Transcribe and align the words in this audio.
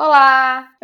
Olá, 0.02 0.39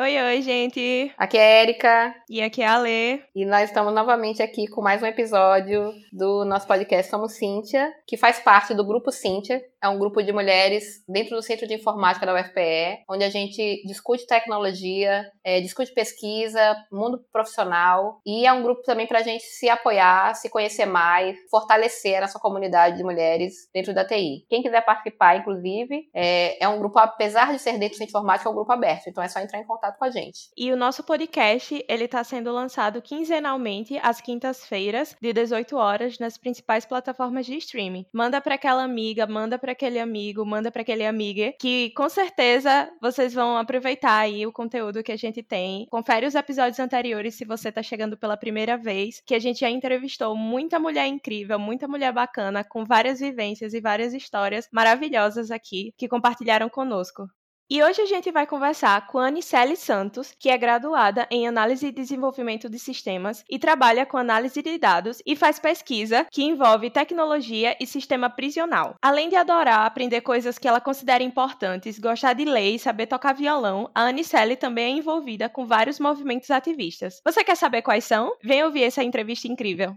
Oi, 0.05 0.21
oi, 0.21 0.41
gente! 0.43 1.11
aqui 1.17 1.35
é 1.35 1.63
Erika 1.63 2.15
E 2.29 2.39
aqui 2.39 2.61
é 2.61 2.67
a 2.67 2.77
Lê. 2.77 3.21
e 3.35 3.43
nós 3.43 3.69
estamos 3.69 3.91
novamente 3.91 4.39
aqui 4.39 4.67
com 4.67 4.79
mais 4.79 5.01
um 5.01 5.05
episódio 5.07 5.91
do 6.13 6.45
nosso 6.45 6.67
podcast 6.67 7.09
Somos 7.09 7.33
Cíntia, 7.33 7.91
que 8.05 8.15
faz 8.15 8.37
parte 8.37 8.75
do 8.75 8.85
Grupo 8.85 9.11
Cíntia. 9.11 9.63
É 9.85 9.87
um 9.87 9.99
grupo 9.99 10.23
de 10.23 10.33
mulheres 10.33 11.03
dentro 11.07 11.35
do 11.35 11.43
Centro 11.43 11.67
de 11.67 11.75
Informática 11.75 12.25
da 12.25 12.33
UFPE, 12.33 13.03
onde 13.07 13.23
a 13.23 13.29
gente 13.29 13.83
discute 13.85 14.25
tecnologia, 14.25 15.29
eh, 15.43 15.61
discute 15.61 15.93
pesquisa, 15.93 16.75
mundo 16.91 17.23
profissional 17.31 18.19
e 18.25 18.47
é 18.47 18.51
um 18.51 18.63
grupo 18.63 18.81
também 18.81 19.05
para 19.05 19.19
a 19.19 19.21
gente 19.21 19.43
se 19.43 19.69
apoiar, 19.69 20.33
se 20.33 20.49
conhecer 20.49 20.87
mais, 20.87 21.37
fortalecer 21.51 22.17
a 22.17 22.21
nossa 22.21 22.39
comunidade 22.39 22.97
de 22.97 23.03
mulheres 23.03 23.69
dentro 23.71 23.93
da 23.93 24.03
TI. 24.03 24.43
Quem 24.49 24.63
quiser 24.63 24.83
participar, 24.83 25.37
inclusive, 25.37 26.09
é, 26.15 26.63
é 26.63 26.67
um 26.67 26.79
grupo, 26.79 26.97
apesar 26.97 27.51
de 27.51 27.59
ser 27.59 27.73
dentro 27.73 27.89
do 27.89 27.97
Centro 27.97 28.05
de 28.07 28.09
Informática, 28.09 28.49
é 28.49 28.51
um 28.51 28.55
grupo 28.55 28.71
aberto, 28.71 29.07
então 29.07 29.23
é 29.23 29.27
só 29.27 29.39
entrar 29.39 29.59
em 29.59 29.67
contato 29.67 29.99
com 29.99 30.05
a 30.05 30.09
gente. 30.09 30.49
E 30.57 30.71
o 30.71 30.75
nosso 30.75 31.03
podcast, 31.03 31.85
ele 31.87 32.07
tá 32.07 32.23
sendo 32.23 32.51
lançado 32.51 33.03
quinzenalmente 33.03 33.99
às 34.01 34.19
quintas-feiras, 34.19 35.15
de 35.21 35.31
18 35.31 35.77
horas, 35.77 36.17
nas 36.17 36.39
principais 36.39 36.87
plataformas 36.87 37.45
de 37.45 37.55
streaming. 37.57 38.07
Manda 38.11 38.41
pra 38.41 38.55
aquela 38.55 38.81
amiga, 38.81 39.27
manda 39.27 39.59
pra 39.59 39.74
aquele 39.75 39.99
amigo, 39.99 40.45
manda 40.45 40.71
pra 40.71 40.81
aquele 40.81 41.05
amiga, 41.05 41.53
que 41.59 41.91
com 41.91 42.09
certeza 42.09 42.89
vocês 43.01 43.33
vão 43.33 43.57
aproveitar 43.57 44.17
aí 44.17 44.47
o 44.47 44.51
conteúdo 44.51 45.03
que 45.03 45.11
a 45.11 45.17
gente 45.17 45.43
tem. 45.43 45.85
Confere 45.91 46.25
os 46.25 46.35
episódios 46.35 46.79
anteriores 46.79 47.35
se 47.35 47.45
você 47.45 47.71
tá 47.71 47.83
chegando 47.83 48.17
pela 48.17 48.37
primeira 48.37 48.77
vez, 48.77 49.21
que 49.25 49.35
a 49.35 49.39
gente 49.39 49.59
já 49.59 49.69
entrevistou 49.69 50.35
muita 50.35 50.79
mulher 50.79 51.07
incrível, 51.07 51.59
muita 51.59 51.87
mulher 51.87 52.11
bacana, 52.13 52.63
com 52.63 52.83
várias 52.85 53.19
vivências 53.19 53.73
e 53.73 53.81
várias 53.81 54.13
histórias 54.13 54.67
maravilhosas 54.71 55.51
aqui, 55.51 55.93
que 55.97 56.07
compartilharam 56.07 56.69
conosco. 56.69 57.27
E 57.67 57.81
hoje 57.81 57.99
a 57.99 58.05
gente 58.05 58.31
vai 58.31 58.45
conversar 58.45 59.07
com 59.07 59.17
a 59.17 59.25
Anicele 59.25 59.75
Santos, 59.75 60.31
que 60.39 60.51
é 60.51 60.57
graduada 60.57 61.27
em 61.31 61.47
Análise 61.47 61.87
e 61.87 61.91
Desenvolvimento 61.91 62.69
de 62.69 62.77
Sistemas 62.77 63.43
e 63.49 63.57
trabalha 63.57 64.05
com 64.05 64.17
análise 64.17 64.61
de 64.61 64.77
dados 64.77 65.19
e 65.25 65.35
faz 65.35 65.57
pesquisa 65.57 66.27
que 66.29 66.43
envolve 66.43 66.91
tecnologia 66.91 67.75
e 67.79 67.87
sistema 67.87 68.29
prisional. 68.29 68.93
Além 69.01 69.29
de 69.29 69.35
adorar 69.35 69.83
aprender 69.83 70.21
coisas 70.21 70.59
que 70.59 70.67
ela 70.67 70.79
considera 70.79 71.23
importantes, 71.23 71.97
gostar 71.97 72.33
de 72.33 72.45
ler 72.45 72.75
e 72.75 72.79
saber 72.79 73.07
tocar 73.07 73.33
violão, 73.33 73.89
a 73.95 74.03
Anicele 74.03 74.55
também 74.55 74.85
é 74.85 74.97
envolvida 74.99 75.49
com 75.49 75.65
vários 75.65 75.99
movimentos 75.99 76.51
ativistas. 76.51 77.19
Você 77.25 77.43
quer 77.43 77.57
saber 77.57 77.81
quais 77.81 78.05
são? 78.05 78.37
Vem 78.43 78.63
ouvir 78.63 78.83
essa 78.83 79.03
entrevista 79.03 79.47
incrível. 79.47 79.95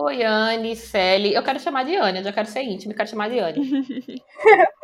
Oi, 0.00 0.22
Anne, 0.22 0.76
Celi. 0.76 1.34
Eu 1.34 1.42
quero 1.42 1.58
chamar 1.58 1.84
de 1.84 1.96
Anne, 1.96 2.18
eu 2.18 2.24
já 2.24 2.32
quero 2.32 2.46
ser 2.46 2.62
íntima, 2.62 2.92
eu 2.92 2.96
quero 2.96 3.10
chamar 3.10 3.28
de 3.28 3.40
Anne. 3.40 4.22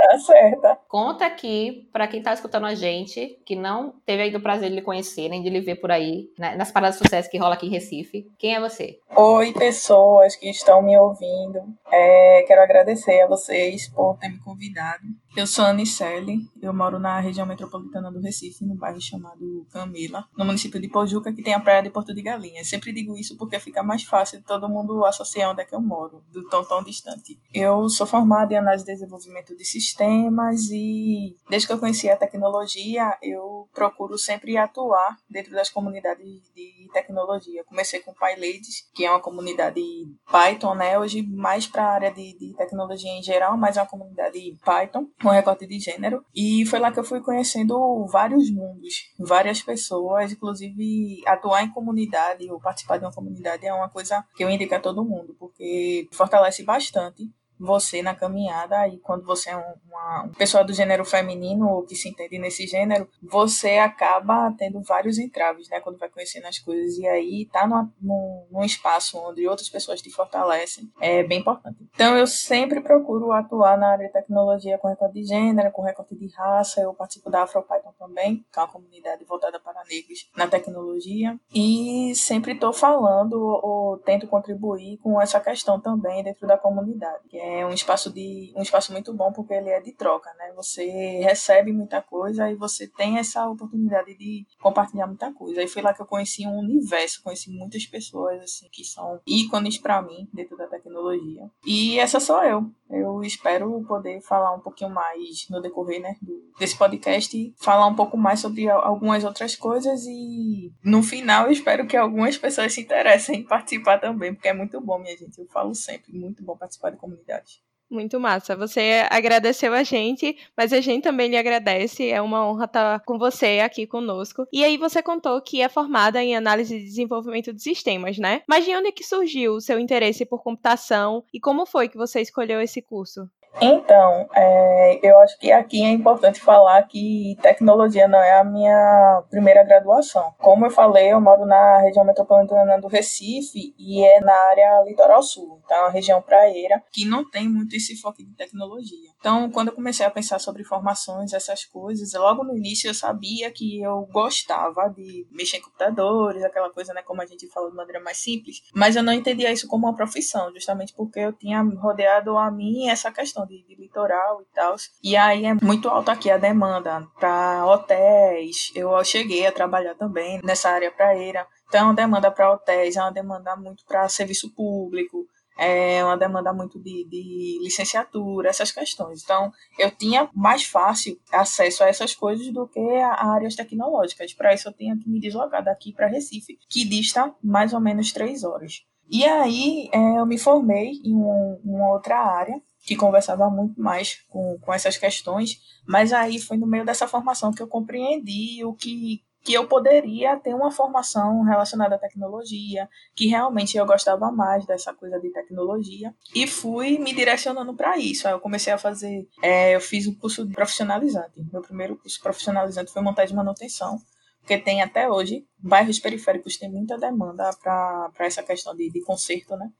Tá 0.05 0.19
certa. 0.19 0.79
Conta 0.87 1.25
aqui, 1.25 1.89
pra 1.91 2.06
quem 2.06 2.23
tá 2.23 2.34
escutando 2.34 2.66
a 2.66 2.75
gente, 2.75 3.38
que 3.47 3.56
não 3.56 3.94
teve 4.05 4.25
ainda 4.25 4.37
o 4.37 4.43
prazer 4.43 4.69
de 4.69 4.75
lhe 4.75 4.83
conhecer, 4.83 5.31
nem 5.31 5.43
de 5.43 5.49
lhe 5.49 5.61
ver 5.61 5.77
por 5.77 5.91
aí, 5.91 6.28
né, 6.38 6.55
nas 6.56 6.71
paradas 6.71 6.99
de 6.99 7.05
sucesso 7.05 7.31
que 7.31 7.38
rola 7.38 7.55
aqui 7.55 7.66
em 7.66 7.71
Recife. 7.71 8.31
Quem 8.38 8.55
é 8.55 8.61
você? 8.61 8.99
Oi, 9.16 9.53
pessoas 9.55 10.37
que 10.37 10.50
estão 10.50 10.83
me 10.83 10.97
ouvindo. 10.99 11.62
É, 11.91 12.44
quero 12.47 12.61
agradecer 12.61 13.22
a 13.22 13.27
vocês 13.27 13.88
por 13.88 14.19
ter 14.19 14.28
me 14.28 14.38
convidado. 14.41 15.05
Eu 15.37 15.49
sou 15.49 15.65
a 15.65 15.71
Anicele, 15.71 16.49
eu 16.62 16.72
moro 16.72 16.97
na 17.00 17.19
região 17.19 17.45
metropolitana 17.45 18.11
do 18.11 18.21
Recife, 18.21 18.65
no 18.65 18.77
bairro 18.77 19.00
chamado 19.00 19.67
Camila, 19.72 20.25
no 20.39 20.45
município 20.45 20.81
de 20.81 20.89
Pojuca, 20.89 21.33
que 21.33 21.43
tem 21.43 21.53
a 21.53 21.59
praia 21.59 21.83
de 21.83 21.91
Porto 21.91 22.15
de 22.15 22.22
Galinhas. 22.22 22.69
Sempre 22.69 22.93
digo 22.93 23.19
isso 23.19 23.37
porque 23.37 23.59
fica 23.59 23.83
mais 23.83 24.05
fácil 24.05 24.39
de 24.39 24.44
todo 24.44 24.69
mundo 24.69 25.05
associar 25.05 25.50
onde 25.50 25.62
é 25.62 25.65
que 25.65 25.75
eu 25.75 25.81
moro, 25.81 26.23
do 26.33 26.49
tão 26.49 26.65
tão 26.65 26.84
distante. 26.84 27.37
Eu 27.53 27.89
sou 27.89 28.06
formada 28.06 28.55
em 28.55 28.59
análise 28.59 28.84
de 28.84 28.93
desenvolvimento 28.93 29.56
de 29.56 29.65
sistemas 29.65 30.71
e 30.71 31.37
desde 31.50 31.67
que 31.67 31.73
eu 31.73 31.81
conheci 31.81 32.09
a 32.09 32.17
tecnologia, 32.17 33.19
eu 33.21 33.69
procuro 33.75 34.17
sempre 34.17 34.56
atuar 34.56 35.17
dentro 35.28 35.50
das 35.50 35.69
comunidades 35.69 36.25
de 36.55 36.89
tecnologia. 36.93 37.65
Comecei 37.65 37.99
com 37.99 38.15
PyLadies, 38.15 38.89
que 38.94 39.05
é 39.05 39.11
uma 39.11 39.21
comunidade 39.21 39.83
Python, 40.31 40.77
né? 40.77 40.97
Hoje 40.97 41.23
mais 41.23 41.67
para 41.67 41.84
a 41.84 41.93
área 41.93 42.12
de, 42.12 42.39
de 42.39 42.55
tecnologia 42.56 43.11
em 43.11 43.23
geral, 43.23 43.56
mas 43.56 43.77
é 43.77 43.81
uma 43.81 43.89
comunidade 43.89 44.56
Python, 44.65 45.09
com 45.25 45.31
recorte 45.31 45.67
de 45.67 45.81
gênero. 45.81 46.23
E 46.35 46.67
foi 46.67 46.79
lá 46.79 46.93
que 46.93 47.01
eu 47.01 47.05
fui 47.05 47.21
conhecendo 47.21 48.07
vários 48.07 48.51
mundos, 48.51 49.11
várias 49.19 49.62
pessoas, 49.62 50.33
inclusive 50.33 51.23
atuar 51.27 51.65
em 51.65 51.71
comunidade 51.71 52.51
ou 52.51 52.61
participar 52.61 52.99
de 52.99 53.07
uma 53.07 53.12
comunidade 53.12 53.67
é 53.67 53.73
uma 53.73 53.89
coisa 53.89 54.23
que 54.37 54.45
eu 54.45 54.51
indico 54.51 54.75
a 54.75 54.81
todo 54.81 55.05
mundo, 55.05 55.35
porque 55.39 56.07
fortalece 56.12 56.62
bastante 56.62 57.33
você 57.59 58.03
na 58.03 58.15
caminhada 58.15 58.87
e 58.88 58.98
quando 58.98 59.25
você 59.25 59.50
é 59.50 59.56
um- 59.56 59.75
uma 59.88 60.28
pessoa 60.37 60.65
do 60.65 60.72
gênero 60.72 61.04
feminino 61.04 61.69
ou 61.69 61.82
que 61.84 61.94
se 61.94 62.09
entende 62.09 62.38
nesse 62.38 62.66
gênero, 62.66 63.09
você 63.22 63.78
acaba 63.78 64.53
tendo 64.59 64.82
vários 64.82 65.19
entraves, 65.19 65.69
né? 65.69 65.81
Quando 65.81 65.98
vai 65.98 66.09
conhecendo 66.09 66.47
as 66.47 66.59
coisas 66.59 66.98
e 66.98 67.06
aí 67.06 67.48
tá 67.53 67.66
numa- 67.66 67.93
num, 68.00 68.47
num 68.50 68.64
espaço 68.64 69.19
onde 69.19 69.47
outras 69.47 69.69
pessoas 69.69 70.03
te 70.03 70.10
fortalecem 70.10 70.91
é 71.00 71.22
bem 71.22 71.41
importante. 71.41 71.76
Então 71.94 72.16
eu 72.16 72.26
sempre 72.26 72.81
procuro 72.81 73.31
atuar 73.32 73.78
na 73.78 73.88
área 73.93 74.06
de 74.06 74.12
tecnologia 74.12 74.78
com 74.78 74.88
recorte 74.88 75.14
de 75.14 75.25
gênero, 75.25 75.70
com 75.70 75.82
recorte 75.82 76.14
de 76.16 76.26
raça. 76.34 76.81
Eu 76.81 76.93
participo 76.94 77.31
da 77.31 77.43
AfroPython 77.44 77.93
também, 77.98 78.44
que 78.53 78.59
é 78.59 78.62
uma 78.62 78.69
comunidade 78.69 79.25
voltada 79.25 79.60
para 79.60 79.82
negros 79.84 80.28
na 80.37 80.47
tecnologia 80.48 81.38
e 81.54 82.12
sempre 82.16 82.53
estou 82.53 82.72
falando 82.72 83.34
ou, 83.34 83.60
ou 83.93 83.98
tento 83.98 84.26
contribuir 84.26 84.98
com 84.98 85.20
essa 85.20 85.38
questão 85.41 85.81
também 85.81 86.22
dentro 86.25 86.47
da 86.47 86.59
comunidade, 86.59 87.20
que 87.28 87.38
é 87.38 87.44
um 87.66 87.72
espaço 87.72 88.12
de 88.12 88.53
um 88.56 88.62
espaço 88.62 88.93
muito 88.93 89.12
bom 89.12 89.32
porque 89.32 89.55
ele 89.55 89.71
é 89.71 89.81
de 89.81 89.93
troca, 89.93 90.32
né? 90.34 90.53
Você 90.55 90.84
recebe 91.21 91.72
muita 91.72 92.00
coisa 92.00 92.50
e 92.50 92.55
você 92.55 92.87
tem 92.87 93.19
essa 93.19 93.49
oportunidade 93.49 94.16
de 94.16 94.47
compartilhar 94.60 95.06
muita 95.06 95.32
coisa. 95.32 95.62
E 95.62 95.69
foi 95.69 95.82
lá 95.82 95.93
que 95.93 96.03
eu 96.03 96.06
conheci 96.06 96.47
um 96.47 96.59
universo, 96.59 97.22
conheci 97.22 97.50
muitas 97.50 97.84
pessoas 97.87 98.43
assim 98.43 98.69
que 98.71 98.84
são 98.84 99.21
ícones 99.27 99.78
para 99.78 100.03
mim 100.03 100.28
dentro 100.32 100.56
da 100.56 100.66
tecnologia. 100.66 101.50
E 101.66 101.99
essa 101.99 102.21
sou 102.21 102.43
eu. 102.43 102.71
Eu 102.91 103.22
espero 103.22 103.83
poder 103.89 104.21
falar 104.21 104.55
um 104.55 104.61
pouquinho 104.61 104.91
mais 104.91 105.49
no 105.50 105.61
decorrer, 105.61 106.00
né, 106.03 106.17
desse 106.59 106.77
podcast 106.77 107.37
e 107.37 107.55
falar 107.56 107.87
um 107.87 107.95
pouco 107.95 108.17
mais 108.17 108.41
sobre 108.41 108.69
al- 108.69 108.84
algumas 108.84 109.25
outras 109.25 109.56
coisas 109.56 110.05
e 110.06 110.71
no 110.84 111.03
final 111.03 111.47
eu 111.47 111.53
espero 111.53 111.87
que 111.87 111.97
algumas 111.97 112.37
pessoas 112.37 112.73
se 112.75 112.83
interessem 112.83 113.41
em 113.41 113.44
participar 113.44 113.99
também, 113.99 114.34
porque 114.34 114.49
é 114.49 114.53
muito 114.53 114.81
bom, 114.81 114.99
minha 114.99 115.17
gente. 115.17 115.39
Eu 115.39 115.47
falo 115.49 115.75
sempre, 115.75 116.12
muito 116.12 116.44
bom 116.44 116.56
participar 116.56 116.91
de 116.91 116.99
comunidade. 116.99 117.62
Muito 117.94 118.19
massa. 118.19 118.56
Você 118.56 119.06
agradeceu 119.09 119.72
a 119.72 119.84
gente, 119.84 120.37
mas 120.56 120.72
a 120.72 120.81
gente 120.81 121.05
também 121.05 121.28
lhe 121.28 121.37
agradece. 121.37 122.10
É 122.10 122.21
uma 122.21 122.44
honra 122.44 122.65
estar 122.65 123.00
com 123.05 123.16
você 123.16 123.60
aqui 123.65 123.87
conosco. 123.87 124.49
E 124.53 124.65
aí 124.65 124.77
você 124.77 125.00
contou 125.00 125.41
que 125.41 125.62
é 125.62 125.69
formada 125.69 126.21
em 126.21 126.34
análise 126.34 126.77
de 126.77 126.84
desenvolvimento 126.84 127.53
de 127.53 127.62
sistemas, 127.62 128.19
né? 128.19 128.43
Mas 128.49 128.65
de 128.65 128.75
onde 128.75 128.88
é 128.88 128.93
que 128.93 129.05
surgiu 129.05 129.55
o 129.55 129.60
seu 129.60 129.78
interesse 129.78 130.27
por 130.27 130.43
computação 130.43 131.23
e 131.32 131.38
como 131.38 131.64
foi 131.64 131.88
que 131.88 131.96
você 131.96 132.20
escolheu 132.20 132.61
esse 132.61 132.82
curso? 132.82 133.31
Então, 133.61 134.29
é, 134.35 135.01
eu 135.03 135.19
acho 135.21 135.39
que 135.39 135.53
aqui 135.53 135.83
é 135.83 135.91
importante 135.91 136.41
falar 136.41 136.83
que 136.83 137.37
tecnologia 137.41 138.09
não 138.09 138.19
é 138.19 138.39
a 138.39 138.45
minha 138.45 139.23
primeira 139.31 139.62
graduação. 139.62 140.35
Como 140.39 140.67
eu 140.67 140.71
falei, 140.71 141.12
eu 141.12 141.21
moro 141.21 141.47
na 141.47 141.79
região 141.79 142.05
metropolitana 142.05 142.81
do 142.81 142.89
Recife 142.89 143.75
e 143.79 144.05
é 144.05 144.21
na 144.21 144.33
área 144.33 144.83
litoral 144.83 145.23
sul, 145.23 145.61
então 145.65 145.77
é 145.77 145.81
uma 145.83 145.91
região 145.91 146.21
praieira 146.21 146.83
que 146.93 147.05
não 147.05 147.29
tem 147.29 147.49
muito 147.49 147.77
esse 147.77 147.97
foco 147.97 148.19
de 148.19 148.35
tecnologia. 148.35 149.11
Então, 149.19 149.51
quando 149.51 149.69
eu 149.69 149.75
comecei 149.75 150.05
a 150.05 150.11
pensar 150.11 150.39
sobre 150.39 150.65
formações, 150.65 151.33
essas 151.33 151.65
coisas, 151.65 152.12
logo 152.15 152.43
no 152.45 152.56
início 152.56 152.89
eu 152.89 152.95
sabia 152.95 153.51
que 153.51 153.81
eu 153.81 154.06
gostava 154.12 154.89
de 154.89 155.27
mexer 155.31 155.59
em 155.59 155.62
computadores, 155.62 156.43
aquela 156.43 156.71
coisa, 156.71 156.93
né, 156.93 157.03
como 157.03 157.23
a 157.23 157.27
gente 157.27 157.47
fala 157.49 157.71
de 157.71 157.77
maneira 157.77 158.01
mais 158.01 158.19
simples, 158.19 158.62
mas 158.75 158.97
eu 158.97 159.03
não 159.03 159.12
entendia 159.12 159.53
isso 159.53 159.69
como 159.69 159.87
uma 159.87 159.95
profissão, 159.95 160.53
justamente 160.53 160.93
porque 160.93 161.21
eu 161.21 161.33
tinha 161.33 161.62
rodeado 161.62 162.37
a 162.37 162.51
mim 162.51 162.89
essa 162.89 163.11
questão 163.12 163.44
de, 163.46 163.64
de 163.67 163.75
litoral 163.75 164.43
e 164.43 164.46
tal. 164.55 164.76
E 165.02 165.17
aí 165.17 165.44
é 165.44 165.55
muito 165.55 165.88
alta 165.88 166.12
aqui 166.12 166.31
a 166.31 166.37
demanda 166.37 167.06
para 167.19 167.67
hotéis. 167.67 168.73
Eu 168.75 169.02
cheguei 169.05 169.46
a 169.46 169.52
trabalhar 169.52 169.94
também 169.94 170.41
nessa 170.43 170.70
área 170.70 170.91
praeira. 170.91 171.46
Então, 171.69 171.91
é 171.91 171.94
demanda 171.94 172.31
para 172.31 172.52
hotéis, 172.52 172.96
é 172.96 173.00
uma 173.00 173.11
demanda 173.11 173.56
muito 173.56 173.85
para 173.85 174.08
serviço 174.08 174.55
público, 174.55 175.26
é 175.58 176.05
uma 176.05 176.17
demanda 176.17 176.52
muito 176.52 176.79
de, 176.81 177.05
de 177.08 177.58
licenciatura, 177.62 178.49
essas 178.49 178.73
questões. 178.73 179.23
Então, 179.23 179.52
eu 179.79 179.91
tinha 179.91 180.29
mais 180.35 180.64
fácil 180.64 181.19
acesso 181.32 181.85
a 181.85 181.88
essas 181.88 182.14
coisas 182.14 182.52
do 182.52 182.67
que 182.67 182.81
a 182.81 183.32
áreas 183.32 183.55
tecnológicas. 183.55 184.32
Para 184.35 184.55
isso, 184.55 184.69
eu 184.69 184.73
tinha 184.73 184.96
que 184.96 185.08
me 185.08 185.20
deslocar 185.20 185.64
daqui 185.64 185.93
para 185.93 186.08
Recife, 186.08 186.58
que 186.69 186.85
dista 186.85 187.32
mais 187.43 187.73
ou 187.73 187.81
menos 187.81 188.12
três 188.12 188.44
horas. 188.44 188.85
E 189.08 189.25
aí, 189.25 189.88
é, 189.93 190.19
eu 190.19 190.26
me 190.26 190.38
formei 190.38 190.93
em 191.05 191.14
um, 191.14 191.61
uma 191.64 191.93
outra 191.93 192.19
área, 192.19 192.61
que 192.84 192.96
conversava 192.96 193.48
muito 193.50 193.81
mais 193.81 194.22
com, 194.28 194.58
com 194.60 194.72
essas 194.72 194.96
questões, 194.96 195.60
mas 195.86 196.12
aí 196.12 196.38
foi 196.38 196.56
no 196.56 196.66
meio 196.66 196.84
dessa 196.84 197.08
formação 197.08 197.52
que 197.52 197.62
eu 197.62 197.69
compreendi 197.69 198.64
o 198.64 198.75
que 198.75 199.22
que 199.44 199.52
eu 199.52 199.69
poderia 199.69 200.38
ter 200.38 200.54
uma 200.54 200.70
formação 200.70 201.42
relacionada 201.42 201.96
à 201.96 201.98
tecnologia, 201.98 202.88
que 203.14 203.26
realmente 203.26 203.76
eu 203.76 203.84
gostava 203.84 204.32
mais 204.32 204.64
dessa 204.64 204.94
coisa 204.94 205.20
de 205.20 205.31
tecnologia, 205.31 206.14
e 206.34 206.46
fui 206.46 206.98
me 206.98 207.12
direcionando 207.12 207.75
para 207.75 207.98
isso. 207.98 208.26
Aí 208.26 208.32
eu 208.32 208.40
comecei 208.40 208.72
a 208.72 208.78
fazer, 208.78 209.28
é, 209.42 209.76
eu 209.76 209.82
fiz 209.82 210.06
um 210.06 210.14
curso 210.14 210.48
profissionalizante. 210.48 211.44
Meu 211.52 211.60
primeiro 211.60 211.94
curso 211.94 212.19
profissionalizante 212.22 212.90
foi 212.90 213.02
montagem 213.02 213.32
de 213.32 213.36
manutenção, 213.36 213.98
porque 214.40 214.56
tem 214.56 214.81
até 214.81 215.10
hoje, 215.10 215.46
bairros 215.58 215.98
periféricos 215.98 216.56
têm 216.56 216.70
muita 216.70 216.96
demanda 216.96 217.50
para 217.62 218.10
essa 218.20 218.42
questão 218.42 218.75
de, 218.75 218.90
de 218.90 219.02
conserto, 219.02 219.56
né? 219.56 219.70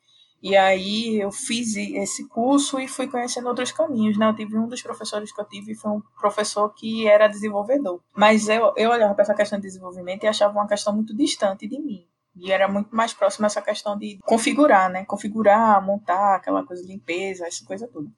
E 0.44 0.55
aí 0.58 1.20
eu 1.20 1.32
fiz 1.32 1.75
esse 1.75 2.29
curso 2.29 2.79
e 2.79 2.87
fui 2.87 3.08
conhecendo 3.08 3.49
outros 3.49 3.73
caminhos, 3.73 4.19
né? 4.19 4.29
Eu 4.29 4.37
tive 4.37 4.58
um 4.58 4.69
dos 4.69 4.82
professores 4.82 5.32
que 5.32 5.41
eu 5.41 5.44
tive, 5.46 5.75
foi 5.75 5.91
um 5.93 6.02
professor 6.20 6.69
que 6.75 7.08
era 7.08 7.26
desenvolvedor. 7.29 7.99
Mas 8.14 8.46
eu, 8.46 8.75
eu 8.76 8.91
olhava 8.91 9.14
para 9.14 9.23
essa 9.23 9.35
questão 9.35 9.58
de 9.58 9.67
desenvolvimento 9.67 10.23
e 10.23 10.26
achava 10.26 10.52
uma 10.52 10.69
questão 10.69 10.94
muito 10.94 11.17
distante 11.17 11.67
de 11.67 11.81
mim. 11.81 12.06
E 12.37 12.52
era 12.52 12.69
muito 12.69 12.94
mais 12.94 13.14
próximo 13.14 13.46
essa 13.46 13.62
questão 13.62 13.96
de 13.96 14.19
configurar, 14.23 14.91
né? 14.91 15.06
Configurar, 15.06 15.82
montar, 15.82 16.35
aquela 16.35 16.62
coisa 16.62 16.82
de 16.82 16.88
limpeza, 16.88 17.47
essa 17.47 17.64
coisa 17.64 17.88
toda. 17.88 18.11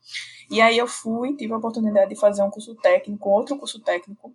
E 0.51 0.61
aí 0.61 0.77
eu 0.77 0.89
fui, 0.89 1.37
tive 1.37 1.53
a 1.53 1.59
oportunidade 1.59 2.09
de 2.09 2.19
fazer 2.19 2.43
um 2.43 2.51
curso 2.51 2.75
técnico, 2.75 3.31
outro 3.31 3.57
curso 3.57 3.81
técnico, 3.81 4.35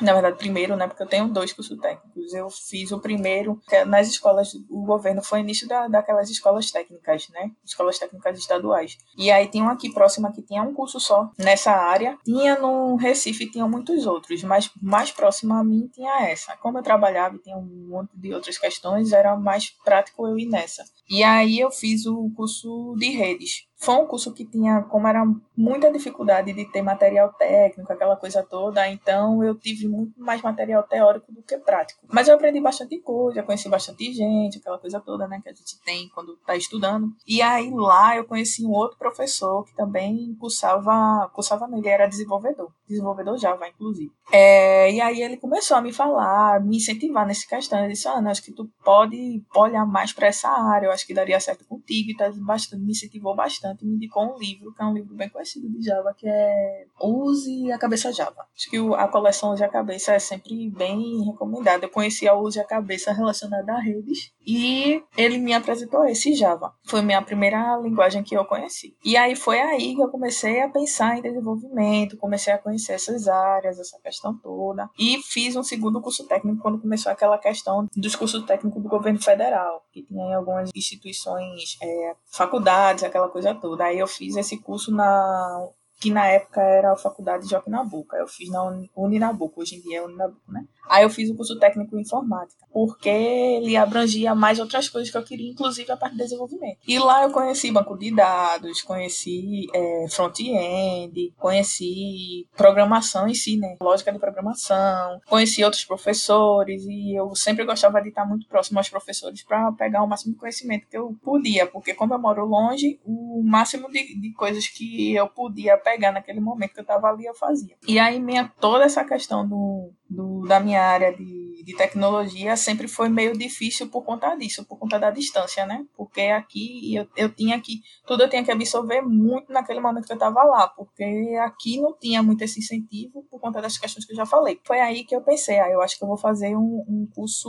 na 0.00 0.12
verdade, 0.12 0.36
primeiro, 0.36 0.76
né, 0.76 0.86
porque 0.86 1.02
eu 1.02 1.08
tenho 1.08 1.28
dois 1.28 1.52
cursos 1.52 1.78
técnicos. 1.78 2.32
Eu 2.32 2.48
fiz 2.50 2.90
o 2.92 3.00
primeiro 3.00 3.60
é 3.70 3.84
nas 3.84 4.08
escolas, 4.08 4.52
o 4.68 4.84
governo 4.84 5.22
foi 5.22 5.40
início 5.40 5.68
da, 5.68 5.88
daquelas 5.88 6.30
escolas 6.30 6.70
técnicas, 6.70 7.28
né, 7.30 7.50
escolas 7.64 7.98
técnicas 7.98 8.38
estaduais. 8.38 8.96
E 9.16 9.30
aí 9.30 9.46
tinha 9.48 9.64
um 9.64 9.68
aqui 9.68 9.92
próximo 9.92 10.32
que 10.32 10.42
tinha 10.42 10.62
um 10.62 10.74
curso 10.74 10.98
só 10.98 11.30
nessa 11.38 11.72
área. 11.72 12.18
Tinha 12.24 12.58
no 12.58 12.96
Recife, 12.96 13.50
tinha 13.50 13.66
muitos 13.66 14.06
outros, 14.06 14.42
mas 14.42 14.70
mais 14.80 15.10
próximo 15.10 15.54
a 15.54 15.62
mim 15.62 15.88
tinha 15.92 16.28
essa. 16.28 16.56
Como 16.56 16.78
eu 16.78 16.82
trabalhava 16.82 17.36
e 17.36 17.40
tinha 17.40 17.56
um 17.56 17.88
monte 17.88 18.10
de 18.16 18.34
outras 18.34 18.58
questões, 18.58 19.12
era 19.12 19.36
mais 19.36 19.70
prático 19.84 20.26
eu 20.26 20.38
ir 20.38 20.46
nessa. 20.46 20.84
E 21.08 21.22
aí 21.22 21.60
eu 21.60 21.70
fiz 21.70 22.06
o 22.06 22.30
curso 22.34 22.94
de 22.98 23.10
redes. 23.10 23.66
Foi 23.84 23.96
um 23.96 24.06
curso 24.06 24.32
que 24.32 24.46
tinha, 24.46 24.80
como 24.84 25.06
era 25.06 25.22
muita 25.54 25.92
dificuldade 25.92 26.54
de 26.54 26.64
ter 26.72 26.80
material 26.80 27.30
técnico, 27.34 27.92
aquela 27.92 28.16
coisa 28.16 28.42
toda, 28.42 28.88
então 28.88 29.44
eu 29.44 29.54
tive 29.54 29.86
muito 29.86 30.18
mais 30.18 30.40
material 30.40 30.82
teórico 30.84 31.30
do 31.30 31.42
que 31.42 31.58
prático. 31.58 32.00
Mas 32.10 32.26
eu 32.26 32.34
aprendi 32.34 32.62
bastante 32.62 32.98
coisa, 33.00 33.42
conheci 33.42 33.68
bastante 33.68 34.10
gente, 34.10 34.56
aquela 34.56 34.78
coisa 34.78 35.00
toda, 35.00 35.28
né, 35.28 35.38
que 35.42 35.50
a 35.50 35.52
gente 35.52 35.78
tem 35.84 36.08
quando 36.14 36.32
está 36.32 36.56
estudando. 36.56 37.08
E 37.26 37.42
aí 37.42 37.70
lá 37.74 38.16
eu 38.16 38.24
conheci 38.24 38.64
um 38.64 38.70
outro 38.70 38.96
professor 38.96 39.64
que 39.66 39.76
também 39.76 40.34
cursava, 40.40 41.30
cursava 41.34 41.68
nele, 41.68 41.88
era 41.88 42.06
desenvolvedor, 42.06 42.72
desenvolvedor 42.88 43.36
Java, 43.36 43.68
inclusive. 43.68 44.10
É, 44.32 44.90
e 44.90 44.98
aí 44.98 45.20
ele 45.20 45.36
começou 45.36 45.76
a 45.76 45.82
me 45.82 45.92
falar, 45.92 46.58
me 46.64 46.78
incentivar 46.78 47.26
nesse 47.26 47.46
questão. 47.46 47.80
Ele 47.80 47.92
disse, 47.92 48.08
Ana, 48.08 48.30
acho 48.30 48.42
que 48.42 48.52
tu 48.52 48.66
pode 48.82 49.44
olhar 49.54 49.84
mais 49.84 50.10
para 50.10 50.28
essa 50.28 50.48
área, 50.48 50.86
eu 50.86 50.90
acho 50.90 51.06
que 51.06 51.12
daria 51.12 51.38
certo 51.38 51.66
contigo, 51.66 52.12
e 52.12 52.16
tá 52.16 52.32
bastante, 52.34 52.82
me 52.82 52.92
incentivou 52.92 53.36
bastante 53.36 53.73
me 53.82 53.94
indicou 53.94 54.34
um 54.34 54.38
livro, 54.38 54.72
que 54.74 54.82
é 54.82 54.84
um 54.84 54.94
livro 54.94 55.14
bem 55.14 55.28
conhecido 55.28 55.68
de 55.68 55.82
Java, 55.82 56.14
que 56.16 56.26
é 56.28 56.86
Use 57.00 57.72
a 57.72 57.78
Cabeça 57.78 58.12
Java. 58.12 58.46
Acho 58.54 58.70
que 58.70 58.76
a 58.76 59.08
coleção 59.08 59.52
Use 59.52 59.64
a 59.64 59.68
Cabeça 59.68 60.12
é 60.12 60.18
sempre 60.18 60.70
bem 60.70 61.24
recomendada. 61.24 61.84
Eu 61.84 61.90
conheci 61.90 62.28
a 62.28 62.34
Use 62.34 62.60
a 62.60 62.64
Cabeça 62.64 63.12
relacionada 63.12 63.72
a 63.72 63.80
redes 63.80 64.32
e 64.46 65.02
ele 65.16 65.38
me 65.38 65.52
apresentou 65.52 66.04
esse 66.04 66.34
Java. 66.34 66.72
Foi 66.84 67.02
minha 67.02 67.22
primeira 67.22 67.76
linguagem 67.78 68.22
que 68.22 68.36
eu 68.36 68.44
conheci. 68.44 68.96
E 69.04 69.16
aí 69.16 69.34
foi 69.34 69.60
aí 69.60 69.94
que 69.94 70.02
eu 70.02 70.08
comecei 70.08 70.60
a 70.60 70.68
pensar 70.68 71.18
em 71.18 71.22
desenvolvimento, 71.22 72.16
comecei 72.16 72.52
a 72.52 72.58
conhecer 72.58 72.92
essas 72.92 73.28
áreas, 73.28 73.78
essa 73.78 73.98
questão 74.00 74.36
toda. 74.36 74.88
E 74.98 75.18
fiz 75.22 75.56
um 75.56 75.62
segundo 75.62 76.00
curso 76.00 76.26
técnico 76.26 76.60
quando 76.60 76.80
começou 76.80 77.10
aquela 77.10 77.38
questão 77.38 77.86
dos 77.96 78.16
cursos 78.16 78.44
técnicos 78.44 78.82
do 78.82 78.88
governo 78.88 79.22
federal, 79.22 79.84
que 79.92 80.02
tinha 80.02 80.36
algumas 80.36 80.70
instituições, 80.74 81.76
é, 81.82 82.14
faculdades, 82.26 83.04
aquela 83.04 83.28
coisa 83.28 83.53
toda. 83.54 83.84
Aí 83.84 83.98
eu 83.98 84.06
fiz 84.06 84.36
esse 84.36 84.58
curso 84.58 84.92
na 84.92 85.68
que 86.04 86.10
na 86.10 86.26
época 86.26 86.60
era 86.60 86.92
a 86.92 86.96
faculdade 86.96 87.44
de 87.44 87.50
Joaquim 87.50 87.70
Nabuco. 87.70 88.14
Eu 88.14 88.28
fiz 88.28 88.50
na 88.50 88.62
Uninabuco, 88.94 89.62
hoje 89.62 89.76
em 89.76 89.80
dia 89.80 90.00
é 90.00 90.02
Uninabuco, 90.02 90.52
né? 90.52 90.66
Aí 90.86 91.02
eu 91.02 91.08
fiz 91.08 91.30
o 91.30 91.34
curso 91.34 91.58
técnico 91.58 91.96
em 91.96 92.02
informática, 92.02 92.66
porque 92.70 93.08
ele 93.08 93.74
abrangia 93.74 94.34
mais 94.34 94.60
outras 94.60 94.86
coisas 94.86 95.10
que 95.10 95.16
eu 95.16 95.24
queria, 95.24 95.50
inclusive 95.50 95.90
a 95.90 95.96
parte 95.96 96.12
de 96.12 96.22
desenvolvimento. 96.22 96.76
E 96.86 96.98
lá 96.98 97.22
eu 97.22 97.30
conheci 97.30 97.72
banco 97.72 97.96
de 97.96 98.14
dados, 98.14 98.82
conheci 98.82 99.66
é, 99.72 100.06
front-end, 100.10 101.32
conheci 101.38 102.46
programação 102.54 103.26
em 103.26 103.32
si, 103.32 103.56
né? 103.56 103.78
Lógica 103.80 104.12
de 104.12 104.18
programação, 104.18 105.18
conheci 105.26 105.64
outros 105.64 105.86
professores 105.86 106.84
e 106.84 107.18
eu 107.18 107.34
sempre 107.34 107.64
gostava 107.64 108.02
de 108.02 108.10
estar 108.10 108.26
muito 108.26 108.46
próximo 108.46 108.78
aos 108.78 108.90
professores 108.90 109.42
para 109.42 109.72
pegar 109.72 110.02
o 110.02 110.06
máximo 110.06 110.34
de 110.34 110.38
conhecimento 110.38 110.86
que 110.86 110.98
eu 110.98 111.16
podia, 111.24 111.66
porque 111.66 111.94
como 111.94 112.12
eu 112.12 112.18
moro 112.18 112.44
longe, 112.44 113.00
o 113.06 113.42
máximo 113.42 113.90
de, 113.90 114.20
de 114.20 114.34
coisas 114.34 114.68
que 114.68 115.14
eu 115.14 115.28
podia 115.28 115.78
pegar 115.78 115.93
naquele 116.12 116.40
momento 116.40 116.74
que 116.74 116.80
eu 116.80 116.82
estava 116.82 117.08
ali 117.08 117.24
eu 117.24 117.34
fazia. 117.34 117.76
E 117.86 117.98
aí 117.98 118.20
minha 118.20 118.50
toda 118.60 118.84
essa 118.84 119.04
questão 119.04 119.46
do 119.46 119.92
do, 120.08 120.46
da 120.46 120.60
minha 120.60 120.82
área 120.82 121.12
de, 121.12 121.43
de 121.64 121.76
tecnologia 121.76 122.56
sempre 122.56 122.86
foi 122.86 123.08
meio 123.08 123.32
difícil 123.36 123.88
por 123.88 124.04
conta 124.04 124.34
disso, 124.36 124.64
por 124.66 124.78
conta 124.78 124.98
da 124.98 125.10
distância, 125.10 125.64
né? 125.66 125.84
Porque 125.96 126.20
aqui 126.20 126.94
eu, 126.94 127.06
eu 127.16 127.28
tinha 127.34 127.60
que, 127.60 127.80
tudo 128.06 128.22
eu 128.22 128.28
tinha 128.28 128.44
que 128.44 128.50
absorver 128.50 129.00
muito 129.00 129.52
naquele 129.52 129.80
momento 129.80 130.06
que 130.06 130.12
eu 130.12 130.16
estava 130.16 130.42
lá, 130.44 130.68
porque 130.68 131.04
aqui 131.42 131.80
não 131.80 131.96
tinha 131.96 132.22
muito 132.22 132.42
esse 132.42 132.60
incentivo 132.60 133.24
por 133.30 133.40
conta 133.40 133.60
das 133.60 133.78
questões 133.78 134.04
que 134.04 134.12
eu 134.12 134.16
já 134.16 134.26
falei. 134.26 134.60
Foi 134.64 134.78
aí 134.80 135.04
que 135.04 135.16
eu 135.16 135.22
pensei, 135.22 135.58
ah, 135.58 135.70
eu 135.70 135.80
acho 135.80 135.96
que 135.96 136.04
eu 136.04 136.08
vou 136.08 136.18
fazer 136.18 136.54
um, 136.56 136.84
um 136.88 137.08
curso, 137.14 137.48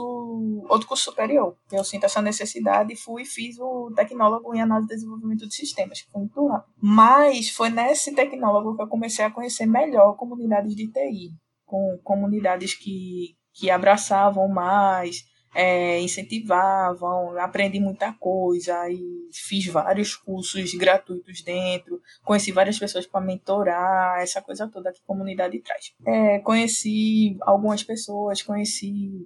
outro 0.69 0.87
curso 0.87 1.03
superior. 1.03 1.55
Eu 1.71 1.83
sinto 1.83 2.05
essa 2.05 2.21
necessidade 2.21 2.93
e 2.93 2.97
fui 2.97 3.23
e 3.23 3.25
fiz 3.25 3.59
o 3.59 3.91
tecnólogo 3.95 4.55
em 4.55 4.61
análise 4.61 4.91
e 4.91 4.95
desenvolvimento 4.95 5.47
de 5.47 5.53
sistemas, 5.53 6.01
que 6.01 6.11
foi 6.11 6.21
muito 6.21 6.47
rápido. 6.47 6.73
Mas 6.81 7.49
foi 7.49 7.69
nesse 7.69 8.13
tecnólogo 8.13 8.75
que 8.75 8.83
eu 8.83 8.87
comecei 8.87 9.25
a 9.25 9.31
conhecer 9.31 9.65
melhor 9.65 10.15
comunidades 10.15 10.75
de 10.75 10.91
TI 10.91 11.33
com 11.65 11.99
comunidades 12.03 12.73
que, 12.75 13.35
que 13.55 13.69
abraçavam 13.69 14.47
mais, 14.47 15.25
é, 15.55 16.01
incentivavam, 16.01 17.39
aprendi 17.39 17.79
muita 17.79 18.11
coisa 18.11 18.89
e 18.89 19.29
fiz 19.31 19.65
vários 19.67 20.13
cursos 20.13 20.73
gratuitos 20.73 21.41
dentro, 21.41 22.01
conheci 22.23 22.51
várias 22.51 22.77
pessoas 22.77 23.07
para 23.07 23.21
mentorar, 23.21 24.19
essa 24.19 24.41
coisa 24.41 24.67
toda 24.67 24.91
que 24.91 24.99
a 24.99 25.07
comunidade 25.07 25.57
traz. 25.61 25.93
É, 26.05 26.39
conheci 26.39 27.37
algumas 27.41 27.81
pessoas, 27.81 28.41
conheci, 28.41 29.25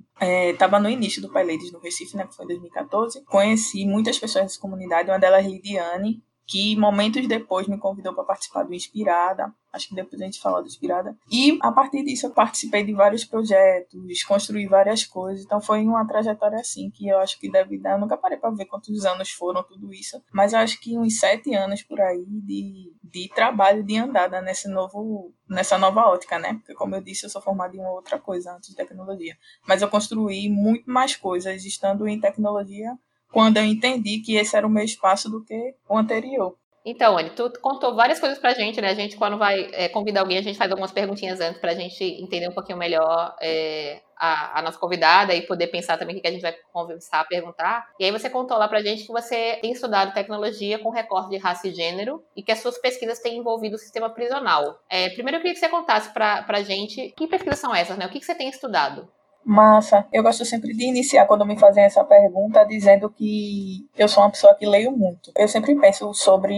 estava 0.51 0.77
é, 0.77 0.79
no 0.79 0.89
início 0.89 1.19
do 1.19 1.31
Pai 1.31 1.43
Ladies 1.43 1.71
no 1.71 1.79
Recife, 1.79 2.15
né, 2.15 2.27
que 2.27 2.35
foi 2.35 2.45
em 2.45 2.49
2014, 2.49 3.25
conheci 3.25 3.85
muitas 3.85 4.19
pessoas 4.19 4.45
dessa 4.45 4.59
comunidade, 4.59 5.09
uma 5.09 5.19
delas 5.19 5.45
Lidiane, 5.45 6.21
que 6.49 6.75
momentos 6.75 7.27
depois 7.27 7.67
me 7.67 7.77
convidou 7.77 8.11
para 8.15 8.23
participar 8.23 8.63
do 8.63 8.73
Inspirada. 8.73 9.53
Acho 9.71 9.87
que 9.87 9.93
depois 9.93 10.19
a 10.19 10.25
gente 10.25 10.41
fala 10.41 10.63
do 10.63 10.67
Inspirada. 10.67 11.15
E 11.31 11.59
a 11.61 11.71
partir 11.71 12.03
disso 12.03 12.25
eu 12.25 12.31
participei 12.31 12.83
de 12.83 12.91
vários 12.91 13.23
projetos, 13.23 14.23
construí 14.23 14.65
várias 14.65 15.05
coisas. 15.05 15.45
Então 15.45 15.61
foi 15.61 15.83
uma 15.83 16.07
trajetória 16.07 16.59
assim 16.59 16.89
que 16.89 17.07
eu 17.07 17.19
acho 17.19 17.39
que 17.39 17.51
deve 17.51 17.77
dar. 17.77 17.91
Eu 17.91 17.99
nunca 17.99 18.17
parei 18.17 18.39
para 18.39 18.49
ver 18.49 18.65
quantos 18.65 19.05
anos 19.05 19.29
foram 19.29 19.61
tudo 19.61 19.93
isso, 19.93 20.19
mas 20.33 20.53
eu 20.53 20.59
acho 20.59 20.81
que 20.81 20.97
uns 20.97 21.19
sete 21.19 21.53
anos 21.53 21.83
por 21.83 22.01
aí 22.01 22.25
de, 22.27 22.95
de 23.03 23.29
trabalho, 23.35 23.83
de 23.83 23.97
andada 23.97 24.41
nesse 24.41 24.67
novo, 24.67 25.31
nessa 25.47 25.77
nova 25.77 26.07
ótica, 26.07 26.39
né? 26.39 26.55
Porque 26.55 26.73
como 26.73 26.95
eu 26.95 27.01
disse, 27.01 27.27
eu 27.27 27.29
sou 27.29 27.43
formada 27.43 27.75
em 27.75 27.79
uma 27.79 27.91
outra 27.91 28.17
coisa 28.17 28.55
antes 28.55 28.69
de 28.69 28.75
tecnologia. 28.75 29.37
Mas 29.67 29.83
eu 29.83 29.87
construí 29.87 30.49
muito 30.49 30.89
mais 30.89 31.15
coisas 31.15 31.63
estando 31.63 32.07
em 32.07 32.19
tecnologia 32.19 32.97
quando 33.31 33.57
eu 33.57 33.63
entendi 33.63 34.19
que 34.19 34.35
esse 34.35 34.55
era 34.55 34.65
o 34.65 34.69
meu 34.69 34.83
espaço 34.83 35.29
do 35.29 35.43
que 35.43 35.75
o 35.87 35.97
anterior. 35.97 36.55
Então, 36.85 37.17
Anne, 37.17 37.29
tu 37.31 37.51
contou 37.61 37.93
várias 37.93 38.19
coisas 38.19 38.39
pra 38.39 38.53
gente, 38.53 38.79
né? 38.79 38.89
A 38.89 38.93
gente, 38.93 39.17
quando 39.17 39.37
vai 39.37 39.69
é, 39.73 39.89
convidar 39.89 40.21
alguém, 40.21 40.37
a 40.37 40.41
gente 40.41 40.57
faz 40.57 40.71
algumas 40.71 40.91
perguntinhas 40.91 41.39
antes 41.39 41.59
pra 41.59 41.75
gente 41.75 42.03
entender 42.03 42.47
um 42.47 42.53
pouquinho 42.53 42.77
melhor 42.77 43.35
é, 43.41 44.01
a, 44.17 44.59
a, 44.59 44.61
nossa 44.61 44.79
convidada 44.79 45.35
e 45.35 45.41
poder 45.41 45.67
pensar 45.67 45.97
também 45.97 46.17
o 46.17 46.21
que 46.21 46.27
a 46.27 46.31
gente 46.31 46.41
vai 46.41 46.55
conversar, 46.71 47.27
perguntar. 47.27 47.85
E 47.99 48.05
aí 48.05 48.11
você 48.11 48.29
contou 48.29 48.57
lá 48.57 48.67
pra 48.67 48.81
gente 48.81 49.05
que 49.05 49.11
você 49.11 49.57
tem 49.61 49.71
estudado 49.71 50.13
tecnologia 50.13 50.79
com 50.79 50.89
recorte 50.89 51.29
de 51.29 51.37
raça 51.37 51.67
e 51.67 51.73
gênero 51.73 52.23
e 52.35 52.41
que 52.41 52.51
as 52.51 52.59
suas 52.59 52.77
pesquisas 52.77 53.19
têm 53.19 53.37
envolvido 53.37 53.75
o 53.75 53.79
sistema 53.79 54.09
prisional. 54.09 54.79
É, 54.89 55.09
primeiro 55.09 55.37
eu 55.37 55.41
queria 55.41 55.53
que 55.53 55.59
você 55.59 55.69
contasse 55.69 56.13
pra, 56.13 56.43
pra 56.43 56.61
gente 56.61 57.13
que 57.15 57.27
pesquisas 57.27 57.59
são 57.59 57.75
essas, 57.75 57.97
né? 57.97 58.05
O 58.05 58.09
que, 58.09 58.19
que 58.19 58.25
você 58.25 58.35
tem 58.35 58.49
estudado? 58.49 59.07
Massa. 59.49 60.07
Eu 60.13 60.21
gosto 60.21 60.45
sempre 60.45 60.75
de 60.75 60.85
iniciar 60.85 61.25
quando 61.25 61.43
me 61.43 61.57
fazem 61.57 61.83
essa 61.83 62.03
pergunta 62.03 62.63
dizendo 62.65 63.09
que 63.09 63.89
eu 63.97 64.07
sou 64.07 64.21
uma 64.21 64.29
pessoa 64.29 64.55
que 64.55 64.63
leio 64.63 64.91
muito. 64.91 65.31
Eu 65.35 65.47
sempre 65.47 65.75
penso 65.75 66.13
sobre 66.13 66.55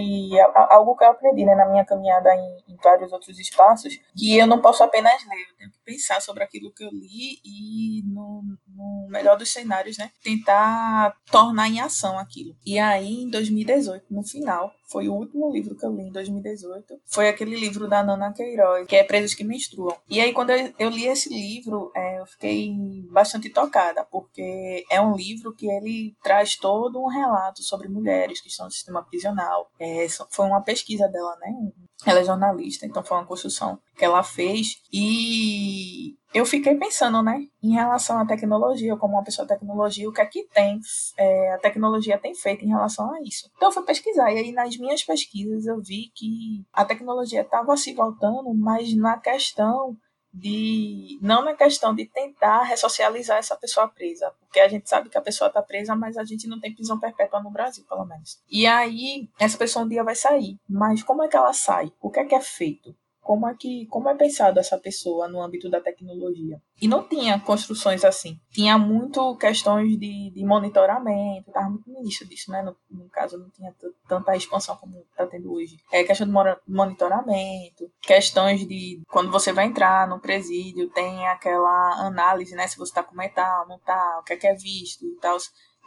algo 0.70 0.98
que 0.98 1.06
eu 1.06 1.10
aprendi 1.10 1.46
né, 1.46 1.56
na 1.56 1.70
minha 1.70 1.86
caminhada 1.86 2.36
em, 2.36 2.74
em 2.74 2.76
vários 2.84 3.14
outros 3.14 3.40
espaços, 3.40 3.98
que 4.14 4.38
eu 4.38 4.46
não 4.46 4.60
posso 4.60 4.84
apenas 4.84 5.26
ler, 5.26 5.40
eu 5.40 5.58
tenho 5.58 5.72
que 5.72 5.80
pensar 5.86 6.22
sobre 6.22 6.44
aquilo 6.44 6.74
que 6.74 6.84
eu 6.84 6.90
li 6.90 7.40
e, 7.46 8.04
no, 8.08 8.44
no 8.68 9.08
melhor 9.10 9.38
dos 9.38 9.54
cenários, 9.54 9.98
né, 9.98 10.12
tentar 10.22 11.16
tornar 11.32 11.70
em 11.70 11.80
ação 11.80 12.20
aquilo. 12.20 12.58
E 12.66 12.78
aí, 12.78 13.24
em 13.24 13.30
2018, 13.30 14.06
no 14.12 14.22
final, 14.22 14.70
foi 14.92 15.08
o 15.08 15.14
último 15.14 15.50
livro 15.52 15.76
que 15.76 15.86
eu 15.86 15.96
li 15.96 16.04
em 16.04 16.12
2018. 16.12 17.00
Foi 17.06 17.30
aquele 17.30 17.56
livro 17.56 17.88
da 17.88 18.04
Nana 18.04 18.34
Queiroz, 18.34 18.86
que 18.86 18.96
é 18.96 19.04
Presos 19.04 19.34
que 19.34 19.44
Menstruam. 19.44 19.96
E 20.10 20.20
aí, 20.20 20.34
quando 20.34 20.50
eu, 20.52 20.90
li 20.90 21.08
esse 21.08 21.30
livro, 21.30 21.92
é, 21.96 22.20
eu 22.20 22.26
fiquei 22.26 22.74
bastante 23.10 23.50
tocada, 23.50 24.04
porque 24.04 24.84
é 24.92 25.00
um 25.00 25.16
livro 25.16 25.54
que 25.54 25.68
ele 25.68 26.16
traz 26.22 26.58
todo 26.58 27.02
um 27.02 27.08
relato 27.08 27.64
sobre 27.64 27.88
mulheres 27.88 28.42
que 28.42 28.50
estão 28.50 28.66
no 28.66 28.72
sistema 28.72 29.02
prisional. 29.04 29.72
É, 29.80 30.06
foi 30.30 30.46
uma 30.46 30.62
pesquisa 30.62 31.08
dela, 31.08 31.38
né? 31.40 31.72
Ela 32.06 32.20
é 32.20 32.24
jornalista, 32.24 32.86
então 32.86 33.04
foi 33.04 33.18
uma 33.18 33.26
construção 33.26 33.80
que 33.96 34.04
ela 34.04 34.24
fez. 34.24 34.82
E 34.92 36.18
eu 36.34 36.46
fiquei 36.46 36.76
pensando, 36.76 37.22
né, 37.22 37.46
em 37.62 37.74
relação 37.74 38.18
à 38.20 38.26
tecnologia, 38.26 38.96
como 38.96 39.16
uma 39.16 39.24
pessoa 39.24 39.46
de 39.46 39.54
tecnologia, 39.54 40.08
o 40.08 40.14
que 40.14 40.22
é 40.22 40.26
que 40.26 40.48
tem, 40.48 40.80
é, 41.18 41.54
a 41.54 41.58
tecnologia 41.58 42.18
tem 42.18 42.34
feito 42.34 42.64
em 42.64 42.70
relação 42.70 43.14
a 43.14 43.22
isso. 43.22 43.50
Então 43.56 43.70
eu 43.70 43.74
fui 43.74 43.84
pesquisar, 43.84 44.32
e 44.32 44.38
aí 44.38 44.52
nas 44.52 44.78
minhas 44.78 45.04
pesquisas 45.04 45.66
eu 45.66 45.82
vi 45.82 46.12
que 46.16 46.64
a 46.74 46.86
tecnologia 46.86 47.42
estava 47.42 47.76
se 47.76 47.94
voltando, 47.94 48.54
mas 48.54 48.96
na 48.96 49.18
questão 49.18 49.98
de 50.34 51.20
não 51.22 51.44
na 51.44 51.54
questão 51.54 51.94
de 51.94 52.06
tentar 52.06 52.64
ressocializar 52.64 53.38
essa 53.38 53.56
pessoa 53.56 53.88
presa, 53.88 54.34
porque 54.40 54.60
a 54.60 54.68
gente 54.68 54.88
sabe 54.88 55.10
que 55.10 55.18
a 55.18 55.22
pessoa 55.22 55.50
está 55.50 55.62
presa, 55.62 55.96
mas 55.96 56.18
a 56.18 56.24
gente 56.24 56.48
não 56.48 56.60
tem 56.60 56.74
prisão 56.74 57.00
perpétua 57.00 57.42
no 57.42 57.52
Brasil, 57.52 57.84
pelo 57.88 58.06
menos. 58.06 58.40
E 58.50 58.66
aí 58.66 59.30
essa 59.40 59.58
pessoa 59.58 59.84
um 59.84 59.90
dia 59.90 60.04
vai 60.04 60.16
sair, 60.16 60.58
mas 60.70 61.04
como 61.04 61.24
é 61.24 61.28
que 61.28 61.36
ela 61.36 61.54
sai? 61.54 61.92
O 62.02 62.10
que 62.10 62.20
é 62.20 62.26
que 62.26 62.36
é 62.36 62.42
feito? 62.42 62.96
Como 63.32 63.48
é 63.48 63.56
que 63.58 63.88
como 63.88 64.10
é 64.10 64.16
pensado 64.16 64.60
essa 64.60 64.78
pessoa 64.78 65.26
no 65.26 65.42
âmbito 65.42 65.70
da 65.70 65.80
tecnologia. 65.80 66.62
E 66.82 66.86
não 66.86 67.08
tinha 67.08 67.40
construções 67.40 68.04
assim. 68.04 68.38
Tinha 68.50 68.78
muito 68.78 69.38
questões 69.38 69.98
de, 69.98 70.32
de 70.32 70.44
monitoramento, 70.44 71.48
estava 71.48 71.70
muito 71.70 71.90
no 71.90 72.00
início 72.02 72.28
disso, 72.28 72.52
né? 72.52 72.62
No, 72.62 72.76
no 72.90 73.08
caso, 73.08 73.38
não 73.38 73.50
tinha 73.50 73.74
tanta 74.06 74.36
expansão 74.36 74.76
como 74.76 74.98
está 75.10 75.26
tendo 75.28 75.54
hoje. 75.54 75.78
É 75.94 76.04
questão 76.04 76.28
de 76.28 76.34
monitoramento, 76.68 77.90
questões 78.02 78.68
de 78.68 79.02
quando 79.08 79.32
você 79.32 79.54
vai 79.54 79.64
entrar 79.64 80.10
no 80.10 80.20
presídio, 80.20 80.90
tem 80.90 81.26
aquela 81.30 82.06
análise, 82.06 82.54
né? 82.54 82.68
Se 82.68 82.78
você 82.78 82.92
está 82.92 83.02
com 83.02 83.16
metal, 83.16 83.66
não 83.66 83.78
está, 83.78 84.20
o 84.20 84.24
que 84.24 84.34
é 84.34 84.36
que 84.36 84.48
é 84.48 84.54
visto 84.54 85.06
e 85.06 85.16
tal. 85.22 85.38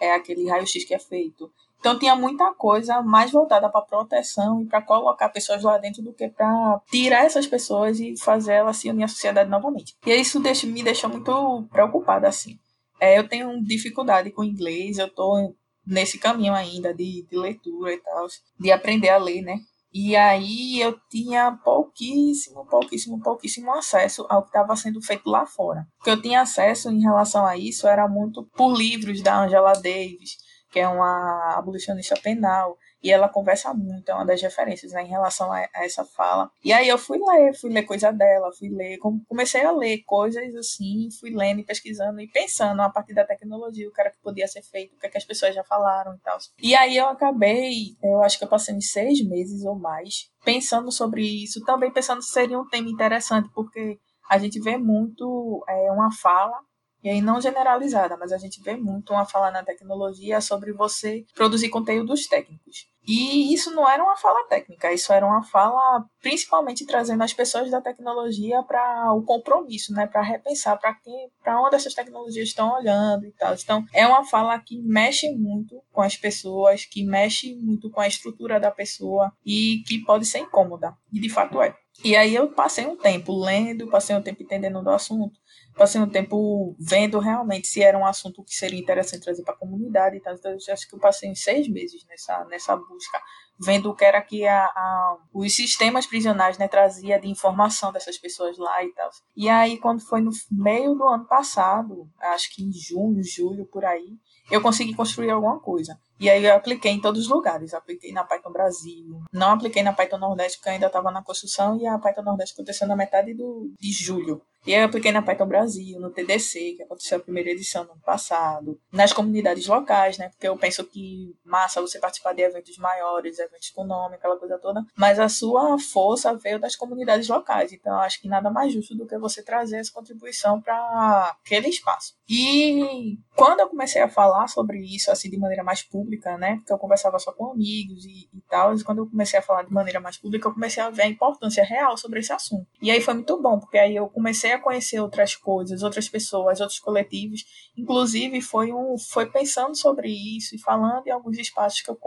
É 0.01 0.15
aquele 0.15 0.49
raio-x 0.49 0.83
que 0.87 0.95
é 0.95 0.99
feito. 0.99 1.53
Então 1.85 1.99
tinha 1.99 2.17
muita 2.17 2.51
coisa 2.55 3.03
mais 3.03 3.31
voltada 3.31 3.69
para 3.69 3.83
proteção 3.83 4.63
e 4.63 4.65
para 4.65 4.81
colocar 4.81 5.29
pessoas 5.29 5.63
lá 5.63 5.77
dentro 5.77 6.01
do 6.03 6.15
que 6.15 6.29
para 6.29 6.81
tirar 6.91 7.27
essas 7.27 7.47
pessoas 7.47 8.01
e 8.01 8.17
fazer 8.17 8.55
elas 8.55 8.79
se 8.79 8.89
unir 8.89 9.05
à 9.05 9.09
sociedade 9.09 9.51
novamente. 9.51 9.95
E 10.07 10.15
isso 10.15 10.41
deixa, 10.41 10.67
me 10.67 10.83
deixou 10.83 11.11
muito 11.11 11.69
preocupada 11.71 12.27
assim. 12.27 12.59
É, 12.99 13.19
eu 13.19 13.29
tenho 13.29 13.63
dificuldade 13.63 14.31
com 14.31 14.43
inglês, 14.43 14.97
eu 14.97 15.09
estou 15.09 15.55
nesse 15.87 16.19
caminho 16.19 16.55
ainda 16.55 16.95
de, 16.95 17.27
de 17.31 17.37
leitura 17.37 17.93
e 17.93 17.99
tal, 17.99 18.29
de 18.59 18.73
aprender 18.73 19.11
a 19.11 19.19
ler, 19.19 19.43
né? 19.43 19.59
E 19.93 20.17
aí 20.17 20.81
eu 20.81 20.99
tinha 21.11 21.53
pouquíssimo, 21.63 22.65
pouquíssimo, 22.65 23.21
pouquíssimo 23.21 23.71
acesso 23.75 24.25
ao 24.31 24.41
que 24.41 24.49
estava 24.49 24.75
sendo 24.75 25.03
feito 25.03 25.29
lá 25.29 25.45
fora. 25.45 25.87
O 26.01 26.05
que 26.05 26.11
eu 26.11 26.21
tinha 26.23 26.41
acesso 26.41 26.91
em 26.91 27.03
relação 27.03 27.45
a 27.45 27.59
isso 27.59 27.87
era 27.87 28.09
muito 28.09 28.43
por 28.57 28.75
livros 28.75 29.21
da 29.21 29.45
Angela 29.45 29.75
Davis, 29.75 30.39
que 30.75 30.81
é 30.81 30.89
uma 30.89 31.55
abolicionista 31.57 32.17
penal, 32.21 32.77
e 33.01 33.13
ela 33.13 33.29
conversa 33.29 33.73
muito, 33.73 34.09
é 34.09 34.15
uma 34.15 34.27
das 34.27 34.43
referências 34.43 34.91
né, 34.91 35.05
em 35.05 35.07
relação 35.07 35.53
a, 35.53 35.59
a, 35.73 35.85
essa 35.85 36.05
fala. 36.05 36.51
E 36.65 36.73
aí 36.73 36.89
eu 36.89 36.99
fui 36.99 37.17
ler, 37.17 37.55
fui 37.55 37.71
ler 37.71 37.85
coisa 37.85 38.11
dela, 38.11 38.51
fui 38.59 38.69
ler, 38.69 38.99
comecei 39.29 39.65
a 39.65 39.71
ler 39.71 40.03
coisas 40.05 40.53
assim, 40.57 41.09
fui 41.21 41.31
lendo 41.31 41.61
e 41.61 41.65
pesquisando 41.65 42.21
e 42.21 42.27
pensando 42.27 42.83
a 42.83 42.91
partir 42.91 43.15
da 43.15 43.25
tecnologia, 43.25 43.89
o 43.89 43.93
que 43.93 44.01
era 44.01 44.11
que 44.11 44.19
podia 44.21 44.49
ser 44.49 44.63
feito, 44.63 44.97
o 44.97 44.99
que, 44.99 45.07
é 45.07 45.11
que 45.11 45.17
as 45.17 45.25
pessoas 45.25 45.55
já 45.55 45.63
falaram 45.63 46.17
e 46.17 46.19
tal. 46.19 46.39
E 46.61 46.75
aí 46.75 46.97
eu 46.97 47.07
acabei, 47.07 47.97
eu 48.03 48.21
acho 48.25 48.37
que 48.37 48.43
eu 48.43 48.49
passei 48.49 48.75
uns 48.75 48.91
seis 48.91 49.25
meses 49.25 49.65
ou 49.65 49.79
mais 49.79 50.29
pensando 50.45 50.91
sobre 50.91 51.23
isso, 51.23 51.65
também 51.65 51.93
pensando 51.93 52.21
se 52.21 52.33
seria 52.33 52.59
um 52.59 52.69
tema 52.69 52.89
interessante, 52.89 53.49
porque 53.55 53.97
a 54.29 54.39
gente 54.39 54.59
vê 54.59 54.77
muito 54.77 55.65
é, 55.69 55.93
uma 55.93 56.11
fala 56.11 56.59
e 57.05 57.11
aí 57.11 57.21
não 57.21 57.39
generalizada, 57.39 58.17
mas 58.17 58.33
a 58.33 58.39
gente 58.39 58.63
vê 58.63 58.77
muito 58.77 59.13
uma 59.13 59.27
fala 59.27 59.51
na 59.51 59.63
tecnologia 59.63 60.41
sobre 60.41 60.73
você 60.73 61.27
produzir 61.35 61.69
conteúdos 61.69 62.27
técnicos. 62.27 62.89
E 63.07 63.53
isso 63.53 63.71
não 63.73 63.87
era 63.87 64.03
uma 64.03 64.17
fala 64.17 64.43
técnica, 64.49 64.91
isso 64.91 65.13
era 65.13 65.27
uma 65.27 65.43
fala 65.43 66.03
principalmente 66.23 66.87
trazendo 66.87 67.23
as 67.23 67.35
pessoas 67.35 67.71
da 67.71 67.79
tecnologia 67.79 68.63
para 68.63 69.13
o 69.13 69.23
compromisso, 69.23 69.93
né, 69.93 70.07
para 70.07 70.23
repensar 70.23 70.79
para 70.79 70.95
quem, 70.95 71.29
para 71.43 71.61
onde 71.61 71.77
essas 71.77 71.93
tecnologias 71.93 72.49
estão 72.49 72.73
olhando 72.73 73.27
e 73.27 73.33
tal. 73.33 73.53
Então, 73.53 73.85
é 73.93 74.07
uma 74.07 74.25
fala 74.25 74.59
que 74.59 74.81
mexe 74.81 75.31
muito 75.33 75.83
com 75.93 76.01
as 76.01 76.17
pessoas, 76.17 76.87
que 76.87 77.05
mexe 77.05 77.55
muito 77.57 77.91
com 77.91 78.01
a 78.01 78.09
estrutura 78.09 78.59
da 78.59 78.71
pessoa 78.71 79.31
e 79.45 79.83
que 79.87 79.99
pode 79.99 80.25
ser 80.25 80.39
incômoda. 80.39 80.97
E 81.13 81.21
de 81.21 81.29
fato 81.29 81.61
é. 81.61 81.77
E 82.03 82.17
aí 82.17 82.35
eu 82.35 82.49
passei 82.49 82.87
um 82.87 82.97
tempo 82.97 83.39
lendo, 83.39 83.89
passei 83.89 84.17
um 84.17 84.23
tempo 84.23 84.43
entendendo 84.43 84.83
do 84.83 84.91
assunto, 84.91 85.39
passei 85.75 86.01
um 86.01 86.09
tempo 86.09 86.75
vendo 86.79 87.19
realmente 87.19 87.67
se 87.67 87.83
era 87.83 87.99
um 87.99 88.07
assunto 88.07 88.43
que 88.45 88.55
seria 88.55 88.79
interessante 88.79 89.25
trazer 89.25 89.43
para 89.43 89.55
a 89.55 89.59
comunidade 89.59 90.17
e 90.17 90.21
tal. 90.21 90.35
Então, 90.35 90.53
acho 90.53 90.89
que 90.89 90.95
eu 90.95 91.01
passei 91.01 91.31
uns 91.31 91.43
seis 91.43 91.69
meses 91.69 92.05
nessa, 92.09 92.45
nessa 92.45 92.77
busca, 92.77 93.21
vendo 93.59 93.91
o 93.91 93.95
que 93.95 94.05
era 94.05 94.21
que 94.23 94.47
a, 94.47 94.65
a, 94.65 95.17
os 95.33 95.55
sistemas 95.55 96.07
prisionais 96.07 96.59
né, 96.59 96.69
trazia 96.69 97.19
de 97.21 97.29
informação 97.29 97.93
dessas 97.93 98.19
pessoas 98.19 98.57
lá 98.59 98.83
e 98.85 98.93
tal. 98.93 99.11
E 99.37 99.49
aí, 99.49 99.79
quando 99.79 100.01
foi 100.01 100.21
no 100.21 100.31
meio 100.51 100.95
do 100.95 101.05
ano 101.05 101.27
passado, 101.27 102.09
acho 102.21 102.55
que 102.55 102.63
em 102.63 102.73
junho, 102.73 103.23
julho, 103.23 103.67
por 103.67 103.85
aí, 103.85 104.19
eu 104.51 104.61
consegui 104.61 104.95
construir 104.95 105.31
alguma 105.31 105.59
coisa. 105.59 105.99
E 106.21 106.31
aí 106.31 106.45
eu 106.45 106.55
apliquei 106.55 106.93
em 106.93 107.01
todos 107.01 107.23
os 107.23 107.29
lugares. 107.29 107.75
Apliquei 107.75 108.13
na 108.13 108.25
Python 108.25 108.53
Brasil. 108.53 109.23
Não 109.33 109.51
apliquei 109.51 109.83
na 109.83 109.93
Python 109.93 110.19
Nordeste, 110.19 110.59
porque 110.59 110.71
ainda 110.71 110.87
estava 110.87 111.11
na 111.11 111.23
construção, 111.23 111.79
e 111.79 111.87
a 111.87 111.99
Python 111.99 112.23
Nordeste 112.23 112.55
aconteceu 112.55 112.87
na 112.87 112.97
metade 112.97 113.35
do, 113.35 113.73
de 113.79 113.93
julho. 113.93 114.43
E 114.67 114.73
eu 114.73 114.85
apliquei 114.85 115.13
na 115.13 115.23
Python 115.23 115.47
Brasil, 115.47 116.01
no 116.01 116.11
TDC, 116.11 116.75
que 116.77 116.83
aconteceu 116.83 117.19
a 117.19 117.21
primeira 117.21 117.51
edição 117.51 117.85
no 117.85 117.93
ano 117.93 118.01
passado, 118.01 118.81
nas 118.91 119.13
comunidades 119.13 119.67
locais, 119.67 120.17
né? 120.17 120.31
Porque 120.31 120.49
eu 120.49 120.57
penso 120.57 120.85
que 120.85 121.37
massa 121.45 121.81
você 121.81 121.99
participar 121.99 122.33
de 122.33 122.43
eventos 122.43 122.79
maiores, 122.79 123.39
eventos 123.39 123.71
com 123.71 123.85
nome, 123.85 124.17
aquela 124.17 124.37
coisa 124.39 124.59
toda, 124.59 124.83
mas 124.97 125.19
a 125.19 125.29
sua 125.29 125.79
força 125.79 126.35
veio 126.35 126.59
das 126.59 126.75
comunidades 126.77 127.29
locais. 127.29 127.73
Então 127.73 127.95
acho 128.01 128.21
que 128.21 128.29
nada 128.29 128.51
mais 128.51 128.73
justo 128.73 128.95
do 128.95 129.07
que 129.07 129.19
você 129.19 129.43
trazer 129.43 129.79
essa 129.79 129.93
contribuição 129.93 130.61
para 130.61 131.37
aquele 131.43 131.69
espaço. 131.69 132.15
E 132.29 133.19
quando 133.37 133.61
eu 133.61 133.69
comecei 133.69 134.01
a 134.01 134.09
falar 134.09 134.49
sobre 134.49 134.79
isso 134.79 135.11
assim 135.11 135.29
de 135.29 135.37
maneira 135.37 135.63
mais 135.63 135.83
pública, 135.83 136.39
né? 136.39 136.57
Porque 136.57 136.73
eu 136.73 136.79
conversava 136.79 137.19
só 137.19 137.33
com 137.33 137.53
amigos 137.53 138.07
e, 138.07 138.31
e 138.33 138.41
tal, 138.49 138.75
e 138.75 138.83
quando 138.83 138.99
eu 138.99 139.07
comecei 139.07 139.39
a 139.39 139.43
falar 139.43 139.65
de 139.65 139.73
maneira 139.73 140.01
mais 140.01 140.17
pública, 140.17 140.49
eu 140.49 140.55
comecei 140.55 140.83
a 140.83 140.89
ver 140.89 141.03
a 141.03 141.09
importância 141.09 141.63
real 141.63 141.97
sobre 141.99 142.21
esse 142.21 142.33
assunto. 142.33 142.67
E 142.81 142.91
aí 142.91 143.01
foi 143.01 143.15
muito 143.15 143.41
bom, 143.41 143.59
porque 143.59 143.77
aí 143.77 143.95
eu 143.95 144.09
comecei 144.09 144.54
a 144.55 144.61
conhecer 144.61 145.01
outras 145.01 145.37
coisas, 145.37 145.83
outras 145.83 146.09
pessoas, 146.09 146.61
outros 146.61 146.79
coletivos. 146.79 147.45
Inclusive, 147.77 148.41
foi, 148.41 148.73
um, 148.73 148.97
foi 148.99 149.27
pensando 149.31 149.77
sobre 149.77 150.09
isso 150.09 150.55
e 150.55 150.59
falando 150.59 151.07
em 151.07 151.11
alguns 151.11 151.39
espaços 151.39 151.81
que 151.81 151.91
eu 151.91 151.99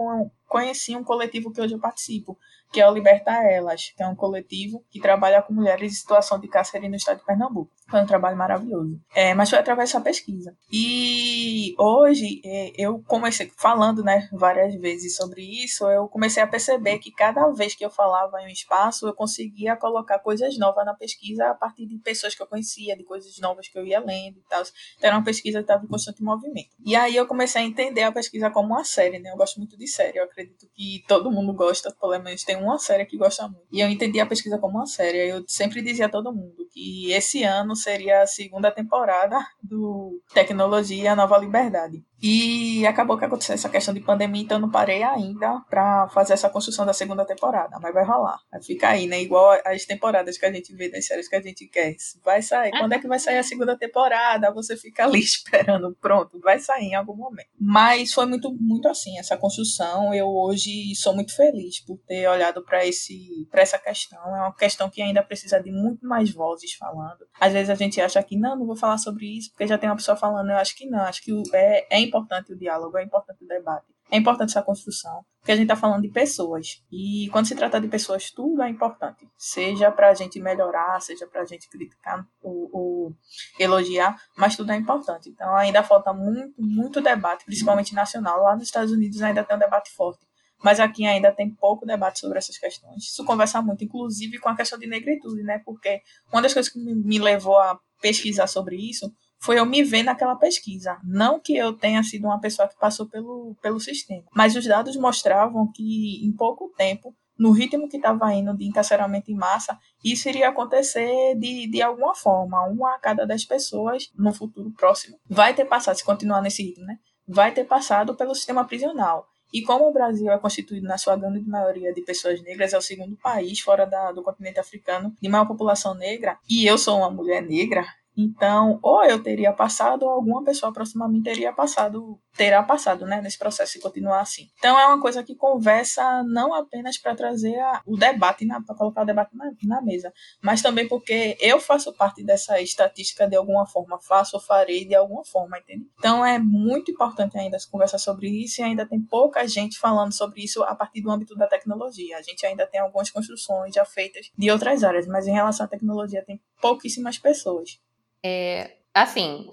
conheci 0.48 0.96
um 0.96 1.04
coletivo 1.04 1.52
que 1.52 1.62
hoje 1.62 1.76
eu 1.76 1.80
participo, 1.80 2.38
que 2.72 2.82
é 2.82 2.90
o 2.90 2.94
Libertar 2.94 3.46
Elas, 3.46 3.94
que 3.96 4.04
é 4.04 4.08
um 4.08 4.16
coletivo 4.16 4.84
que 4.90 5.00
trabalha 5.00 5.42
com 5.42 5.54
mulheres 5.54 5.92
em 5.92 5.96
situação 5.96 6.40
de 6.40 6.48
cárcere 6.48 6.90
no 6.90 6.96
estado 6.96 7.20
de 7.20 7.26
Pernambuco. 7.26 7.72
Foi 7.90 8.02
um 8.02 8.06
trabalho 8.06 8.38
maravilhoso. 8.38 9.00
É, 9.16 9.34
mas 9.34 9.50
foi 9.50 9.60
através 9.60 9.90
dessa 9.90 10.04
pesquisa. 10.04 10.56
E 10.72 11.74
hoje, 11.80 12.42
é, 12.44 12.74
eu 12.76 13.02
comecei 13.08 13.50
falando 13.58 14.04
né, 14.04 14.28
várias 14.34 14.76
vezes 14.76 15.16
sobre 15.16 15.42
isso, 15.42 15.90
eu 15.90 16.08
comecei 16.10 16.44
a 16.44 16.48
perceber 16.48 17.00
que 17.00 17.12
cada 17.12 17.50
vez 17.52 17.76
que 17.76 17.86
eu 17.86 17.90
falava 17.90 18.42
em 18.42 18.48
um 18.48 18.50
espaço, 18.50 19.08
eu 19.08 19.14
conseguia 19.14 19.78
colocar 19.78 20.20
coisas 20.20 20.58
novas 20.58 20.86
na 20.86 20.94
pesquisa 20.94 21.50
a 21.50 21.54
partir 21.54 21.86
de 21.86 21.98
pessoas 22.00 22.36
que 22.36 22.44
eu 22.44 22.48
conhecia, 22.48 22.98
de 22.98 23.06
coisas 23.06 23.38
novas 23.40 23.70
que 23.70 23.80
eu 23.80 23.86
ia 23.86 24.00
lendo 24.00 24.38
e 24.38 24.44
tal. 24.50 24.62
Então, 24.62 25.08
era 25.08 25.18
uma 25.18 25.24
pesquisa 25.24 25.60
que 25.60 25.64
estava 25.64 25.86
em 25.86 25.88
constante 25.88 26.22
movimento. 26.22 26.70
E 26.86 26.96
aí 26.96 27.16
eu 27.16 27.26
comecei 27.26 27.62
a 27.62 27.66
entender 27.66 28.04
a 28.04 28.12
pesquisa 28.12 28.50
como 28.52 28.74
uma 28.74 28.84
série, 28.84 29.20
né? 29.20 29.32
Eu 29.32 29.38
gosto 29.38 29.58
muito 29.58 29.78
de 29.78 29.88
série. 29.88 30.18
Eu 30.18 30.26
acredito 30.26 30.68
que 30.74 31.04
todo 31.08 31.32
mundo 31.32 31.54
gosta, 31.54 31.94
pelo 32.00 32.18
menos 32.20 32.44
tem 32.44 32.57
uma 32.58 32.78
série 32.80 33.06
que 33.06 33.18
gosta 33.18 33.48
muito. 33.48 33.68
E 33.72 33.80
eu 33.80 33.90
entendi 33.90 34.20
a 34.20 34.26
pesquisa 34.26 34.58
como 34.58 34.78
uma 34.78 34.86
série. 34.86 35.30
Eu 35.30 35.44
sempre 35.48 35.82
dizia 35.82 36.08
a 36.08 36.10
todo 36.10 36.34
mundo 36.34 36.68
que 36.72 37.12
esse 37.12 37.44
ano 37.44 37.76
seria 37.76 38.22
a 38.22 38.28
segunda 38.28 38.72
temporada 38.72 39.38
do 39.62 40.22
Tecnologia 40.34 41.16
Nova 41.16 41.38
Liberdade. 41.38 42.04
E 42.22 42.86
acabou 42.88 43.18
que 43.18 43.26
aconteceu 43.26 43.56
essa 43.56 43.70
questão 43.70 43.94
de 43.94 44.00
pandemia, 44.00 44.42
então 44.42 44.58
eu 44.58 44.62
não 44.62 44.72
parei 44.72 45.04
ainda 45.04 45.62
para 45.70 46.08
fazer 46.10 46.34
essa 46.34 46.50
construção 46.50 46.86
da 46.86 46.94
segunda 46.94 47.26
temporada, 47.26 47.78
mas 47.80 47.94
vai 47.94 48.04
rolar. 48.04 48.40
Vai 48.52 48.62
ficar 48.62 48.90
aí, 48.90 49.08
né? 49.08 49.22
Igual 49.22 49.60
as 49.66 49.86
temporadas 49.86 50.38
que 50.38 50.46
a 50.46 50.52
gente 50.52 50.74
vê 50.76 50.90
das 50.90 51.06
séries 51.06 51.28
que 51.28 51.36
a 51.36 51.42
gente 51.42 51.68
quer. 51.68 51.96
Vai 52.24 52.42
sair. 52.42 52.72
Quando 52.72 52.94
é 52.94 53.00
que 53.00 53.08
vai 53.08 53.20
sair 53.20 53.38
a 53.38 53.44
segunda 53.44 53.78
temporada? 53.78 54.52
Você 54.54 54.76
fica 54.76 55.04
ali 55.04 55.20
esperando. 55.22 55.96
Pronto, 56.02 56.40
vai 56.40 56.60
sair 56.60 56.88
em 56.88 56.96
algum 56.96 57.16
momento. 57.16 57.50
Mas 57.60 58.12
foi 58.14 58.26
muito, 58.26 58.52
muito 58.60 58.88
assim, 58.88 59.18
essa 59.20 59.38
construção. 59.38 60.14
Eu 60.14 60.28
hoje 60.28 60.96
sou 60.96 61.14
muito 61.14 61.36
feliz 61.36 61.80
por 61.86 62.00
ter 62.08 62.28
olhado 62.28 62.64
para 62.64 62.86
esse 62.86 63.48
para 63.52 63.62
essa 63.62 63.78
questão. 63.78 64.20
É 64.20 64.42
uma 64.42 64.56
questão 64.56 64.90
que 64.90 65.02
ainda 65.02 65.22
precisa 65.22 65.62
de 65.62 65.72
muito 65.72 66.06
mais 66.06 66.32
vozes 66.32 66.74
falando. 66.74 67.28
Às 67.40 67.54
vezes 67.54 67.70
a 67.70 67.76
gente 67.76 68.02
acha 68.02 68.22
que 68.24 68.38
não, 68.38 68.58
não 68.58 68.66
vou 68.66 68.76
falar 68.76 68.98
sobre 68.98 69.38
isso, 69.38 69.52
porque 69.52 69.68
já 69.68 69.78
tem 69.78 69.90
uma 69.90 69.96
pessoa 69.96 70.18
falando. 70.18 70.50
Eu 70.50 70.58
acho 70.58 70.76
que 70.76 70.88
não. 70.88 71.02
Acho 71.02 71.22
que 71.22 71.32
é, 71.54 71.98
é 71.98 72.07
importante 72.08 72.54
o 72.54 72.58
diálogo, 72.58 72.98
é 72.98 73.04
importante 73.04 73.44
o 73.44 73.48
debate, 73.48 73.86
é 74.10 74.18
importante 74.18 74.50
essa 74.50 74.62
construção, 74.62 75.24
porque 75.40 75.52
a 75.52 75.56
gente 75.56 75.66
está 75.66 75.76
falando 75.76 76.02
de 76.02 76.10
pessoas. 76.10 76.82
E 76.92 77.30
quando 77.32 77.46
se 77.46 77.56
trata 77.56 77.80
de 77.80 77.88
pessoas, 77.88 78.32
tudo 78.32 78.62
é 78.62 78.70
importante. 78.70 79.28
Seja 79.38 79.92
para 79.92 80.10
a 80.10 80.14
gente 80.14 80.40
melhorar, 80.40 81.00
seja 81.02 81.28
para 81.28 81.42
a 81.42 81.46
gente 81.46 81.70
criticar 81.70 82.26
ou, 82.42 83.14
elogiar, 83.60 84.16
mas 84.38 84.56
tudo 84.56 84.72
é 84.72 84.76
importante. 84.76 85.30
Então 85.30 85.56
ainda 85.56 85.84
falta 85.84 86.14
muito, 86.14 86.54
muito 86.58 87.02
debate, 87.02 87.46
principalmente 87.46 87.94
nacional. 87.94 88.42
Lá 88.44 88.56
nos 88.56 88.64
Estados 88.64 88.92
Unidos 88.92 89.22
ainda 89.22 89.44
tem 89.44 89.56
um 89.56 89.60
debate 89.60 89.92
forte. 89.92 90.26
Mas 90.64 90.80
aqui 90.80 91.06
ainda 91.06 91.32
tem 91.32 91.54
pouco 91.54 91.86
debate 91.86 92.20
sobre 92.20 92.38
essas 92.38 92.58
questões. 92.58 93.04
Isso 93.04 93.24
conversa 93.24 93.62
muito, 93.62 93.84
inclusive 93.84 94.40
com 94.40 94.50
a 94.50 94.56
questão 94.56 94.80
de 94.80 94.88
negritude, 94.88 95.44
né? 95.44 95.62
Porque 95.64 96.02
uma 96.32 96.42
das 96.42 96.54
coisas 96.54 96.72
que 96.72 96.80
me 96.80 97.20
levou 97.20 97.60
a 97.60 97.80
pesquisar 98.02 98.48
sobre 98.48 98.76
isso 98.76 99.12
foi 99.40 99.60
eu 99.60 99.66
me 99.66 99.84
ver 99.84 100.04
naquela 100.04 100.36
pesquisa. 100.36 100.98
Não 101.04 101.40
que 101.40 101.56
eu 101.56 101.74
tenha 101.74 102.02
sido 102.04 102.26
uma 102.26 102.40
pessoa 102.40 102.68
que 102.68 102.78
passou 102.78 103.08
pelo, 103.08 103.56
pelo 103.62 103.80
sistema, 103.80 104.24
mas 104.34 104.56
os 104.56 104.66
dados 104.66 104.96
mostravam 104.96 105.72
que 105.72 106.26
em 106.26 106.32
pouco 106.32 106.72
tempo, 106.78 107.16
no 107.38 107.52
ritmo 107.52 107.88
que 107.88 107.98
estava 107.98 108.34
indo 108.34 108.56
de 108.58 108.66
encarceramento 108.66 109.32
em 109.32 109.36
massa, 109.36 109.78
isso 110.04 110.28
iria 110.28 110.50
acontecer 110.50 111.36
de, 111.36 111.68
de 111.70 111.82
alguma 111.82 112.16
forma. 112.16 112.66
Uma 112.68 112.96
a 112.96 113.00
cada 113.00 113.26
dez 113.26 113.46
pessoas 113.46 114.10
no 114.18 114.34
futuro 114.34 114.72
próximo 114.72 115.20
vai 115.30 115.54
ter 115.54 115.66
passado, 115.66 115.98
se 115.98 116.04
continuar 116.04 116.42
nesse 116.42 116.64
ritmo, 116.64 116.86
né? 116.86 116.98
Vai 117.28 117.52
ter 117.52 117.66
passado 117.66 118.16
pelo 118.16 118.34
sistema 118.34 118.66
prisional. 118.66 119.28
E 119.54 119.62
como 119.62 119.88
o 119.88 119.94
Brasil 119.94 120.30
é 120.32 120.38
constituído 120.38 120.88
na 120.88 120.98
sua 120.98 121.16
grande 121.16 121.40
maioria 121.48 121.94
de 121.94 122.02
pessoas 122.02 122.42
negras, 122.42 122.74
é 122.74 122.78
o 122.78 122.82
segundo 122.82 123.16
país 123.16 123.60
fora 123.60 123.86
da, 123.86 124.12
do 124.12 124.24
continente 124.24 124.60
africano 124.60 125.16
de 125.22 125.30
maior 125.30 125.46
população 125.46 125.94
negra, 125.94 126.38
e 126.50 126.66
eu 126.66 126.78
sou 126.78 126.98
uma 126.98 127.10
mulher 127.10 127.42
negra, 127.42 127.86
então, 128.18 128.80
ou 128.82 129.04
eu 129.04 129.22
teria 129.22 129.54
passado, 129.54 130.04
ou 130.04 130.10
alguma 130.10 130.44
pessoa 130.44 130.74
próxima 130.74 131.06
a 131.06 131.08
mim 131.08 131.22
teria 131.22 131.54
passado, 131.54 132.20
terá 132.36 132.64
passado, 132.64 133.06
né, 133.06 133.22
nesse 133.22 133.38
processo 133.38 133.78
e 133.78 133.82
continuar 133.82 134.22
assim. 134.22 134.48
Então, 134.58 134.80
é 134.80 134.88
uma 134.88 135.00
coisa 135.00 135.24
que 135.24 135.36
conversa 135.36 136.24
não 136.24 136.52
apenas 136.52 136.98
para 136.98 137.14
trazer 137.14 137.60
a, 137.60 137.82
o 137.86 137.96
debate, 137.96 138.48
para 138.66 138.76
colocar 138.76 139.04
o 139.04 139.06
debate 139.06 139.36
na, 139.36 139.52
na, 139.64 139.82
mesa, 139.84 140.12
mas 140.42 140.64
também 140.64 140.88
porque 140.88 141.38
eu 141.40 141.60
faço 141.60 141.94
parte 141.94 142.24
dessa 142.24 142.60
estatística 142.60 143.28
de 143.28 143.36
alguma 143.36 143.68
forma, 143.68 144.00
faço 144.00 144.38
ou 144.38 144.42
farei 144.42 144.84
de 144.84 144.96
alguma 144.96 145.24
forma, 145.24 145.60
entende? 145.60 145.86
Então, 146.00 146.26
é 146.26 146.40
muito 146.40 146.90
importante 146.90 147.38
ainda 147.38 147.60
se 147.60 147.70
conversar 147.70 148.00
sobre 148.00 148.30
isso 148.30 148.62
e 148.62 148.64
ainda 148.64 148.84
tem 148.84 149.00
pouca 149.00 149.48
gente 149.48 149.78
falando 149.78 150.12
sobre 150.12 150.44
isso 150.44 150.64
a 150.64 150.74
partir 150.74 151.02
do 151.02 151.12
âmbito 151.12 151.36
da 151.36 151.46
tecnologia. 151.46 152.18
A 152.18 152.22
gente 152.24 152.44
ainda 152.48 152.66
tem 152.66 152.80
algumas 152.80 153.12
construções 153.12 153.76
já 153.76 153.86
feitas 153.86 154.32
de 154.36 154.50
outras 154.50 154.84
áreas, 154.84 155.06
mas 155.06 155.28
em 155.28 155.34
relação 155.34 155.68
à 155.68 155.70
tecnologia 155.70 156.24
tem 156.26 156.42
pouquíssimas 156.60 157.20
pessoas. 157.20 157.80
É, 158.24 158.78
assim, 158.94 159.50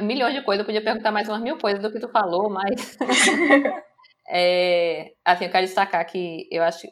milhões 0.00 0.34
de 0.34 0.42
coisas, 0.42 0.60
eu 0.60 0.66
podia 0.66 0.82
perguntar 0.82 1.12
mais 1.12 1.28
umas 1.28 1.42
mil 1.42 1.58
coisas 1.58 1.82
do 1.82 1.92
que 1.92 2.00
tu 2.00 2.08
falou, 2.08 2.50
mas. 2.50 2.96
é, 4.28 5.12
assim, 5.24 5.44
eu 5.46 5.50
quero 5.50 5.66
destacar 5.66 6.04
que 6.06 6.48
eu 6.50 6.62
acho 6.62 6.86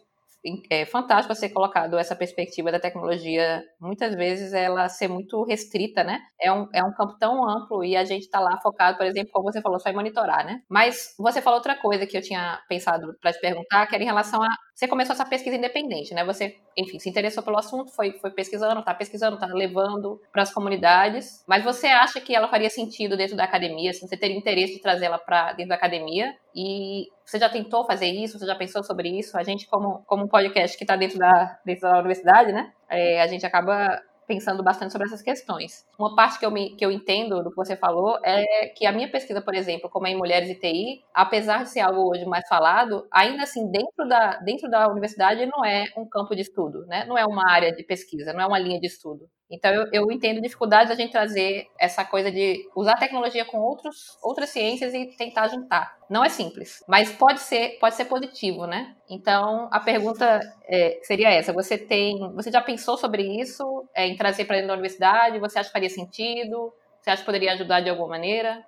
é 0.71 0.85
fantástico 0.85 1.35
ser 1.35 1.49
colocado 1.51 1.99
essa 1.99 2.15
perspectiva 2.15 2.71
da 2.71 2.79
tecnologia, 2.79 3.63
muitas 3.81 4.15
vezes 4.15 4.53
ela 4.53 4.89
ser 4.89 5.09
muito 5.09 5.43
restrita, 5.45 6.05
né? 6.05 6.21
É 6.41 6.53
um, 6.53 6.69
é 6.73 6.83
um 6.85 6.93
campo 6.93 7.17
tão 7.19 7.49
amplo 7.49 7.85
e 7.85 7.97
a 7.97 8.05
gente 8.05 8.23
está 8.23 8.41
lá 8.41 8.59
focado, 8.63 8.97
por 8.97 9.07
exemplo, 9.07 9.31
como 9.33 9.51
você 9.51 9.61
falou, 9.61 9.81
só 9.81 9.89
em 9.91 9.95
monitorar, 9.95 10.45
né? 10.45 10.61
Mas 10.69 11.15
você 11.19 11.41
falou 11.43 11.59
outra 11.59 11.75
coisa 11.77 12.07
que 12.07 12.17
eu 12.17 12.23
tinha 12.23 12.61
pensado 12.69 13.17
para 13.21 13.33
te 13.33 13.41
perguntar, 13.41 13.87
que 13.87 13.95
era 13.95 14.05
em 14.05 14.07
relação 14.07 14.43
a. 14.43 14.49
Você 14.77 14.87
começou 14.87 15.15
essa 15.15 15.25
pesquisa 15.25 15.57
independente, 15.57 16.13
né? 16.13 16.23
Você, 16.23 16.59
enfim, 16.77 16.99
se 16.99 17.09
interessou 17.09 17.43
pelo 17.43 17.57
assunto, 17.57 17.91
foi, 17.93 18.13
foi 18.19 18.31
pesquisando, 18.31 18.85
tá 18.85 18.93
pesquisando, 18.93 19.39
tá 19.39 19.47
levando 19.47 20.21
para 20.31 20.43
as 20.43 20.53
comunidades, 20.53 21.43
mas 21.49 21.65
você 21.65 21.87
acha 21.87 22.21
que 22.21 22.37
ela 22.37 22.47
faria 22.47 22.69
sentido 22.69 23.17
dentro 23.17 23.35
da 23.35 23.45
academia? 23.45 23.89
Assim, 23.89 24.07
você 24.07 24.19
teria 24.19 24.37
interesse 24.37 24.75
de 24.75 24.83
trazê-la 24.83 25.19
para 25.19 25.55
dentro 25.55 25.71
da 25.71 25.77
academia? 25.77 26.37
E 26.55 27.09
você 27.25 27.39
já 27.39 27.49
tentou 27.49 27.87
fazer 27.87 28.09
isso? 28.09 28.39
Você 28.39 28.45
já 28.45 28.55
pensou 28.55 28.85
sobre 28.85 29.09
isso? 29.19 29.39
A 29.39 29.43
gente, 29.43 29.67
como, 29.67 30.05
como 30.07 30.25
um 30.25 30.29
podcast 30.29 30.77
que 30.77 30.85
está 30.85 30.95
dentro 30.95 31.19
da, 31.19 31.59
dentro 31.65 31.89
da 31.89 31.99
universidade, 31.99 32.53
né? 32.53 32.71
É, 32.91 33.23
a 33.23 33.27
gente 33.27 33.47
acaba 33.47 33.99
pensando 34.27 34.63
bastante 34.63 34.93
sobre 34.93 35.07
essas 35.07 35.23
questões. 35.23 35.87
Uma 35.99 36.15
parte 36.15 36.39
que 36.39 36.47
eu, 36.47 36.51
me, 36.51 36.75
que 36.77 36.85
eu 36.85 36.91
entendo 36.91 37.43
do 37.43 37.51
que 37.51 37.57
você 37.57 37.77
falou 37.77 38.19
é 38.25 38.67
que 38.77 38.87
a 38.87 38.93
minha 38.93 39.11
pesquisa, 39.11 39.41
por 39.41 39.55
exemplo, 39.55 39.89
como 39.89 40.07
é 40.07 40.11
em 40.11 40.17
mulheres 40.17 40.51
e 40.51 40.55
TI, 40.55 41.05
apesar 41.15 41.63
de 41.63 41.71
ser 41.71 41.81
algo 41.81 42.11
hoje 42.11 42.25
mais 42.25 42.47
falado, 42.49 43.07
ainda 43.11 43.45
assim, 43.45 43.71
dentro 43.71 44.07
da, 44.09 44.37
dentro 44.39 44.69
da 44.69 44.89
universidade 44.89 45.47
não 45.47 45.65
é 45.65 45.87
um 45.97 46.07
campo 46.09 46.35
de 46.35 46.43
estudo, 46.43 46.87
né? 46.87 47.05
Não 47.07 47.17
é 47.17 47.25
uma 47.25 47.51
área 47.51 47.73
de 47.73 47.83
pesquisa, 47.85 48.33
não 48.33 48.41
é 48.41 48.47
uma 48.47 48.59
linha 48.59 48.81
de 48.81 48.87
estudo. 48.87 49.29
Então 49.51 49.73
eu, 49.73 49.87
eu 49.93 50.13
entendo 50.13 50.41
dificuldade 50.41 50.89
da 50.89 50.95
gente 50.95 51.13
trazer 51.13 51.69
essa 51.79 52.05
coisa 52.05 52.31
de 52.33 52.69
usar 52.75 52.95
a 52.95 52.99
tecnologia 52.99 53.45
com 53.45 53.59
outros, 53.59 54.19
outras 54.23 54.51
ciências 54.51 54.93
e 54.93 55.07
tentar 55.17 55.49
juntar. 55.49 55.97
Não 56.11 56.25
é 56.25 56.29
simples, 56.29 56.83
mas 56.89 57.13
pode 57.13 57.41
ser, 57.41 57.79
pode 57.79 57.95
ser 57.95 58.07
positivo, 58.07 58.67
né? 58.67 58.95
Então 59.09 59.69
a 59.71 59.81
pergunta 59.81 60.41
é, 60.65 60.99
seria 61.03 61.31
essa: 61.31 61.53
você 61.53 61.79
tem, 61.79 62.19
você 62.35 62.51
já 62.51 62.61
pensou 62.61 62.97
sobre 62.97 63.23
isso 63.41 63.89
é, 63.95 64.07
em 64.07 64.17
trazer 64.17 64.45
para 64.45 64.57
dentro 64.57 64.69
da 64.69 64.75
universidade? 64.75 65.39
Você 65.39 65.59
acha 65.59 65.69
que 65.69 65.73
faria 65.73 65.91
sentido? 65.91 66.73
Você 67.01 67.11
acha 67.11 67.23
que 67.23 67.27
poderia 67.27 67.53
ajudar 67.53 67.81
de 67.81 67.89
alguma 67.89 68.09
maneira? 68.09 68.65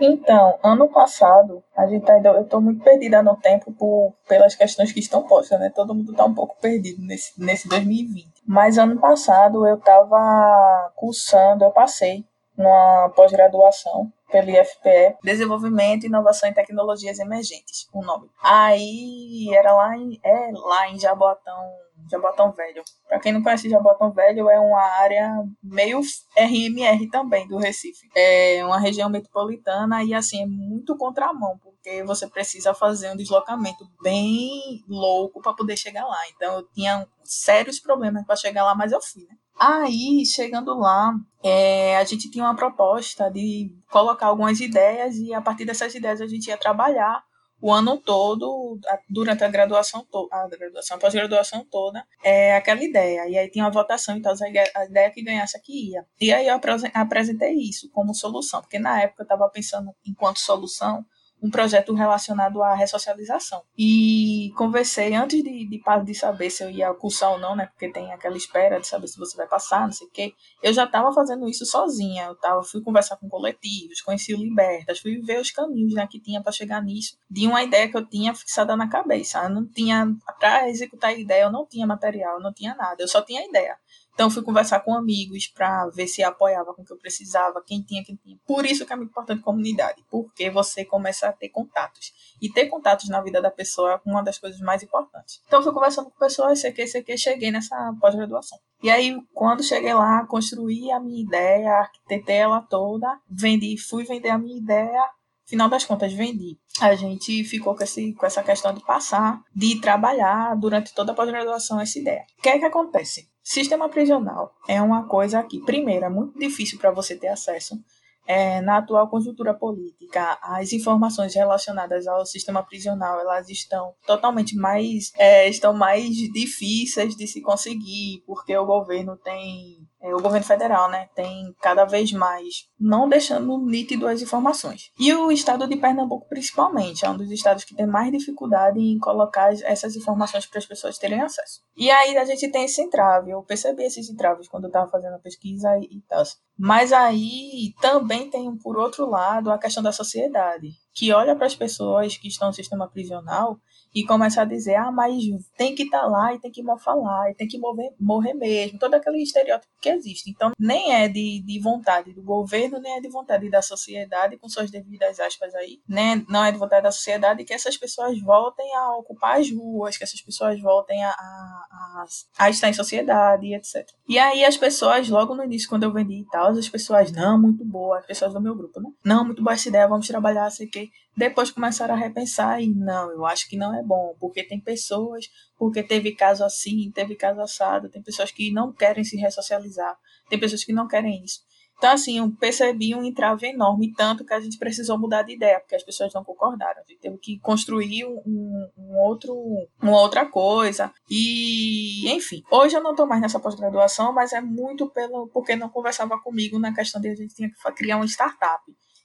Então, 0.00 0.58
ano 0.62 0.88
passado, 0.88 1.62
a 1.76 1.86
gente 1.86 2.04
tá, 2.04 2.18
eu 2.18 2.42
estou 2.42 2.60
muito 2.60 2.82
perdida 2.82 3.22
no 3.22 3.36
tempo 3.36 3.72
por, 3.72 4.14
pelas 4.26 4.54
questões 4.54 4.92
que 4.92 5.00
estão 5.00 5.22
postas, 5.22 5.60
né? 5.60 5.70
Todo 5.74 5.94
mundo 5.94 6.12
está 6.12 6.24
um 6.24 6.34
pouco 6.34 6.56
perdido 6.60 7.02
nesse, 7.02 7.32
nesse 7.40 7.68
2020. 7.68 8.42
Mas 8.46 8.78
ano 8.78 8.98
passado 8.98 9.66
eu 9.66 9.76
estava 9.76 10.92
cursando, 10.96 11.64
eu 11.64 11.70
passei 11.70 12.24
numa 12.56 13.10
pós-graduação 13.14 14.12
pelo 14.30 14.50
IFPE, 14.50 15.16
Desenvolvimento, 15.22 16.06
Inovação 16.06 16.48
e 16.48 16.54
Tecnologias 16.54 17.18
Emergentes, 17.18 17.86
o 17.92 18.02
nome. 18.02 18.30
Aí 18.42 19.48
era 19.52 19.74
lá 19.74 19.96
em, 19.96 20.18
é 20.24 20.50
lá 20.52 20.88
em 20.88 20.98
Jaboatão, 20.98 21.70
Jaboatão 22.10 22.52
Velho. 22.52 22.82
Para 23.08 23.20
quem 23.20 23.32
não 23.32 23.42
conhece 23.42 23.68
Jaboatão 23.68 24.12
Velho, 24.12 24.48
é 24.48 24.58
uma 24.58 24.82
área 25.00 25.30
meio 25.62 26.00
RMR 26.36 27.08
também 27.10 27.46
do 27.48 27.58
Recife. 27.58 28.08
É 28.14 28.64
uma 28.64 28.78
região 28.78 29.08
metropolitana 29.08 30.02
e 30.04 30.14
assim 30.14 30.42
é 30.42 30.46
muito 30.46 30.96
contramão, 30.96 31.58
porque 31.62 32.02
você 32.04 32.28
precisa 32.28 32.74
fazer 32.74 33.10
um 33.10 33.16
deslocamento 33.16 33.84
bem 34.02 34.82
louco 34.88 35.40
para 35.40 35.52
poder 35.52 35.76
chegar 35.76 36.06
lá. 36.06 36.18
Então 36.34 36.56
eu 36.56 36.62
tinha 36.72 37.06
sérios 37.24 37.80
problemas 37.80 38.24
para 38.24 38.36
chegar 38.36 38.64
lá, 38.64 38.74
mas 38.74 38.92
eu 38.92 39.00
fui, 39.00 39.22
né? 39.22 39.36
Aí, 39.58 40.24
chegando 40.26 40.76
lá, 40.76 41.14
é, 41.42 41.96
a 41.96 42.04
gente 42.04 42.30
tinha 42.30 42.44
uma 42.44 42.56
proposta 42.56 43.30
de 43.30 43.70
colocar 43.90 44.26
algumas 44.26 44.58
ideias 44.60 45.16
e 45.16 45.32
a 45.32 45.40
partir 45.40 45.64
dessas 45.64 45.94
ideias 45.94 46.20
a 46.20 46.26
gente 46.26 46.48
ia 46.48 46.56
trabalhar 46.56 47.22
o 47.62 47.72
ano 47.72 47.96
todo, 47.96 48.76
durante 49.08 49.44
a 49.44 49.48
graduação 49.48 50.04
toda, 50.10 50.34
a 50.34 50.48
graduação, 50.48 50.98
pós-graduação 50.98 51.64
toda, 51.70 52.04
é 52.24 52.56
aquela 52.56 52.82
ideia. 52.82 53.28
E 53.28 53.38
aí 53.38 53.48
tinha 53.48 53.64
uma 53.64 53.70
votação, 53.70 54.16
então 54.16 54.34
a 54.74 54.84
ideia 54.84 55.10
que 55.12 55.22
ganhasse 55.22 55.56
aqui 55.56 55.92
ia. 55.92 56.04
E 56.20 56.32
aí 56.32 56.48
eu 56.48 56.60
apresentei 56.92 57.54
isso 57.54 57.88
como 57.92 58.12
solução, 58.14 58.60
porque 58.60 58.80
na 58.80 59.00
época 59.00 59.22
eu 59.22 59.24
estava 59.24 59.48
pensando 59.48 59.94
enquanto 60.04 60.40
solução 60.40 61.06
um 61.42 61.50
projeto 61.50 61.92
relacionado 61.92 62.62
à 62.62 62.74
ressocialização. 62.74 63.62
E 63.76 64.52
conversei 64.56 65.12
antes 65.14 65.42
de, 65.42 65.66
de, 65.66 65.80
de 66.04 66.14
saber 66.14 66.48
se 66.50 66.62
eu 66.62 66.70
ia 66.70 66.94
cursar 66.94 67.32
ou 67.32 67.38
não, 67.38 67.56
né? 67.56 67.66
Porque 67.66 67.90
tem 67.90 68.12
aquela 68.12 68.36
espera 68.36 68.80
de 68.80 68.86
saber 68.86 69.08
se 69.08 69.18
você 69.18 69.36
vai 69.36 69.48
passar, 69.48 69.82
não 69.82 69.92
sei 69.92 70.06
o 70.06 70.10
quê. 70.10 70.32
Eu 70.62 70.72
já 70.72 70.84
estava 70.84 71.12
fazendo 71.12 71.48
isso 71.48 71.66
sozinha. 71.66 72.26
Eu 72.26 72.36
tava, 72.36 72.62
fui 72.62 72.80
conversar 72.80 73.16
com 73.16 73.28
coletivos, 73.28 74.00
conheci 74.00 74.32
o 74.32 74.38
Libertas, 74.38 75.00
fui 75.00 75.20
ver 75.20 75.40
os 75.40 75.50
caminhos 75.50 75.94
né, 75.94 76.06
que 76.08 76.20
tinha 76.20 76.40
para 76.40 76.52
chegar 76.52 76.80
nisso, 76.80 77.16
de 77.28 77.46
uma 77.46 77.62
ideia 77.62 77.88
que 77.88 77.96
eu 77.96 78.06
tinha 78.06 78.32
fixada 78.34 78.76
na 78.76 78.88
cabeça. 78.88 79.42
Eu 79.42 79.50
não 79.50 79.66
tinha, 79.66 80.06
para 80.38 80.68
executar 80.68 81.10
a 81.10 81.14
ideia, 81.14 81.42
eu 81.42 81.52
não 81.52 81.66
tinha 81.66 81.86
material, 81.86 82.36
eu 82.36 82.40
não 82.40 82.52
tinha 82.52 82.74
nada, 82.74 83.02
eu 83.02 83.08
só 83.08 83.20
tinha 83.20 83.40
a 83.40 83.46
ideia. 83.46 83.76
Então 84.14 84.30
fui 84.30 84.42
conversar 84.42 84.80
com 84.80 84.94
amigos 84.94 85.46
para 85.46 85.88
ver 85.88 86.06
se 86.06 86.22
apoiava 86.22 86.74
com 86.74 86.82
o 86.82 86.84
que 86.84 86.92
eu 86.92 86.98
precisava, 86.98 87.62
quem 87.66 87.82
tinha, 87.82 88.04
quem 88.04 88.16
tinha. 88.16 88.38
Por 88.46 88.66
isso 88.66 88.84
que 88.84 88.92
é 88.92 88.96
muito 88.96 89.10
importante 89.10 89.42
comunidade, 89.42 90.04
porque 90.10 90.50
você 90.50 90.84
começa 90.84 91.28
a 91.28 91.32
ter 91.32 91.48
contatos. 91.48 92.12
E 92.40 92.50
ter 92.50 92.66
contatos 92.66 93.08
na 93.08 93.20
vida 93.22 93.40
da 93.40 93.50
pessoa 93.50 93.92
é 93.92 94.00
uma 94.08 94.22
das 94.22 94.38
coisas 94.38 94.60
mais 94.60 94.82
importantes. 94.82 95.40
Então 95.46 95.62
fui 95.62 95.72
conversando 95.72 96.10
com 96.10 96.18
pessoas, 96.18 96.60
sei 96.60 96.72
que, 96.72 96.86
sei 96.86 97.02
que, 97.02 97.16
cheguei 97.16 97.50
nessa 97.50 97.94
pós-graduação. 98.00 98.58
E 98.82 98.90
aí, 98.90 99.16
quando 99.32 99.62
cheguei 99.62 99.94
lá, 99.94 100.26
construí 100.26 100.90
a 100.90 101.00
minha 101.00 101.22
ideia, 101.22 101.72
arquitetei 101.72 102.36
ela 102.36 102.60
toda, 102.60 103.06
vendi, 103.30 103.78
fui 103.78 104.04
vender 104.04 104.30
a 104.30 104.38
minha 104.38 104.58
ideia, 104.58 105.08
final 105.46 105.68
das 105.68 105.84
contas 105.84 106.12
vendi. 106.12 106.58
A 106.80 106.94
gente 106.94 107.44
ficou 107.44 107.76
com, 107.76 107.84
esse, 107.84 108.12
com 108.14 108.26
essa 108.26 108.42
questão 108.42 108.74
de 108.74 108.84
passar, 108.84 109.40
de 109.54 109.80
trabalhar 109.80 110.56
durante 110.56 110.94
toda 110.94 111.12
a 111.12 111.14
pós-graduação 111.14 111.80
essa 111.80 111.98
ideia. 111.98 112.24
O 112.38 112.42
que 112.42 112.48
é 112.48 112.58
que 112.58 112.64
acontece? 112.64 113.31
Sistema 113.42 113.88
prisional 113.88 114.54
é 114.68 114.80
uma 114.80 115.08
coisa 115.08 115.42
que, 115.42 115.60
primeiro, 115.60 116.04
é 116.04 116.08
muito 116.08 116.38
difícil 116.38 116.78
para 116.78 116.92
você 116.92 117.16
ter 117.16 117.28
acesso. 117.28 117.76
É, 118.24 118.60
na 118.60 118.78
atual 118.78 119.08
conjuntura 119.08 119.52
política, 119.52 120.38
as 120.40 120.72
informações 120.72 121.34
relacionadas 121.34 122.06
ao 122.06 122.24
sistema 122.24 122.62
prisional 122.62 123.18
elas 123.18 123.48
estão 123.48 123.94
totalmente 124.06 124.54
mais 124.54 125.10
é, 125.18 125.48
estão 125.48 125.74
mais 125.74 126.14
difíceis 126.32 127.16
de 127.16 127.26
se 127.26 127.40
conseguir 127.40 128.22
porque 128.24 128.56
o 128.56 128.64
governo 128.64 129.16
tem 129.16 129.88
o 130.02 130.20
governo 130.20 130.44
federal, 130.44 130.90
né, 130.90 131.08
tem 131.14 131.54
cada 131.60 131.84
vez 131.84 132.12
mais 132.12 132.68
não 132.78 133.08
deixando 133.08 133.58
nítido 133.58 134.08
as 134.08 134.20
informações. 134.20 134.90
E 134.98 135.12
o 135.14 135.30
estado 135.30 135.66
de 135.68 135.76
Pernambuco, 135.76 136.28
principalmente, 136.28 137.04
é 137.04 137.10
um 137.10 137.16
dos 137.16 137.30
estados 137.30 137.62
que 137.64 137.74
tem 137.74 137.86
mais 137.86 138.10
dificuldade 138.10 138.80
em 138.80 138.98
colocar 138.98 139.52
essas 139.62 139.94
informações 139.94 140.46
para 140.46 140.58
as 140.58 140.66
pessoas 140.66 140.98
terem 140.98 141.20
acesso. 141.20 141.60
E 141.76 141.90
aí 141.90 142.16
a 142.16 142.24
gente 142.24 142.50
tem 142.50 142.64
esse 142.64 142.82
entrave, 142.82 143.30
eu 143.30 143.42
percebi 143.42 143.84
esses 143.84 144.10
entraves 144.10 144.48
quando 144.48 144.64
eu 144.64 144.68
estava 144.68 144.90
fazendo 144.90 145.14
a 145.14 145.20
pesquisa 145.20 145.68
e 145.78 146.02
tal. 146.08 146.24
Mas 146.58 146.92
aí 146.92 147.72
também 147.80 148.28
tem, 148.28 148.56
por 148.56 148.76
outro 148.76 149.08
lado, 149.08 149.50
a 149.50 149.58
questão 149.58 149.82
da 149.82 149.92
sociedade, 149.92 150.70
que 150.94 151.12
olha 151.12 151.34
para 151.34 151.46
as 151.46 151.54
pessoas 151.54 152.16
que 152.16 152.28
estão 152.28 152.48
no 152.48 152.54
sistema 152.54 152.88
prisional 152.88 153.58
e 153.94 154.04
começa 154.04 154.42
a 154.42 154.44
dizer, 154.44 154.74
ah, 154.76 154.90
mas 154.90 155.14
tem 155.56 155.74
que 155.74 155.84
estar 155.84 156.00
tá 156.00 156.06
lá 156.06 156.34
e 156.34 156.38
tem 156.38 156.50
que 156.50 156.62
falar 156.78 157.30
e 157.30 157.34
tem 157.34 157.46
que 157.46 157.58
morrer, 157.58 157.90
morrer 158.00 158.34
mesmo, 158.34 158.78
todo 158.78 158.94
aquele 158.94 159.22
estereótipo 159.22 159.72
que 159.80 159.88
existe. 159.88 160.30
Então, 160.30 160.52
nem 160.58 160.94
é 160.94 161.08
de, 161.08 161.42
de 161.44 161.60
vontade 161.60 162.12
do 162.12 162.22
governo, 162.22 162.80
nem 162.80 162.96
é 162.96 163.00
de 163.00 163.08
vontade 163.08 163.50
da 163.50 163.60
sociedade, 163.60 164.38
com 164.38 164.48
suas 164.48 164.70
devidas 164.70 165.20
aspas 165.20 165.54
aí, 165.54 165.80
né? 165.88 166.24
não 166.28 166.44
é 166.44 166.50
de 166.50 166.58
vontade 166.58 166.82
da 166.82 166.90
sociedade 166.90 167.44
que 167.44 167.52
essas 167.52 167.76
pessoas 167.76 168.18
voltem 168.20 168.74
a 168.74 168.96
ocupar 168.96 169.38
as 169.38 169.50
ruas, 169.50 169.96
que 169.96 170.04
essas 170.04 170.20
pessoas 170.20 170.60
voltem 170.60 171.02
a, 171.04 171.10
a, 171.10 171.66
a, 171.70 172.06
a 172.38 172.50
estar 172.50 172.68
em 172.68 172.72
sociedade, 172.72 173.54
etc. 173.54 173.86
E 174.08 174.18
aí 174.18 174.44
as 174.44 174.56
pessoas, 174.56 175.08
logo 175.08 175.34
no 175.34 175.44
início, 175.44 175.68
quando 175.68 175.82
eu 175.82 175.92
vendi 175.92 176.20
e 176.20 176.26
tal, 176.26 176.48
as 176.48 176.68
pessoas, 176.68 177.12
não, 177.12 177.40
muito 177.40 177.64
boa, 177.64 177.98
as 177.98 178.06
pessoas 178.06 178.32
do 178.32 178.40
meu 178.40 178.54
grupo, 178.54 178.80
né? 178.80 178.90
Não, 179.04 179.24
muito 179.24 179.42
boa 179.42 179.54
essa 179.54 179.68
ideia, 179.68 179.86
vamos 179.86 180.06
trabalhar, 180.06 180.50
sei 180.50 180.66
que 180.66 180.90
depois 181.16 181.50
começaram 181.50 181.94
a 181.94 181.98
repensar 181.98 182.62
e 182.62 182.68
não, 182.68 183.10
eu 183.10 183.26
acho 183.26 183.48
que 183.48 183.56
não 183.56 183.74
é 183.74 183.82
bom, 183.82 184.14
porque 184.18 184.42
tem 184.42 184.60
pessoas, 184.60 185.26
porque 185.58 185.82
teve 185.82 186.14
caso 186.14 186.44
assim, 186.44 186.90
teve 186.94 187.14
caso 187.14 187.40
assado, 187.40 187.88
tem 187.88 188.02
pessoas 188.02 188.30
que 188.30 188.50
não 188.52 188.72
querem 188.72 189.04
se 189.04 189.16
ressocializar, 189.16 189.96
tem 190.28 190.38
pessoas 190.38 190.64
que 190.64 190.72
não 190.72 190.88
querem 190.88 191.22
isso. 191.22 191.40
Então, 191.82 191.90
assim, 191.90 192.18
eu 192.18 192.30
percebi 192.38 192.94
um 192.94 193.02
entrave 193.02 193.48
enorme, 193.48 193.92
tanto 193.92 194.24
que 194.24 194.32
a 194.32 194.38
gente 194.38 194.56
precisou 194.56 194.96
mudar 194.96 195.22
de 195.22 195.32
ideia, 195.32 195.58
porque 195.58 195.74
as 195.74 195.82
pessoas 195.82 196.14
não 196.14 196.22
concordaram. 196.22 196.80
A 196.80 196.84
gente 196.88 197.00
teve 197.00 197.18
que 197.18 197.40
construir 197.40 198.04
um, 198.06 198.70
um 198.78 198.96
outro, 198.98 199.34
uma 199.82 200.00
outra 200.00 200.24
coisa. 200.24 200.94
E, 201.10 202.08
enfim, 202.08 202.44
hoje 202.52 202.76
eu 202.76 202.82
não 202.84 202.92
estou 202.92 203.04
mais 203.04 203.20
nessa 203.20 203.40
pós-graduação, 203.40 204.12
mas 204.12 204.32
é 204.32 204.40
muito 204.40 204.88
pelo 204.90 205.26
porque 205.26 205.56
não 205.56 205.68
conversava 205.68 206.16
comigo 206.20 206.56
na 206.56 206.72
questão 206.72 207.00
de 207.00 207.08
a 207.08 207.16
gente 207.16 207.34
tinha 207.34 207.50
que 207.50 207.72
criar 207.72 207.96
uma 207.96 208.06
startup. 208.06 208.62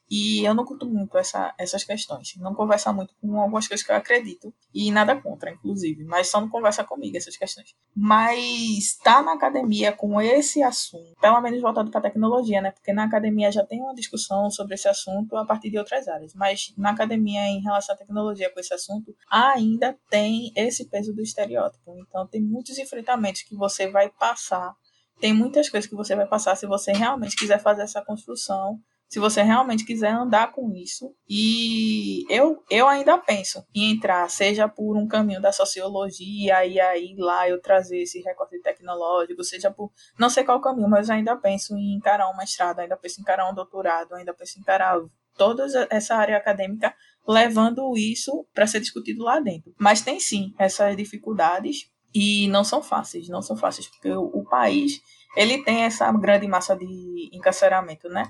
E 0.09 0.43
eu 0.45 0.53
não 0.53 0.63
curto 0.63 0.85
muito 0.85 1.17
essa, 1.17 1.53
essas 1.57 1.83
questões. 1.83 2.35
Não 2.37 2.55
conversa 2.55 2.93
muito 2.93 3.13
com 3.21 3.39
algumas 3.39 3.67
coisas 3.67 3.85
que 3.85 3.91
eu 3.91 3.95
acredito. 3.95 4.53
E 4.73 4.89
nada 4.89 5.19
contra, 5.19 5.51
inclusive. 5.51 6.03
Mas 6.05 6.29
só 6.29 6.39
não 6.39 6.49
conversa 6.49 6.83
comigo 6.83 7.17
essas 7.17 7.35
questões. 7.35 7.75
Mas 7.95 8.97
tá 9.03 9.21
na 9.21 9.33
academia 9.33 9.91
com 9.91 10.21
esse 10.21 10.63
assunto, 10.63 11.15
pelo 11.19 11.41
menos 11.41 11.61
voltado 11.61 11.91
para 11.91 12.01
tecnologia, 12.01 12.61
né? 12.61 12.71
Porque 12.71 12.93
na 12.93 13.03
academia 13.03 13.51
já 13.51 13.65
tem 13.65 13.81
uma 13.81 13.93
discussão 13.93 14.49
sobre 14.49 14.75
esse 14.75 14.87
assunto 14.87 15.35
a 15.35 15.45
partir 15.45 15.69
de 15.69 15.77
outras 15.77 16.07
áreas. 16.07 16.33
Mas 16.33 16.73
na 16.77 16.91
academia, 16.91 17.41
em 17.41 17.61
relação 17.61 17.93
à 17.93 17.97
tecnologia 17.97 18.49
com 18.49 18.59
esse 18.59 18.73
assunto, 18.73 19.13
ainda 19.29 19.97
tem 20.09 20.53
esse 20.55 20.85
peso 20.85 21.13
do 21.13 21.21
estereótipo. 21.21 21.97
Então 21.99 22.25
tem 22.25 22.41
muitos 22.41 22.77
enfrentamentos 22.77 23.41
que 23.41 23.55
você 23.55 23.89
vai 23.89 24.09
passar. 24.09 24.73
Tem 25.19 25.33
muitas 25.33 25.67
coisas 25.69 25.89
que 25.89 25.95
você 25.95 26.15
vai 26.15 26.27
passar 26.27 26.55
se 26.55 26.67
você 26.67 26.91
realmente 26.91 27.35
quiser 27.35 27.59
fazer 27.59 27.81
essa 27.81 28.01
construção 28.03 28.79
se 29.07 29.19
você 29.19 29.41
realmente 29.41 29.85
quiser 29.85 30.11
andar 30.11 30.51
com 30.51 30.71
isso. 30.73 31.15
E 31.27 32.25
eu, 32.29 32.61
eu 32.69 32.87
ainda 32.87 33.17
penso 33.17 33.65
em 33.73 33.91
entrar, 33.91 34.29
seja 34.29 34.67
por 34.67 34.97
um 34.97 35.07
caminho 35.07 35.41
da 35.41 35.51
sociologia, 35.51 36.65
e 36.65 36.79
aí 36.79 37.15
lá 37.17 37.47
eu 37.47 37.61
trazer 37.61 37.99
esse 37.99 38.19
recorte 38.21 38.61
tecnológico, 38.61 39.43
seja 39.43 39.71
por 39.71 39.91
não 40.19 40.29
sei 40.29 40.43
qual 40.43 40.59
caminho, 40.59 40.89
mas 40.89 41.09
ainda 41.09 41.35
penso 41.35 41.77
em 41.77 41.95
encarar 41.95 42.29
um 42.29 42.37
mestrado, 42.37 42.79
ainda 42.79 42.97
penso 42.97 43.19
em 43.19 43.23
encarar 43.23 43.49
um 43.49 43.55
doutorado, 43.55 44.13
ainda 44.13 44.33
penso 44.33 44.57
em 44.57 44.61
encarar 44.61 44.99
toda 45.37 45.65
essa 45.89 46.15
área 46.15 46.35
acadêmica, 46.35 46.93
levando 47.27 47.95
isso 47.95 48.45
para 48.53 48.67
ser 48.67 48.79
discutido 48.79 49.23
lá 49.23 49.39
dentro. 49.39 49.73
Mas 49.79 50.01
tem 50.01 50.19
sim 50.19 50.53
essas 50.57 50.97
dificuldades 50.97 51.89
e 52.13 52.47
não 52.47 52.63
são 52.63 52.81
fáceis, 52.81 53.29
não 53.29 53.41
são 53.41 53.55
fáceis, 53.55 53.87
porque 53.87 54.09
o, 54.09 54.23
o 54.23 54.43
país 54.43 54.99
ele 55.35 55.63
tem 55.63 55.83
essa 55.83 56.11
grande 56.11 56.47
massa 56.47 56.75
de 56.75 57.29
encarceramento, 57.31 58.09
né? 58.09 58.23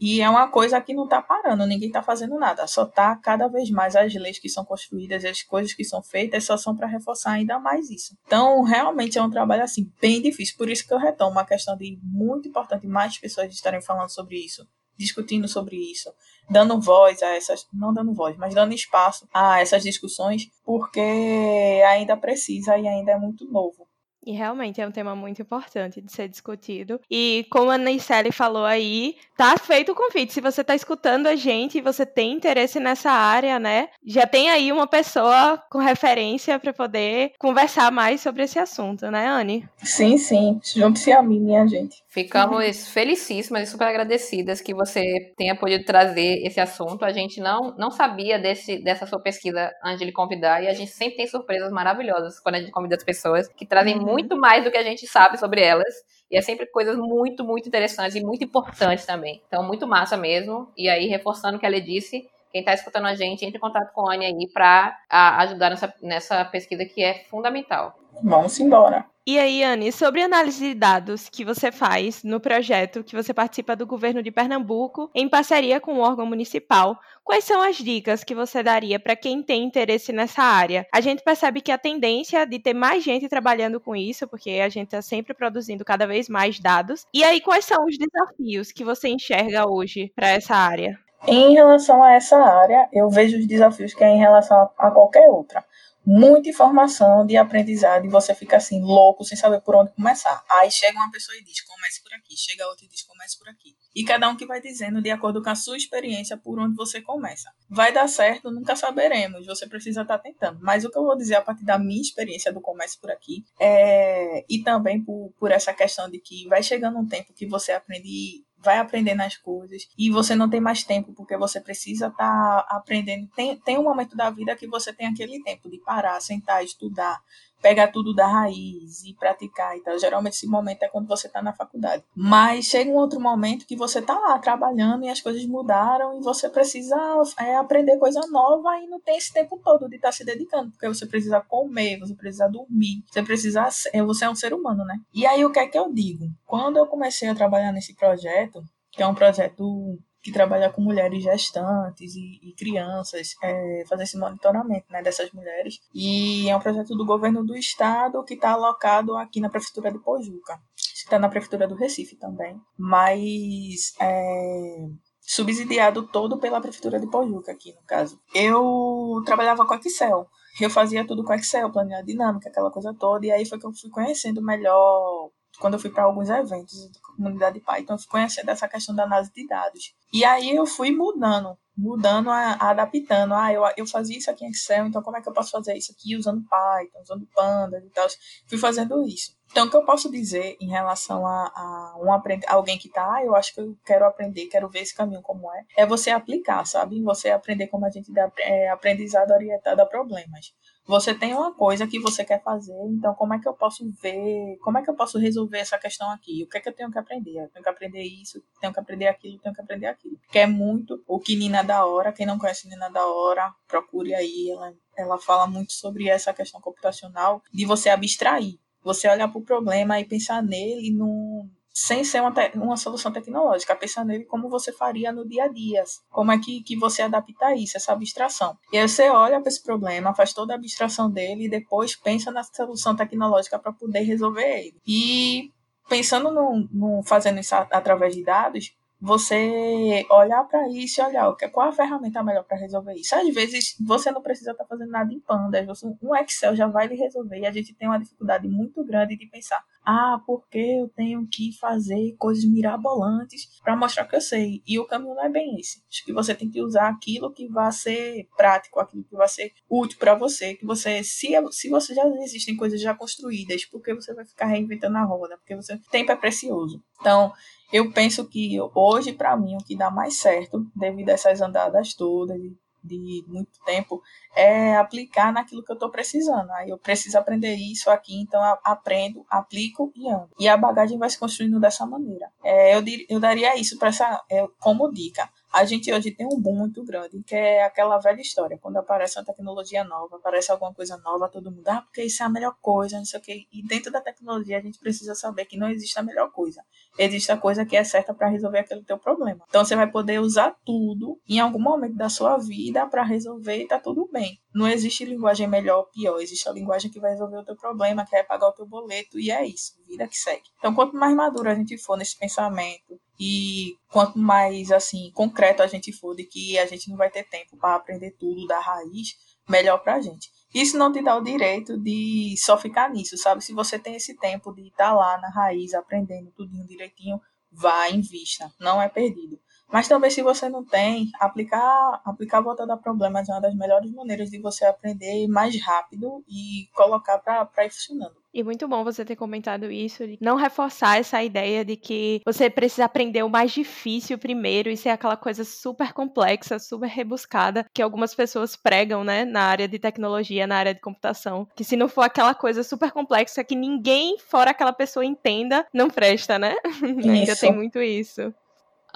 E 0.00 0.20
é 0.20 0.28
uma 0.28 0.48
coisa 0.48 0.80
que 0.80 0.92
não 0.92 1.04
está 1.04 1.22
parando, 1.22 1.66
ninguém 1.66 1.88
está 1.88 2.02
fazendo 2.02 2.36
nada. 2.38 2.66
Só 2.66 2.82
está 2.82 3.14
cada 3.16 3.46
vez 3.48 3.70
mais 3.70 3.94
as 3.94 4.12
leis 4.14 4.38
que 4.38 4.48
são 4.48 4.64
construídas, 4.64 5.24
as 5.24 5.42
coisas 5.42 5.72
que 5.72 5.84
são 5.84 6.02
feitas, 6.02 6.44
só 6.44 6.56
são 6.56 6.76
para 6.76 6.86
reforçar 6.86 7.32
ainda 7.32 7.58
mais 7.58 7.88
isso. 7.90 8.16
Então, 8.26 8.62
realmente 8.62 9.18
é 9.18 9.22
um 9.22 9.30
trabalho 9.30 9.62
assim 9.62 9.90
bem 10.00 10.20
difícil. 10.20 10.56
Por 10.58 10.68
isso 10.68 10.86
que 10.86 10.92
eu 10.92 10.98
retomo 10.98 11.38
a 11.38 11.44
questão 11.44 11.76
de 11.76 11.98
muito 12.02 12.48
importante 12.48 12.86
mais 12.86 13.18
pessoas 13.18 13.52
estarem 13.52 13.80
falando 13.80 14.10
sobre 14.10 14.36
isso, 14.36 14.66
discutindo 14.96 15.46
sobre 15.46 15.76
isso, 15.76 16.12
dando 16.50 16.80
voz 16.80 17.22
a 17.22 17.28
essas, 17.36 17.66
não 17.72 17.92
dando 17.92 18.12
voz, 18.12 18.36
mas 18.36 18.54
dando 18.54 18.74
espaço 18.74 19.28
a 19.32 19.60
essas 19.60 19.82
discussões, 19.82 20.48
porque 20.64 21.82
ainda 21.88 22.16
precisa 22.16 22.76
e 22.76 22.86
ainda 22.88 23.12
é 23.12 23.18
muito 23.18 23.44
novo. 23.50 23.86
E 24.24 24.32
realmente 24.32 24.80
é 24.80 24.86
um 24.86 24.90
tema 24.90 25.14
muito 25.14 25.42
importante 25.42 26.00
de 26.00 26.10
ser 26.10 26.28
discutido. 26.28 27.00
E 27.10 27.46
como 27.50 27.70
a 27.70 27.78
Nicele 27.78 28.32
falou 28.32 28.64
aí, 28.64 29.16
tá 29.36 29.56
feito 29.58 29.92
o 29.92 29.94
convite. 29.94 30.32
Se 30.32 30.40
você 30.40 30.64
tá 30.64 30.74
escutando 30.74 31.26
a 31.26 31.36
gente 31.36 31.78
e 31.78 31.82
você 31.82 32.06
tem 32.06 32.32
interesse 32.32 32.80
nessa 32.80 33.10
área, 33.10 33.58
né? 33.58 33.88
Já 34.04 34.26
tem 34.26 34.50
aí 34.50 34.72
uma 34.72 34.86
pessoa 34.86 35.62
com 35.70 35.78
referência 35.78 36.58
para 36.58 36.72
poder 36.72 37.32
conversar 37.38 37.90
mais 37.90 38.20
sobre 38.20 38.44
esse 38.44 38.58
assunto, 38.58 39.10
né, 39.10 39.26
Anne? 39.26 39.68
Sim, 39.78 40.16
sim. 40.16 40.60
Junte-se 40.74 41.12
a 41.12 41.22
mim, 41.22 41.40
minha 41.40 41.66
gente. 41.66 42.03
Ficamos 42.14 42.86
felicíssimas 42.90 43.64
e 43.64 43.72
super 43.72 43.88
agradecidas 43.88 44.60
que 44.60 44.72
você 44.72 45.02
tenha 45.36 45.56
podido 45.56 45.84
trazer 45.84 46.46
esse 46.46 46.60
assunto. 46.60 47.04
A 47.04 47.10
gente 47.10 47.40
não, 47.40 47.74
não 47.76 47.90
sabia 47.90 48.38
desse, 48.38 48.78
dessa 48.78 49.04
sua 49.04 49.20
pesquisa 49.20 49.72
antes 49.82 49.98
de 49.98 50.04
lhe 50.04 50.12
convidar 50.12 50.62
e 50.62 50.68
a 50.68 50.72
gente 50.72 50.92
sempre 50.92 51.16
tem 51.16 51.26
surpresas 51.26 51.72
maravilhosas 51.72 52.38
quando 52.38 52.54
a 52.54 52.60
gente 52.60 52.70
convida 52.70 52.94
as 52.94 53.02
pessoas 53.02 53.48
que 53.48 53.66
trazem 53.66 53.98
uhum. 53.98 54.04
muito 54.04 54.36
mais 54.38 54.62
do 54.62 54.70
que 54.70 54.76
a 54.76 54.82
gente 54.84 55.08
sabe 55.08 55.36
sobre 55.40 55.60
elas. 55.60 55.92
E 56.30 56.36
é 56.36 56.40
sempre 56.40 56.66
coisas 56.66 56.96
muito, 56.96 57.42
muito 57.42 57.66
interessantes 57.66 58.14
e 58.14 58.22
muito 58.22 58.44
importantes 58.44 59.04
também. 59.04 59.42
Então, 59.48 59.66
muito 59.66 59.84
massa 59.84 60.16
mesmo. 60.16 60.68
E 60.76 60.88
aí, 60.88 61.08
reforçando 61.08 61.56
o 61.56 61.60
que 61.60 61.66
ela 61.66 61.80
disse, 61.80 62.28
quem 62.54 62.60
está 62.60 62.72
escutando 62.72 63.06
a 63.06 63.16
gente, 63.16 63.44
entre 63.44 63.56
em 63.56 63.60
contato 63.60 63.92
com 63.92 64.08
a 64.08 64.14
Anne 64.14 64.26
aí 64.26 64.46
para 64.46 64.96
ajudar 65.10 65.70
nessa, 65.70 65.92
nessa 66.00 66.44
pesquisa 66.44 66.84
que 66.84 67.02
é 67.02 67.24
fundamental. 67.28 67.98
Vamos 68.22 68.60
embora. 68.60 69.04
E 69.26 69.38
aí, 69.38 69.64
Anne, 69.64 69.90
sobre 69.90 70.22
análise 70.22 70.68
de 70.68 70.74
dados 70.74 71.28
que 71.28 71.44
você 71.44 71.72
faz 71.72 72.22
no 72.22 72.38
projeto 72.38 73.02
que 73.02 73.16
você 73.16 73.34
participa 73.34 73.74
do 73.74 73.86
governo 73.86 74.22
de 74.22 74.30
Pernambuco, 74.30 75.10
em 75.14 75.28
parceria 75.28 75.80
com 75.80 75.94
o 75.94 76.00
órgão 76.00 76.26
municipal, 76.26 76.96
quais 77.24 77.42
são 77.42 77.60
as 77.60 77.76
dicas 77.76 78.22
que 78.22 78.34
você 78.34 78.62
daria 78.62 79.00
para 79.00 79.16
quem 79.16 79.42
tem 79.42 79.64
interesse 79.64 80.12
nessa 80.12 80.42
área? 80.42 80.86
A 80.92 81.00
gente 81.00 81.24
percebe 81.24 81.60
que 81.60 81.72
a 81.72 81.78
tendência 81.78 82.46
de 82.46 82.60
ter 82.60 82.74
mais 82.74 83.02
gente 83.02 83.28
trabalhando 83.28 83.80
com 83.80 83.96
isso, 83.96 84.28
porque 84.28 84.50
a 84.50 84.68
gente 84.68 84.88
está 84.88 85.02
sempre 85.02 85.34
produzindo 85.34 85.84
cada 85.84 86.06
vez 86.06 86.28
mais 86.28 86.60
dados. 86.60 87.04
E 87.12 87.24
aí, 87.24 87.40
quais 87.40 87.64
são 87.64 87.84
os 87.84 87.96
desafios 87.98 88.70
que 88.70 88.84
você 88.84 89.08
enxerga 89.08 89.68
hoje 89.68 90.12
para 90.14 90.28
essa 90.28 90.54
área? 90.54 91.02
Em 91.26 91.54
relação 91.54 92.02
a 92.02 92.12
essa 92.12 92.36
área, 92.36 92.88
eu 92.92 93.08
vejo 93.08 93.38
os 93.38 93.46
desafios 93.46 93.94
que 93.94 94.04
é 94.04 94.08
em 94.08 94.18
relação 94.18 94.70
a 94.78 94.90
qualquer 94.90 95.28
outra 95.30 95.64
muita 96.04 96.50
informação 96.50 97.24
de 97.26 97.36
aprendizado 97.36 98.04
e 98.04 98.10
você 98.10 98.34
fica 98.34 98.58
assim, 98.58 98.82
louco, 98.82 99.24
sem 99.24 99.36
saber 99.36 99.60
por 99.62 99.74
onde 99.74 99.92
começar. 99.92 100.44
Aí 100.50 100.70
chega 100.70 100.98
uma 100.98 101.10
pessoa 101.10 101.36
e 101.36 101.42
diz, 101.42 101.62
comece 101.62 102.02
por 102.02 102.12
aqui. 102.12 102.36
Chega 102.36 102.66
outra 102.66 102.84
e 102.84 102.88
diz, 102.88 103.02
comece 103.02 103.38
por 103.38 103.48
aqui. 103.48 103.74
E 103.94 104.04
cada 104.04 104.28
um 104.28 104.36
que 104.36 104.44
vai 104.44 104.60
dizendo 104.60 105.00
de 105.00 105.10
acordo 105.10 105.42
com 105.42 105.48
a 105.48 105.54
sua 105.54 105.76
experiência 105.76 106.36
por 106.36 106.58
onde 106.58 106.76
você 106.76 107.00
começa. 107.00 107.50
Vai 107.70 107.92
dar 107.92 108.08
certo, 108.08 108.50
nunca 108.50 108.76
saberemos. 108.76 109.46
Você 109.46 109.66
precisa 109.66 110.02
estar 110.02 110.18
tentando. 110.18 110.58
Mas 110.60 110.84
o 110.84 110.90
que 110.90 110.98
eu 110.98 111.04
vou 111.04 111.16
dizer 111.16 111.36
a 111.36 111.42
partir 111.42 111.64
da 111.64 111.78
minha 111.78 112.02
experiência 112.02 112.52
do 112.52 112.60
comece 112.60 113.00
por 113.00 113.10
aqui 113.10 113.44
é 113.58 114.44
e 114.48 114.62
também 114.62 115.02
por, 115.02 115.32
por 115.38 115.50
essa 115.50 115.72
questão 115.72 116.10
de 116.10 116.18
que 116.18 116.46
vai 116.48 116.62
chegando 116.62 116.98
um 116.98 117.06
tempo 117.06 117.32
que 117.32 117.46
você 117.46 117.72
aprende 117.72 118.44
vai 118.64 118.78
aprendendo 118.78 119.20
as 119.20 119.36
coisas 119.36 119.88
e 119.96 120.10
você 120.10 120.34
não 120.34 120.48
tem 120.48 120.60
mais 120.60 120.82
tempo 120.82 121.12
porque 121.12 121.36
você 121.36 121.60
precisa 121.60 122.06
estar 122.06 122.62
tá 122.62 122.66
aprendendo. 122.70 123.28
Tem, 123.36 123.56
tem 123.56 123.78
um 123.78 123.84
momento 123.84 124.16
da 124.16 124.30
vida 124.30 124.56
que 124.56 124.66
você 124.66 124.92
tem 124.92 125.06
aquele 125.06 125.42
tempo 125.42 125.70
de 125.70 125.78
parar, 125.78 126.20
sentar, 126.20 126.64
estudar, 126.64 127.20
pegar 127.64 127.88
tudo 127.88 128.14
da 128.14 128.26
raiz 128.26 129.02
e 129.04 129.14
praticar 129.14 129.74
e 129.74 129.80
tal. 129.80 129.98
Geralmente 129.98 130.34
esse 130.34 130.46
momento 130.46 130.82
é 130.82 130.88
quando 130.88 131.08
você 131.08 131.28
está 131.28 131.40
na 131.40 131.54
faculdade. 131.54 132.04
Mas 132.14 132.66
chega 132.66 132.90
um 132.90 132.96
outro 132.96 133.18
momento 133.18 133.66
que 133.66 133.74
você 133.74 134.00
está 134.00 134.18
lá 134.18 134.38
trabalhando 134.38 135.02
e 135.04 135.08
as 135.08 135.22
coisas 135.22 135.46
mudaram 135.46 136.18
e 136.18 136.22
você 136.22 136.50
precisa 136.50 136.94
é, 137.40 137.56
aprender 137.56 137.96
coisa 137.96 138.20
nova 138.30 138.78
e 138.80 138.86
não 138.86 139.00
tem 139.00 139.16
esse 139.16 139.32
tempo 139.32 139.58
todo 139.64 139.88
de 139.88 139.96
estar 139.96 140.08
tá 140.08 140.12
se 140.12 140.26
dedicando, 140.26 140.72
porque 140.72 140.86
você 140.86 141.06
precisa 141.06 141.40
comer, 141.40 141.98
você 141.98 142.14
precisa 142.14 142.46
dormir, 142.48 143.02
você 143.10 143.22
precisa. 143.22 143.66
É, 143.94 144.02
você 144.02 144.26
é 144.26 144.30
um 144.30 144.34
ser 144.34 144.52
humano, 144.52 144.84
né? 144.84 144.98
E 145.14 145.24
aí 145.24 145.42
o 145.42 145.50
que 145.50 145.58
é 145.58 145.66
que 145.66 145.78
eu 145.78 145.90
digo? 145.90 146.26
Quando 146.44 146.76
eu 146.76 146.86
comecei 146.86 147.30
a 147.30 147.34
trabalhar 147.34 147.72
nesse 147.72 147.94
projeto, 147.94 148.62
que 148.92 149.02
é 149.02 149.06
um 149.06 149.14
projeto 149.14 149.98
que 150.24 150.32
trabalha 150.32 150.70
com 150.70 150.80
mulheres 150.80 151.22
gestantes 151.22 152.14
e, 152.16 152.40
e 152.42 152.54
crianças, 152.54 153.36
é, 153.42 153.84
fazer 153.86 154.04
esse 154.04 154.16
monitoramento 154.16 154.86
né, 154.90 155.02
dessas 155.02 155.30
mulheres. 155.32 155.78
E 155.94 156.48
é 156.48 156.56
um 156.56 156.60
projeto 156.60 156.96
do 156.96 157.04
governo 157.04 157.44
do 157.44 157.54
estado 157.54 158.24
que 158.24 158.32
está 158.32 158.52
alocado 158.52 159.14
aqui 159.18 159.38
na 159.38 159.50
prefeitura 159.50 159.92
de 159.92 159.98
Pojuca. 159.98 160.58
Está 160.74 161.18
na 161.18 161.28
prefeitura 161.28 161.68
do 161.68 161.74
Recife 161.74 162.16
também, 162.16 162.58
mas 162.78 163.92
é, 164.00 164.88
subsidiado 165.20 166.08
todo 166.08 166.38
pela 166.38 166.58
prefeitura 166.58 166.98
de 166.98 167.10
Pojuca 167.10 167.52
aqui 167.52 167.74
no 167.74 167.82
caso. 167.82 168.18
Eu 168.34 169.22
trabalhava 169.26 169.66
com 169.66 169.74
Excel. 169.74 170.26
Eu 170.58 170.70
fazia 170.70 171.06
tudo 171.06 171.22
com 171.22 171.34
Excel, 171.34 171.70
planear 171.70 172.02
dinâmica, 172.02 172.48
aquela 172.48 172.70
coisa 172.70 172.94
toda, 172.94 173.26
e 173.26 173.30
aí 173.30 173.44
foi 173.44 173.58
que 173.58 173.66
eu 173.66 173.74
fui 173.74 173.90
conhecendo 173.90 174.40
melhor 174.40 175.30
quando 175.58 175.74
eu 175.74 175.80
fui 175.80 175.90
para 175.90 176.04
alguns 176.04 176.28
eventos 176.28 176.90
da 176.90 177.00
comunidade 177.00 177.60
Python, 177.60 177.94
eu 177.94 177.98
fui 177.98 178.08
conhecendo 178.08 178.48
essa 178.50 178.68
questão 178.68 178.94
da 178.94 179.04
análise 179.04 179.32
de 179.32 179.46
dados. 179.46 179.94
E 180.12 180.24
aí 180.24 180.54
eu 180.54 180.66
fui 180.66 180.90
mudando, 180.90 181.56
mudando, 181.76 182.30
adaptando. 182.30 183.34
Ah, 183.34 183.52
eu, 183.52 183.62
eu 183.76 183.86
fazia 183.86 184.18
isso 184.18 184.30
aqui 184.30 184.44
em 184.44 184.50
Excel, 184.50 184.86
então 184.86 185.02
como 185.02 185.16
é 185.16 185.22
que 185.22 185.28
eu 185.28 185.32
posso 185.32 185.50
fazer 185.50 185.76
isso 185.76 185.92
aqui 185.92 186.16
usando 186.16 186.44
Python, 186.48 187.00
usando 187.02 187.28
Panda 187.34 187.78
e 187.78 187.90
tal. 187.90 188.06
Fui 188.46 188.58
fazendo 188.58 189.06
isso. 189.06 189.36
Então, 189.50 189.66
o 189.66 189.70
que 189.70 189.76
eu 189.76 189.84
posso 189.84 190.10
dizer 190.10 190.56
em 190.60 190.68
relação 190.68 191.24
a, 191.24 191.46
a 191.54 191.96
um 192.00 192.10
alguém 192.48 192.76
que 192.76 192.88
tá, 192.88 193.14
ah, 193.14 193.24
eu 193.24 193.36
acho 193.36 193.54
que 193.54 193.60
eu 193.60 193.76
quero 193.84 194.04
aprender, 194.04 194.46
quero 194.46 194.68
ver 194.68 194.80
esse 194.80 194.92
caminho 194.92 195.22
como 195.22 195.48
é, 195.52 195.64
é 195.76 195.86
você 195.86 196.10
aplicar, 196.10 196.66
sabe? 196.66 197.00
Você 197.02 197.30
aprender 197.30 197.68
como 197.68 197.86
a 197.86 197.90
gente 197.90 198.12
dá 198.12 198.28
é, 198.40 198.68
aprendizado 198.68 199.30
orientado 199.30 199.80
a 199.80 199.86
problemas. 199.86 200.52
Você 200.86 201.14
tem 201.14 201.34
uma 201.34 201.52
coisa 201.54 201.86
que 201.86 201.98
você 201.98 202.24
quer 202.24 202.42
fazer, 202.42 202.76
então 202.88 203.14
como 203.14 203.32
é 203.32 203.40
que 203.40 203.48
eu 203.48 203.54
posso 203.54 203.90
ver, 204.02 204.58
como 204.62 204.76
é 204.76 204.82
que 204.82 204.90
eu 204.90 204.94
posso 204.94 205.18
resolver 205.18 205.58
essa 205.58 205.78
questão 205.78 206.10
aqui? 206.10 206.42
O 206.44 206.48
que 206.48 206.58
é 206.58 206.60
que 206.60 206.68
eu 206.68 206.74
tenho 206.74 206.90
que 206.90 206.98
aprender? 206.98 207.38
Eu 207.38 207.48
tenho 207.48 207.62
que 207.62 207.68
aprender 207.68 208.02
isso, 208.02 208.42
tenho 208.60 208.72
que 208.72 208.80
aprender 208.80 209.06
aquilo, 209.06 209.38
tenho 209.38 209.54
que 209.54 209.60
aprender 209.62 209.86
aquilo. 209.86 210.18
Que 210.30 210.40
é 210.40 210.46
muito 210.46 211.02
o 211.06 211.18
que 211.18 211.36
Nina 211.36 211.62
da 211.62 211.86
Hora, 211.86 212.12
quem 212.12 212.26
não 212.26 212.38
conhece 212.38 212.68
Nina 212.68 212.90
da 212.90 213.06
Hora, 213.06 213.50
procure 213.66 214.14
aí, 214.14 214.50
ela, 214.50 214.74
ela 214.96 215.18
fala 215.18 215.46
muito 215.46 215.72
sobre 215.72 216.08
essa 216.08 216.34
questão 216.34 216.60
computacional 216.60 217.42
de 217.52 217.64
você 217.64 217.88
abstrair. 217.88 218.58
Você 218.82 219.08
olhar 219.08 219.28
para 219.28 219.38
o 219.38 219.44
problema 219.44 219.98
e 219.98 220.04
pensar 220.04 220.42
nele 220.42 220.90
num, 220.90 221.48
sem 221.74 222.04
ser 222.04 222.20
uma, 222.20 222.32
uma 222.54 222.76
solução 222.76 223.10
tecnológica, 223.10 223.74
pensar 223.74 224.04
nele 224.04 224.24
como 224.24 224.48
você 224.48 224.72
faria 224.72 225.10
no 225.10 225.28
dia 225.28 225.44
a 225.44 225.48
dia, 225.48 225.82
como 226.08 226.30
é 226.30 226.38
que, 226.38 226.62
que 226.62 226.78
você 226.78 227.02
adapta 227.02 227.52
isso, 227.56 227.76
essa 227.76 227.92
abstração. 227.92 228.56
E 228.72 228.78
aí 228.78 228.88
você 228.88 229.10
olha 229.10 229.40
para 229.40 229.48
esse 229.48 229.60
problema, 229.60 230.14
faz 230.14 230.32
toda 230.32 230.52
a 230.52 230.56
abstração 230.56 231.10
dele 231.10 231.46
e 231.46 231.50
depois 231.50 231.96
pensa 231.96 232.30
na 232.30 232.44
solução 232.44 232.94
tecnológica 232.94 233.58
para 233.58 233.72
poder 233.72 234.02
resolver 234.02 234.66
ele. 234.66 234.80
E 234.86 235.50
pensando 235.88 236.30
no, 236.30 236.68
no 236.70 237.02
fazendo 237.02 237.40
isso 237.40 237.56
através 237.56 238.14
de 238.14 238.22
dados, 238.22 238.72
você 239.00 240.06
olhar 240.10 240.44
para 240.44 240.68
isso 240.70 241.00
e 241.00 241.04
olhar 241.04 241.34
qual 241.52 241.68
a 241.68 241.72
ferramenta 241.72 242.22
melhor 242.22 242.44
para 242.44 242.56
resolver 242.56 242.94
isso. 242.94 243.14
Às 243.16 243.34
vezes 243.34 243.76
você 243.84 244.12
não 244.12 244.22
precisa 244.22 244.52
estar 244.52 244.64
tá 244.64 244.68
fazendo 244.68 244.90
nada 244.90 245.12
em 245.12 245.20
Panda, 245.20 245.66
um 246.00 246.16
Excel 246.16 246.54
já 246.54 246.68
vai 246.68 246.86
lhe 246.86 246.94
resolver 246.94 247.38
e 247.38 247.46
a 247.46 247.50
gente 247.50 247.74
tem 247.74 247.88
uma 247.88 247.98
dificuldade 247.98 248.48
muito 248.48 248.82
grande 248.84 249.16
de 249.16 249.26
pensar, 249.26 249.62
ah, 249.84 250.20
porque 250.26 250.58
eu 250.58 250.88
tenho 250.88 251.26
que 251.30 251.52
fazer 251.58 252.14
coisas 252.18 252.44
mirabolantes 252.44 253.60
para 253.62 253.76
mostrar 253.76 254.06
que 254.06 254.16
eu 254.16 254.20
sei. 254.20 254.62
E 254.66 254.78
o 254.78 254.86
caminho 254.86 255.14
não 255.14 255.24
é 255.24 255.28
bem 255.28 255.58
esse. 255.58 255.82
Acho 255.90 256.04
que 256.04 256.12
você 256.12 256.34
tem 256.34 256.50
que 256.50 256.62
usar 256.62 256.88
aquilo 256.88 257.32
que 257.32 257.48
vai 257.48 257.70
ser 257.72 258.26
prático, 258.36 258.80
aquilo 258.80 259.04
que 259.04 259.14
vai 259.14 259.28
ser 259.28 259.52
útil 259.68 259.98
para 259.98 260.14
você, 260.14 260.54
que 260.54 260.64
você 260.64 261.02
se 261.04 261.28
se 261.50 261.68
você 261.68 261.94
já 261.94 262.06
existem 262.22 262.56
coisas 262.56 262.80
já 262.80 262.94
construídas, 262.94 263.64
porque 263.66 263.94
você 263.94 264.14
vai 264.14 264.24
ficar 264.24 264.46
reinventando 264.46 264.96
a 264.96 265.04
roda, 265.04 265.36
porque 265.36 265.54
você 265.54 265.78
tempo 265.90 266.12
é 266.12 266.16
precioso. 266.16 266.82
Então, 267.00 267.32
eu 267.72 267.90
penso 267.92 268.26
que 268.26 268.56
hoje, 268.74 269.12
para 269.12 269.36
mim, 269.36 269.56
o 269.56 269.64
que 269.64 269.76
dá 269.76 269.90
mais 269.90 270.18
certo, 270.18 270.64
devido 270.74 271.10
a 271.10 271.12
essas 271.12 271.40
andadas 271.40 271.94
todas, 271.94 272.40
de, 272.40 272.56
de 272.84 273.24
muito 273.26 273.58
tempo, 273.64 274.02
é 274.34 274.76
aplicar 274.76 275.32
naquilo 275.32 275.64
que 275.64 275.72
eu 275.72 275.74
estou 275.74 275.90
precisando. 275.90 276.50
Aí 276.52 276.70
eu 276.70 276.78
preciso 276.78 277.18
aprender 277.18 277.54
isso 277.54 277.90
aqui, 277.90 278.20
então 278.20 278.40
aprendo, 278.62 279.24
aplico 279.28 279.92
e 279.96 280.08
ando. 280.08 280.30
E 280.38 280.48
a 280.48 280.56
bagagem 280.56 280.98
vai 280.98 281.08
se 281.08 281.18
construindo 281.18 281.58
dessa 281.58 281.86
maneira. 281.86 282.30
É, 282.42 282.76
eu, 282.76 282.82
dir, 282.82 283.06
eu 283.08 283.18
daria 283.18 283.58
isso 283.58 283.78
para 283.78 283.88
essa 283.88 284.22
é, 284.30 284.46
como 284.60 284.92
dica. 284.92 285.28
A 285.54 285.64
gente 285.64 285.92
hoje 285.92 286.10
tem 286.10 286.26
um 286.26 286.40
boom 286.40 286.56
muito 286.56 286.82
grande, 286.82 287.22
que 287.22 287.32
é 287.32 287.62
aquela 287.62 287.96
velha 287.98 288.20
história. 288.20 288.58
Quando 288.60 288.76
aparece 288.76 289.16
uma 289.20 289.24
tecnologia 289.24 289.84
nova, 289.84 290.16
aparece 290.16 290.50
alguma 290.50 290.74
coisa 290.74 290.96
nova, 290.96 291.28
todo 291.28 291.48
mundo, 291.48 291.68
ah, 291.68 291.80
porque 291.80 292.02
isso 292.02 292.24
é 292.24 292.26
a 292.26 292.28
melhor 292.28 292.56
coisa, 292.60 292.98
não 292.98 293.04
sei 293.04 293.20
o 293.20 293.22
quê. 293.22 293.46
E 293.52 293.64
dentro 293.64 293.92
da 293.92 294.00
tecnologia 294.00 294.58
a 294.58 294.60
gente 294.60 294.80
precisa 294.80 295.14
saber 295.14 295.44
que 295.44 295.56
não 295.56 295.70
existe 295.70 295.96
a 295.96 296.02
melhor 296.02 296.32
coisa. 296.32 296.60
Existe 296.98 297.30
a 297.30 297.36
coisa 297.36 297.64
que 297.64 297.76
é 297.76 297.84
certa 297.84 298.12
para 298.12 298.26
resolver 298.26 298.58
aquele 298.58 298.82
teu 298.82 298.98
problema. 298.98 299.44
Então 299.48 299.64
você 299.64 299.76
vai 299.76 299.88
poder 299.88 300.20
usar 300.20 300.56
tudo 300.64 301.20
em 301.28 301.38
algum 301.38 301.60
momento 301.60 301.94
da 301.94 302.08
sua 302.08 302.36
vida 302.36 302.84
para 302.88 303.04
resolver 303.04 303.56
e 303.56 303.68
tá 303.68 303.78
tudo 303.78 304.08
bem. 304.12 304.40
Não 304.52 304.66
existe 304.66 305.04
linguagem 305.04 305.46
melhor 305.46 305.78
ou 305.78 305.84
pior, 305.86 306.20
existe 306.20 306.48
a 306.48 306.52
linguagem 306.52 306.90
que 306.90 306.98
vai 306.98 307.12
resolver 307.12 307.36
o 307.36 307.44
teu 307.44 307.54
problema, 307.54 308.04
que 308.04 308.10
vai 308.10 308.24
pagar 308.24 308.48
o 308.48 308.52
teu 308.52 308.66
boleto, 308.66 309.20
e 309.20 309.30
é 309.30 309.46
isso, 309.46 309.72
vida 309.86 310.08
que 310.08 310.16
segue. 310.16 310.42
Então, 310.58 310.74
quanto 310.74 310.96
mais 310.96 311.14
maduro 311.14 311.48
a 311.48 311.54
gente 311.54 311.78
for 311.78 311.96
nesse 311.96 312.18
pensamento, 312.18 313.00
e 313.18 313.76
quanto 313.88 314.18
mais 314.18 314.72
assim 314.72 315.10
concreto 315.12 315.62
a 315.62 315.66
gente 315.66 315.92
for 315.92 316.14
de 316.14 316.24
que 316.24 316.58
a 316.58 316.66
gente 316.66 316.90
não 316.90 316.96
vai 316.96 317.10
ter 317.10 317.24
tempo 317.24 317.56
para 317.56 317.76
aprender 317.76 318.12
tudo 318.18 318.46
da 318.46 318.60
raiz, 318.60 319.16
melhor 319.48 319.78
para 319.78 319.96
a 319.96 320.00
gente. 320.00 320.30
Isso 320.54 320.78
não 320.78 320.92
te 320.92 321.02
dá 321.02 321.16
o 321.16 321.22
direito 321.22 321.76
de 321.78 322.34
só 322.38 322.56
ficar 322.56 322.90
nisso, 322.90 323.16
sabe? 323.18 323.44
Se 323.44 323.52
você 323.52 323.78
tem 323.78 323.96
esse 323.96 324.16
tempo 324.16 324.52
de 324.52 324.68
estar 324.68 324.90
tá 324.90 324.94
lá 324.94 325.20
na 325.20 325.28
raiz 325.28 325.74
aprendendo 325.74 326.30
tudinho 326.30 326.66
direitinho, 326.66 327.20
vá 327.50 327.88
em 327.88 328.00
vista, 328.00 328.52
não 328.60 328.80
é 328.80 328.88
perdido. 328.88 329.38
Mas 329.72 329.88
também 329.88 330.10
se 330.10 330.22
você 330.22 330.48
não 330.48 330.64
tem, 330.64 331.10
aplicar, 331.18 332.00
aplicar 332.04 332.40
volta 332.40 332.64
a 332.64 332.76
problemas 332.76 333.28
é 333.28 333.32
uma 333.32 333.40
das 333.40 333.54
melhores 333.56 333.92
maneiras 333.92 334.30
de 334.30 334.40
você 334.40 334.64
aprender 334.64 335.26
mais 335.28 335.60
rápido 335.60 336.24
e 336.28 336.68
colocar 336.74 337.18
para 337.18 337.66
ir 337.66 337.70
funcionando. 337.70 338.23
E 338.34 338.42
muito 338.42 338.66
bom 338.66 338.82
você 338.82 339.04
ter 339.04 339.14
comentado 339.14 339.70
isso, 339.70 340.04
de 340.04 340.18
não 340.20 340.34
reforçar 340.34 340.98
essa 340.98 341.22
ideia 341.22 341.64
de 341.64 341.76
que 341.76 342.20
você 342.26 342.50
precisa 342.50 342.84
aprender 342.84 343.22
o 343.22 343.30
mais 343.30 343.52
difícil 343.52 344.18
primeiro 344.18 344.68
e 344.68 344.76
ser 344.76 344.88
aquela 344.88 345.16
coisa 345.16 345.44
super 345.44 345.92
complexa, 345.92 346.58
super 346.58 346.88
rebuscada, 346.88 347.64
que 347.72 347.80
algumas 347.80 348.12
pessoas 348.12 348.56
pregam, 348.56 349.04
né, 349.04 349.24
na 349.24 349.42
área 349.42 349.68
de 349.68 349.78
tecnologia, 349.78 350.48
na 350.48 350.56
área 350.56 350.74
de 350.74 350.80
computação. 350.80 351.46
Que 351.54 351.62
se 351.62 351.76
não 351.76 351.88
for 351.88 352.02
aquela 352.02 352.34
coisa 352.34 352.64
super 352.64 352.90
complexa 352.90 353.44
que 353.44 353.54
ninguém 353.54 354.18
fora 354.18 354.50
aquela 354.50 354.72
pessoa 354.72 355.04
entenda, 355.04 355.64
não 355.72 355.88
presta, 355.88 356.36
né? 356.36 356.56
Ainda 356.82 357.36
tem 357.36 357.54
muito 357.54 357.80
isso. 357.80 358.34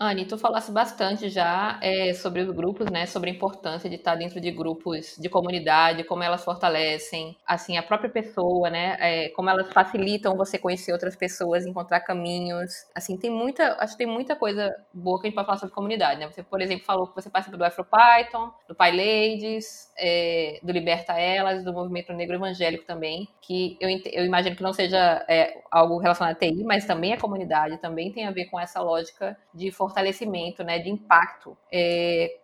Anne, 0.01 0.25
tu 0.27 0.39
falasse 0.39 0.71
bastante 0.71 1.29
já 1.29 1.77
é, 1.83 2.15
sobre 2.15 2.41
os 2.41 2.51
grupos, 2.55 2.89
né? 2.89 3.05
Sobre 3.05 3.31
a 3.31 3.33
importância 3.33 3.91
de 3.91 3.97
estar 3.97 4.15
dentro 4.15 4.41
de 4.41 4.49
grupos 4.53 5.17
de 5.19 5.29
comunidade, 5.29 6.05
como 6.05 6.23
elas 6.23 6.45
fortalecem, 6.45 7.37
assim, 7.45 7.77
a 7.77 7.83
própria 7.83 8.09
pessoa, 8.09 8.71
né? 8.71 8.97
É, 9.01 9.29
como 9.31 9.51
elas 9.51 9.73
facilitam 9.73 10.37
você 10.37 10.57
conhecer 10.57 10.93
outras 10.93 11.17
pessoas, 11.17 11.67
encontrar 11.67 11.99
caminhos. 11.99 12.87
Assim, 12.95 13.17
tem 13.17 13.29
muita, 13.29 13.77
acho 13.81 13.95
que 13.95 13.99
tem 13.99 14.07
muita 14.07 14.37
coisa 14.37 14.73
boa 14.95 15.21
que 15.21 15.27
a 15.27 15.31
gente 15.31 15.35
pode 15.35 15.47
falar 15.47 15.59
sobre 15.59 15.75
comunidade, 15.75 16.21
né? 16.21 16.29
Você, 16.31 16.45
por 16.45 16.61
exemplo, 16.61 16.85
falou 16.85 17.09
que 17.09 17.17
você 17.17 17.29
participa 17.29 17.57
do 17.57 17.65
AfroPython, 17.65 18.53
do 18.69 18.77
PyLadies, 18.77 19.93
é, 19.99 20.61
do 20.63 20.71
Liberta 20.71 21.15
Elas, 21.15 21.65
do 21.65 21.73
Movimento 21.73 22.13
Negro 22.13 22.37
Evangélico 22.37 22.85
também, 22.85 23.29
que 23.43 23.77
eu, 23.81 23.89
eu 24.13 24.25
imagino 24.25 24.55
que 24.55 24.63
não 24.63 24.73
seja 24.73 25.27
algo 25.73 25.99
relacionado 25.99 26.37
à 26.37 26.39
TI, 26.39 26.63
mas 26.63 26.85
também 26.85 27.15
a 27.15 27.19
comunidade, 27.19 27.79
também 27.79 28.13
tem 28.13 28.27
a 28.27 28.31
ver 28.31 28.45
com 28.45 28.61
essa 28.61 28.81
lógica 28.81 29.37
de 29.53 29.73
fortalecimento, 29.89 30.63
né, 30.63 30.79
de 30.79 30.91
impacto. 30.91 31.57
É, 31.73 32.39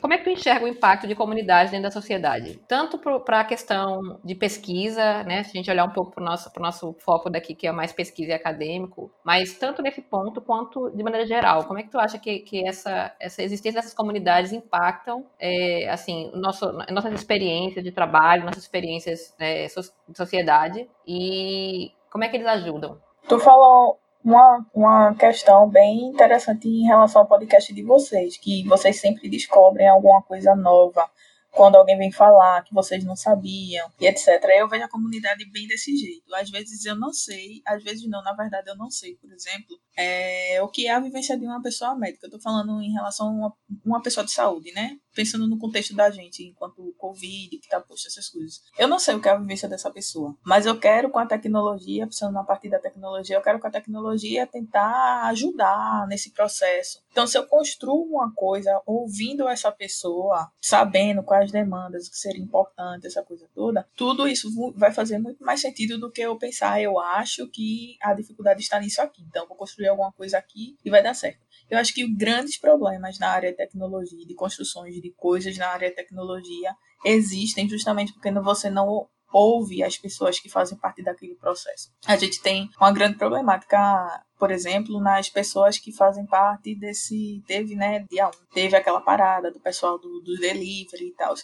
como 0.00 0.14
é 0.14 0.18
que 0.18 0.24
tu 0.24 0.30
enxerga 0.30 0.64
o 0.64 0.68
impacto 0.68 1.06
de 1.06 1.14
comunidades 1.14 1.70
dentro 1.70 1.84
da 1.84 1.90
sociedade? 1.90 2.58
Tanto 2.66 2.98
para 2.98 3.40
a 3.40 3.44
questão 3.44 4.18
de 4.24 4.34
pesquisa, 4.34 5.22
né? 5.24 5.42
Se 5.42 5.50
a 5.50 5.52
gente 5.52 5.70
olhar 5.70 5.84
um 5.84 5.90
pouco 5.90 6.12
para 6.12 6.22
o 6.22 6.24
nosso, 6.24 6.50
nosso 6.58 6.94
foco 7.00 7.28
daqui, 7.28 7.54
que 7.54 7.66
é 7.66 7.72
mais 7.72 7.92
pesquisa 7.92 8.30
e 8.30 8.34
acadêmico, 8.34 9.10
mas 9.22 9.52
tanto 9.58 9.82
nesse 9.82 10.00
ponto 10.00 10.40
quanto 10.40 10.90
de 10.90 11.02
maneira 11.02 11.26
geral. 11.26 11.64
Como 11.64 11.78
é 11.78 11.82
que 11.82 11.90
tu 11.90 11.98
acha 11.98 12.18
que, 12.18 12.38
que 12.40 12.66
essa, 12.66 13.14
essa 13.20 13.42
existência 13.42 13.80
dessas 13.80 13.94
comunidades 13.94 14.52
impactam, 14.52 15.26
é, 15.38 15.88
assim, 15.90 16.30
nosso, 16.34 16.72
nossas 16.90 17.12
experiências 17.12 17.84
de 17.84 17.92
trabalho, 17.92 18.46
nossas 18.46 18.62
experiências 18.62 19.34
é, 19.38 19.66
de 19.66 20.16
sociedade 20.16 20.88
e 21.06 21.92
como 22.10 22.24
é 22.24 22.28
que 22.28 22.36
eles 22.36 22.46
ajudam? 22.46 22.98
Tu 23.28 23.38
falou 23.38 23.98
uma, 24.24 24.66
uma 24.74 25.14
questão 25.14 25.68
bem 25.68 26.08
interessante 26.08 26.68
em 26.68 26.86
relação 26.86 27.22
ao 27.22 27.28
podcast 27.28 27.72
de 27.72 27.82
vocês, 27.82 28.36
que 28.36 28.66
vocês 28.66 29.00
sempre 29.00 29.28
descobrem 29.28 29.88
alguma 29.88 30.22
coisa 30.22 30.54
nova 30.54 31.08
quando 31.50 31.76
alguém 31.76 31.96
vem 31.96 32.12
falar 32.12 32.62
que 32.62 32.74
vocês 32.74 33.04
não 33.04 33.16
sabiam 33.16 33.90
e 34.00 34.06
etc. 34.06 34.28
Eu 34.56 34.68
vejo 34.68 34.84
a 34.84 34.88
comunidade 34.88 35.44
bem 35.50 35.66
desse 35.66 35.96
jeito. 35.96 36.34
Às 36.34 36.50
vezes 36.50 36.84
eu 36.84 36.94
não 36.94 37.12
sei, 37.12 37.62
às 37.66 37.82
vezes 37.82 38.08
não, 38.08 38.22
na 38.22 38.32
verdade 38.32 38.70
eu 38.70 38.76
não 38.76 38.90
sei, 38.90 39.16
por 39.16 39.32
exemplo, 39.32 39.76
é, 39.96 40.62
o 40.62 40.68
que 40.68 40.86
é 40.86 40.92
a 40.92 41.00
vivência 41.00 41.36
de 41.36 41.44
uma 41.44 41.62
pessoa 41.62 41.96
médica. 41.96 42.26
Eu 42.26 42.28
estou 42.28 42.40
falando 42.40 42.80
em 42.82 42.92
relação 42.92 43.26
a 43.26 43.30
uma, 43.30 43.54
uma 43.84 44.02
pessoa 44.02 44.24
de 44.24 44.30
saúde, 44.30 44.72
né? 44.72 44.96
Pensando 45.18 45.48
no 45.48 45.58
contexto 45.58 45.96
da 45.96 46.08
gente, 46.10 46.44
enquanto 46.44 46.94
Covid, 46.96 47.58
que 47.58 47.68
tá 47.68 47.80
posto 47.80 48.06
essas 48.06 48.28
coisas. 48.28 48.62
Eu 48.78 48.86
não 48.86 49.00
sei 49.00 49.16
o 49.16 49.20
que 49.20 49.28
é 49.28 49.32
a 49.32 49.36
vivência 49.36 49.68
dessa 49.68 49.90
pessoa, 49.90 50.36
mas 50.44 50.64
eu 50.64 50.78
quero 50.78 51.10
com 51.10 51.18
a 51.18 51.26
tecnologia, 51.26 52.06
pensando 52.06 52.32
na 52.32 52.44
parte 52.44 52.68
da 52.68 52.78
tecnologia, 52.78 53.34
eu 53.34 53.42
quero 53.42 53.58
com 53.58 53.66
a 53.66 53.70
tecnologia 53.72 54.46
tentar 54.46 55.24
ajudar 55.24 56.06
nesse 56.06 56.30
processo. 56.30 57.02
Então, 57.10 57.26
se 57.26 57.36
eu 57.36 57.44
construo 57.48 58.00
uma 58.04 58.32
coisa 58.32 58.80
ouvindo 58.86 59.48
essa 59.48 59.72
pessoa, 59.72 60.52
sabendo 60.60 61.20
quais 61.24 61.50
demandas 61.50 62.08
que 62.08 62.16
seria 62.16 62.40
importante, 62.40 63.08
essa 63.08 63.24
coisa 63.24 63.48
toda, 63.52 63.88
tudo 63.96 64.28
isso 64.28 64.48
vai 64.76 64.92
fazer 64.92 65.18
muito 65.18 65.42
mais 65.42 65.60
sentido 65.60 65.98
do 65.98 66.12
que 66.12 66.20
eu 66.20 66.38
pensar, 66.38 66.80
eu 66.80 66.96
acho 66.96 67.48
que 67.48 67.96
a 68.00 68.14
dificuldade 68.14 68.60
está 68.60 68.78
nisso 68.78 69.02
aqui. 69.02 69.24
Então, 69.28 69.48
vou 69.48 69.56
construir 69.56 69.88
alguma 69.88 70.12
coisa 70.12 70.38
aqui 70.38 70.78
e 70.84 70.90
vai 70.90 71.02
dar 71.02 71.14
certo. 71.14 71.47
Eu 71.70 71.78
acho 71.78 71.94
que 71.94 72.06
grandes 72.14 72.58
problemas 72.58 73.18
na 73.18 73.30
área 73.30 73.50
de 73.50 73.56
tecnologia, 73.56 74.26
de 74.26 74.34
construções 74.34 74.94
de 74.94 75.12
coisas 75.16 75.56
na 75.56 75.68
área 75.68 75.88
de 75.88 75.96
tecnologia, 75.96 76.74
existem 77.04 77.68
justamente 77.68 78.12
porque 78.12 78.30
você 78.32 78.70
não 78.70 79.08
ouve 79.32 79.82
as 79.82 79.96
pessoas 79.96 80.38
que 80.40 80.48
fazem 80.48 80.78
parte 80.78 81.02
daquele 81.02 81.34
processo. 81.34 81.90
A 82.06 82.16
gente 82.16 82.40
tem 82.40 82.68
uma 82.80 82.92
grande 82.92 83.18
problemática, 83.18 84.24
por 84.38 84.50
exemplo, 84.50 85.00
nas 85.00 85.28
pessoas 85.28 85.78
que 85.78 85.92
fazem 85.92 86.26
parte 86.26 86.74
desse. 86.74 87.42
Teve, 87.46 87.74
né, 87.74 88.04
dia 88.10 88.28
1, 88.28 88.30
teve 88.52 88.76
aquela 88.76 89.00
parada 89.00 89.50
do 89.50 89.60
pessoal 89.60 89.98
do, 89.98 90.20
do 90.20 90.36
delivery 90.38 91.08
e 91.08 91.14
tal 91.14 91.34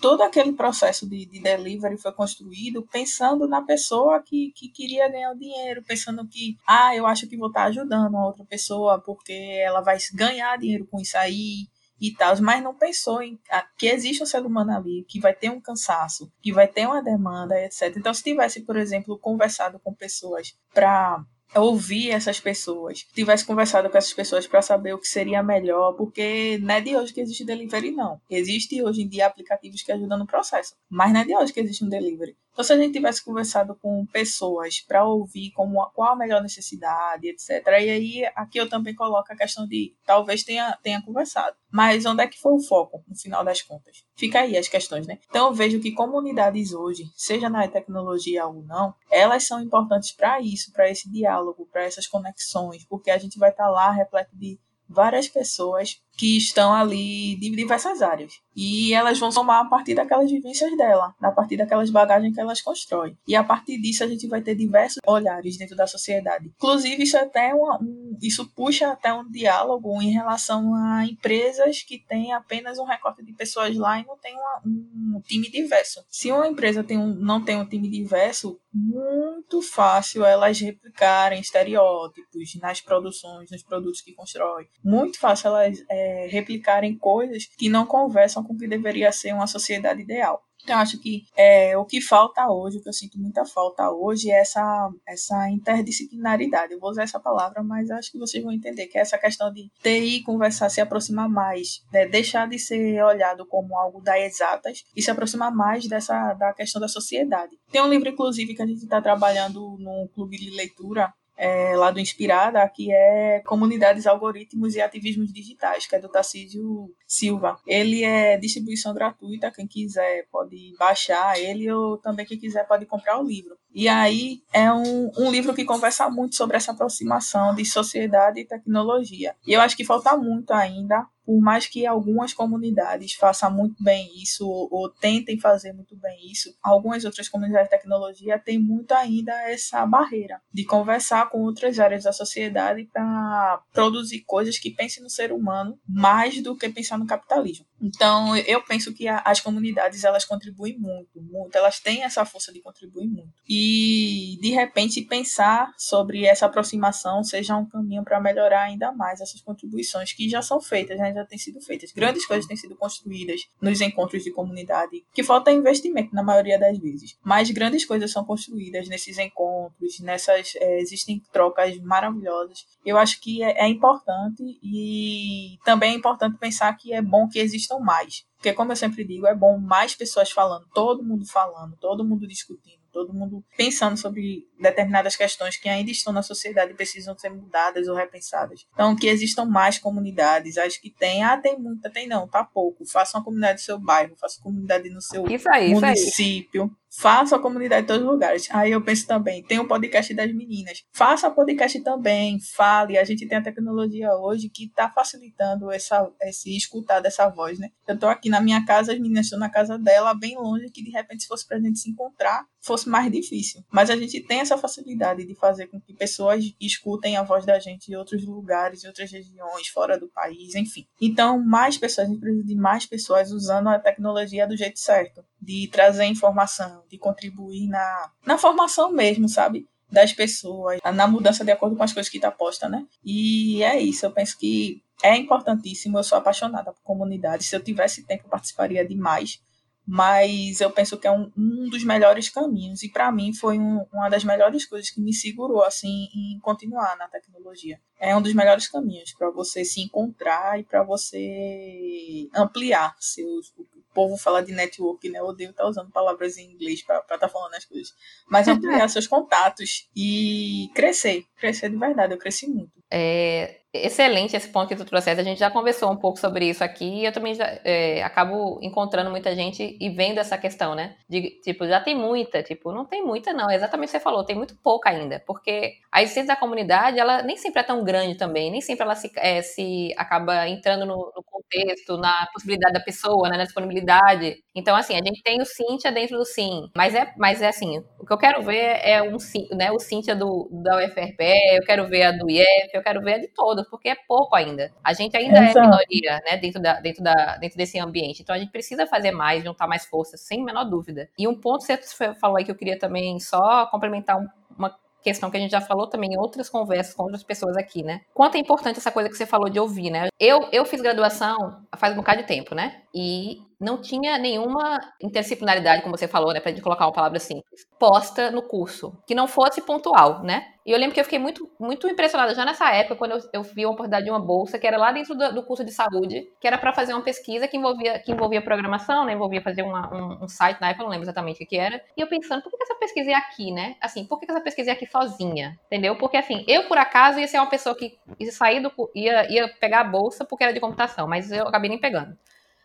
todo 0.00 0.22
aquele 0.22 0.52
processo 0.52 1.08
de, 1.08 1.26
de, 1.26 1.40
delivery 1.40 1.96
foi 1.98 2.12
construído 2.12 2.86
pensando 2.90 3.46
na 3.48 3.62
pessoa 3.62 4.22
que, 4.22 4.52
que 4.54 4.68
queria 4.68 5.08
ganhar 5.08 5.32
o 5.32 5.38
dinheiro, 5.38 5.82
pensando 5.82 6.26
que, 6.26 6.56
ah, 6.66 6.94
eu 6.94 7.06
acho 7.06 7.28
que 7.28 7.36
vou 7.36 7.48
estar 7.48 7.64
ajudando 7.64 8.16
a 8.16 8.26
outra 8.26 8.44
pessoa 8.44 9.00
porque 9.00 9.32
ela 9.32 9.80
vai 9.80 9.98
ganhar 10.14 10.58
dinheiro 10.58 10.86
com 10.86 11.00
isso 11.00 11.16
aí 11.16 11.68
e 12.00 12.12
tal, 12.12 12.36
mas 12.42 12.62
não 12.62 12.74
pensou 12.74 13.22
em 13.22 13.38
que 13.78 13.86
existe 13.86 14.22
um 14.22 14.26
ser 14.26 14.44
humano 14.44 14.72
ali, 14.72 15.04
que 15.08 15.20
vai 15.20 15.32
ter 15.32 15.50
um 15.50 15.60
cansaço, 15.60 16.30
que 16.42 16.52
vai 16.52 16.66
ter 16.66 16.86
uma 16.86 17.02
demanda, 17.02 17.58
etc. 17.62 17.94
Então, 17.96 18.12
se 18.12 18.22
tivesse, 18.22 18.60
por 18.62 18.76
exemplo, 18.76 19.18
conversado 19.18 19.78
com 19.78 19.94
pessoas 19.94 20.54
para 20.72 21.24
ouvir 21.56 22.10
essas 22.10 22.40
pessoas, 22.40 23.06
tivesse 23.14 23.44
conversado 23.44 23.88
com 23.90 23.98
essas 23.98 24.12
pessoas 24.12 24.46
para 24.46 24.62
saber 24.62 24.94
o 24.94 24.98
que 24.98 25.08
seria 25.08 25.42
melhor, 25.42 25.92
porque 25.92 26.58
não 26.62 26.74
é 26.74 26.80
de 26.80 26.96
hoje 26.96 27.12
que 27.12 27.20
existe 27.20 27.44
delivery, 27.44 27.90
não. 27.90 28.20
Existe 28.30 28.82
hoje 28.82 29.02
em 29.02 29.08
dia 29.08 29.26
aplicativos 29.26 29.82
que 29.82 29.92
ajudam 29.92 30.18
no 30.18 30.26
processo, 30.26 30.74
mas 30.88 31.12
não 31.12 31.20
é 31.20 31.24
de 31.24 31.36
hoje 31.36 31.52
que 31.52 31.60
existe 31.60 31.84
um 31.84 31.88
delivery. 31.88 32.36
Então, 32.54 32.64
se 32.64 32.72
a 32.72 32.78
gente 32.78 32.92
tivesse 32.92 33.24
conversado 33.24 33.74
com 33.74 34.06
pessoas 34.06 34.80
para 34.80 35.04
ouvir 35.04 35.50
como, 35.50 35.84
qual 35.90 36.12
a 36.12 36.16
melhor 36.16 36.40
necessidade, 36.40 37.26
etc. 37.26 37.66
E 37.66 37.90
aí, 37.90 38.24
aqui 38.36 38.58
eu 38.58 38.68
também 38.68 38.94
coloco 38.94 39.32
a 39.32 39.36
questão 39.36 39.66
de 39.66 39.92
talvez 40.06 40.44
tenha, 40.44 40.78
tenha 40.80 41.02
conversado. 41.02 41.56
Mas 41.74 42.06
onde 42.06 42.22
é 42.22 42.28
que 42.28 42.40
foi 42.40 42.52
o 42.52 42.60
foco, 42.60 43.02
no 43.08 43.16
final 43.16 43.44
das 43.44 43.60
contas? 43.60 44.04
Fica 44.14 44.38
aí 44.38 44.56
as 44.56 44.68
questões, 44.68 45.08
né? 45.08 45.18
Então, 45.28 45.48
eu 45.48 45.52
vejo 45.52 45.80
que 45.80 45.90
comunidades 45.90 46.72
hoje, 46.72 47.10
seja 47.16 47.50
na 47.50 47.66
tecnologia 47.66 48.46
ou 48.46 48.62
não, 48.62 48.94
elas 49.10 49.44
são 49.44 49.60
importantes 49.60 50.12
para 50.12 50.40
isso, 50.40 50.72
para 50.72 50.88
esse 50.88 51.10
diálogo, 51.10 51.68
para 51.72 51.82
essas 51.82 52.06
conexões, 52.06 52.84
porque 52.84 53.10
a 53.10 53.18
gente 53.18 53.40
vai 53.40 53.50
estar 53.50 53.64
tá 53.64 53.70
lá 53.70 53.90
repleto 53.90 54.36
de 54.36 54.56
várias 54.88 55.26
pessoas 55.26 56.00
que 56.16 56.36
estão 56.36 56.72
ali 56.72 57.36
de 57.36 57.50
diversas 57.50 58.02
áreas. 58.02 58.32
E 58.56 58.94
elas 58.94 59.18
vão 59.18 59.32
somar 59.32 59.64
a 59.64 59.68
partir 59.68 59.94
daquelas 59.94 60.30
vivências 60.30 60.76
dela, 60.76 61.14
a 61.20 61.32
partir 61.32 61.56
daquelas 61.56 61.90
bagagens 61.90 62.32
que 62.32 62.40
elas 62.40 62.62
constroem. 62.62 63.16
E 63.26 63.34
a 63.34 63.42
partir 63.42 63.80
disso 63.80 64.04
a 64.04 64.06
gente 64.06 64.28
vai 64.28 64.40
ter 64.40 64.54
diversos 64.54 64.98
olhares 65.06 65.56
dentro 65.56 65.76
da 65.76 65.86
sociedade. 65.86 66.46
Inclusive, 66.56 67.02
isso 67.02 67.18
até 67.18 67.52
uma, 67.52 67.78
um, 67.82 68.16
isso 68.22 68.48
puxa 68.54 68.92
até 68.92 69.12
um 69.12 69.28
diálogo 69.28 70.00
em 70.00 70.12
relação 70.12 70.74
a 70.74 71.04
empresas 71.04 71.82
que 71.82 71.98
têm 71.98 72.32
apenas 72.32 72.78
um 72.78 72.84
recorte 72.84 73.24
de 73.24 73.32
pessoas 73.32 73.76
lá 73.76 73.98
e 73.98 74.06
não 74.06 74.16
tem 74.18 74.34
uma, 74.34 74.62
um 74.64 75.20
time 75.22 75.50
diverso. 75.50 76.04
Se 76.08 76.30
uma 76.30 76.46
empresa 76.46 76.84
tem 76.84 76.96
um, 76.96 77.12
não 77.14 77.44
tem 77.44 77.56
um 77.56 77.66
time 77.66 77.90
diverso, 77.90 78.60
muito 78.72 79.62
fácil 79.62 80.24
elas 80.24 80.58
replicarem 80.60 81.40
estereótipos 81.40 82.54
nas 82.60 82.80
produções, 82.80 83.50
nos 83.50 83.62
produtos 83.62 84.00
que 84.00 84.14
constroem. 84.14 84.66
Muito 84.84 85.18
fácil 85.18 85.48
elas 85.48 85.78
é, 85.88 86.03
replicarem 86.28 86.96
coisas 86.96 87.46
que 87.56 87.68
não 87.68 87.86
conversam 87.86 88.42
com 88.42 88.54
o 88.54 88.58
que 88.58 88.66
deveria 88.66 89.12
ser 89.12 89.32
uma 89.32 89.46
sociedade 89.46 90.02
ideal. 90.02 90.42
Então, 90.64 90.78
acho 90.78 90.98
que 90.98 91.24
é, 91.36 91.76
o 91.76 91.84
que 91.84 92.00
falta 92.00 92.50
hoje, 92.50 92.78
o 92.78 92.82
que 92.82 92.88
eu 92.88 92.92
sinto 92.92 93.18
muita 93.18 93.44
falta 93.44 93.90
hoje, 93.90 94.30
é 94.30 94.40
essa, 94.40 94.90
essa 95.06 95.50
interdisciplinaridade. 95.50 96.72
Eu 96.72 96.80
vou 96.80 96.90
usar 96.90 97.02
essa 97.02 97.20
palavra, 97.20 97.62
mas 97.62 97.90
acho 97.90 98.10
que 98.10 98.18
vocês 98.18 98.42
vão 98.42 98.52
entender 98.52 98.86
que 98.86 98.96
é 98.96 99.02
essa 99.02 99.18
questão 99.18 99.52
de 99.52 99.70
TI 99.82 100.22
conversar, 100.22 100.70
se 100.70 100.80
aproximar 100.80 101.28
mais, 101.28 101.82
né? 101.92 102.06
deixar 102.06 102.48
de 102.48 102.58
ser 102.58 103.02
olhado 103.04 103.46
como 103.46 103.76
algo 103.78 104.00
das 104.00 104.22
exatas 104.22 104.84
e 104.96 105.02
se 105.02 105.10
aproximar 105.10 105.54
mais 105.54 105.86
dessa 105.86 106.32
da 106.32 106.54
questão 106.54 106.80
da 106.80 106.88
sociedade. 106.88 107.58
Tem 107.70 107.82
um 107.82 107.88
livro, 107.88 108.08
inclusive, 108.08 108.54
que 108.54 108.62
a 108.62 108.66
gente 108.66 108.84
está 108.84 109.02
trabalhando 109.02 109.76
no 109.78 110.08
clube 110.14 110.38
de 110.38 110.48
leitura, 110.48 111.12
é, 111.36 111.76
lá 111.76 111.90
do 111.90 112.00
Inspirada, 112.00 112.66
que 112.68 112.92
é 112.92 113.40
Comunidades, 113.46 114.06
Algoritmos 114.06 114.74
e 114.74 114.80
Ativismos 114.80 115.32
Digitais, 115.32 115.86
que 115.86 115.96
é 115.96 115.98
do 115.98 116.08
Tarcísio 116.08 116.90
Silva. 117.06 117.58
Ele 117.66 118.04
é 118.04 118.36
distribuição 118.36 118.94
gratuita, 118.94 119.50
quem 119.50 119.66
quiser 119.66 120.26
pode 120.30 120.74
baixar 120.78 121.38
ele 121.38 121.70
ou 121.70 121.98
também 121.98 122.26
quem 122.26 122.38
quiser 122.38 122.66
pode 122.66 122.86
comprar 122.86 123.20
o 123.20 123.26
livro. 123.26 123.56
E 123.74 123.88
aí 123.88 124.42
é 124.52 124.72
um, 124.72 125.10
um 125.18 125.30
livro 125.30 125.52
que 125.52 125.64
conversa 125.64 126.08
muito 126.08 126.36
sobre 126.36 126.56
essa 126.56 126.72
aproximação 126.72 127.54
de 127.54 127.64
sociedade 127.64 128.40
e 128.40 128.46
tecnologia. 128.46 129.34
E 129.46 129.52
eu 129.52 129.60
acho 129.60 129.76
que 129.76 129.84
falta 129.84 130.16
muito 130.16 130.52
ainda 130.52 131.04
por 131.24 131.40
mais 131.40 131.66
que 131.66 131.86
algumas 131.86 132.32
comunidades 132.34 133.14
façam 133.14 133.50
muito 133.50 133.82
bem 133.82 134.10
isso 134.22 134.46
ou, 134.46 134.68
ou, 134.70 134.90
tentem 134.90 135.38
fazer 135.40 135.72
muito 135.72 135.96
bem 135.96 136.30
isso, 136.30 136.54
algumas 136.62 137.04
outras 137.04 137.28
comunidades 137.28 137.68
de 137.70 137.76
tecnologia 137.76 138.38
têm 138.38 138.58
muito 138.58 138.92
ainda 138.92 139.32
essa 139.50 139.84
barreira 139.86 140.40
de 140.52 140.64
conversar 140.64 141.30
com 141.30 141.42
outras 141.42 141.78
áreas 141.80 142.04
da 142.04 142.12
sociedade 142.12 142.84
para 142.92 143.62
produzir 143.72 144.20
coisas 144.26 144.58
que 144.58 144.70
pensem 144.70 145.02
no 145.02 145.10
ser 145.10 145.32
humano 145.32 145.78
mais 145.88 146.42
do 146.42 146.56
que 146.56 146.68
pensar 146.68 146.98
no 146.98 147.06
capitalismo. 147.06 147.66
Então, 147.84 148.34
eu 148.34 148.62
penso 148.62 148.94
que 148.94 149.06
as 149.06 149.40
comunidades 149.40 150.04
elas 150.04 150.24
contribuem 150.24 150.78
muito, 150.78 151.20
muito, 151.20 151.54
elas 151.54 151.78
têm 151.80 152.02
essa 152.02 152.24
força 152.24 152.50
de 152.50 152.62
contribuir 152.62 153.06
muito. 153.06 153.34
E 153.46 154.38
de 154.40 154.50
repente 154.50 155.02
pensar 155.02 155.70
sobre 155.76 156.24
essa 156.24 156.46
aproximação 156.46 157.22
seja 157.22 157.56
um 157.56 157.68
caminho 157.68 158.02
para 158.02 158.18
melhorar 158.20 158.62
ainda 158.62 158.90
mais 158.90 159.20
essas 159.20 159.42
contribuições 159.42 160.14
que 160.14 160.30
já 160.30 160.40
são 160.40 160.60
feitas, 160.62 160.98
né? 160.98 161.12
já 161.12 161.26
têm 161.26 161.38
sido 161.38 161.60
feitas. 161.60 161.92
Grandes 161.92 162.26
coisas 162.26 162.46
têm 162.46 162.56
sido 162.56 162.74
construídas 162.74 163.42
nos 163.60 163.80
encontros 163.82 164.24
de 164.24 164.30
comunidade, 164.30 165.04
que 165.12 165.22
falta 165.22 165.52
investimento 165.52 166.14
na 166.14 166.22
maioria 166.22 166.58
das 166.58 166.78
vezes. 166.78 167.18
Mas 167.22 167.50
grandes 167.50 167.84
coisas 167.84 168.10
são 168.10 168.24
construídas 168.24 168.88
nesses 168.88 169.18
encontros, 169.18 170.00
nessas 170.00 170.54
é, 170.56 170.80
existem 170.80 171.22
trocas 171.30 171.76
maravilhosas. 171.80 172.66
Eu 172.84 172.96
acho 172.96 173.20
que 173.20 173.42
é, 173.42 173.64
é 173.64 173.68
importante 173.68 174.42
e 174.62 175.58
também 175.64 175.92
é 175.92 175.96
importante 175.96 176.38
pensar 176.38 176.72
que 176.76 176.94
é 176.94 177.02
bom 177.02 177.28
que 177.28 177.38
existam 177.38 177.73
mais. 177.80 178.24
Porque, 178.36 178.52
como 178.52 178.72
eu 178.72 178.76
sempre 178.76 179.04
digo, 179.04 179.26
é 179.26 179.34
bom 179.34 179.58
mais 179.58 179.94
pessoas 179.94 180.30
falando, 180.30 180.66
todo 180.74 181.04
mundo 181.04 181.26
falando, 181.26 181.76
todo 181.76 182.04
mundo 182.04 182.26
discutindo 182.26 182.84
todo 182.94 183.12
mundo 183.12 183.44
pensando 183.56 183.96
sobre 183.96 184.46
determinadas 184.58 185.16
questões 185.16 185.56
que 185.56 185.68
ainda 185.68 185.90
estão 185.90 186.12
na 186.12 186.22
sociedade 186.22 186.70
e 186.70 186.76
precisam 186.76 187.18
ser 187.18 187.28
mudadas 187.28 187.88
ou 187.88 187.96
repensadas. 187.96 188.64
Então, 188.72 188.94
que 188.94 189.08
existam 189.08 189.44
mais 189.44 189.78
comunidades. 189.78 190.56
Acho 190.56 190.80
que 190.80 190.88
tem. 190.88 191.24
Ah, 191.24 191.36
tem 191.36 191.58
muita, 191.58 191.90
tem 191.90 192.06
não, 192.06 192.28
tá 192.28 192.44
pouco. 192.44 192.86
Faça 192.86 193.18
uma 193.18 193.24
comunidade 193.24 193.54
no 193.54 193.64
seu 193.64 193.78
bairro, 193.78 194.14
faça 194.16 194.38
uma 194.38 194.44
comunidade 194.44 194.88
no 194.88 195.02
seu 195.02 195.26
isso 195.26 195.48
aí, 195.50 195.74
município. 195.74 196.64
Isso 196.64 196.70
aí 196.70 196.83
faça 196.96 197.36
a 197.36 197.38
comunidade 197.38 197.84
em 197.84 197.86
todos 197.86 198.02
os 198.02 198.08
lugares. 198.10 198.48
Aí 198.50 198.72
eu 198.72 198.82
penso 198.82 199.06
também, 199.06 199.42
tem 199.42 199.58
o 199.58 199.66
podcast 199.66 200.12
das 200.14 200.32
meninas. 200.32 200.84
Faça 200.92 201.30
podcast 201.30 201.80
também, 201.80 202.38
fale. 202.40 202.98
A 202.98 203.04
gente 203.04 203.26
tem 203.26 203.38
a 203.38 203.42
tecnologia 203.42 204.14
hoje 204.14 204.48
que 204.48 204.66
está 204.66 204.88
facilitando 204.90 205.70
essa, 205.70 206.10
esse 206.22 206.56
escutar 206.56 207.00
dessa 207.00 207.28
voz, 207.28 207.58
né? 207.58 207.70
Eu 207.86 207.98
tô 207.98 208.06
aqui 208.06 208.28
na 208.28 208.40
minha 208.40 208.64
casa, 208.64 208.92
as 208.92 208.98
meninas 208.98 209.26
estão 209.26 209.38
na 209.38 209.50
casa 209.50 209.78
dela, 209.78 210.14
bem 210.14 210.36
longe, 210.36 210.70
que 210.70 210.82
de 210.82 210.90
repente, 210.90 211.22
se 211.22 211.28
fosse 211.28 211.46
pra 211.46 211.58
gente 211.58 211.78
se 211.78 211.90
encontrar, 211.90 212.44
fosse 212.64 212.88
mais 212.88 213.10
difícil. 213.12 213.62
Mas 213.70 213.90
a 213.90 213.96
gente 213.96 214.20
tem 214.20 214.40
essa 214.40 214.56
facilidade 214.56 215.26
de 215.26 215.34
fazer 215.34 215.66
com 215.66 215.80
que 215.80 215.92
pessoas 215.92 216.44
escutem 216.60 217.16
a 217.16 217.22
voz 217.22 217.44
da 217.44 217.58
gente 217.58 217.92
em 217.92 217.96
outros 217.96 218.24
lugares, 218.24 218.82
em 218.82 218.86
outras 218.86 219.10
regiões, 219.10 219.68
fora 219.68 219.98
do 219.98 220.08
país, 220.08 220.54
enfim. 220.54 220.86
Então, 221.00 221.38
mais 221.44 221.76
pessoas, 221.76 222.06
a 222.06 222.10
gente 222.10 222.20
precisa 222.20 222.44
de 222.44 222.54
mais 222.54 222.86
pessoas 222.86 223.30
usando 223.30 223.68
a 223.68 223.78
tecnologia 223.78 224.46
do 224.46 224.56
jeito 224.56 224.78
certo, 224.78 225.22
de 225.40 225.68
trazer 225.70 226.06
informação, 226.06 226.83
de 226.88 226.98
contribuir 226.98 227.68
na, 227.68 228.10
na 228.26 228.38
formação 228.38 228.92
mesmo, 228.92 229.28
sabe? 229.28 229.66
Das 229.90 230.12
pessoas, 230.12 230.80
na 230.94 231.06
mudança 231.06 231.44
de 231.44 231.52
acordo 231.52 231.76
com 231.76 231.82
as 231.82 231.92
coisas 231.92 232.10
que 232.10 232.18
está 232.18 232.30
posta, 232.30 232.68
né? 232.68 232.84
E 233.04 233.62
é 233.62 233.80
isso, 233.80 234.06
eu 234.06 234.10
penso 234.10 234.38
que 234.38 234.82
é 235.02 235.16
importantíssimo, 235.16 235.98
eu 235.98 236.04
sou 236.04 236.18
apaixonada 236.18 236.72
por 236.72 236.82
comunidade. 236.82 237.44
Se 237.44 237.54
eu 237.54 237.62
tivesse 237.62 238.04
tempo, 238.06 238.24
eu 238.24 238.30
participaria 238.30 238.86
demais 238.86 239.40
mas 239.86 240.60
eu 240.60 240.70
penso 240.70 240.98
que 240.98 241.06
é 241.06 241.10
um, 241.10 241.30
um 241.36 241.68
dos 241.68 241.84
melhores 241.84 242.30
caminhos 242.30 242.82
e 242.82 242.88
para 242.88 243.12
mim 243.12 243.34
foi 243.34 243.58
um, 243.58 243.84
uma 243.92 244.08
das 244.08 244.24
melhores 244.24 244.64
coisas 244.64 244.90
que 244.90 245.00
me 245.00 245.12
segurou 245.12 245.62
assim 245.62 246.08
em 246.14 246.38
continuar 246.40 246.96
na 246.96 247.08
tecnologia. 247.08 247.78
É 247.98 248.16
um 248.16 248.22
dos 248.22 248.32
melhores 248.34 248.66
caminhos 248.66 249.12
para 249.12 249.30
você 249.30 249.64
se 249.64 249.80
encontrar 249.80 250.58
e 250.58 250.64
para 250.64 250.82
você 250.82 252.28
ampliar 252.34 252.96
seus 252.98 253.52
o 253.56 253.66
povo 253.94 254.16
fala 254.16 254.42
de 254.42 254.52
network, 254.52 255.08
né? 255.08 255.20
Eu 255.20 255.26
odeio 255.26 255.50
estar 255.50 255.62
tá 255.62 255.68
usando 255.68 255.92
palavras 255.92 256.36
em 256.36 256.50
inglês 256.50 256.82
para 256.82 256.98
estar 256.98 257.16
tá 257.16 257.28
falando 257.28 257.54
as 257.54 257.64
coisas, 257.64 257.94
mas 258.28 258.48
ampliar 258.48 258.88
seus 258.90 259.06
contatos 259.06 259.88
e 259.94 260.68
crescer, 260.74 261.24
crescer 261.36 261.70
de 261.70 261.76
verdade. 261.76 262.12
Eu 262.12 262.18
cresci 262.18 262.48
muito. 262.48 262.72
É, 262.90 263.60
excelente 263.74 264.36
esse 264.36 264.48
ponto 264.48 264.68
que 264.68 264.76
tu 264.76 264.84
trouxeste. 264.84 265.20
A 265.20 265.24
gente 265.24 265.38
já 265.38 265.50
conversou 265.50 265.90
um 265.90 265.96
pouco 265.96 266.18
sobre 266.18 266.48
isso 266.48 266.62
aqui 266.62 267.00
e 267.00 267.04
eu 267.04 267.12
também 267.12 267.34
já, 267.34 267.44
é, 267.64 268.02
acabo 268.02 268.58
encontrando 268.62 269.10
muita 269.10 269.34
gente 269.34 269.76
e 269.80 269.90
vendo 269.90 270.18
essa 270.18 270.38
questão, 270.38 270.74
né? 270.74 270.96
De, 271.08 271.40
tipo, 271.42 271.66
já 271.66 271.80
tem 271.80 271.94
muita, 271.94 272.42
tipo, 272.42 272.72
não 272.72 272.84
tem 272.84 273.04
muita 273.04 273.32
não, 273.32 273.50
é 273.50 273.56
exatamente 273.56 273.88
o 273.88 273.92
que 273.92 273.98
você 273.98 274.00
falou, 274.00 274.24
tem 274.24 274.36
muito 274.36 274.56
pouca 274.62 274.90
ainda, 274.90 275.22
porque 275.26 275.74
a 275.90 276.02
existência 276.02 276.34
da 276.34 276.36
comunidade, 276.36 276.98
ela 276.98 277.22
nem 277.22 277.36
sempre 277.36 277.60
é 277.60 277.64
tão 277.64 277.84
grande 277.84 278.16
também, 278.16 278.50
nem 278.50 278.60
sempre 278.60 278.84
ela 278.84 278.94
se, 278.94 279.10
é, 279.16 279.42
se 279.42 279.92
acaba 279.96 280.48
entrando 280.48 280.86
no, 280.86 281.12
no, 281.14 281.22
contexto, 281.24 281.96
na 281.96 282.26
possibilidade 282.32 282.74
da 282.74 282.80
pessoa, 282.80 283.28
né, 283.28 283.36
na 283.36 283.44
disponibilidade. 283.44 284.36
Então, 284.54 284.74
assim, 284.76 284.94
a 284.94 285.04
gente 285.04 285.22
tem 285.22 285.40
o 285.40 285.44
Cintia 285.44 285.92
dentro 285.92 286.16
do 286.16 286.24
Sim, 286.24 286.68
mas 286.76 286.94
é, 286.94 287.12
mas 287.18 287.42
é 287.42 287.48
assim, 287.48 287.78
o 287.98 288.06
que 288.06 288.12
eu 288.12 288.18
quero 288.18 288.42
ver 288.42 288.80
é 288.82 289.02
um, 289.02 289.16
né, 289.52 289.70
o 289.70 289.78
Cintia 289.78 290.14
do, 290.14 290.48
da 290.50 290.84
UFRPE, 290.84 291.56
eu 291.56 291.64
quero 291.64 291.86
ver 291.88 292.02
a 292.04 292.12
do 292.12 292.30
IEF, 292.30 292.70
eu 292.72 292.82
quero 292.82 293.00
ver 293.02 293.14
a 293.14 293.18
de 293.18 293.28
porque 293.64 293.88
é 293.88 293.96
pouco 294.08 294.34
ainda. 294.34 294.72
A 294.82 294.92
gente 294.92 295.16
ainda 295.16 295.38
é 295.38 295.50
Exato. 295.50 295.58
é 295.58 295.62
minoria, 295.62 296.20
né, 296.24 296.36
dentro, 296.36 296.60
da, 296.60 296.80
dentro, 296.80 297.02
da, 297.02 297.36
dentro 297.36 297.56
desse 297.56 297.78
ambiente. 297.78 298.22
Então 298.22 298.34
a 298.34 298.38
gente 298.38 298.50
precisa 298.52 298.86
fazer 298.86 299.10
mais, 299.10 299.44
juntar 299.44 299.66
mais 299.66 299.84
forças, 299.84 300.20
sem 300.20 300.42
a 300.42 300.44
menor 300.44 300.64
dúvida. 300.64 301.08
E 301.18 301.26
um 301.28 301.34
ponto 301.34 301.66
que 301.66 301.76
você 301.76 302.14
falou 302.14 302.36
aí 302.36 302.44
que 302.44 302.50
eu 302.50 302.56
queria 302.56 302.78
também 302.78 303.18
só 303.18 303.66
complementar 303.66 304.18
uma 304.56 304.74
questão 305.04 305.30
que 305.30 305.36
a 305.36 305.40
gente 305.40 305.50
já 305.50 305.60
falou 305.60 305.86
também 305.86 306.14
em 306.14 306.18
outras 306.18 306.48
conversas 306.48 306.94
com 306.94 307.02
outras 307.02 307.22
pessoas 307.22 307.56
aqui, 307.56 307.82
né? 307.82 308.00
Quanto 308.14 308.36
é 308.36 308.38
importante 308.38 308.78
essa 308.78 308.90
coisa 308.90 309.10
que 309.10 309.16
você 309.16 309.26
falou 309.26 309.50
de 309.50 309.60
ouvir, 309.60 309.90
né? 309.90 310.08
Eu, 310.18 310.48
eu 310.50 310.64
fiz 310.64 310.80
graduação 310.80 311.62
faz 311.76 311.92
um 311.92 311.96
bocado 311.96 312.22
de 312.22 312.26
tempo, 312.26 312.54
né? 312.54 312.80
E 312.94 313.42
não 313.64 313.80
tinha 313.80 314.18
nenhuma 314.18 314.78
interdisciplinaridade, 315.02 315.82
como 315.82 315.96
você 315.96 316.06
falou, 316.06 316.32
né, 316.32 316.40
pra 316.40 316.52
gente 316.52 316.62
colocar 316.62 316.86
uma 316.86 316.92
palavra 316.92 317.18
simples, 317.18 317.66
posta 317.78 318.30
no 318.30 318.42
curso, 318.42 318.96
que 319.06 319.14
não 319.14 319.26
fosse 319.26 319.62
pontual, 319.62 320.22
né? 320.22 320.54
E 320.66 320.70
eu 320.72 320.78
lembro 320.78 320.94
que 320.94 321.00
eu 321.00 321.04
fiquei 321.04 321.18
muito, 321.18 321.50
muito 321.60 321.86
impressionada 321.86 322.34
já 322.34 322.44
nessa 322.44 322.70
época, 322.70 322.96
quando 322.96 323.12
eu, 323.12 323.18
eu 323.34 323.42
vi 323.42 323.64
a 323.64 323.68
oportunidade 323.68 324.04
de 324.04 324.10
uma 324.10 324.18
bolsa, 324.18 324.58
que 324.58 324.66
era 324.66 324.78
lá 324.78 324.92
dentro 324.92 325.14
do, 325.14 325.34
do 325.34 325.42
curso 325.42 325.62
de 325.62 325.70
saúde, 325.70 326.22
que 326.40 326.46
era 326.46 326.56
para 326.56 326.72
fazer 326.72 326.94
uma 326.94 327.02
pesquisa 327.02 327.46
que 327.46 327.56
envolvia, 327.56 327.98
que 327.98 328.10
envolvia 328.10 328.40
programação, 328.40 329.04
né? 329.04 329.12
Envolvia 329.12 329.42
fazer 329.42 329.62
uma, 329.62 329.92
um, 329.94 330.24
um, 330.24 330.28
site, 330.28 330.60
na 330.60 330.68
época 330.68 330.82
eu 330.82 330.86
não 330.86 330.92
lembro 330.92 331.04
exatamente 331.04 331.44
o 331.44 331.46
que 331.46 331.56
era. 331.56 331.82
E 331.94 332.00
eu 332.00 332.06
pensando, 332.06 332.42
por 332.42 332.50
que 332.50 332.62
essa 332.62 332.74
pesquisa 332.76 333.10
é 333.10 333.14
aqui, 333.14 333.52
né? 333.52 333.76
Assim, 333.78 334.06
por 334.06 334.18
que 334.18 334.30
essa 334.30 334.40
pesquisa 334.40 334.70
é 334.70 334.72
aqui 334.72 334.86
sozinha? 334.86 335.58
Entendeu? 335.66 335.96
Porque 335.96 336.16
assim, 336.16 336.44
eu 336.48 336.66
por 336.66 336.78
acaso 336.78 337.20
ia 337.20 337.28
ser 337.28 337.38
uma 337.38 337.50
pessoa 337.50 337.76
que 337.76 337.98
ia 338.18 338.32
sair 338.32 338.60
do. 338.60 338.72
ia, 338.94 339.30
ia 339.30 339.48
pegar 339.60 339.80
a 339.80 339.84
bolsa 339.84 340.24
porque 340.24 340.44
era 340.44 340.52
de 340.52 340.60
computação, 340.60 341.06
mas 341.06 341.30
eu 341.30 341.46
acabei 341.46 341.68
nem 341.68 341.78
pegando. 341.78 342.16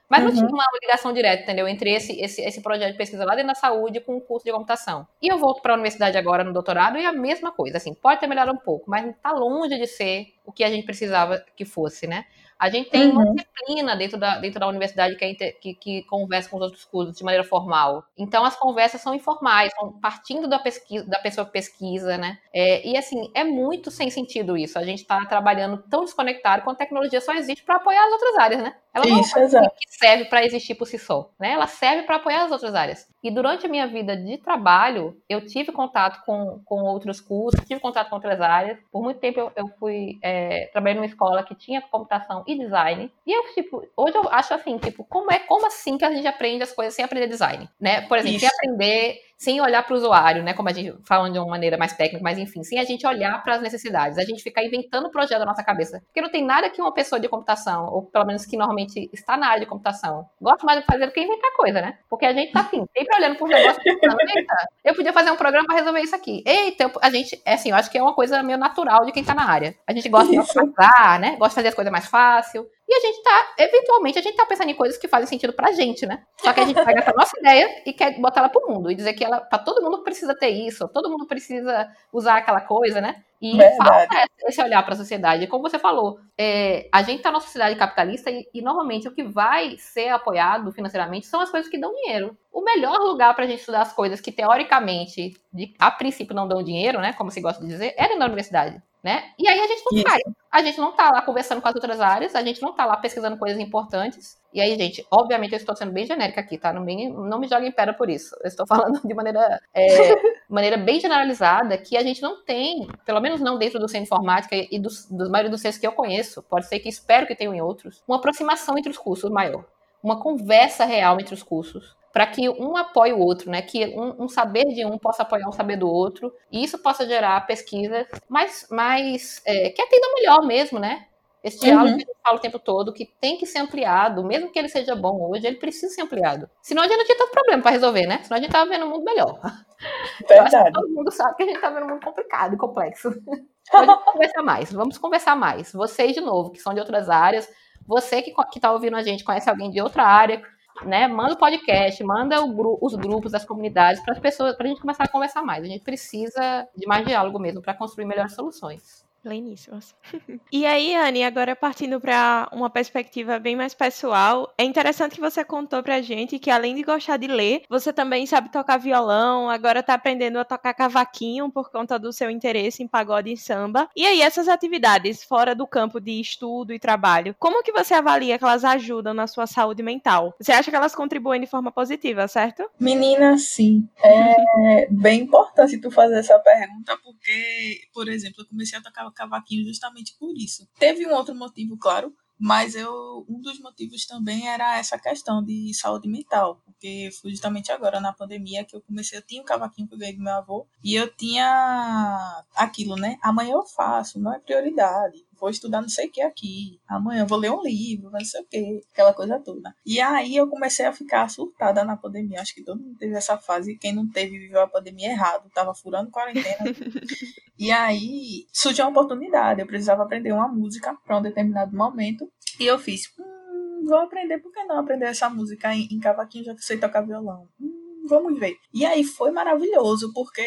Mas 0.09 0.23
não 0.23 0.31
tinha 0.31 0.45
uhum. 0.45 0.53
uma 0.53 0.65
ligação 0.81 1.13
direta, 1.13 1.43
entendeu? 1.43 1.67
Entre 1.67 1.93
esse, 1.93 2.19
esse, 2.19 2.41
esse 2.41 2.61
projeto 2.61 2.91
de 2.91 2.97
pesquisa 2.97 3.23
lá 3.23 3.35
dentro 3.35 3.49
da 3.49 3.55
saúde 3.55 3.99
com 3.99 4.17
o 4.17 4.21
curso 4.21 4.43
de 4.43 4.51
computação. 4.51 5.07
E 5.21 5.31
eu 5.31 5.37
volto 5.37 5.61
para 5.61 5.73
a 5.73 5.75
universidade 5.75 6.17
agora 6.17 6.43
no 6.43 6.51
doutorado 6.51 6.97
e 6.97 7.05
a 7.05 7.11
mesma 7.11 7.51
coisa. 7.51 7.77
Assim, 7.77 7.93
pode 7.93 8.19
ter 8.19 8.27
melhorado 8.27 8.57
um 8.57 8.61
pouco, 8.61 8.89
mas 8.89 9.05
está 9.05 9.31
longe 9.31 9.77
de 9.77 9.85
ser 9.85 10.33
o 10.43 10.51
que 10.51 10.63
a 10.63 10.69
gente 10.69 10.83
precisava 10.83 11.43
que 11.55 11.63
fosse, 11.63 12.07
né? 12.07 12.25
A 12.59 12.69
gente 12.69 12.89
tem 12.89 13.05
uhum. 13.05 13.13
uma 13.13 13.33
disciplina 13.33 13.95
dentro 13.95 14.17
da, 14.17 14.37
dentro 14.37 14.59
da 14.59 14.67
universidade 14.67 15.15
que, 15.15 15.23
é 15.23 15.31
inter, 15.31 15.57
que, 15.61 15.73
que, 15.73 16.03
conversa 16.03 16.49
com 16.49 16.57
os 16.57 16.63
outros 16.63 16.83
cursos 16.83 17.15
de 17.15 17.23
maneira 17.23 17.45
formal. 17.45 18.03
Então, 18.17 18.43
as 18.43 18.57
conversas 18.57 18.99
são 18.99 19.15
informais, 19.15 19.71
são 19.79 19.93
partindo 20.01 20.45
da, 20.45 20.59
pesquisa, 20.59 21.07
da 21.07 21.19
pessoa 21.19 21.45
que 21.45 21.53
pesquisa, 21.53 22.17
né? 22.17 22.37
É, 22.53 22.85
e, 22.85 22.97
assim, 22.97 23.31
é 23.33 23.45
muito 23.45 23.89
sem 23.89 24.09
sentido 24.09 24.57
isso. 24.57 24.77
A 24.77 24.83
gente 24.83 24.99
está 24.99 25.23
trabalhando 25.25 25.81
tão 25.89 26.03
desconectado 26.03 26.63
quando 26.63 26.75
a 26.75 26.79
tecnologia 26.79 27.21
só 27.21 27.33
existe 27.33 27.63
para 27.63 27.77
apoiar 27.77 28.05
as 28.05 28.11
outras 28.11 28.37
áreas, 28.37 28.61
né? 28.61 28.75
Ela 28.93 29.05
não 29.05 29.21
isso, 29.21 29.37
é 29.37 29.47
que 29.47 29.87
serve 29.87 30.25
para 30.25 30.43
existir 30.43 30.75
por 30.75 30.87
si 30.87 30.97
só, 30.97 31.29
né? 31.39 31.51
Ela 31.51 31.67
serve 31.67 32.03
para 32.03 32.15
apoiar 32.15 32.45
as 32.45 32.51
outras 32.51 32.73
áreas. 32.73 33.07
E 33.23 33.29
durante 33.29 33.65
a 33.65 33.69
minha 33.69 33.85
vida 33.85 34.15
de 34.15 34.37
trabalho, 34.37 35.15
eu 35.27 35.45
tive 35.45 35.71
contato 35.71 36.23
com, 36.25 36.61
com 36.65 36.81
outros 36.83 37.19
cursos, 37.21 37.65
tive 37.67 37.79
contato 37.79 38.09
com 38.09 38.15
outras 38.15 38.39
áreas. 38.41 38.79
Por 38.91 39.03
muito 39.03 39.19
tempo 39.19 39.39
eu, 39.39 39.51
eu 39.55 39.67
fui 39.79 40.17
é, 40.23 40.69
trabalhei 40.71 40.95
numa 40.95 41.05
escola 41.05 41.43
que 41.43 41.53
tinha 41.53 41.81
computação 41.81 42.43
e 42.47 42.57
design. 42.57 43.11
E 43.27 43.31
eu, 43.31 43.53
tipo, 43.53 43.85
hoje 43.95 44.15
eu 44.15 44.27
acho 44.29 44.53
assim, 44.53 44.77
tipo, 44.77 45.03
como 45.03 45.31
é, 45.31 45.39
como 45.39 45.67
assim 45.67 45.97
que 45.97 46.05
a 46.05 46.11
gente 46.11 46.27
aprende 46.27 46.63
as 46.63 46.71
coisas 46.71 46.93
sem 46.93 47.05
aprender 47.05 47.27
design? 47.27 47.69
Né? 47.79 48.01
Por 48.01 48.17
exemplo, 48.17 48.37
Isso. 48.37 48.47
sem 48.47 48.49
aprender 48.49 49.29
sem 49.39 49.61
olhar 49.61 49.83
para 49.83 49.93
o 49.93 49.97
usuário, 49.97 50.43
né? 50.43 50.53
Como 50.53 50.67
a 50.67 50.73
gente 50.73 50.93
falando 51.05 51.31
de 51.31 51.39
uma 51.39 51.47
maneira 51.47 51.77
mais 51.77 51.93
técnica, 51.93 52.21
mas 52.21 52.37
enfim, 52.37 52.61
sem 52.61 52.77
a 52.77 52.83
gente 52.83 53.07
olhar 53.07 53.41
para 53.41 53.55
as 53.55 53.61
necessidades, 53.61 54.17
a 54.17 54.25
gente 54.25 54.43
ficar 54.43 54.65
inventando 54.65 55.05
o 55.05 55.09
projeto 55.09 55.39
da 55.39 55.45
nossa 55.45 55.63
cabeça. 55.63 56.01
Porque 56.07 56.21
não 56.21 56.29
tem 56.29 56.45
nada 56.45 56.69
que 56.69 56.81
uma 56.81 56.93
pessoa 56.93 57.21
de 57.21 57.29
computação, 57.29 57.87
ou 57.87 58.01
pelo 58.03 58.25
menos 58.25 58.45
que 58.45 58.57
normalmente 58.57 58.78
está 59.13 59.37
na 59.37 59.47
área 59.47 59.59
de 59.59 59.65
computação, 59.65 60.27
gosta 60.41 60.65
mais 60.65 60.79
de 60.79 60.85
fazer 60.85 61.05
do 61.05 61.11
que 61.11 61.21
inventar 61.21 61.51
coisa, 61.55 61.81
né? 61.81 61.97
Porque 62.09 62.25
a 62.25 62.33
gente 62.33 62.51
tá 62.51 62.61
assim, 62.61 62.85
sempre 62.95 63.15
olhando 63.17 63.35
para 63.37 63.45
um 63.45 63.49
negócio 63.49 63.81
eita, 63.85 64.55
eu 64.83 64.95
podia 64.95 65.13
fazer 65.13 65.31
um 65.31 65.35
programa 65.35 65.65
para 65.67 65.77
resolver 65.77 66.01
isso 66.01 66.15
aqui. 66.15 66.43
Eita, 66.45 66.91
a 67.01 67.09
gente, 67.09 67.41
é 67.45 67.53
assim, 67.53 67.69
eu 67.69 67.75
acho 67.75 67.89
que 67.89 67.97
é 67.97 68.01
uma 68.01 68.13
coisa 68.13 68.41
meio 68.43 68.57
natural 68.57 69.05
de 69.05 69.11
quem 69.11 69.21
está 69.21 69.33
na 69.33 69.49
área. 69.49 69.75
A 69.87 69.93
gente 69.93 70.09
gosta 70.09 70.33
isso. 70.33 70.53
de 70.53 70.59
automatizar, 70.59 71.19
né? 71.19 71.35
Gosta 71.37 71.49
de 71.49 71.55
fazer 71.55 71.67
as 71.69 71.75
coisas 71.75 71.91
mais 71.91 72.05
fácil. 72.07 72.67
E 72.89 72.93
a 72.95 72.99
gente 73.01 73.21
tá, 73.21 73.53
eventualmente, 73.59 74.17
a 74.17 74.21
gente 74.21 74.35
tá 74.35 74.47
pensando 74.47 74.71
em 74.71 74.73
coisas 74.73 74.97
que 74.97 75.07
fazem 75.07 75.27
sentido 75.27 75.53
pra 75.53 75.71
gente, 75.71 76.07
né? 76.07 76.23
Só 76.37 76.51
que 76.51 76.59
a 76.59 76.65
gente 76.65 76.83
pega 76.83 77.01
essa 77.01 77.13
nossa 77.15 77.37
ideia 77.37 77.83
e 77.85 77.93
quer 77.93 78.19
botar 78.19 78.39
ela 78.39 78.49
pro 78.49 78.67
mundo 78.67 78.89
e 78.89 78.95
dizer 78.95 79.13
que 79.13 79.23
ela, 79.23 79.39
pra 79.41 79.59
todo 79.59 79.83
mundo 79.83 80.01
precisa 80.01 80.35
ter 80.35 80.49
isso, 80.49 80.87
todo 80.87 81.07
mundo 81.07 81.27
precisa 81.27 81.87
usar 82.11 82.37
aquela 82.37 82.61
coisa, 82.61 82.99
né? 82.99 83.23
E 83.39 83.55
falta 83.77 84.25
esse 84.47 84.59
olhar 84.59 84.83
para 84.83 84.95
a 84.95 84.97
sociedade. 84.97 85.45
Como 85.45 85.61
você 85.61 85.77
falou, 85.77 86.19
é, 86.35 86.89
a 86.91 87.03
gente 87.03 87.17
está 87.17 87.29
numa 87.29 87.39
sociedade 87.41 87.75
capitalista 87.75 88.31
e, 88.31 88.49
e, 88.51 88.59
normalmente 88.59 89.07
o 89.07 89.13
que 89.13 89.23
vai 89.23 89.77
ser 89.77 90.09
apoiado 90.09 90.71
financeiramente 90.71 91.27
são 91.27 91.39
as 91.39 91.51
coisas 91.51 91.69
que 91.69 91.77
dão 91.77 91.93
dinheiro. 91.93 92.35
O 92.51 92.63
melhor 92.63 92.97
lugar 93.01 93.35
para 93.35 93.45
a 93.45 93.47
gente 93.47 93.59
estudar 93.59 93.83
as 93.83 93.93
coisas 93.93 94.19
que 94.19 94.31
teoricamente, 94.31 95.39
de, 95.53 95.75
a 95.77 95.91
princípio, 95.91 96.35
não 96.35 96.47
dão 96.47 96.63
dinheiro, 96.63 96.99
né? 96.99 97.13
Como 97.13 97.29
se 97.29 97.39
gosta 97.39 97.61
de 97.61 97.69
dizer, 97.69 97.93
é 97.95 98.15
na 98.15 98.25
universidade. 98.25 98.81
Né? 99.01 99.31
E 99.39 99.47
aí 99.47 99.57
a 99.61 99.67
gente 99.67 99.81
não 99.89 99.97
Isso. 99.97 100.09
faz. 100.09 100.21
A 100.51 100.61
gente 100.61 100.77
não 100.77 100.89
está 100.89 101.09
lá 101.09 101.21
conversando 101.21 101.61
com 101.61 101.69
as 101.69 101.75
outras 101.75 102.01
áreas, 102.01 102.35
a 102.35 102.43
gente 102.43 102.61
não 102.61 102.71
está 102.71 102.85
lá 102.85 102.97
pesquisando 102.97 103.37
coisas 103.37 103.57
importantes. 103.57 104.37
E 104.53 104.59
aí, 104.59 104.75
gente, 104.75 105.05
obviamente 105.09 105.53
eu 105.53 105.57
estou 105.57 105.73
sendo 105.73 105.93
bem 105.93 106.05
genérica 106.05 106.41
aqui, 106.41 106.57
tá? 106.57 106.73
Não 106.73 106.81
me, 106.81 107.07
não 107.07 107.39
me 107.39 107.47
joguem 107.47 107.71
pedra 107.71 107.93
por 107.93 108.09
isso. 108.09 108.35
Eu 108.41 108.47
estou 108.47 108.67
falando 108.67 108.99
de 109.01 109.13
maneira, 109.13 109.61
é, 109.73 109.85
maneira 110.49 110.75
bem 110.75 110.99
generalizada 110.99 111.77
que 111.77 111.95
a 111.95 112.03
gente 112.03 112.21
não 112.21 112.43
tem, 112.43 112.89
pelo 113.05 113.21
menos 113.21 113.39
não 113.39 113.57
dentro 113.57 113.79
do 113.79 113.87
centro 113.87 114.03
de 114.03 114.13
informática 114.13 114.55
e 114.69 114.77
dos, 114.77 115.05
dos 115.05 115.29
maioria 115.29 115.51
dos 115.51 115.61
centros 115.61 115.79
que 115.79 115.87
eu 115.87 115.93
conheço, 115.93 116.43
pode 116.43 116.67
ser 116.67 116.79
que 116.79 116.89
espero 116.89 117.25
que 117.25 117.35
tenham 117.35 117.53
em 117.53 117.61
outros, 117.61 118.03
uma 118.05 118.17
aproximação 118.17 118.77
entre 118.77 118.91
os 118.91 118.97
cursos 118.97 119.31
maior. 119.31 119.63
Uma 120.03 120.19
conversa 120.21 120.83
real 120.83 121.19
entre 121.21 121.33
os 121.33 121.43
cursos 121.43 121.98
para 122.19 122.27
que 122.27 122.49
um 122.49 122.75
apoie 122.75 123.13
o 123.13 123.19
outro, 123.19 123.49
né? 123.49 123.61
Que 123.61 123.97
um, 123.97 124.25
um, 124.25 124.27
saber 124.27 124.65
de 124.65 124.83
um 124.83 124.97
possa 124.97 125.21
apoiar 125.21 125.47
o 125.47 125.53
saber 125.53 125.77
do 125.77 125.89
outro, 125.89 126.33
e 126.51 126.61
isso 126.61 126.77
possa 126.77 127.07
gerar 127.07 127.47
pesquisas 127.47 128.05
mais, 128.27 128.67
mais 128.69 129.41
é, 129.45 129.69
que 129.69 129.81
atendam 129.81 130.15
melhor 130.15 130.45
mesmo, 130.45 130.79
né? 130.79 131.05
Esse 131.41 131.61
diálogo 131.61 131.91
uhum. 131.91 131.97
que 131.97 132.01
gente 132.01 132.17
fala 132.21 132.35
o 132.35 132.41
tempo 132.41 132.59
todo, 132.59 132.91
que 132.91 133.05
tem 133.05 133.37
que 133.37 133.45
ser 133.45 133.59
ampliado, 133.59 134.21
mesmo 134.21 134.51
que 134.51 134.59
ele 134.59 134.67
seja 134.67 134.97
bom 134.97 135.29
hoje, 135.29 135.47
ele 135.47 135.55
precisa 135.55 135.95
ser 135.95 136.01
ampliado. 136.01 136.49
Senão 136.61 136.83
a 136.83 136.87
gente 136.89 136.97
não 136.97 137.05
tinha 137.05 137.17
tanto 137.17 137.31
problema 137.31 137.63
para 137.63 137.71
resolver, 137.71 138.05
né? 138.05 138.19
Senão 138.21 138.37
a 138.37 138.41
gente 138.41 138.51
tava 138.51 138.69
vendo 138.69 138.85
um 138.85 138.89
mundo 138.89 139.05
melhor. 139.05 139.39
Verdade. 140.27 140.73
todo 140.73 140.89
mundo 140.89 141.11
sabe 141.11 141.37
que 141.37 141.43
a 141.43 141.45
gente 141.45 141.61
tá 141.61 141.69
vendo 141.69 141.85
um 141.85 141.89
mundo 141.91 142.03
complicado 142.03 142.53
e 142.53 142.57
complexo. 142.57 143.09
Então, 143.71 143.85
vamos 143.85 144.03
conversar 144.03 144.41
mais, 144.41 144.73
vamos 144.73 144.97
conversar 144.97 145.35
mais. 145.35 145.71
Vocês, 145.71 146.13
de 146.13 146.21
novo, 146.21 146.49
que 146.49 146.59
são 146.59 146.73
de 146.73 146.79
outras 146.79 147.07
áreas, 147.07 147.47
você 147.85 148.19
que, 148.19 148.33
que 148.51 148.59
tá 148.59 148.71
ouvindo 148.71 148.97
a 148.97 149.03
gente, 149.03 149.23
conhece 149.23 149.47
alguém 149.47 149.69
de 149.69 149.79
outra 149.79 150.03
área, 150.03 150.41
né? 150.85 151.07
Manda 151.07 151.33
o 151.33 151.37
podcast, 151.37 152.03
manda 152.03 152.41
o 152.43 152.77
os 152.81 152.95
grupos, 152.95 153.33
as 153.33 153.45
comunidades, 153.45 154.01
para 154.03 154.13
as 154.13 154.19
pessoas, 154.19 154.55
para 154.55 154.65
a 154.65 154.69
gente 154.69 154.81
começar 154.81 155.03
a 155.03 155.07
conversar 155.07 155.41
mais. 155.41 155.63
A 155.63 155.67
gente 155.67 155.83
precisa 155.83 156.67
de 156.75 156.87
mais 156.87 157.05
diálogo 157.05 157.39
mesmo 157.39 157.61
para 157.61 157.73
construir 157.73 158.05
melhores 158.05 158.33
soluções. 158.33 159.08
Pleníssimas. 159.21 159.93
e 160.51 160.65
aí, 160.65 160.95
Anne, 160.95 161.23
agora 161.23 161.55
partindo 161.55 161.99
para 161.99 162.49
uma 162.53 162.69
perspectiva 162.69 163.37
bem 163.37 163.55
mais 163.55 163.73
pessoal, 163.73 164.53
é 164.57 164.63
interessante 164.63 165.15
que 165.15 165.21
você 165.21 165.43
contou 165.43 165.83
pra 165.83 166.01
gente 166.01 166.39
que 166.39 166.49
além 166.49 166.75
de 166.75 166.83
gostar 166.83 167.17
de 167.17 167.27
ler, 167.27 167.63
você 167.69 167.91
também 167.91 168.25
sabe 168.25 168.51
tocar 168.51 168.77
violão, 168.77 169.49
agora 169.49 169.83
tá 169.83 169.93
aprendendo 169.93 170.39
a 170.39 170.45
tocar 170.45 170.73
cavaquinho 170.73 171.51
por 171.51 171.69
conta 171.69 171.99
do 171.99 172.13
seu 172.13 172.29
interesse 172.29 172.81
em 172.81 172.87
pagode 172.87 173.31
e 173.31 173.37
samba. 173.37 173.89
E 173.95 174.05
aí, 174.05 174.21
essas 174.21 174.47
atividades 174.47 175.23
fora 175.23 175.53
do 175.53 175.67
campo 175.67 175.99
de 175.99 176.19
estudo 176.19 176.73
e 176.73 176.79
trabalho, 176.79 177.35
como 177.37 177.63
que 177.63 177.71
você 177.71 177.93
avalia 177.93 178.37
que 178.37 178.43
elas 178.43 178.63
ajudam 178.63 179.13
na 179.13 179.27
sua 179.27 179.45
saúde 179.45 179.83
mental? 179.83 180.33
Você 180.39 180.51
acha 180.51 180.69
que 180.69 180.77
elas 180.77 180.95
contribuem 180.95 181.41
de 181.41 181.47
forma 181.47 181.71
positiva, 181.71 182.27
certo? 182.27 182.69
Menina, 182.79 183.37
sim. 183.37 183.87
É 184.03 184.87
bem 184.89 185.21
importante 185.21 185.77
tu 185.77 185.91
fazer 185.91 186.19
essa 186.19 186.39
pergunta, 186.39 186.97
porque, 187.03 187.81
por 187.93 188.07
exemplo, 188.07 188.41
eu 188.43 188.47
comecei 188.47 188.77
a 188.79 188.81
tocar 188.81 189.08
cavaquinho 189.11 189.65
justamente 189.65 190.15
por 190.19 190.35
isso. 190.35 190.67
Teve 190.77 191.05
um 191.05 191.13
outro 191.13 191.35
motivo, 191.35 191.77
claro, 191.77 192.13
mas 192.39 192.73
eu 192.73 193.25
um 193.27 193.41
dos 193.41 193.59
motivos 193.59 194.05
também 194.05 194.47
era 194.47 194.77
essa 194.77 194.97
questão 194.97 195.43
de 195.43 195.73
saúde 195.73 196.07
mental, 196.07 196.61
porque 196.65 197.09
foi 197.21 197.31
justamente 197.31 197.71
agora 197.71 197.99
na 197.99 198.13
pandemia 198.13 198.63
que 198.63 198.75
eu 198.75 198.81
comecei, 198.81 199.17
eu 199.17 199.21
tinha 199.21 199.41
um 199.41 199.45
cavaquinho 199.45 199.87
que 199.87 199.93
eu 199.93 199.99
ganhei 199.99 200.15
do 200.15 200.23
meu 200.23 200.33
avô 200.33 200.65
e 200.83 200.95
eu 200.95 201.13
tinha 201.13 202.45
aquilo, 202.55 202.95
né? 202.95 203.17
Amanhã 203.21 203.53
eu 203.53 203.65
faço, 203.65 204.19
não 204.19 204.33
é 204.33 204.39
prioridade 204.39 205.28
vou 205.39 205.49
estudar 205.49 205.81
não 205.81 205.89
sei 205.89 206.07
o 206.07 206.11
que 206.11 206.21
aqui, 206.21 206.79
amanhã 206.87 207.25
vou 207.25 207.37
ler 207.37 207.51
um 207.51 207.61
livro, 207.61 208.09
não 208.11 208.19
sei 208.23 208.41
o 208.41 208.45
que, 208.45 208.81
aquela 208.91 209.13
coisa 209.13 209.39
toda. 209.39 209.73
E 209.85 209.99
aí 209.99 210.35
eu 210.35 210.47
comecei 210.47 210.85
a 210.85 210.93
ficar 210.93 211.29
surtada 211.29 211.83
na 211.83 211.95
pandemia. 211.95 212.41
Acho 212.41 212.53
que 212.53 212.63
todo 212.63 212.81
mundo 212.81 212.97
teve 212.97 213.15
essa 213.15 213.37
fase. 213.37 213.77
Quem 213.77 213.93
não 213.93 214.07
teve 214.09 214.37
viveu 214.37 214.61
a 214.61 214.67
pandemia 214.67 215.11
errado, 215.11 215.49
tava 215.53 215.73
furando 215.73 216.11
quarentena. 216.11 216.57
e 217.57 217.71
aí 217.71 218.45
surgiu 218.51 218.85
uma 218.85 218.91
oportunidade. 218.91 219.61
Eu 219.61 219.67
precisava 219.67 220.03
aprender 220.03 220.31
uma 220.31 220.47
música 220.47 220.95
para 221.05 221.17
um 221.17 221.21
determinado 221.21 221.75
momento. 221.75 222.29
E 222.59 222.65
eu 222.65 222.77
fiz, 222.77 223.11
hum, 223.17 223.85
vou 223.85 223.97
aprender, 223.97 224.39
por 224.39 224.51
que 224.51 224.63
não 224.65 224.79
aprender 224.79 225.05
essa 225.05 225.29
música 225.29 225.73
em, 225.73 225.87
em 225.91 225.99
cavaquinho, 225.99 226.45
já 226.45 226.53
que 226.53 226.63
sei 226.63 226.77
tocar 226.77 227.01
violão? 227.01 227.47
Hum, 227.59 227.78
vamos 228.09 228.37
ver. 228.39 228.57
E 228.73 228.85
aí 228.85 229.03
foi 229.03 229.31
maravilhoso, 229.31 230.11
porque 230.13 230.41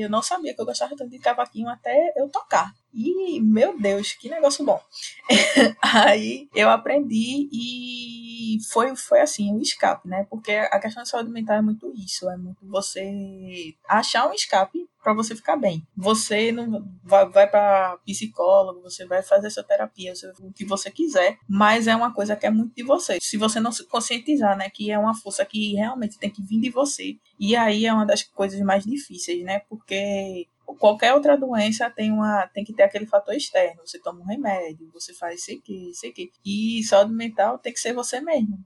eu 0.00 0.08
não 0.08 0.22
sabia 0.22 0.54
que 0.54 0.60
eu 0.60 0.64
gostava 0.64 0.96
tanto 0.96 1.10
de 1.10 1.18
cavaquinho 1.18 1.68
até 1.68 2.12
eu 2.16 2.28
tocar. 2.28 2.72
E, 2.94 3.40
meu 3.40 3.78
Deus, 3.78 4.12
que 4.12 4.30
negócio 4.30 4.64
bom. 4.64 4.80
aí 5.82 6.48
eu 6.54 6.70
aprendi 6.70 7.48
e 7.52 8.58
foi, 8.70 8.96
foi 8.96 9.20
assim, 9.20 9.52
um 9.52 9.60
escape, 9.60 10.08
né? 10.08 10.26
Porque 10.30 10.52
a 10.52 10.78
questão 10.78 11.02
da 11.02 11.06
saúde 11.06 11.30
mental 11.30 11.56
é 11.56 11.62
muito 11.62 11.92
isso, 11.94 12.28
é 12.30 12.36
muito 12.36 12.66
você 12.66 13.74
achar 13.86 14.28
um 14.28 14.32
escape 14.32 14.88
para 15.08 15.14
você 15.14 15.34
ficar 15.34 15.56
bem. 15.56 15.86
Você 15.96 16.52
não 16.52 16.86
vai, 17.02 17.26
vai 17.30 17.48
para 17.48 17.96
psicólogo, 18.04 18.82
você 18.82 19.06
vai 19.06 19.22
fazer 19.22 19.48
sua 19.48 19.64
terapia, 19.64 20.12
o 20.40 20.52
que 20.52 20.66
você 20.66 20.90
quiser, 20.90 21.38
mas 21.48 21.86
é 21.86 21.96
uma 21.96 22.12
coisa 22.12 22.36
que 22.36 22.44
é 22.44 22.50
muito 22.50 22.74
de 22.74 22.82
você. 22.82 23.16
Se 23.22 23.38
você 23.38 23.58
não 23.58 23.72
se 23.72 23.86
conscientizar, 23.86 24.54
né, 24.54 24.68
que 24.68 24.90
é 24.90 24.98
uma 24.98 25.14
força 25.14 25.46
que 25.46 25.72
realmente 25.72 26.18
tem 26.18 26.28
que 26.28 26.42
vir 26.42 26.60
de 26.60 26.68
você. 26.68 27.16
E 27.40 27.56
aí 27.56 27.86
é 27.86 27.92
uma 27.92 28.04
das 28.04 28.22
coisas 28.22 28.60
mais 28.60 28.84
difíceis, 28.84 29.42
né? 29.42 29.60
Porque 29.60 30.46
qualquer 30.78 31.14
outra 31.14 31.38
doença 31.38 31.88
tem 31.88 32.12
uma 32.12 32.46
tem 32.48 32.62
que 32.62 32.74
ter 32.74 32.82
aquele 32.82 33.06
fator 33.06 33.34
externo. 33.34 33.80
Você 33.86 33.98
toma 33.98 34.20
um 34.20 34.26
remédio, 34.26 34.90
você 34.92 35.14
faz 35.14 35.40
isso 35.40 35.58
aqui, 35.58 35.90
isso 35.90 36.06
aqui. 36.06 36.30
E 36.44 36.84
saúde 36.84 37.14
mental 37.14 37.58
tem 37.58 37.72
que 37.72 37.80
ser 37.80 37.94
você 37.94 38.20
mesmo. 38.20 38.62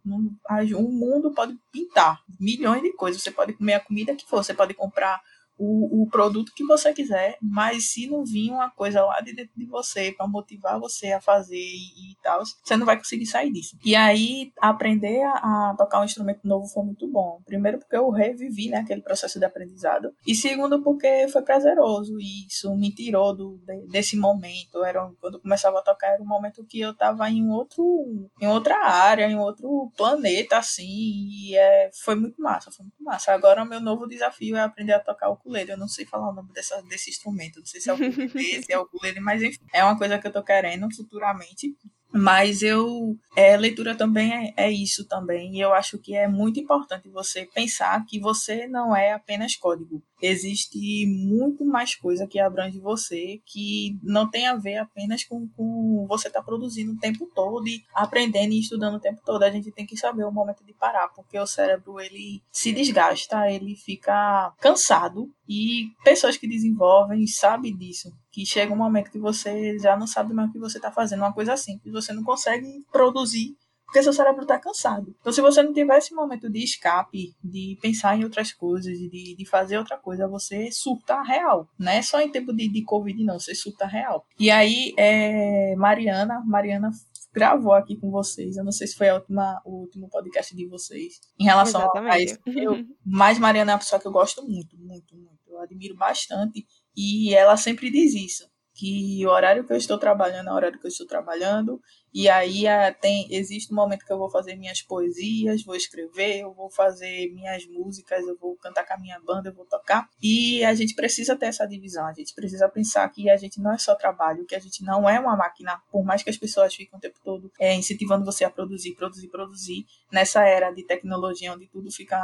O 0.76 0.82
mundo 0.90 1.32
pode 1.32 1.57
pintar 1.70 2.20
milhões 2.40 2.82
de 2.82 2.93
coisas. 2.95 3.22
Você 3.22 3.30
pode 3.30 3.53
comer 3.53 3.74
a 3.74 3.80
comida 3.80 4.16
que 4.16 4.26
for, 4.26 4.43
você 4.43 4.53
pode 4.53 4.74
comprar 4.74 5.20
o, 5.59 6.03
o 6.03 6.11
produto 6.11 6.53
que 6.55 6.65
você 6.65 6.93
quiser, 6.93 7.37
mas 7.41 7.91
se 7.91 8.07
não 8.07 8.25
vir 8.25 8.51
uma 8.51 8.71
coisa 8.71 9.05
lá 9.05 9.21
de 9.21 9.35
dentro 9.35 9.53
de 9.57 9.67
você 9.67 10.13
para 10.13 10.27
motivar 10.27 10.81
você 10.81 11.13
a 11.13 11.21
fazer 11.21 11.57
e, 11.57 12.13
e, 12.13 12.17
tal, 12.23 12.43
você 12.45 12.77
não 12.77 12.87
vai 12.87 12.97
conseguir 12.97 13.27
sair 13.27 13.53
disso. 13.53 13.77
E 13.85 13.95
aí, 13.95 14.53
aprender 14.61 15.23
a, 15.23 15.33
a, 15.71 15.75
tocar 15.77 16.01
um 16.01 16.05
instrumento 16.05 16.47
novo 16.47 16.67
foi 16.67 16.85
muito 16.85 17.09
bom. 17.09 17.41
Primeiro, 17.45 17.79
porque 17.79 17.97
eu 17.97 18.11
revivi 18.11 18.69
né, 18.69 18.79
aquele 18.79 19.03
processo 19.03 19.39
de 19.39 19.45
aprendizado, 19.45 20.13
e 20.27 20.35
segundo, 20.35 20.83
porque 20.83 21.29
foi 21.29 21.43
prazeroso 21.43 22.19
e 22.19 22.47
isso 22.47 22.75
me 22.77 22.93
tirou 22.93 23.35
do, 23.35 23.61
de, 23.67 23.87
desse 23.89 24.17
momento. 24.17 24.85
Era, 24.85 25.11
quando 25.21 25.35
eu 25.35 25.41
começava 25.41 25.79
a 25.79 25.83
tocar, 25.83 26.09
era 26.09 26.23
um 26.23 26.27
momento 26.27 26.65
que 26.65 26.81
eu 26.81 26.91
estava 26.91 27.29
em 27.31 27.49
outro, 27.49 28.31
em 28.41 28.47
outra 28.47 28.77
área, 28.85 29.29
em 29.29 29.39
outro 29.39 29.91
planeta, 29.97 30.59
assim, 30.59 30.87
e 30.87 31.57
é, 31.57 31.91
foi 32.05 32.15
muito 32.15 32.41
massa, 32.41 32.71
foi 32.71 32.85
muito 32.85 33.03
massa. 33.03 33.33
Agora, 33.33 33.63
o 33.63 33.67
meu 33.67 33.81
novo 33.81 34.07
desafio 34.07 34.57
é 34.57 34.61
aprender 34.61 34.93
a 34.93 35.01
tocar 35.01 35.31
o 35.31 35.37
ukulele. 35.43 35.72
Eu 35.72 35.78
não 35.78 35.88
sei 35.88 36.07
falar 36.07 36.30
o 36.30 36.32
nome 36.32 36.53
dessa, 36.53 36.80
desse 36.82 37.11
instrumento. 37.11 37.59
Não 37.59 37.66
sei 37.66 37.80
se 37.80 37.90
é 37.90 37.93
o 37.93 37.97
ukulele, 37.97 38.62
se 38.62 38.72
é 38.72 38.78
ukulele, 38.78 39.20
mas 39.20 39.43
enfim, 39.43 39.59
é 39.72 39.84
uma 39.84 39.99
coisa 39.99 40.18
que 40.18 40.26
eu 40.26 40.32
tô 40.32 40.43
querendo 40.43 40.88
futuramente. 40.95 41.74
Mas 42.12 42.62
eu. 42.62 43.16
É, 43.34 43.57
leitura 43.57 43.95
também 43.95 44.32
é, 44.32 44.66
é, 44.66 44.70
isso 44.70 45.07
também. 45.09 45.57
E 45.57 45.61
eu 45.61 45.72
acho 45.72 45.99
que 45.99 46.14
é 46.14 46.28
muito 46.28 46.61
importante 46.61 47.09
você 47.09 47.47
pensar 47.47 48.05
que 48.07 48.20
você 48.20 48.66
não 48.66 48.95
é 48.95 49.12
apenas 49.12 49.57
código. 49.57 50.03
Existe 50.23 51.05
muito 51.07 51.64
mais 51.64 51.97
coisa 51.97 52.27
que 52.27 52.39
abrange 52.39 52.79
você, 52.79 53.43
que 53.45 53.99
não 54.03 54.31
tem 54.31 54.47
a 54.47 54.55
ver 54.55 54.77
apenas 54.77 55.25
com, 55.25 55.49
com 55.49 56.07
você 56.09 56.29
estar 56.29 56.41
tá 56.41 56.47
produzindo 56.47 56.93
o 56.93 56.99
tempo 56.99 57.29
todo 57.35 57.66
e 57.66 57.83
aprendendo 57.93 58.53
e 58.53 58.61
estudando 58.61 58.95
o 58.95 59.01
tempo 59.01 59.20
todo. 59.25 59.43
A 59.43 59.51
gente 59.51 59.73
tem 59.73 59.85
que 59.85 59.97
saber 59.97 60.25
o 60.25 60.31
momento 60.31 60.64
de 60.64 60.73
parar, 60.73 61.09
porque 61.09 61.39
o 61.39 61.47
cérebro 61.47 62.01
ele 62.01 62.41
se 62.53 62.73
desgasta, 62.73 63.51
ele 63.51 63.75
fica 63.75 64.55
cansado. 64.61 65.29
E 65.49 65.91
pessoas 66.05 66.37
que 66.37 66.49
desenvolvem 66.49 67.27
sabem 67.27 67.77
disso 67.77 68.11
que 68.33 68.47
chega 68.47 68.73
um 68.73 68.77
momento 68.77 69.11
que 69.11 69.18
você 69.18 69.79
já 69.79 69.95
não 69.95 70.07
sabe 70.07 70.33
mais 70.33 70.49
o 70.49 70.53
que 70.53 70.59
você 70.59 70.79
está 70.79 70.91
fazendo, 70.91 71.20
uma 71.20 71.35
coisa 71.35 71.55
simples, 71.55 71.93
você 71.93 72.14
não 72.14 72.25
consegue 72.25 72.83
produzir 72.91 73.55
porque 73.93 74.03
seu 74.03 74.12
cérebro 74.14 74.40
está 74.40 74.59
cansado. 74.59 75.14
Então, 75.20 75.30
se 75.30 75.43
você 75.43 75.62
não 75.62 75.70
tiver 75.70 75.99
esse 75.99 76.14
momento 76.14 76.49
de 76.49 76.64
escape, 76.64 77.36
de 77.45 77.76
pensar 77.82 78.16
em 78.16 78.24
outras 78.24 78.51
coisas, 78.51 78.97
de, 78.99 79.36
de 79.36 79.47
fazer 79.47 79.76
outra 79.76 79.99
coisa, 79.99 80.26
você 80.26 80.72
surta 80.72 81.20
real. 81.20 81.68
Não 81.78 81.93
é 81.93 82.01
só 82.01 82.18
em 82.18 82.30
tempo 82.30 82.55
de, 82.55 82.72
de 82.72 82.82
Covid, 82.84 83.22
não, 83.22 83.38
você 83.38 83.55
surta 83.55 83.84
real. 83.84 84.24
E 84.40 84.51
aí, 84.51 84.95
é, 84.97 85.76
Mariana, 85.76 86.43
Mariana 86.47 86.90
gravou 87.34 87.74
aqui 87.74 87.95
com 87.95 88.11
vocês. 88.11 88.57
Eu 88.57 88.64
não 88.64 88.72
sei 88.72 88.86
se 88.86 88.97
foi 88.97 89.11
a 89.11 89.16
última, 89.16 89.61
o 89.62 89.82
último 89.82 90.09
podcast 90.09 90.57
de 90.57 90.66
vocês 90.66 91.20
em 91.38 91.45
relação 91.45 91.82
Exatamente. 91.82 92.14
a 92.14 92.18
isso. 92.18 92.38
Eu, 92.47 92.86
mas 93.05 93.38
Mariana 93.38 93.72
é 93.72 93.74
uma 93.74 93.78
pessoa 93.78 94.01
que 94.01 94.09
eu 94.09 94.12
gosto 94.12 94.43
muito, 94.43 94.74
muito, 94.78 95.14
muito. 95.14 95.43
Eu 95.51 95.61
admiro 95.61 95.95
bastante 95.95 96.66
e 96.97 97.34
ela 97.34 97.59
sempre 97.59 97.90
diz 97.90 98.14
isso, 98.14 98.49
que 98.83 99.24
o 99.24 99.30
horário 99.30 99.64
que 99.64 99.72
eu 99.72 99.76
estou 99.76 99.97
trabalhando 99.97 100.49
é 100.49 100.53
o 100.53 100.57
horário 100.57 100.80
que 100.80 100.85
eu 100.85 100.91
estou 100.91 101.07
trabalhando, 101.07 101.80
e 102.12 102.28
aí 102.28 102.64
tem, 103.01 103.28
existe 103.30 103.72
um 103.72 103.76
momento 103.76 104.05
que 104.05 104.12
eu 104.12 104.18
vou 104.18 104.28
fazer 104.28 104.57
minhas 104.57 104.83
poesias, 104.83 105.62
vou 105.62 105.76
escrever, 105.76 106.41
eu 106.41 106.53
vou 106.53 106.68
fazer 106.68 107.33
minhas 107.33 107.64
músicas, 107.68 108.26
eu 108.26 108.37
vou 108.37 108.57
cantar 108.57 108.85
com 108.85 108.95
a 108.95 108.99
minha 108.99 109.20
banda, 109.20 109.51
eu 109.51 109.55
vou 109.55 109.64
tocar. 109.66 110.09
E 110.20 110.64
a 110.64 110.74
gente 110.74 110.97
precisa 110.97 111.37
ter 111.37 111.47
essa 111.47 111.64
divisão, 111.64 112.05
a 112.07 112.12
gente 112.12 112.35
precisa 112.35 112.68
pensar 112.68 113.09
que 113.09 113.30
a 113.30 113.37
gente 113.37 113.61
não 113.61 113.72
é 113.72 113.78
só 113.78 113.95
trabalho, 113.95 114.45
que 114.47 114.57
a 114.57 114.59
gente 114.59 114.83
não 114.83 115.09
é 115.09 115.20
uma 115.20 115.37
máquina, 115.37 115.80
por 115.89 116.05
mais 116.05 116.24
que 116.24 116.30
as 116.30 116.37
pessoas 116.37 116.74
fiquem 116.74 116.99
o 116.99 117.01
tempo 117.01 117.20
todo 117.22 117.53
é, 117.61 117.76
incentivando 117.76 118.24
você 118.24 118.45
a 118.45 118.51
produzir, 118.51 118.97
produzir, 118.97 119.28
produzir, 119.28 119.87
nessa 120.11 120.45
era 120.45 120.72
de 120.72 120.85
tecnologia 120.85 121.53
onde 121.53 121.68
tudo 121.68 121.89
fica, 121.93 122.18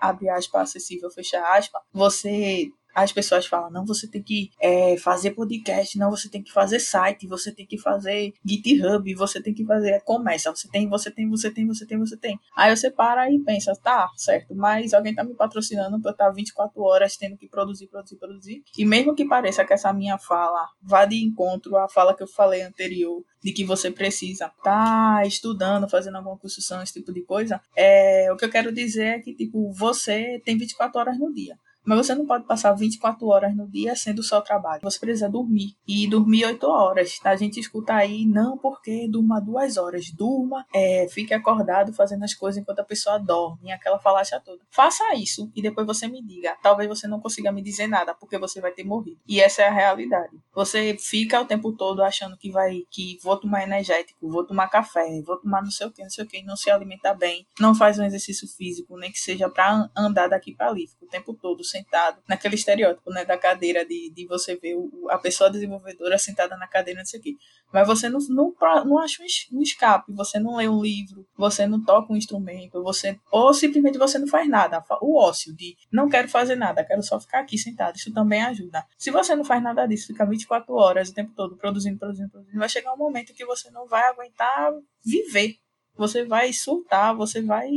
abre 0.00 0.28
aspas, 0.28 0.70
acessível, 0.70 1.08
fecha 1.08 1.40
aspas, 1.56 1.80
você 1.92 2.68
as 2.94 3.12
pessoas 3.12 3.46
falam, 3.46 3.70
não, 3.70 3.84
você 3.84 4.06
tem 4.06 4.22
que 4.22 4.50
é, 4.60 4.96
fazer 4.96 5.32
podcast, 5.32 5.98
não, 5.98 6.10
você 6.10 6.28
tem 6.28 6.42
que 6.42 6.52
fazer 6.52 6.80
site, 6.80 7.26
você 7.26 7.52
tem 7.52 7.66
que 7.66 7.78
fazer 7.78 8.32
GitHub, 8.44 9.14
você 9.14 9.42
tem 9.42 9.54
que 9.54 9.64
fazer 9.64 10.00
começa, 10.04 10.50
você 10.50 10.68
tem, 10.68 10.88
você 10.88 11.10
tem, 11.10 11.28
você 11.28 11.50
tem, 11.50 11.66
você 11.66 11.86
tem, 11.86 11.98
você 11.98 12.16
tem. 12.16 12.38
Aí 12.56 12.74
você 12.74 12.90
para 12.90 13.30
e 13.30 13.38
pensa, 13.40 13.74
tá, 13.76 14.10
certo, 14.16 14.54
mas 14.54 14.92
alguém 14.94 15.14
tá 15.14 15.24
me 15.24 15.34
patrocinando 15.34 16.00
pra 16.00 16.10
eu 16.10 16.12
estar 16.12 16.30
24 16.30 16.82
horas 16.82 17.16
tendo 17.16 17.36
que 17.36 17.48
produzir, 17.48 17.86
produzir, 17.86 18.16
produzir. 18.16 18.62
E 18.76 18.84
mesmo 18.84 19.14
que 19.14 19.26
pareça 19.26 19.64
que 19.64 19.72
essa 19.72 19.92
minha 19.92 20.18
fala 20.18 20.68
vá 20.82 21.04
de 21.04 21.22
encontro 21.22 21.76
à 21.76 21.88
fala 21.88 22.14
que 22.14 22.22
eu 22.22 22.28
falei 22.28 22.62
anterior, 22.62 23.22
de 23.42 23.52
que 23.52 23.64
você 23.64 23.90
precisa 23.90 24.50
tá 24.62 25.22
estudando, 25.26 25.88
fazendo 25.88 26.16
alguma 26.16 26.36
construção, 26.36 26.82
esse 26.82 26.92
tipo 26.94 27.12
de 27.12 27.22
coisa, 27.22 27.60
é, 27.76 28.30
o 28.32 28.36
que 28.36 28.44
eu 28.44 28.50
quero 28.50 28.72
dizer 28.72 29.04
é 29.04 29.18
que, 29.18 29.34
tipo, 29.34 29.72
você 29.72 30.40
tem 30.44 30.56
24 30.56 30.98
horas 30.98 31.18
no 31.18 31.32
dia. 31.32 31.58
Mas 31.84 32.06
você 32.06 32.14
não 32.14 32.26
pode 32.26 32.44
passar 32.44 32.72
24 32.72 33.26
horas 33.26 33.56
no 33.56 33.66
dia 33.68 33.94
sendo 33.96 34.22
só 34.22 34.40
trabalho. 34.40 34.80
Você 34.82 34.98
precisa 34.98 35.28
dormir. 35.28 35.74
E 35.86 36.08
dormir 36.08 36.44
8 36.44 36.66
horas. 36.66 37.18
A 37.24 37.36
gente 37.36 37.58
escuta 37.58 37.94
aí, 37.94 38.24
não 38.26 38.56
porque 38.58 39.08
durma 39.08 39.40
duas 39.40 39.76
horas. 39.76 40.10
Durma, 40.10 40.64
é, 40.74 41.06
fique 41.10 41.34
acordado 41.34 41.92
fazendo 41.92 42.24
as 42.24 42.34
coisas 42.34 42.60
enquanto 42.60 42.80
a 42.80 42.84
pessoa 42.84 43.18
dorme. 43.18 43.72
Aquela 43.72 43.98
falácia 43.98 44.40
toda. 44.40 44.60
Faça 44.70 45.14
isso 45.14 45.50
e 45.54 45.62
depois 45.62 45.86
você 45.86 46.06
me 46.06 46.22
diga. 46.22 46.56
Talvez 46.62 46.88
você 46.88 47.06
não 47.06 47.20
consiga 47.20 47.52
me 47.52 47.62
dizer 47.62 47.86
nada, 47.86 48.14
porque 48.14 48.38
você 48.38 48.60
vai 48.60 48.72
ter 48.72 48.84
morrido. 48.84 49.20
E 49.26 49.40
essa 49.40 49.62
é 49.62 49.68
a 49.68 49.72
realidade. 49.72 50.36
Você 50.54 50.96
fica 50.98 51.40
o 51.40 51.44
tempo 51.44 51.72
todo 51.72 52.02
achando 52.02 52.36
que 52.36 52.50
vai, 52.50 52.82
que 52.90 53.18
vou 53.22 53.36
tomar 53.36 53.62
energético, 53.62 54.28
vou 54.28 54.44
tomar 54.44 54.68
café, 54.68 55.22
vou 55.24 55.36
tomar 55.38 55.62
não 55.62 55.70
sei 55.70 55.86
o 55.86 55.92
que, 55.92 56.02
não 56.02 56.10
sei 56.10 56.24
o 56.24 56.28
que, 56.28 56.42
não 56.42 56.56
se 56.56 56.70
alimenta 56.70 57.14
bem, 57.14 57.46
não 57.58 57.74
faz 57.74 57.98
um 57.98 58.04
exercício 58.04 58.46
físico, 58.48 58.96
nem 58.96 59.10
que 59.10 59.18
seja 59.18 59.48
para 59.48 59.88
andar 59.96 60.28
daqui 60.28 60.54
para 60.54 60.68
ali, 60.68 60.86
fica 60.86 61.04
o 61.04 61.08
tempo 61.08 61.34
todo 61.34 61.64
sentado 61.70 62.22
naquele 62.28 62.54
estereótipo, 62.54 63.10
né, 63.10 63.24
da 63.24 63.38
cadeira 63.38 63.84
de, 63.84 64.12
de 64.12 64.26
você 64.26 64.56
ver 64.56 64.74
o, 64.74 65.08
a 65.10 65.18
pessoa 65.18 65.50
desenvolvedora 65.50 66.18
sentada 66.18 66.56
na 66.56 66.66
cadeira, 66.66 67.00
não 67.00 67.06
sei 67.06 67.20
o 67.20 67.22
que. 67.22 67.36
Mas 67.72 67.86
você 67.86 68.08
não, 68.08 68.18
não, 68.28 68.54
não 68.84 68.98
acha 68.98 69.22
um 69.52 69.62
escape, 69.62 70.12
você 70.12 70.38
não 70.40 70.56
lê 70.56 70.68
um 70.68 70.82
livro, 70.82 71.26
você 71.36 71.66
não 71.66 71.82
toca 71.82 72.12
um 72.12 72.16
instrumento, 72.16 72.82
você 72.82 73.18
ou 73.30 73.54
simplesmente 73.54 73.98
você 73.98 74.18
não 74.18 74.26
faz 74.26 74.48
nada. 74.48 74.82
O 75.00 75.18
ócio 75.18 75.54
de 75.54 75.76
não 75.92 76.08
quero 76.08 76.28
fazer 76.28 76.56
nada, 76.56 76.84
quero 76.84 77.02
só 77.02 77.20
ficar 77.20 77.40
aqui 77.40 77.56
sentado, 77.56 77.96
isso 77.96 78.12
também 78.12 78.42
ajuda. 78.42 78.84
Se 78.98 79.10
você 79.10 79.34
não 79.36 79.44
faz 79.44 79.62
nada 79.62 79.86
disso, 79.86 80.08
fica 80.08 80.26
24 80.26 80.74
horas 80.74 81.10
o 81.10 81.14
tempo 81.14 81.32
todo 81.34 81.56
produzindo, 81.56 81.98
produzindo, 81.98 82.30
produzindo, 82.30 82.58
vai 82.58 82.68
chegar 82.68 82.92
um 82.92 82.98
momento 82.98 83.32
que 83.32 83.46
você 83.46 83.70
não 83.70 83.86
vai 83.86 84.02
aguentar 84.08 84.72
viver. 85.04 85.56
Você 85.96 86.24
vai 86.24 86.52
surtar, 86.52 87.14
você 87.14 87.42
vai, 87.42 87.68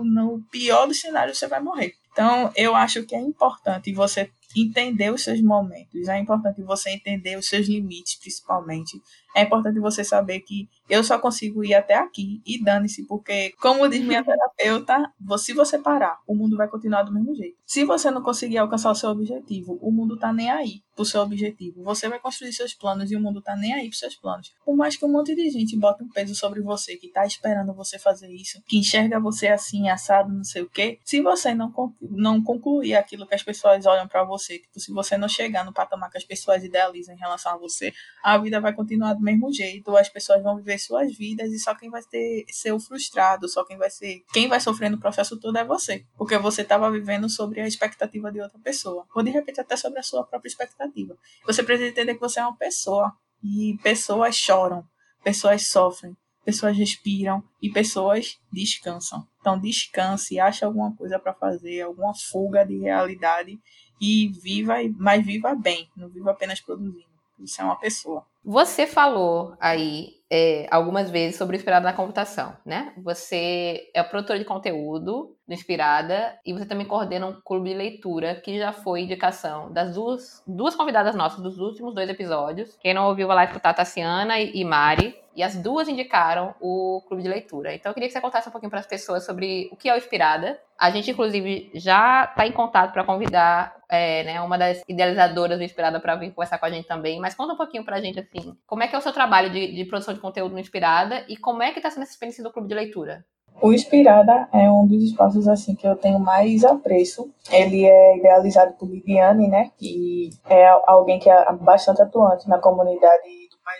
no 0.00 0.40
pior 0.50 0.86
dos 0.86 1.00
cenários, 1.00 1.38
você 1.38 1.48
vai 1.48 1.60
morrer. 1.60 1.94
Então, 2.12 2.52
eu 2.54 2.76
acho 2.76 3.04
que 3.04 3.14
é 3.14 3.20
importante 3.20 3.92
você 3.92 4.30
entender 4.54 5.10
os 5.10 5.24
seus 5.24 5.40
momentos, 5.40 6.08
é 6.08 6.18
importante 6.18 6.62
você 6.62 6.90
entender 6.90 7.38
os 7.38 7.48
seus 7.48 7.66
limites, 7.66 8.16
principalmente. 8.16 9.00
É 9.34 9.42
importante 9.42 9.80
você 9.80 10.04
saber 10.04 10.40
que 10.40 10.68
eu 10.88 11.02
só 11.02 11.18
consigo 11.18 11.64
ir 11.64 11.74
até 11.74 11.94
aqui 11.94 12.42
e 12.46 12.62
dane-se, 12.62 13.06
porque, 13.06 13.54
como 13.60 13.88
diz 13.88 14.04
minha 14.04 14.22
terapeuta, 14.22 15.10
se 15.38 15.52
você 15.52 15.78
parar, 15.78 16.18
o 16.26 16.34
mundo 16.34 16.56
vai 16.56 16.68
continuar 16.68 17.02
do 17.02 17.12
mesmo 17.12 17.34
jeito. 17.34 17.56
Se 17.64 17.84
você 17.84 18.10
não 18.10 18.22
conseguir 18.22 18.58
alcançar 18.58 18.90
o 18.90 18.94
seu 18.94 19.10
objetivo, 19.10 19.78
o 19.80 19.90
mundo 19.90 20.18
tá 20.18 20.32
nem 20.32 20.50
aí 20.50 20.82
pro 20.94 21.04
seu 21.04 21.22
objetivo. 21.22 21.82
Você 21.82 22.08
vai 22.08 22.18
construir 22.18 22.52
seus 22.52 22.74
planos 22.74 23.10
e 23.10 23.16
o 23.16 23.20
mundo 23.20 23.40
tá 23.40 23.56
nem 23.56 23.72
aí 23.72 23.88
pros 23.88 23.98
seus 23.98 24.14
planos. 24.14 24.52
Por 24.64 24.76
mais 24.76 24.96
que 24.96 25.04
um 25.04 25.10
monte 25.10 25.34
de 25.34 25.48
gente 25.48 25.76
bota 25.78 26.04
um 26.04 26.08
peso 26.08 26.34
sobre 26.34 26.60
você, 26.60 26.96
que 26.96 27.08
tá 27.08 27.24
esperando 27.24 27.72
você 27.72 27.98
fazer 27.98 28.30
isso, 28.30 28.62
que 28.66 28.78
enxerga 28.78 29.18
você 29.18 29.48
assim, 29.48 29.88
assado, 29.88 30.32
não 30.32 30.44
sei 30.44 30.62
o 30.62 30.68
quê, 30.68 30.98
se 31.04 31.22
você 31.22 31.54
não, 31.54 31.72
não 32.02 32.42
concluir 32.42 32.94
aquilo 32.94 33.26
que 33.26 33.34
as 33.34 33.42
pessoas 33.42 33.86
olham 33.86 34.06
para 34.06 34.24
você, 34.24 34.58
tipo, 34.58 34.78
se 34.78 34.92
você 34.92 35.16
não 35.16 35.28
chegar 35.28 35.64
no 35.64 35.72
patamar 35.72 36.10
que 36.10 36.18
as 36.18 36.24
pessoas 36.24 36.62
idealizam 36.62 37.14
em 37.14 37.18
relação 37.18 37.52
a 37.52 37.56
você, 37.56 37.92
a 38.22 38.36
vida 38.36 38.60
vai 38.60 38.74
continuar 38.74 39.14
do 39.14 39.21
mesmo 39.22 39.52
jeito, 39.52 39.96
as 39.96 40.08
pessoas 40.08 40.42
vão 40.42 40.56
viver 40.56 40.78
suas 40.78 41.16
vidas 41.16 41.52
e 41.52 41.58
só 41.58 41.74
quem 41.74 41.90
vai 41.90 42.02
ter, 42.02 42.44
ser 42.48 42.72
o 42.72 42.80
frustrado, 42.80 43.48
só 43.48 43.64
quem 43.64 43.76
vai 43.76 43.90
ser, 43.90 44.22
quem 44.32 44.48
vai 44.48 44.60
sofrer 44.60 44.90
no 44.90 44.98
processo 44.98 45.38
todo 45.38 45.56
é 45.56 45.64
você, 45.64 46.04
porque 46.16 46.36
você 46.38 46.62
estava 46.62 46.90
vivendo 46.90 47.28
sobre 47.28 47.60
a 47.60 47.66
expectativa 47.66 48.30
de 48.32 48.40
outra 48.40 48.58
pessoa, 48.58 49.06
ou 49.14 49.22
de 49.22 49.30
repente 49.30 49.60
até 49.60 49.76
sobre 49.76 50.00
a 50.00 50.02
sua 50.02 50.24
própria 50.24 50.48
expectativa. 50.48 51.16
Você 51.46 51.62
precisa 51.62 51.88
entender 51.88 52.14
que 52.14 52.20
você 52.20 52.40
é 52.40 52.44
uma 52.44 52.56
pessoa 52.56 53.12
e 53.42 53.76
pessoas 53.82 54.36
choram, 54.36 54.84
pessoas 55.22 55.68
sofrem, 55.68 56.16
pessoas 56.44 56.76
respiram 56.76 57.42
e 57.60 57.70
pessoas 57.70 58.38
descansam. 58.52 59.26
Então 59.40 59.58
descanse, 59.58 60.38
ache 60.38 60.64
alguma 60.64 60.94
coisa 60.96 61.18
para 61.18 61.34
fazer, 61.34 61.82
alguma 61.82 62.12
fuga 62.14 62.64
de 62.64 62.78
realidade 62.78 63.60
e 64.00 64.28
viva, 64.28 64.74
mas 64.96 65.24
viva 65.24 65.54
bem, 65.54 65.88
não 65.96 66.08
viva 66.08 66.30
apenas 66.32 66.60
produzindo. 66.60 67.12
Isso 67.38 67.60
é 67.60 67.64
uma 67.64 67.78
pessoa. 67.78 68.26
Você 68.44 68.86
falou 68.86 69.56
aí 69.60 70.21
é, 70.34 70.66
algumas 70.70 71.10
vezes 71.10 71.36
sobre 71.36 71.58
Inspirada 71.58 71.84
na 71.84 71.92
Computação, 71.92 72.56
né? 72.64 72.94
Você 72.96 73.90
é 73.92 74.02
produtor 74.02 74.38
de 74.38 74.46
conteúdo 74.46 75.36
do 75.46 75.52
Inspirada 75.52 76.38
e 76.46 76.54
você 76.54 76.64
também 76.64 76.86
coordena 76.86 77.26
um 77.26 77.38
clube 77.44 77.68
de 77.68 77.76
leitura 77.76 78.36
que 78.36 78.58
já 78.58 78.72
foi 78.72 79.02
indicação 79.02 79.70
das 79.70 79.94
duas, 79.94 80.42
duas 80.46 80.74
convidadas 80.74 81.14
nossas 81.14 81.42
dos 81.42 81.58
últimos 81.58 81.94
dois 81.94 82.08
episódios. 82.08 82.78
Quem 82.80 82.94
não 82.94 83.08
ouviu 83.08 83.26
vai 83.26 83.36
lá 83.36 83.44
escutar 83.44 83.74
Tassiana 83.74 84.40
e 84.40 84.64
Mari. 84.64 85.20
E 85.34 85.42
as 85.42 85.56
duas 85.56 85.88
indicaram 85.88 86.54
o 86.60 87.02
clube 87.08 87.22
de 87.22 87.28
leitura. 87.28 87.74
Então 87.74 87.88
eu 87.88 87.94
queria 87.94 88.06
que 88.06 88.12
você 88.12 88.20
contasse 88.20 88.48
um 88.48 88.52
pouquinho 88.52 88.68
para 88.68 88.80
as 88.80 88.86
pessoas 88.86 89.24
sobre 89.24 89.66
o 89.72 89.76
que 89.76 89.88
é 89.88 89.94
o 89.94 89.96
Inspirada. 89.96 90.60
A 90.78 90.90
gente, 90.90 91.10
inclusive, 91.10 91.70
já 91.74 92.24
está 92.24 92.46
em 92.46 92.52
contato 92.52 92.92
para 92.92 93.02
convidar 93.02 93.74
é, 93.88 94.24
né, 94.24 94.40
uma 94.42 94.58
das 94.58 94.82
idealizadoras 94.86 95.56
do 95.56 95.64
Inspirada 95.64 96.00
para 96.00 96.16
vir 96.16 96.32
conversar 96.32 96.58
com 96.58 96.66
a 96.66 96.70
gente 96.70 96.86
também. 96.86 97.18
Mas 97.18 97.34
conta 97.34 97.54
um 97.54 97.56
pouquinho 97.56 97.84
para 97.84 97.96
a 97.96 98.00
gente, 98.00 98.20
assim, 98.20 98.54
como 98.66 98.82
é 98.82 98.88
que 98.88 98.94
é 98.94 98.98
o 98.98 99.00
seu 99.00 99.12
trabalho 99.12 99.48
de, 99.48 99.74
de 99.74 99.84
produção 99.86 100.12
de 100.12 100.20
conteúdo 100.22 100.58
Inspirada 100.58 101.26
e 101.28 101.36
como 101.36 101.62
é 101.62 101.72
que 101.72 101.78
está 101.78 101.90
sendo 101.90 102.04
essa 102.04 102.12
experiência 102.12 102.42
do 102.42 102.52
clube 102.52 102.68
de 102.68 102.74
leitura? 102.74 103.24
O 103.60 103.72
Inspirada 103.72 104.48
é 104.52 104.70
um 104.70 104.86
dos 104.86 105.02
espaços 105.02 105.46
assim 105.46 105.74
que 105.74 105.86
eu 105.86 105.94
tenho 105.94 106.18
mais 106.18 106.64
apreço. 106.64 107.30
Ele 107.50 107.84
é 107.84 108.16
idealizado 108.16 108.72
por 108.74 108.88
Lidiane, 108.88 109.46
né? 109.48 109.70
Que 109.76 110.30
é 110.46 110.68
alguém 110.86 111.18
que 111.18 111.28
é 111.28 111.52
bastante 111.52 112.00
atuante 112.00 112.48
na 112.48 112.58
comunidade 112.58 113.28
do 113.50 113.58
Pai 113.62 113.76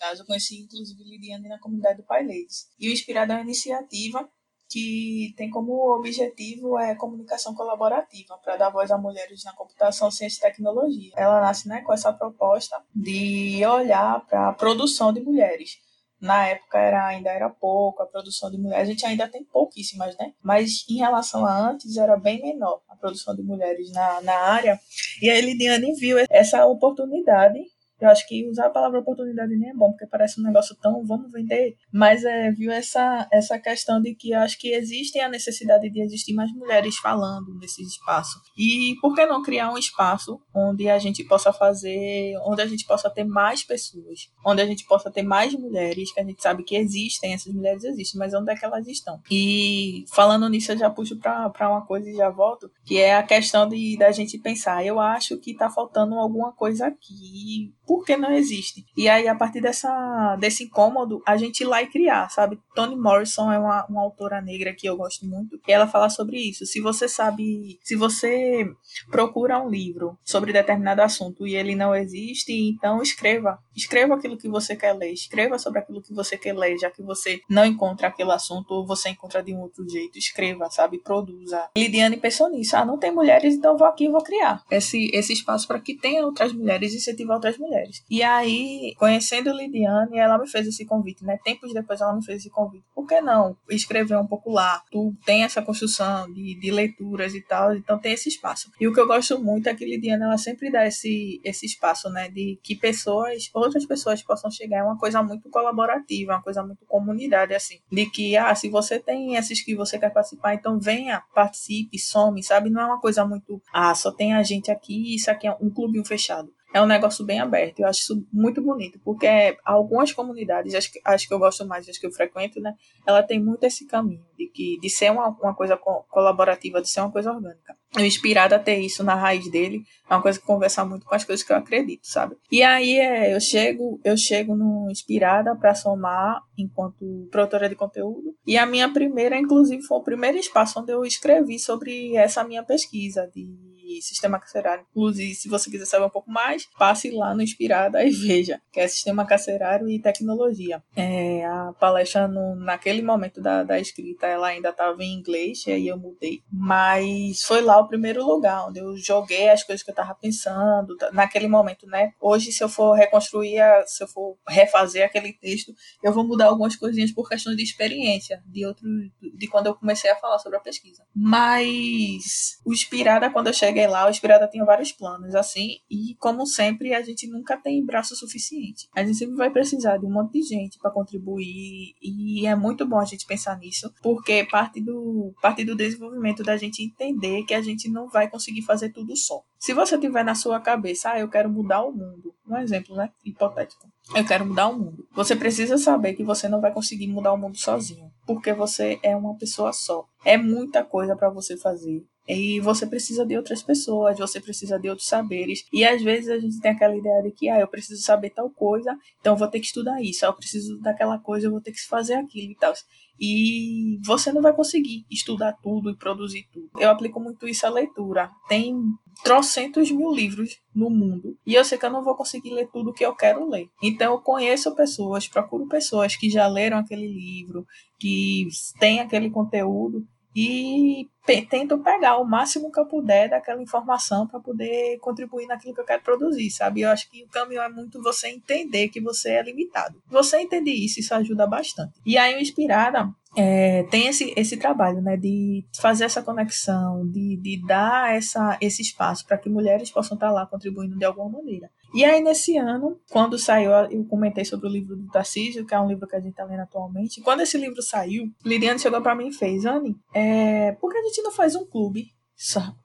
caso 0.00 0.22
eu 0.22 0.26
conheci 0.26 0.58
inclusive 0.58 1.04
Lidiane 1.04 1.48
na 1.48 1.58
comunidade 1.58 1.98
do 1.98 2.04
Pai 2.04 2.22
Ladies. 2.22 2.68
E 2.78 2.88
o 2.88 2.92
Inspirado 2.92 3.32
é 3.32 3.36
uma 3.36 3.42
iniciativa 3.42 4.28
que 4.70 5.34
tem 5.36 5.50
como 5.50 5.96
objetivo 5.96 6.78
é 6.78 6.94
comunicação 6.94 7.54
colaborativa 7.54 8.38
para 8.38 8.56
dar 8.56 8.70
voz 8.70 8.90
a 8.92 8.96
mulheres 8.96 9.42
na 9.44 9.52
computação, 9.52 10.10
ciência 10.10 10.38
e 10.38 10.42
tecnologia. 10.42 11.12
Ela 11.16 11.40
nasce 11.40 11.68
né, 11.68 11.82
com 11.82 11.92
essa 11.92 12.12
proposta 12.12 12.80
de 12.94 13.66
olhar 13.66 14.24
para 14.26 14.48
a 14.48 14.52
produção 14.52 15.12
de 15.12 15.20
mulheres. 15.20 15.78
Na 16.20 16.46
época 16.46 16.78
era, 16.78 17.06
ainda 17.06 17.30
era 17.30 17.48
pouco 17.48 18.02
a 18.02 18.06
produção 18.06 18.50
de 18.50 18.58
mulheres, 18.58 18.88
a 18.88 18.92
gente 18.92 19.06
ainda 19.06 19.26
tem 19.26 19.42
pouquíssimas, 19.42 20.16
né? 20.18 20.34
Mas 20.42 20.84
em 20.88 20.98
relação 20.98 21.46
a 21.46 21.70
antes 21.70 21.96
era 21.96 22.16
bem 22.16 22.42
menor 22.42 22.82
a 22.88 22.94
produção 22.94 23.34
de 23.34 23.42
mulheres 23.42 23.90
na, 23.90 24.20
na 24.20 24.34
área. 24.34 24.78
E 25.22 25.30
a 25.30 25.36
Elidiane 25.36 25.94
viu 25.94 26.18
essa 26.28 26.66
oportunidade 26.66 27.58
eu 28.00 28.08
acho 28.08 28.26
que 28.26 28.48
usar 28.48 28.66
a 28.66 28.70
palavra 28.70 29.00
oportunidade 29.00 29.56
nem 29.56 29.70
é 29.70 29.74
bom, 29.74 29.90
porque 29.90 30.06
parece 30.06 30.40
um 30.40 30.44
negócio 30.44 30.76
tão 30.80 31.04
vamos 31.04 31.30
vender, 31.30 31.76
mas 31.92 32.24
é, 32.24 32.50
viu 32.50 32.70
essa, 32.70 33.28
essa 33.32 33.58
questão 33.58 34.00
de 34.00 34.14
que 34.14 34.30
eu 34.32 34.38
acho 34.38 34.58
que 34.58 34.72
existe 34.72 35.18
a 35.20 35.28
necessidade 35.28 35.90
de 35.90 36.00
existir 36.00 36.32
mais 36.32 36.52
mulheres 36.52 36.96
falando 36.96 37.54
nesse 37.58 37.82
espaço. 37.82 38.40
E 38.56 38.94
por 39.00 39.14
que 39.14 39.26
não 39.26 39.42
criar 39.42 39.70
um 39.70 39.78
espaço 39.78 40.40
onde 40.54 40.88
a 40.88 40.98
gente 40.98 41.24
possa 41.24 41.52
fazer, 41.52 42.34
onde 42.44 42.62
a 42.62 42.66
gente 42.66 42.86
possa 42.86 43.10
ter 43.10 43.24
mais 43.24 43.62
pessoas, 43.64 44.30
onde 44.44 44.62
a 44.62 44.66
gente 44.66 44.86
possa 44.86 45.10
ter 45.10 45.22
mais 45.22 45.54
mulheres, 45.54 46.12
que 46.12 46.20
a 46.20 46.24
gente 46.24 46.42
sabe 46.42 46.62
que 46.62 46.76
existem, 46.76 47.34
essas 47.34 47.52
mulheres 47.52 47.84
existem, 47.84 48.18
mas 48.18 48.34
onde 48.34 48.50
é 48.52 48.56
que 48.56 48.64
elas 48.64 48.86
estão? 48.86 49.20
E 49.30 50.04
falando 50.12 50.48
nisso, 50.48 50.72
eu 50.72 50.78
já 50.78 50.90
puxo 50.90 51.18
para 51.18 51.68
uma 51.68 51.84
coisa 51.84 52.08
e 52.08 52.14
já 52.14 52.30
volto, 52.30 52.70
que 52.84 52.98
é 52.98 53.16
a 53.16 53.22
questão 53.22 53.68
de 53.68 53.96
da 53.98 54.10
gente 54.10 54.38
pensar, 54.38 54.84
eu 54.84 54.98
acho 54.98 55.36
que 55.38 55.52
está 55.52 55.68
faltando 55.68 56.14
alguma 56.14 56.52
coisa 56.52 56.86
aqui 56.86 57.74
porque 57.90 58.16
não 58.16 58.30
existe. 58.30 58.86
E 58.96 59.08
aí, 59.08 59.26
a 59.26 59.34
partir 59.34 59.60
dessa, 59.60 60.36
desse 60.36 60.62
incômodo, 60.62 61.20
a 61.26 61.36
gente 61.36 61.62
ir 61.62 61.64
lá 61.64 61.82
e 61.82 61.88
criar, 61.88 62.28
sabe? 62.30 62.56
Toni 62.72 62.94
Morrison 62.94 63.50
é 63.50 63.58
uma, 63.58 63.84
uma 63.86 64.02
autora 64.02 64.40
negra 64.40 64.72
que 64.72 64.88
eu 64.88 64.96
gosto 64.96 65.26
muito, 65.26 65.60
e 65.66 65.72
ela 65.72 65.88
fala 65.88 66.08
sobre 66.08 66.38
isso. 66.38 66.64
Se 66.64 66.80
você 66.80 67.08
sabe, 67.08 67.80
se 67.82 67.96
você 67.96 68.64
procura 69.10 69.60
um 69.60 69.68
livro 69.68 70.16
sobre 70.24 70.52
determinado 70.52 71.02
assunto 71.02 71.48
e 71.48 71.56
ele 71.56 71.74
não 71.74 71.92
existe, 71.92 72.52
então 72.52 73.02
escreva. 73.02 73.58
Escreva 73.74 74.14
aquilo 74.14 74.38
que 74.38 74.48
você 74.48 74.76
quer 74.76 74.92
ler, 74.92 75.12
escreva 75.12 75.58
sobre 75.58 75.80
aquilo 75.80 76.00
que 76.00 76.14
você 76.14 76.38
quer 76.38 76.56
ler, 76.56 76.78
já 76.78 76.92
que 76.92 77.02
você 77.02 77.40
não 77.50 77.64
encontra 77.64 78.06
aquele 78.06 78.30
assunto 78.30 78.70
ou 78.70 78.86
você 78.86 79.08
encontra 79.08 79.42
de 79.42 79.52
um 79.52 79.62
outro 79.62 79.84
jeito, 79.88 80.16
escreva, 80.16 80.70
sabe? 80.70 81.02
Produza. 81.02 81.68
Lidiane 81.76 82.18
pensou 82.18 82.48
nisso. 82.50 82.76
Ah, 82.76 82.84
não 82.84 82.98
tem 82.98 83.10
mulheres, 83.10 83.56
então 83.56 83.76
vou 83.76 83.88
aqui 83.88 84.04
e 84.04 84.10
vou 84.10 84.22
criar 84.22 84.62
esse, 84.70 85.10
esse 85.12 85.32
espaço 85.32 85.66
para 85.66 85.80
que 85.80 85.96
tenha 85.96 86.24
outras 86.24 86.52
mulheres 86.52 86.94
incentivar 86.94 87.34
outras 87.34 87.58
mulheres 87.58 87.79
mulheres. 87.80 88.04
E 88.10 88.22
aí, 88.22 88.94
conhecendo 88.98 89.52
Lidiane, 89.52 90.18
ela 90.18 90.38
me 90.38 90.48
fez 90.48 90.66
esse 90.66 90.84
convite, 90.84 91.24
né? 91.24 91.38
Tempos 91.42 91.72
depois 91.72 92.00
ela 92.00 92.14
me 92.14 92.24
fez 92.24 92.40
esse 92.40 92.50
convite. 92.50 92.84
Por 92.94 93.06
que 93.06 93.20
não 93.20 93.56
escrever 93.68 94.16
um 94.16 94.26
pouco 94.26 94.50
lá? 94.50 94.82
Tu 94.90 95.14
tem 95.24 95.42
essa 95.42 95.62
construção 95.62 96.30
de, 96.32 96.58
de 96.58 96.70
leituras 96.70 97.34
e 97.34 97.40
tal, 97.40 97.74
então 97.74 97.98
tem 97.98 98.12
esse 98.12 98.28
espaço. 98.28 98.70
E 98.80 98.86
o 98.86 98.92
que 98.92 99.00
eu 99.00 99.06
gosto 99.06 99.42
muito 99.42 99.68
é 99.68 99.74
que 99.74 99.84
Lidiane, 99.84 100.22
ela 100.22 100.38
sempre 100.38 100.70
dá 100.70 100.86
esse, 100.86 101.40
esse 101.44 101.66
espaço, 101.66 102.08
né? 102.10 102.28
De 102.28 102.58
que 102.62 102.74
pessoas, 102.74 103.50
outras 103.54 103.86
pessoas 103.86 104.22
possam 104.22 104.50
chegar. 104.50 104.78
É 104.78 104.82
uma 104.82 104.98
coisa 104.98 105.22
muito 105.22 105.48
colaborativa, 105.48 106.34
uma 106.34 106.42
coisa 106.42 106.62
muito 106.62 106.84
comunidade, 106.86 107.54
assim. 107.54 107.78
De 107.90 108.06
que, 108.06 108.36
ah, 108.36 108.54
se 108.54 108.68
você 108.68 108.98
tem 108.98 109.36
esses 109.36 109.62
que 109.62 109.74
você 109.74 109.98
quer 109.98 110.10
participar, 110.10 110.54
então 110.54 110.78
venha, 110.78 111.22
participe, 111.34 111.98
some, 111.98 112.42
sabe? 112.42 112.70
Não 112.70 112.80
é 112.80 112.86
uma 112.86 113.00
coisa 113.00 113.24
muito, 113.24 113.60
ah, 113.72 113.94
só 113.94 114.10
tem 114.10 114.34
a 114.34 114.42
gente 114.42 114.70
aqui, 114.70 115.14
isso 115.14 115.30
aqui 115.30 115.46
é 115.46 115.56
um 115.60 115.70
clube 115.70 116.00
fechado 116.06 116.50
é 116.72 116.80
um 116.80 116.86
negócio 116.86 117.24
bem 117.24 117.40
aberto. 117.40 117.80
Eu 117.80 117.88
acho 117.88 118.00
isso 118.00 118.26
muito 118.32 118.62
bonito, 118.62 118.98
porque 119.04 119.56
algumas 119.64 120.12
comunidades, 120.12 120.74
as 120.74 120.86
que, 120.86 121.00
as 121.04 121.24
que 121.26 121.32
eu 121.32 121.38
gosto 121.38 121.66
mais, 121.66 121.88
as 121.88 121.98
que 121.98 122.06
eu 122.06 122.12
frequento, 122.12 122.60
né, 122.60 122.74
ela 123.06 123.22
tem 123.22 123.42
muito 123.42 123.64
esse 123.64 123.86
caminho 123.86 124.24
de, 124.36 124.46
que, 124.48 124.78
de 124.80 124.88
ser 124.88 125.10
uma, 125.10 125.28
uma 125.28 125.54
coisa 125.54 125.76
colaborativa, 125.76 126.80
de 126.80 126.88
ser 126.88 127.00
uma 127.00 127.10
coisa 127.10 127.32
orgânica. 127.32 127.74
Eu 127.96 128.06
inspirada 128.06 128.54
a 128.54 128.58
ter 128.58 128.78
isso 128.78 129.02
na 129.02 129.16
raiz 129.16 129.50
dele, 129.50 129.82
é 130.08 130.14
uma 130.14 130.22
coisa 130.22 130.38
que 130.38 130.46
conversa 130.46 130.84
muito 130.84 131.04
com 131.04 131.14
as 131.14 131.24
coisas 131.24 131.44
que 131.44 131.52
eu 131.52 131.56
acredito, 131.56 132.06
sabe? 132.06 132.36
E 132.50 132.62
aí 132.62 132.98
é, 132.98 133.34
eu 133.34 133.40
chego, 133.40 134.00
eu 134.04 134.16
chego 134.16 134.54
no 134.54 134.88
inspirada 134.90 135.56
para 135.56 135.74
somar 135.74 136.40
enquanto 136.56 137.28
produtora 137.30 137.68
de 137.68 137.74
conteúdo. 137.74 138.34
E 138.46 138.56
a 138.56 138.64
minha 138.64 138.92
primeira, 138.92 139.36
inclusive, 139.36 139.82
foi 139.82 139.98
o 139.98 140.04
primeiro 140.04 140.38
espaço 140.38 140.78
onde 140.78 140.92
eu 140.92 141.04
escrevi 141.04 141.58
sobre 141.58 142.16
essa 142.16 142.44
minha 142.44 142.62
pesquisa 142.62 143.28
de 143.34 143.69
sistema 144.02 144.38
carcerário. 144.38 144.84
Inclusive, 144.90 145.34
se 145.34 145.48
você 145.48 145.70
quiser 145.70 145.86
saber 145.86 146.04
um 146.04 146.10
pouco 146.10 146.30
mais, 146.30 146.68
passe 146.78 147.10
lá 147.10 147.34
no 147.34 147.42
Inspirada 147.42 148.04
e 148.04 148.10
veja, 148.10 148.60
que 148.72 148.80
é 148.80 148.86
sistema 148.88 149.24
carcerário 149.24 149.88
e 149.88 149.98
tecnologia. 149.98 150.82
É, 150.94 151.44
a 151.44 151.72
palestra, 151.78 152.28
no, 152.28 152.54
naquele 152.56 153.02
momento 153.02 153.40
da, 153.40 153.62
da 153.62 153.78
escrita, 153.78 154.26
ela 154.26 154.48
ainda 154.48 154.70
estava 154.70 155.02
em 155.02 155.14
inglês, 155.14 155.66
e 155.66 155.72
aí 155.72 155.88
eu 155.88 155.98
mudei. 155.98 156.42
Mas 156.52 157.42
foi 157.42 157.60
lá 157.62 157.78
o 157.78 157.88
primeiro 157.88 158.24
lugar 158.24 158.68
onde 158.68 158.80
eu 158.80 158.96
joguei 158.96 159.48
as 159.48 159.62
coisas 159.62 159.82
que 159.82 159.90
eu 159.90 159.92
estava 159.92 160.14
pensando, 160.14 160.96
naquele 161.12 161.48
momento, 161.48 161.86
né? 161.86 162.12
Hoje, 162.20 162.52
se 162.52 162.62
eu 162.62 162.68
for 162.68 162.94
reconstruir, 162.94 163.60
se 163.86 164.02
eu 164.02 164.08
for 164.08 164.36
refazer 164.48 165.04
aquele 165.04 165.32
texto, 165.32 165.72
eu 166.02 166.12
vou 166.12 166.24
mudar 166.24 166.46
algumas 166.46 166.76
coisinhas 166.76 167.12
por 167.12 167.28
questão 167.28 167.54
de 167.54 167.62
experiência, 167.62 168.42
de 168.46 168.66
outro, 168.66 168.86
de 169.20 169.46
quando 169.48 169.66
eu 169.66 169.74
comecei 169.74 170.10
a 170.10 170.16
falar 170.16 170.38
sobre 170.38 170.58
a 170.58 170.60
pesquisa. 170.60 171.04
Mas 171.14 172.60
o 172.64 172.72
Inspirada, 172.72 173.30
quando 173.30 173.48
eu 173.48 173.52
cheguei 173.52 173.79
cheguei 173.80 173.86
lá, 173.86 174.06
o 174.06 174.10
Inspirada 174.10 174.48
tinha 174.48 174.64
vários 174.64 174.92
planos, 174.92 175.34
assim, 175.34 175.78
e 175.90 176.14
como 176.18 176.46
sempre, 176.46 176.94
a 176.94 177.02
gente 177.02 177.26
nunca 177.26 177.56
tem 177.56 177.84
braço 177.84 178.14
suficiente. 178.14 178.88
A 178.94 179.02
gente 179.02 179.16
sempre 179.16 179.36
vai 179.36 179.50
precisar 179.50 179.96
de 179.96 180.06
um 180.06 180.12
monte 180.12 180.32
de 180.32 180.42
gente 180.42 180.78
para 180.78 180.90
contribuir, 180.90 181.94
e 182.02 182.46
é 182.46 182.54
muito 182.54 182.86
bom 182.86 182.98
a 182.98 183.04
gente 183.04 183.26
pensar 183.26 183.58
nisso, 183.58 183.92
porque 184.02 184.46
parte 184.50 184.80
do, 184.80 185.32
parte 185.40 185.64
do 185.64 185.74
desenvolvimento 185.74 186.42
da 186.42 186.56
gente 186.56 186.82
entender 186.82 187.44
que 187.44 187.54
a 187.54 187.62
gente 187.62 187.88
não 187.88 188.08
vai 188.08 188.28
conseguir 188.28 188.62
fazer 188.62 188.90
tudo 188.90 189.16
só. 189.16 189.42
Se 189.58 189.72
você 189.72 189.98
tiver 189.98 190.24
na 190.24 190.34
sua 190.34 190.60
cabeça, 190.60 191.12
ah, 191.12 191.18
eu 191.18 191.28
quero 191.28 191.50
mudar 191.50 191.82
o 191.82 191.92
mundo, 191.92 192.34
um 192.46 192.56
exemplo, 192.56 192.96
né, 192.96 193.10
hipotético. 193.24 193.88
Eu 194.14 194.26
quero 194.26 194.44
mudar 194.44 194.68
o 194.68 194.78
mundo. 194.78 195.06
Você 195.14 195.36
precisa 195.36 195.78
saber 195.78 196.14
que 196.14 196.24
você 196.24 196.48
não 196.48 196.60
vai 196.60 196.72
conseguir 196.72 197.06
mudar 197.06 197.32
o 197.32 197.38
mundo 197.38 197.56
sozinho, 197.56 198.10
porque 198.26 198.52
você 198.52 198.98
é 199.02 199.14
uma 199.14 199.36
pessoa 199.36 199.72
só. 199.72 200.04
É 200.24 200.36
muita 200.36 200.84
coisa 200.84 201.14
para 201.14 201.30
você 201.30 201.56
fazer. 201.56 202.04
E 202.28 202.60
você 202.60 202.86
precisa 202.86 203.26
de 203.26 203.36
outras 203.36 203.62
pessoas, 203.62 204.18
você 204.18 204.40
precisa 204.40 204.78
de 204.78 204.88
outros 204.88 205.08
saberes. 205.08 205.64
E 205.72 205.84
às 205.84 206.02
vezes 206.02 206.28
a 206.28 206.38
gente 206.38 206.60
tem 206.60 206.70
aquela 206.70 206.96
ideia 206.96 207.22
de 207.22 207.32
que, 207.32 207.48
ah, 207.48 207.58
eu 207.58 207.68
preciso 207.68 208.02
saber 208.02 208.30
tal 208.30 208.48
coisa, 208.50 208.96
então 209.20 209.36
vou 209.36 209.48
ter 209.48 209.60
que 209.60 209.66
estudar 209.66 210.00
isso. 210.02 210.24
Ah, 210.24 210.28
eu 210.28 210.34
preciso 210.34 210.78
daquela 210.80 211.18
coisa, 211.18 211.46
eu 211.46 211.50
vou 211.50 211.60
ter 211.60 211.72
que 211.72 211.80
fazer 211.86 212.14
aquilo 212.14 212.52
e 212.52 212.56
tal. 212.56 212.72
E 213.18 213.98
você 214.02 214.32
não 214.32 214.40
vai 214.40 214.54
conseguir 214.54 215.04
estudar 215.10 215.52
tudo 215.62 215.90
e 215.90 215.96
produzir 215.96 216.46
tudo. 216.52 216.70
Eu 216.78 216.90
aplico 216.90 217.20
muito 217.20 217.46
isso 217.46 217.66
à 217.66 217.70
leitura. 217.70 218.30
Tem 218.48 218.74
trocentos 219.22 219.90
mil 219.90 220.10
livros 220.10 220.58
no 220.74 220.88
mundo 220.88 221.36
e 221.46 221.54
eu 221.54 221.62
sei 221.62 221.76
que 221.76 221.84
eu 221.84 221.90
não 221.90 222.02
vou 222.02 222.14
conseguir 222.14 222.50
ler 222.50 222.68
tudo 222.72 222.92
que 222.92 223.04
eu 223.04 223.14
quero 223.14 223.48
ler. 223.48 223.68
Então 223.82 224.12
eu 224.12 224.20
conheço 224.20 224.74
pessoas, 224.74 225.28
procuro 225.28 225.66
pessoas 225.68 226.16
que 226.16 226.30
já 226.30 226.46
leram 226.46 226.78
aquele 226.78 227.06
livro, 227.06 227.66
que 227.98 228.48
têm 228.78 229.00
aquele 229.00 229.28
conteúdo 229.28 230.06
e 230.34 231.08
tento 231.48 231.78
pegar 231.78 232.18
o 232.18 232.24
máximo 232.24 232.70
que 232.70 232.78
eu 232.78 232.86
puder 232.86 233.28
daquela 233.28 233.62
informação 233.62 234.26
para 234.26 234.40
poder 234.40 234.98
contribuir 234.98 235.46
naquilo 235.46 235.74
que 235.74 235.80
eu 235.80 235.84
quero 235.84 236.02
produzir, 236.02 236.50
sabe? 236.50 236.82
Eu 236.82 236.90
acho 236.90 237.10
que 237.10 237.22
o 237.24 237.28
caminho 237.28 237.60
é 237.60 237.68
muito 237.68 238.02
você 238.02 238.28
entender 238.28 238.88
que 238.88 239.00
você 239.00 239.30
é 239.30 239.42
limitado. 239.42 240.02
Você 240.08 240.38
entender 240.38 240.72
isso, 240.72 241.00
isso 241.00 241.14
ajuda 241.14 241.46
bastante. 241.46 241.92
E 242.04 242.16
aí, 242.18 242.40
Inspirada 242.40 243.10
é, 243.36 243.84
tem 243.84 244.08
esse, 244.08 244.32
esse 244.36 244.56
trabalho, 244.56 245.00
né, 245.00 245.16
de 245.16 245.64
fazer 245.80 246.04
essa 246.04 246.22
conexão, 246.22 247.06
de, 247.06 247.36
de 247.36 247.64
dar 247.64 248.14
essa, 248.14 248.58
esse 248.60 248.82
espaço 248.82 249.26
para 249.26 249.38
que 249.38 249.48
mulheres 249.48 249.90
possam 249.90 250.16
estar 250.16 250.30
lá 250.30 250.46
contribuindo 250.46 250.96
de 250.96 251.04
alguma 251.04 251.28
maneira. 251.28 251.70
E 251.94 252.04
aí, 252.04 252.20
nesse 252.20 252.56
ano, 252.56 253.00
quando 253.10 253.38
saiu, 253.38 253.70
eu 253.90 254.04
comentei 254.04 254.44
sobre 254.44 254.68
o 254.68 254.70
livro 254.70 254.96
do 254.96 255.08
Tarcísio, 255.08 255.66
que 255.66 255.74
é 255.74 255.80
um 255.80 255.88
livro 255.88 256.06
que 256.06 256.16
a 256.16 256.20
gente 256.20 256.30
está 256.30 256.44
lendo 256.44 256.60
atualmente. 256.60 257.20
Quando 257.20 257.40
esse 257.40 257.58
livro 257.58 257.82
saiu, 257.82 258.30
Liliane 258.44 258.78
chegou 258.78 259.00
para 259.00 259.14
mim 259.14 259.28
e 259.28 259.32
fez: 259.32 259.64
Anne, 259.64 259.96
é, 260.14 260.72
por 260.72 260.92
que 260.92 260.98
a 260.98 261.02
gente 261.02 261.22
não 261.22 261.32
faz 261.32 261.56
um 261.56 261.66
clube 261.66 262.12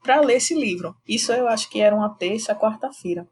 para 0.01 0.21
ler 0.21 0.37
esse 0.37 0.55
livro? 0.55 0.95
Isso 1.07 1.31
eu 1.31 1.47
acho 1.47 1.69
que 1.69 1.79
era 1.79 1.95
uma 1.95 2.09
terça, 2.09 2.55
quarta-feira, 2.55 3.27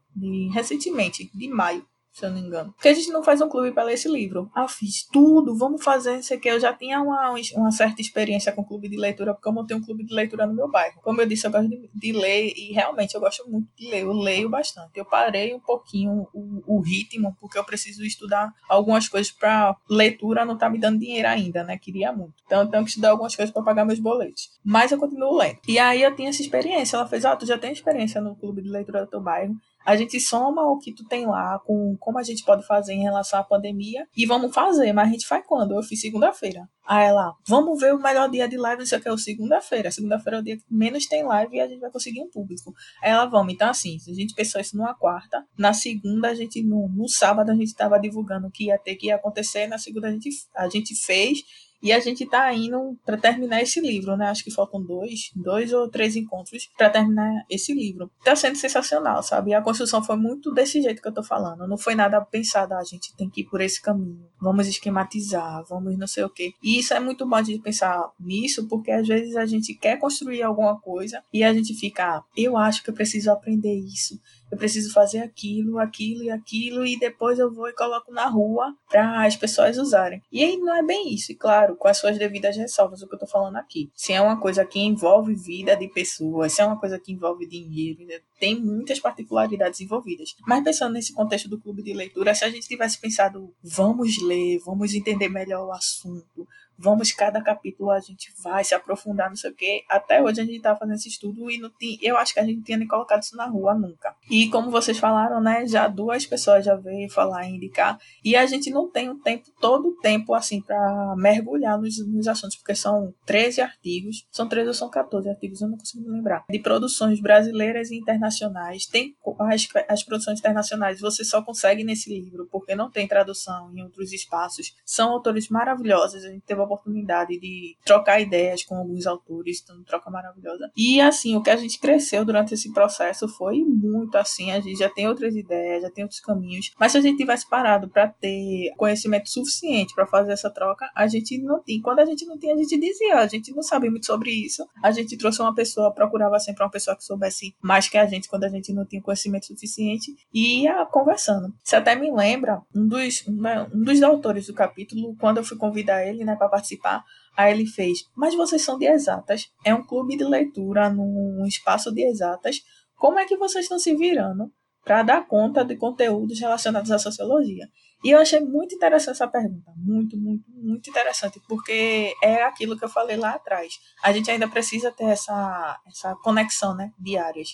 recentemente, 0.52 1.28
de 1.34 1.48
maio 1.48 1.84
se 2.14 2.24
eu 2.24 2.30
não 2.30 2.40
me 2.40 2.46
engano. 2.46 2.72
Porque 2.72 2.88
a 2.88 2.94
gente 2.94 3.10
não 3.10 3.24
faz 3.24 3.40
um 3.40 3.48
clube 3.48 3.72
para 3.72 3.82
ler 3.82 3.94
esse 3.94 4.08
livro. 4.08 4.48
Ah, 4.54 4.68
fiz 4.68 5.04
tudo, 5.12 5.56
vamos 5.56 5.82
fazer 5.82 6.16
isso 6.20 6.32
aqui. 6.32 6.48
Eu 6.48 6.60
já 6.60 6.72
tinha 6.72 7.02
uma, 7.02 7.34
uma 7.56 7.72
certa 7.72 8.00
experiência 8.00 8.52
com 8.52 8.64
clube 8.64 8.88
de 8.88 8.96
leitura, 8.96 9.34
porque 9.34 9.48
eu 9.48 9.52
montei 9.52 9.76
um 9.76 9.82
clube 9.82 10.04
de 10.04 10.14
leitura 10.14 10.46
no 10.46 10.54
meu 10.54 10.70
bairro. 10.70 11.00
Como 11.02 11.20
eu 11.20 11.26
disse, 11.26 11.44
eu 11.44 11.50
gosto 11.50 11.68
de, 11.68 11.90
de 11.92 12.12
ler 12.12 12.52
e 12.56 12.72
realmente 12.72 13.16
eu 13.16 13.20
gosto 13.20 13.50
muito 13.50 13.68
de 13.76 13.90
ler. 13.90 14.02
Eu 14.02 14.12
leio 14.12 14.48
bastante. 14.48 14.92
Eu 14.94 15.04
parei 15.04 15.52
um 15.52 15.58
pouquinho 15.58 16.28
o, 16.32 16.76
o 16.76 16.80
ritmo, 16.80 17.36
porque 17.40 17.58
eu 17.58 17.64
preciso 17.64 18.04
estudar 18.04 18.54
algumas 18.68 19.08
coisas 19.08 19.32
para 19.32 19.76
leitura 19.90 20.44
não 20.44 20.56
tá 20.56 20.70
me 20.70 20.78
dando 20.78 21.00
dinheiro 21.00 21.26
ainda, 21.26 21.64
né? 21.64 21.76
Queria 21.76 22.12
muito. 22.12 22.34
Então 22.46 22.60
eu 22.60 22.68
tenho 22.68 22.84
que 22.84 22.90
estudar 22.90 23.10
algumas 23.10 23.34
coisas 23.34 23.52
para 23.52 23.62
pagar 23.62 23.84
meus 23.84 23.98
boletos. 23.98 24.50
Mas 24.64 24.92
eu 24.92 24.98
continuo 24.98 25.36
lendo. 25.36 25.58
E 25.66 25.80
aí 25.80 26.00
eu 26.00 26.14
tinha 26.14 26.28
essa 26.28 26.42
experiência. 26.42 26.96
Ela 26.96 27.08
fez, 27.08 27.24
ah, 27.24 27.34
tu 27.34 27.44
já 27.44 27.58
tem 27.58 27.72
experiência 27.72 28.20
no 28.20 28.36
clube 28.36 28.62
de 28.62 28.68
leitura 28.68 29.00
do 29.00 29.10
teu 29.10 29.20
bairro 29.20 29.56
a 29.84 29.96
gente 29.96 30.18
soma 30.20 30.62
o 30.62 30.78
que 30.78 30.92
tu 30.92 31.04
tem 31.04 31.26
lá 31.26 31.58
com 31.64 31.96
como 31.98 32.18
a 32.18 32.22
gente 32.22 32.44
pode 32.44 32.66
fazer 32.66 32.94
em 32.94 33.02
relação 33.02 33.38
à 33.38 33.44
pandemia 33.44 34.06
e 34.16 34.26
vamos 34.26 34.54
fazer, 34.54 34.92
mas 34.92 35.08
a 35.08 35.12
gente 35.12 35.26
faz 35.26 35.44
quando? 35.46 35.74
Eu 35.74 35.82
fiz 35.82 36.00
segunda-feira. 36.00 36.68
Aí 36.86 37.06
ela, 37.06 37.34
vamos 37.46 37.80
ver 37.80 37.94
o 37.94 37.98
melhor 37.98 38.28
dia 38.28 38.46
de 38.46 38.58
live, 38.58 38.82
isso 38.82 38.94
aqui 38.94 39.08
é 39.08 39.12
o 39.12 39.16
segunda-feira. 39.16 39.90
Segunda-feira 39.90 40.38
é 40.38 40.40
o 40.40 40.44
dia 40.44 40.56
que 40.56 40.64
menos 40.70 41.06
tem 41.06 41.24
live 41.24 41.56
e 41.56 41.60
a 41.60 41.66
gente 41.66 41.80
vai 41.80 41.90
conseguir 41.90 42.20
um 42.20 42.28
público. 42.28 42.74
Aí 43.02 43.10
ela, 43.10 43.24
vamos. 43.24 43.54
Então, 43.54 43.70
assim, 43.70 43.96
a 44.06 44.12
gente 44.12 44.34
pensou 44.34 44.60
isso 44.60 44.76
numa 44.76 44.94
quarta. 44.94 45.44
Na 45.56 45.72
segunda, 45.72 46.28
a 46.28 46.34
gente, 46.34 46.62
no, 46.62 46.88
no 46.88 47.08
sábado, 47.08 47.50
a 47.50 47.54
gente 47.54 47.68
estava 47.68 47.98
divulgando 47.98 48.48
o 48.48 48.50
que 48.50 48.66
ia 48.66 48.78
ter, 48.78 48.96
que 48.96 49.06
ia 49.06 49.16
acontecer. 49.16 49.66
Na 49.66 49.78
segunda, 49.78 50.08
a 50.08 50.10
gente, 50.10 50.28
a 50.54 50.68
gente 50.68 50.94
fez 50.94 51.42
e 51.84 51.92
a 51.92 52.00
gente 52.00 52.24
está 52.24 52.50
indo 52.54 52.96
para 53.04 53.18
terminar 53.18 53.60
esse 53.60 53.78
livro, 53.78 54.16
né? 54.16 54.28
Acho 54.28 54.42
que 54.42 54.50
faltam 54.50 54.82
dois, 54.82 55.30
dois 55.36 55.70
ou 55.70 55.86
três 55.86 56.16
encontros 56.16 56.70
para 56.78 56.88
terminar 56.88 57.44
esse 57.50 57.74
livro. 57.74 58.10
Está 58.18 58.34
sendo 58.34 58.56
sensacional, 58.56 59.22
sabe? 59.22 59.50
E 59.50 59.54
a 59.54 59.60
construção 59.60 60.02
foi 60.02 60.16
muito 60.16 60.50
desse 60.50 60.80
jeito 60.80 61.02
que 61.02 61.08
eu 61.08 61.10
estou 61.10 61.22
falando. 61.22 61.68
Não 61.68 61.76
foi 61.76 61.94
nada 61.94 62.18
pensado, 62.22 62.72
ah, 62.72 62.78
a 62.78 62.84
gente 62.84 63.14
tem 63.18 63.28
que 63.28 63.42
ir 63.42 63.44
por 63.44 63.60
esse 63.60 63.82
caminho. 63.82 64.26
Vamos 64.40 64.66
esquematizar, 64.66 65.62
vamos 65.68 65.98
não 65.98 66.06
sei 66.06 66.24
o 66.24 66.30
quê. 66.30 66.52
E 66.62 66.78
isso 66.78 66.94
é 66.94 67.00
muito 67.00 67.28
bom 67.28 67.42
de 67.42 67.58
pensar 67.58 68.10
nisso, 68.18 68.66
porque 68.66 68.90
às 68.90 69.06
vezes 69.06 69.36
a 69.36 69.44
gente 69.44 69.74
quer 69.74 69.98
construir 69.98 70.42
alguma 70.42 70.80
coisa 70.80 71.22
e 71.34 71.44
a 71.44 71.52
gente 71.52 71.74
fica, 71.74 72.16
ah, 72.16 72.22
eu 72.34 72.56
acho 72.56 72.82
que 72.82 72.88
eu 72.88 72.94
preciso 72.94 73.30
aprender 73.30 73.74
isso 73.74 74.18
eu 74.50 74.58
preciso 74.58 74.92
fazer 74.92 75.18
aquilo, 75.18 75.78
aquilo 75.78 76.24
e 76.24 76.30
aquilo, 76.30 76.86
e 76.86 76.98
depois 76.98 77.38
eu 77.38 77.52
vou 77.52 77.68
e 77.68 77.72
coloco 77.72 78.12
na 78.12 78.26
rua 78.26 78.74
para 78.88 79.26
as 79.26 79.36
pessoas 79.36 79.78
usarem. 79.78 80.22
E 80.30 80.44
aí 80.44 80.56
não 80.56 80.74
é 80.74 80.82
bem 80.82 81.12
isso, 81.12 81.32
e 81.32 81.34
claro, 81.34 81.76
com 81.76 81.88
as 81.88 81.98
suas 81.98 82.18
devidas 82.18 82.56
ressalvas, 82.56 83.02
o 83.02 83.08
que 83.08 83.14
eu 83.14 83.18
tô 83.18 83.26
falando 83.26 83.56
aqui. 83.56 83.90
Se 83.94 84.12
é 84.12 84.20
uma 84.20 84.40
coisa 84.40 84.64
que 84.64 84.78
envolve 84.80 85.34
vida 85.34 85.76
de 85.76 85.88
pessoas, 85.88 86.52
se 86.52 86.62
é 86.62 86.64
uma 86.66 86.78
coisa 86.78 86.98
que 86.98 87.12
envolve 87.12 87.46
dinheiro, 87.46 88.00
tem 88.38 88.60
muitas 88.60 89.00
particularidades 89.00 89.80
envolvidas. 89.80 90.34
Mas 90.46 90.62
pensando 90.62 90.94
nesse 90.94 91.12
contexto 91.12 91.48
do 91.48 91.60
clube 91.60 91.82
de 91.82 91.92
leitura, 91.92 92.34
se 92.34 92.44
a 92.44 92.50
gente 92.50 92.68
tivesse 92.68 93.00
pensado, 93.00 93.52
vamos 93.62 94.22
ler, 94.22 94.58
vamos 94.64 94.94
entender 94.94 95.28
melhor 95.28 95.66
o 95.66 95.72
assunto, 95.72 96.46
vamos 96.78 97.12
cada 97.12 97.42
capítulo 97.42 97.90
a 97.90 98.00
gente 98.00 98.32
vai 98.42 98.64
se 98.64 98.74
aprofundar, 98.74 99.28
não 99.28 99.36
sei 99.36 99.50
o 99.50 99.54
quê. 99.54 99.84
Até 99.88 100.22
hoje 100.22 100.40
a 100.40 100.44
gente 100.44 100.60
tá 100.60 100.76
fazendo 100.76 100.96
esse 100.96 101.08
estudo 101.08 101.50
e 101.50 101.58
não 101.58 101.70
tinha, 101.70 101.98
eu 102.02 102.16
acho 102.16 102.34
que 102.34 102.40
a 102.40 102.44
gente 102.44 102.62
tinha 102.62 102.78
nem 102.78 102.88
colocado 102.88 103.22
isso 103.22 103.36
na 103.36 103.46
rua 103.46 103.74
nunca. 103.74 104.14
E 104.30 104.48
como 104.50 104.70
vocês 104.70 104.98
falaram, 104.98 105.40
né, 105.40 105.66
já 105.66 105.88
duas 105.88 106.26
pessoas 106.26 106.64
já 106.64 106.74
veio 106.74 107.10
falar 107.10 107.46
e 107.46 107.54
indicar, 107.54 107.98
e 108.24 108.36
a 108.36 108.46
gente 108.46 108.70
não 108.70 108.90
tem 108.90 109.08
o 109.08 109.16
tempo, 109.16 109.50
todo 109.60 109.88
o 109.88 109.96
tempo, 109.96 110.34
assim, 110.34 110.60
para 110.60 111.14
mergulhar 111.16 111.80
nos, 111.80 111.98
nos 112.06 112.28
assuntos, 112.28 112.56
porque 112.56 112.74
são 112.74 113.14
13 113.26 113.60
artigos, 113.60 114.26
são 114.30 114.48
13 114.48 114.68
ou 114.68 114.74
são 114.74 114.90
14 114.90 115.28
artigos, 115.28 115.60
eu 115.60 115.68
não 115.68 115.78
consigo 115.78 116.08
lembrar, 116.10 116.44
de 116.48 116.58
produções 116.58 117.20
brasileiras 117.20 117.90
e 117.90 117.96
internacionais. 117.96 118.86
Tem 118.86 119.14
as, 119.40 119.68
as 119.88 120.02
produções 120.02 120.38
internacionais, 120.38 121.00
você 121.00 121.24
só 121.24 121.42
consegue 121.42 121.84
nesse 121.84 122.10
livro, 122.10 122.48
porque 122.50 122.74
não 122.74 122.90
tem 122.90 123.06
tradução 123.06 123.70
em 123.74 123.82
outros 123.82 124.12
espaços. 124.12 124.74
São 124.84 125.10
autores 125.10 125.48
maravilhosos, 125.48 126.24
a 126.24 126.30
gente 126.30 126.42
teve 126.42 126.60
oportunidade 126.64 127.38
de 127.38 127.76
trocar 127.84 128.20
ideias 128.20 128.62
com 128.64 128.76
alguns 128.76 129.06
autores, 129.06 129.60
então 129.62 129.82
troca 129.84 130.10
maravilhosa. 130.10 130.70
E 130.76 131.00
assim, 131.00 131.36
o 131.36 131.42
que 131.42 131.50
a 131.50 131.56
gente 131.56 131.78
cresceu 131.78 132.24
durante 132.24 132.54
esse 132.54 132.72
processo 132.72 133.28
foi 133.28 133.64
muito 133.64 134.16
assim, 134.16 134.50
a 134.50 134.60
gente 134.60 134.78
já 134.78 134.88
tem 134.88 135.08
outras 135.08 135.34
ideias, 135.34 135.82
já 135.82 135.90
tem 135.90 136.04
outros 136.04 136.20
caminhos. 136.20 136.72
Mas 136.78 136.92
se 136.92 136.98
a 136.98 137.00
gente 137.00 137.16
tivesse 137.16 137.48
parado 137.48 137.88
para 137.88 138.08
ter 138.08 138.72
conhecimento 138.76 139.28
suficiente 139.28 139.94
para 139.94 140.06
fazer 140.06 140.32
essa 140.32 140.50
troca, 140.50 140.90
a 140.94 141.06
gente 141.06 141.38
não 141.38 141.62
tinha. 141.62 141.82
Quando 141.82 142.00
a 142.00 142.04
gente 142.04 142.24
não 142.26 142.38
tinha, 142.38 142.54
a 142.54 142.58
gente 142.58 142.78
dizia, 142.78 143.16
a 143.16 143.26
gente 143.26 143.54
não 143.54 143.62
sabe 143.62 143.90
muito 143.90 144.06
sobre 144.06 144.30
isso. 144.30 144.66
A 144.82 144.90
gente 144.90 145.16
trouxe 145.16 145.40
uma 145.40 145.54
pessoa, 145.54 145.92
procurava 145.92 146.38
sempre 146.38 146.62
uma 146.62 146.70
pessoa 146.70 146.96
que 146.96 147.04
soubesse 147.04 147.54
mais 147.62 147.88
que 147.88 147.98
a 147.98 148.06
gente 148.06 148.28
quando 148.28 148.44
a 148.44 148.48
gente 148.48 148.72
não 148.72 148.84
tinha 148.84 149.02
conhecimento 149.02 149.46
suficiente 149.46 150.14
e 150.32 150.62
ia 150.62 150.84
conversando. 150.86 151.52
Isso 151.64 151.76
até 151.76 151.94
me 151.94 152.10
lembra 152.10 152.62
um 152.74 152.86
dos, 152.86 153.24
um 153.28 153.84
dos 153.84 154.02
autores 154.02 154.46
do 154.46 154.54
capítulo, 154.54 155.16
quando 155.20 155.38
eu 155.38 155.44
fui 155.44 155.56
convidar 155.56 156.06
ele 156.06 156.24
né, 156.24 156.34
para 156.36 156.48
participar, 156.54 157.04
Aí 157.36 157.52
ele 157.52 157.66
fez, 157.66 157.98
mas 158.16 158.34
vocês 158.34 158.62
são 158.62 158.78
de 158.78 158.86
exatas, 158.86 159.50
é 159.64 159.74
um 159.74 159.84
clube 159.84 160.16
de 160.16 160.24
leitura 160.24 160.88
num 160.88 161.44
espaço 161.46 161.92
de 161.92 162.04
exatas. 162.06 162.60
Como 162.96 163.18
é 163.18 163.26
que 163.26 163.36
vocês 163.36 163.64
estão 163.64 163.78
se 163.78 163.94
virando 163.96 164.52
para 164.84 165.02
dar 165.02 165.26
conta 165.26 165.64
de 165.64 165.76
conteúdos 165.76 166.38
relacionados 166.38 166.92
à 166.92 166.98
sociologia? 166.98 167.68
E 168.04 168.10
eu 168.10 168.20
achei 168.20 168.38
muito 168.38 168.74
interessante 168.74 169.14
essa 169.14 169.26
pergunta, 169.26 169.72
muito, 169.76 170.16
muito, 170.16 170.44
muito 170.48 170.90
interessante, 170.90 171.40
porque 171.48 172.14
é 172.22 172.44
aquilo 172.44 172.78
que 172.78 172.84
eu 172.84 172.88
falei 172.88 173.16
lá 173.16 173.30
atrás. 173.30 173.72
A 174.02 174.12
gente 174.12 174.30
ainda 174.30 174.46
precisa 174.46 174.92
ter 174.92 175.06
essa, 175.06 175.80
essa 175.88 176.14
conexão, 176.22 176.76
né, 176.76 176.92
diárias. 176.98 177.48